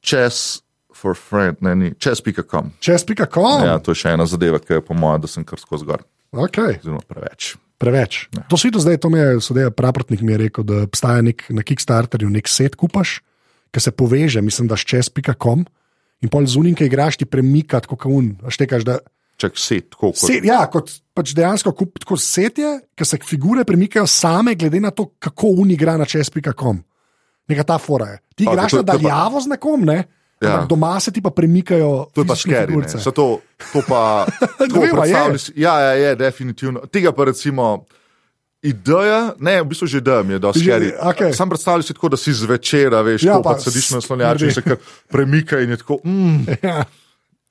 čez 0.00 0.62
for 0.96 1.14
friend, 1.16 1.60
ne, 1.60 1.74
ni, 1.76 1.88
čez.com. 1.98 2.72
Čez.com. 2.80 3.64
Ja, 3.66 3.76
to 3.78 3.92
je 3.92 4.00
še 4.00 4.14
ena 4.16 4.24
zadeva, 4.26 4.58
ki 4.62 4.78
je 4.78 4.84
po 4.84 4.96
mojem, 4.96 5.20
da 5.26 5.28
sem 5.28 5.44
kar 5.44 5.60
skozi 5.60 5.84
gor, 5.88 6.04
Okay. 6.32 6.78
zelo 6.82 7.00
preveč. 7.06 7.54
Preveč. 7.76 8.28
Ja. 8.32 8.42
To 8.48 8.56
si 8.56 8.68
videl 8.70 8.80
zdaj, 8.80 8.96
to 9.04 9.08
mi 9.12 9.18
je 9.20 9.40
sodeja 9.44 9.70
praprotnik 9.70 10.20
mi 10.24 10.32
je 10.32 10.38
rekel, 10.48 10.64
da 10.64 10.82
obstaja 10.86 11.20
nek, 11.22 11.44
na 11.52 11.60
Kickstarterju 11.60 12.28
nek 12.32 12.48
set 12.48 12.76
kupaš, 12.76 13.20
ki 13.72 13.80
se 13.84 13.92
poveže, 13.92 14.40
mislim, 14.40 14.68
da 14.68 14.76
s 14.80 14.84
čez.com 14.88 15.66
in 16.24 16.32
pol 16.32 16.48
z 16.48 16.56
unim, 16.56 16.72
ki 16.72 16.88
igraš, 16.88 17.20
ti 17.20 17.28
premika, 17.28 17.80
kot 17.84 18.08
un. 18.08 18.32
a 18.40 18.48
Štekaš, 18.48 18.84
da 18.88 18.98
Čak 19.36 19.52
set, 19.54 19.90
tako 19.90 20.10
kot 20.10 20.18
Set, 20.22 20.44
ja, 20.44 20.62
kot 20.66 20.90
pač 21.12 21.32
dejansko 21.32 21.72
kup, 21.72 21.98
tako 21.98 22.16
setje, 22.16 22.80
ki 22.94 23.04
se 23.04 23.18
figure 23.20 23.64
premikajo 23.64 24.06
same, 24.06 24.54
glede 24.54 24.80
na 24.80 24.90
to, 24.90 25.10
kako 25.18 25.46
un 25.58 25.70
igra 25.70 25.96
na 25.96 26.04
čez.com. 26.04 26.78
Neka 27.46 27.64
ta 27.64 27.76
fora 27.78 28.06
je. 28.06 28.18
Ti 28.34 28.44
Ok, 28.44 28.52
igraš 28.52 28.72
na 28.72 28.78
je 28.78 28.84
pa- 28.84 28.92
daljavo 28.94 29.40
z 29.40 29.46
nekom, 29.48 29.84
ne? 29.84 29.98
Ja. 30.38 30.64
Doma 30.64 31.00
se 31.00 31.10
ti 31.10 31.22
pa 31.22 31.30
premikajo. 31.30 32.06
To 32.12 32.20
je 32.20 32.26
pa 32.26 32.34
figurice. 32.34 32.98
To, 33.06 33.40
to 33.72 33.80
pa 33.88 34.26
tako 34.58 34.80
vem, 34.80 34.92
a 34.94 35.06
je. 35.06 35.38
si- 35.38 35.52
Ja, 35.56 35.80
ja, 35.80 35.92
je, 35.92 36.16
definitivno. 36.16 36.80
Tega 36.86 37.12
pa 37.12 37.24
recimo. 37.24 37.84
Ideja, 38.62 39.36
ne, 39.38 39.62
v 39.62 39.66
bistvu 39.66 39.86
že 39.86 39.98
ideja 39.98 40.22
mi 40.22 40.32
je 40.32 40.38
dosti 40.38 40.58
Že- 40.58 40.64
skeri. 40.66 40.88
okej. 40.98 41.32
Sam 41.32 41.48
predstavljaj 41.48 41.82
si 41.82 41.94
tako, 41.94 42.08
da 42.08 42.16
si 42.16 42.32
zvečer, 42.32 42.90
veš, 42.96 43.22
Ja, 43.22 43.34
pa, 43.34 43.42
pa 43.42 43.52
pa 43.52 43.60
sediš 43.60 43.90
na 43.90 44.00
slonjaču 44.00 44.44
in 44.44 44.52
se 44.52 44.62
kar 44.62 44.76
premika 45.06 45.60
in 45.60 45.70
je 45.70 45.76
tako. 45.76 46.00
Mm. 46.04 46.44
Ja. 46.62 46.84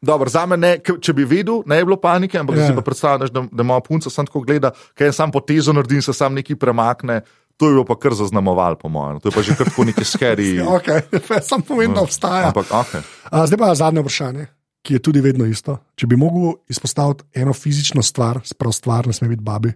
Dobro, 0.01 0.29
za 0.29 0.45
me, 0.45 0.57
ne, 0.57 0.75
če 1.01 1.13
bi 1.13 1.23
vedel, 1.25 1.63
ne 1.65 1.79
bi 1.79 1.87
bilo 1.87 1.97
panike, 1.97 2.37
ampak 2.37 2.55
Ja. 2.55 2.61
ja. 2.61 2.67
si 2.67 2.75
pa 2.75 2.81
predstavljaš, 2.81 3.31
da, 3.31 3.45
da 3.51 3.63
ima 3.63 3.79
punca 3.81 4.09
sam 4.09 4.25
tako 4.25 4.41
gleda, 4.41 4.71
kaj 4.93 5.07
je 5.07 5.13
sam 5.13 5.31
potezo 5.31 5.73
naredi 5.73 5.95
in 5.95 6.01
se 6.01 6.13
sam 6.13 6.33
nekaj 6.33 6.55
premakne. 6.55 7.21
To 7.57 7.69
je 7.69 7.71
bilo 7.71 7.85
pa 7.87 7.95
kar 7.95 8.13
zaznamoval, 8.13 8.75
po 8.75 8.89
mojem. 8.91 9.19
To 9.23 9.29
je 9.29 9.31
pa 9.31 9.41
že 9.41 9.55
kar 9.55 9.69
tako 9.71 9.85
neki 9.87 10.03
skeri. 10.03 10.59
Okay. 10.59 11.01
Sam 11.49 11.61
povem, 11.61 11.93
da 11.95 12.03
obstaja. 12.03 12.51
Ampak, 12.51 12.67
okay. 12.67 13.01
A, 13.31 13.45
zdaj 13.47 13.57
pa 13.57 13.75
zadnje 13.75 14.03
vprašanje, 14.03 14.47
ki 14.83 14.93
je 14.93 14.99
tudi 14.99 15.21
vedno 15.23 15.47
isto. 15.47 15.77
Če 15.95 16.07
bi 16.07 16.19
mogel 16.19 16.59
izpostaviti 16.69 17.23
eno 17.33 17.53
fizično 17.55 18.03
stvar, 18.03 18.41
sprav 18.43 18.75
stvar, 18.75 19.07
ne 19.07 19.15
sme 19.15 19.31
biti 19.31 19.43
babi, 19.43 19.71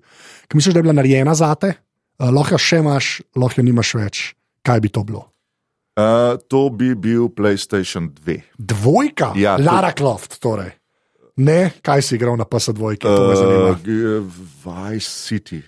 ki 0.51 0.59
misliš, 0.59 0.75
da 0.75 0.83
je 0.83 0.89
bila 0.89 0.97
narejena 0.99 1.33
za 1.35 1.55
te, 1.55 1.73
lahko 2.19 2.59
jo 2.59 2.61
še 2.67 2.83
imaš, 2.83 3.21
lahko 3.39 3.61
jo 3.61 3.65
nimaš 3.71 3.95
več. 3.95 4.35
Kaj 4.61 4.83
bi 4.83 4.91
to 4.91 5.07
bilo? 5.07 5.29
Uh, 5.99 6.39
to 6.47 6.69
bi 6.69 6.95
bil 6.95 7.27
PlayStation 7.29 8.07
2. 8.09 8.41
Dvojka, 8.57 9.33
Ja, 9.35 9.57
to- 9.57 9.63
Lara 9.63 9.91
Croft, 9.91 10.39
torej. 10.39 10.71
Ne, 11.39 11.71
kaj 11.79 12.01
si 12.01 12.15
igral 12.15 12.35
na 12.35 12.43
PS2, 12.43 12.99
to 12.99 13.07
me 13.27 13.35
zanima. 13.35 13.71
Uh, 13.75 14.27
Vice 14.59 15.07
City, 15.07 15.59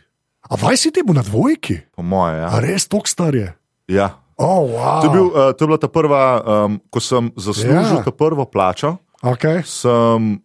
A 0.51 0.55
si 0.75 0.91
ti 0.91 0.99
bil 0.99 1.15
na 1.15 1.23
dvojki? 1.23 1.79
po 1.95 2.03
moje. 2.03 2.43
A 2.43 2.51
Ja. 2.51 2.59
res 2.59 2.87
tok 2.87 3.07
star 3.07 3.31
je? 3.35 3.53
Ja. 3.87 4.19
Oh, 4.35 4.67
wow. 4.67 4.99
To, 4.99 5.07
je 5.07 5.11
bil, 5.11 5.27
uh, 5.31 5.53
to 5.55 5.63
je 5.63 5.67
bila 5.67 5.77
ta 5.79 5.87
prva, 5.87 6.23
um, 6.65 6.81
ko 6.91 6.99
sem 6.99 7.31
zaslužil 7.37 7.71
Ja. 7.71 7.81
ja. 7.99 8.03
ta 8.03 8.11
prvo 8.11 8.43
plačo. 8.45 8.97
Okay. 9.23 9.61
Sem, 9.63 10.41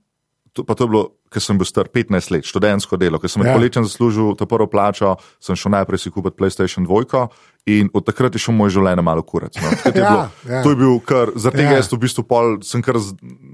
to, 0.53 0.62
pa 0.62 0.74
to 0.78 0.84
je 0.84 0.89
bilo, 0.89 1.05
ker 1.32 1.41
sem 1.43 1.59
bil 1.59 1.64
star 1.66 1.89
15 1.89 2.30
let, 2.30 2.45
študentsko 2.45 2.95
delo. 2.95 3.18
Ker 3.18 3.26
sem 3.26 3.43
med 3.43 3.51
Ja. 3.51 3.53
ja. 3.53 3.59
poletjem 3.59 3.82
zaslužil 3.82 4.37
ta 4.39 4.47
prvo 4.47 4.68
plačo, 4.70 5.16
sem 5.41 5.57
šel 5.57 5.72
najprej 5.74 5.99
si 5.99 6.11
kupiti 6.12 6.37
PlayStation 6.39 6.87
2 6.87 7.26
in 7.67 7.89
od 7.95 8.05
takrat 8.07 8.35
je 8.35 8.39
šel 8.39 8.55
moj 8.55 8.71
življenje 8.71 9.03
malo 9.03 9.23
kurac. 9.27 9.57
No. 9.59 9.71
Takrat 9.83 9.97
je 9.97 10.03
Ja, 10.03 10.11
bilo, 10.11 10.55
ja. 10.55 10.62
To 10.62 10.71
je 10.71 10.77
bil 10.77 10.99
kar, 11.03 11.33
zaradi 11.35 11.64
tega 11.64 11.75
Ja. 11.75 11.81
jaz 11.81 11.91
v 11.93 11.99
bistvu 11.99 12.23
pol, 12.23 12.59
sem 12.62 12.83
kar 12.83 12.95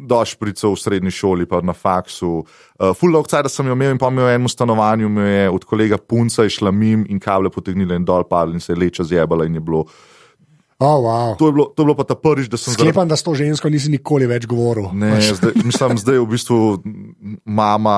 došprical 0.08 0.74
v 0.74 0.80
srednji 0.82 1.10
šoli, 1.10 1.46
pa 1.48 1.62
na 1.64 1.72
faksu. 1.72 2.44
Uh, 2.76 2.92
full 2.98 3.16
cajt 3.24 3.48
sem 3.50 3.66
jo 3.66 3.72
imel 3.72 3.94
in 3.96 3.98
pa 3.98 4.10
mi 4.10 4.20
v 4.20 4.34
enem 4.34 4.48
stanovanju 4.48 5.08
me 5.08 5.24
je 5.28 5.50
od 5.50 5.64
kolega 5.64 5.96
punca 5.96 6.44
išla 6.44 6.70
mim 6.70 7.06
in 7.08 7.20
kable 7.20 7.50
potegnila 7.50 7.96
in 7.96 8.04
dol 8.04 8.24
padla 8.28 8.54
in 8.54 8.60
se 8.60 8.72
je 8.72 8.78
leča 8.78 9.04
zjebala 9.04 9.46
in 9.46 9.54
je 9.54 9.60
bilo. 9.60 9.86
Oh, 10.82 10.98
wow. 10.98 11.38
To 11.38 11.46
je 11.46 11.52
bilo, 11.52 11.66
to 11.68 11.78
je 11.78 11.86
bilo 11.86 11.94
pa 11.94 12.02
ta 12.02 12.16
prvič, 12.16 12.48
da 12.48 12.58
sem 12.58 12.72
zaradi 12.72 12.90
Sklepam, 12.90 13.06
da 13.06 13.14
s 13.14 13.22
to 13.22 13.30
žensko 13.32 13.70
nisi 13.70 13.86
nikoli 13.88 14.26
več 14.26 14.44
govoril. 14.44 14.90
Ne, 14.92 15.14
zdaj, 15.22 15.54
mislim, 15.62 15.94
zdaj 15.96 16.16
je 16.16 16.20
v 16.20 16.26
bistvu 16.26 16.58
mama, 17.44 17.94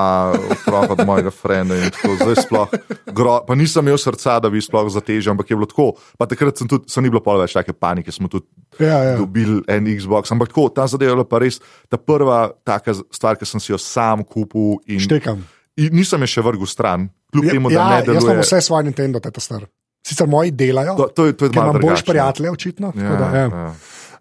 otrok 0.50 0.90
od 0.90 1.00
mojega 1.02 1.30
frenda 1.30 1.76
in 1.76 1.88
tako. 1.88 2.16
Zdaj 2.16 2.36
sploh, 2.42 2.68
gro, 3.08 3.38
pa 3.46 3.54
nisem 3.54 3.84
imel 3.84 3.96
srca, 3.96 4.36
da 4.36 4.50
bi 4.50 4.60
sploh 4.60 4.90
zatežil, 4.90 5.32
ampak 5.32 5.48
je 5.48 5.56
bilo 5.56 5.66
tako. 5.66 5.86
Pa 6.18 6.26
takrat 6.26 6.60
sem 6.60 6.68
tudi, 6.68 6.84
so 6.86 7.00
ni 7.00 7.08
bilo 7.08 7.22
pol 7.24 7.40
več 7.40 7.56
take 7.56 7.72
panike, 7.72 8.12
smo 8.12 8.28
tudi 8.28 8.44
Ja, 8.76 9.00
ja. 9.04 9.16
dobili 9.16 9.62
en 9.70 9.86
Xbox. 9.88 10.28
Ampak 10.28 10.50
tako, 10.50 10.68
ta 10.68 10.84
zadeva 10.84 11.14
je 11.14 11.16
bila 11.16 11.28
pa 11.28 11.38
res 11.38 11.60
ta 11.88 11.96
prva 11.96 12.50
taka 12.66 12.92
stvar, 13.08 13.38
ki 13.38 13.46
sem 13.46 13.62
si 13.62 13.72
jo 13.72 13.78
sam 13.78 14.24
kupil 14.26 14.82
in, 14.84 14.98
Štekam. 15.00 15.44
in 15.78 15.94
nisem 15.94 16.20
je 16.20 16.34
še 16.34 16.42
vrgel 16.42 16.66
stran, 16.66 17.08
kljub 17.32 17.48
temu, 17.48 17.70
da 17.70 17.78
ja, 17.78 17.86
ne 17.86 17.96
jaz 17.96 18.08
imam 18.10 18.20
deluje. 18.28 18.42
vse 18.42 18.60
svoje 18.60 18.90
Nintendo, 18.90 19.22
teta 19.22 19.40
star. 19.40 19.64
Sicer 20.04 20.28
moji 20.28 20.50
delajo, 20.50 20.96
To, 20.96 21.08
to 21.08 21.26
je, 21.26 21.36
to 21.36 21.48
je 21.48 21.50
ker 21.50 21.62
imam 21.62 21.80
no. 21.80 21.94
prijatelje, 22.06 22.50
očitno. 22.50 22.92
Ja, 22.96 23.16
Da, 23.16 23.28
ja. 23.38 23.42
ja. 23.42 23.74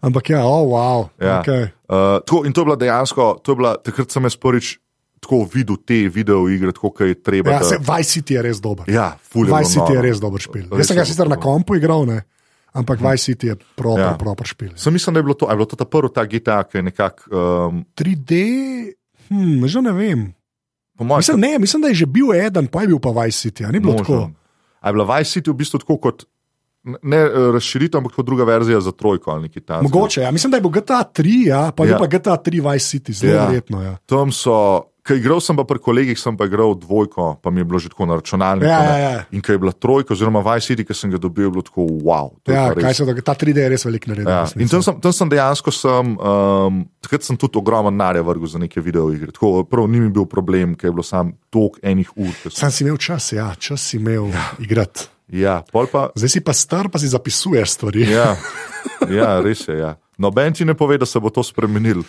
Ampak 0.04 0.30
ja, 0.30 0.46
oh, 0.46 0.68
wow. 0.68 1.08
Ja. 1.20 1.42
Okay. 1.42 1.64
Uh, 1.88 2.20
tako, 2.26 2.46
in 2.46 2.54
to 2.54 2.62
je 2.62 2.66
bila 2.66 2.76
dejansko, 2.76 3.40
to 3.44 3.52
je 3.52 3.56
bila, 3.56 3.76
takrat 3.80 4.12
sem 4.12 4.24
jaz 4.24 4.36
prvič 4.36 4.78
tako 5.24 5.48
videl 5.54 5.78
te 5.80 6.10
video 6.12 6.50
igre, 6.52 6.74
tako 6.76 6.92
kot 6.92 7.08
je 7.08 7.16
treba. 7.16 7.52
Ja, 7.56 7.64
se, 7.64 7.80
Vice 7.80 8.20
City 8.20 8.36
je 8.36 8.42
res 8.44 8.60
dober. 8.60 8.90
Ja, 8.92 9.14
Vice 9.32 9.46
bilo 9.48 9.64
City 9.64 9.96
je 9.96 10.02
res 10.04 10.20
dober 10.20 10.44
špil. 10.44 10.68
Res 10.72 10.84
Jaz 10.84 10.92
sem 10.92 11.00
ga 11.00 11.08
sicer 11.08 11.32
na 11.32 11.40
kompu 11.40 11.80
igral, 11.80 12.04
ne? 12.10 12.24
ampak 12.74 13.00
Vice 13.00 13.32
City 13.32 13.54
je 13.54 13.56
proper, 13.78 14.04
ja. 14.04 14.18
Proper 14.20 14.50
špil. 14.50 14.74
Sem 14.76 14.94
mislim, 14.94 15.14
da 15.14 15.22
je 15.22 15.24
bilo 15.30 15.38
to, 15.38 15.50
je 15.50 15.56
bilo 15.56 15.70
to 15.70 15.78
ta 15.78 15.86
prvi 15.86 16.10
ta 16.14 16.26
GTA, 16.26 16.64
ki 16.66 16.82
je 16.82 16.84
nekako, 16.90 17.24
um, 17.30 17.86
3D, 17.96 18.34
hm, 19.30 19.66
že 19.70 19.82
ne 19.82 19.94
vem. 19.94 20.22
mojem, 21.00 21.20
Mislim, 21.22 21.40
ne, 21.40 21.60
mislim, 21.60 21.82
da 21.82 21.94
je 21.94 22.02
že 22.04 22.06
bil 22.10 22.34
eden, 22.34 22.68
pa 22.68 22.82
je 22.82 22.88
bil 22.92 23.00
pa 23.00 23.14
Vice 23.14 23.46
City, 23.46 23.70
ni 23.72 23.80
bilo 23.80 24.02
tako. 24.02 24.34
A 24.84 24.90
je 24.90 24.94
bila 24.94 25.08
Vice 25.08 25.32
City 25.32 25.48
v 25.48 25.56
bistvu 25.56 25.80
tako 25.80 25.96
kot 25.98 26.26
ne 26.84 27.18
eh, 27.18 27.32
razširitev, 27.54 27.98
ampak 27.98 28.12
kot 28.14 28.26
druga 28.26 28.44
verzija 28.44 28.82
za 28.82 28.92
trojko 28.92 29.32
ali 29.32 29.42
nekaj 29.44 29.62
takega. 29.62 29.84
Mogoče, 29.84 30.22
ja. 30.22 30.32
mislim, 30.32 30.52
da 30.52 30.58
je 30.58 30.62
bil 30.62 30.74
GTA 30.74 31.04
3, 31.10 31.48
ja, 31.48 31.72
pa 31.72 31.86
je 31.86 31.92
Ja. 31.92 31.98
pa 31.98 32.08
GTA 32.08 32.36
3 32.38 32.60
Vice 32.62 32.88
City, 32.90 33.12
zelo 33.14 33.34
Ja. 33.34 33.46
verjetno. 33.46 33.82
Ja. 33.82 33.96
Tam 34.06 34.32
so, 34.32 34.84
kaj 35.04 35.20
igral 35.20 35.42
sem 35.44 35.58
pa 35.60 35.66
pri 35.68 35.82
kolegih, 35.84 36.20
sem 36.20 36.38
pa 36.40 36.48
igral 36.48 36.74
dvojko, 36.80 37.38
pa 37.44 37.52
mi 37.52 37.60
je 37.60 37.68
bilo 37.68 37.80
že 37.80 37.92
tako 37.92 38.08
na 38.08 38.16
računalniku. 38.20 38.70
Ja, 38.72 38.80
ja, 38.84 38.98
ja. 38.98 39.24
In 39.36 39.44
ko 39.44 39.52
je 39.52 39.60
bila 39.60 39.74
trojka, 39.76 40.16
oziroma 40.16 40.40
Vice 40.40 40.72
City, 40.72 40.86
ki 40.88 40.96
sem 40.96 41.12
ga 41.12 41.20
dobil, 41.20 41.50
je 41.50 41.54
bilo 41.58 41.64
tako 41.68 41.88
wow. 42.08 42.32
Ja, 42.48 42.72
res 42.72 42.98
se 42.98 43.22
ta 43.22 43.36
3D 43.36 43.66
je 43.66 43.70
res 43.76 43.84
velik 43.86 44.08
naredil. 44.08 44.32
Ja. 44.32 44.48
In 44.56 44.72
tam 44.72 44.84
sem, 44.86 45.00
tam 45.04 45.16
sem 45.16 45.32
dejansko, 45.34 45.74
sem, 45.76 46.14
um, 46.16 46.84
takrat 47.04 47.28
sem 47.28 47.40
tudi 47.40 47.60
ogromno 47.60 47.92
narja 47.92 48.24
vrgel 48.24 48.48
za 48.48 48.62
neke 48.62 48.80
videoigre. 48.80 49.36
Tako, 49.36 49.66
prav 49.68 49.90
ni 49.92 50.00
mi 50.00 50.12
bil 50.14 50.26
problem, 50.30 50.78
ker 50.80 50.88
je 50.90 50.96
bilo 50.96 51.04
sam 51.04 51.34
tok 51.52 51.82
enih 51.84 52.08
ur. 52.16 52.32
sem- 52.48 52.56
Sam 52.64 52.72
si 52.72 52.88
imel 52.88 52.98
čas, 52.98 53.34
ja, 53.36 53.52
čas 53.60 53.84
si 53.84 54.00
imel 54.00 54.32
ja. 54.32 54.56
igrati. 54.60 55.10
Ja, 55.34 55.64
pa. 55.72 56.12
Zdaj 56.16 56.30
si 56.30 56.40
pa 56.46 56.54
star, 56.54 56.88
pa 56.94 57.00
si 57.00 57.10
zapisuješ 57.10 57.76
stvari. 57.76 58.08
Ja, 58.08 58.36
ja 59.20 59.40
res 59.42 59.68
je. 59.68 59.76
Ja. 59.80 59.96
Noben 60.18 60.54
ti 60.54 60.64
ne 60.66 60.78
pove, 60.78 60.98
da 60.98 61.06
se 61.10 61.20
bo 61.20 61.32
to 61.34 61.44
spremenil. 61.44 62.04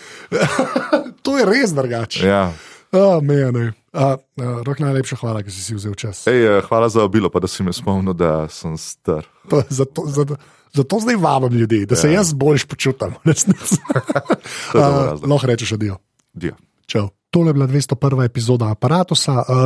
To 1.25 1.39
je 1.39 1.45
res 1.49 1.73
drugače. 1.73 2.27
Ja. 2.29 2.53
Oh, 2.95 3.19
ne. 3.23 3.51
Uh, 3.51 4.15
uh, 4.39 4.63
Rok, 4.63 4.79
najlepša 4.79 5.19
hvala, 5.19 5.43
ker 5.43 5.51
si 5.51 5.63
si 5.63 5.75
vzel 5.75 5.95
čas. 5.99 6.27
Ej, 6.31 6.47
eh, 6.47 6.61
hvala 6.69 6.87
za 6.87 7.03
obilo, 7.03 7.27
pa 7.31 7.43
da 7.43 7.51
si 7.51 7.67
me 7.67 7.75
spomnil, 7.75 8.15
da 8.15 8.47
sem 8.47 8.79
star. 8.79 9.27
Pa 9.51 9.67
Zato, 9.67 10.07
zato, 10.07 10.39
zato 10.71 11.01
zdaj 11.03 11.19
vabim 11.19 11.59
ljudi, 11.59 11.87
da 11.87 11.99
se 11.99 12.11
ja. 12.11 12.23
jaz 12.23 12.33
boljš 12.33 12.65
počutim. 12.71 13.19
Lahko 15.31 15.47
rečeš 15.47 15.75
adijo. 15.75 15.99
Dio. 16.35 16.55
Čau. 16.87 17.11
Tole 17.35 17.49
je 17.49 17.53
bila 17.53 17.67
201. 17.67 18.25
epizoda 18.25 18.71
aparata. 18.71 19.15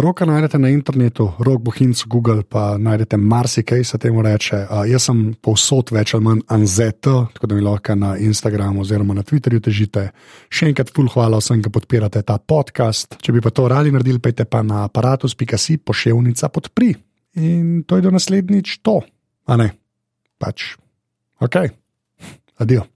Roka 0.00 0.24
najdete 0.24 0.58
na 0.58 0.68
internetu, 0.68 1.32
rok 1.38 1.60
bohinc, 1.62 2.04
Google, 2.06 2.42
pa 2.42 2.78
najdete 2.78 3.16
marsikaj, 3.16 3.84
se 3.84 3.98
temu 3.98 4.22
reče. 4.22 4.56
A, 4.70 4.86
jaz 4.88 5.04
sem 5.10 5.34
povsod 5.36 5.92
več 5.92 6.14
ali 6.14 6.24
manj 6.24 6.40
anzeto, 6.48 7.26
tako 7.34 7.46
da 7.46 7.54
mi 7.54 7.66
lahko 7.66 7.94
na 7.94 8.14
Instagramu 8.16 8.80
oziroma 8.80 9.14
na 9.14 9.22
Twitterju 9.22 9.60
težite. 9.60 10.06
Še 10.48 10.72
enkrat, 10.72 10.94
ful 10.96 11.12
hvala 11.12 11.42
vsem, 11.44 11.60
ki 11.60 11.76
podpirate 11.76 12.24
ta 12.24 12.40
podcast. 12.40 13.20
Če 13.20 13.36
bi 13.36 13.44
pa 13.44 13.52
to 13.52 13.68
radi 13.68 13.92
naredili, 13.92 14.16
pejte 14.16 14.48
pa 14.48 14.64
na 14.64 14.86
aparatus.si 14.88 15.76
poševnica 15.84 16.48
podpri. 16.48 16.94
In 17.36 17.82
to 17.84 18.00
je 18.00 18.08
do 18.08 18.16
naslednjič 18.16 18.78
to, 18.80 19.02
a 19.44 19.60
ne? 19.60 19.74
Pač. 20.40 20.72
Ok, 21.44 21.66
adijo. 22.64 22.88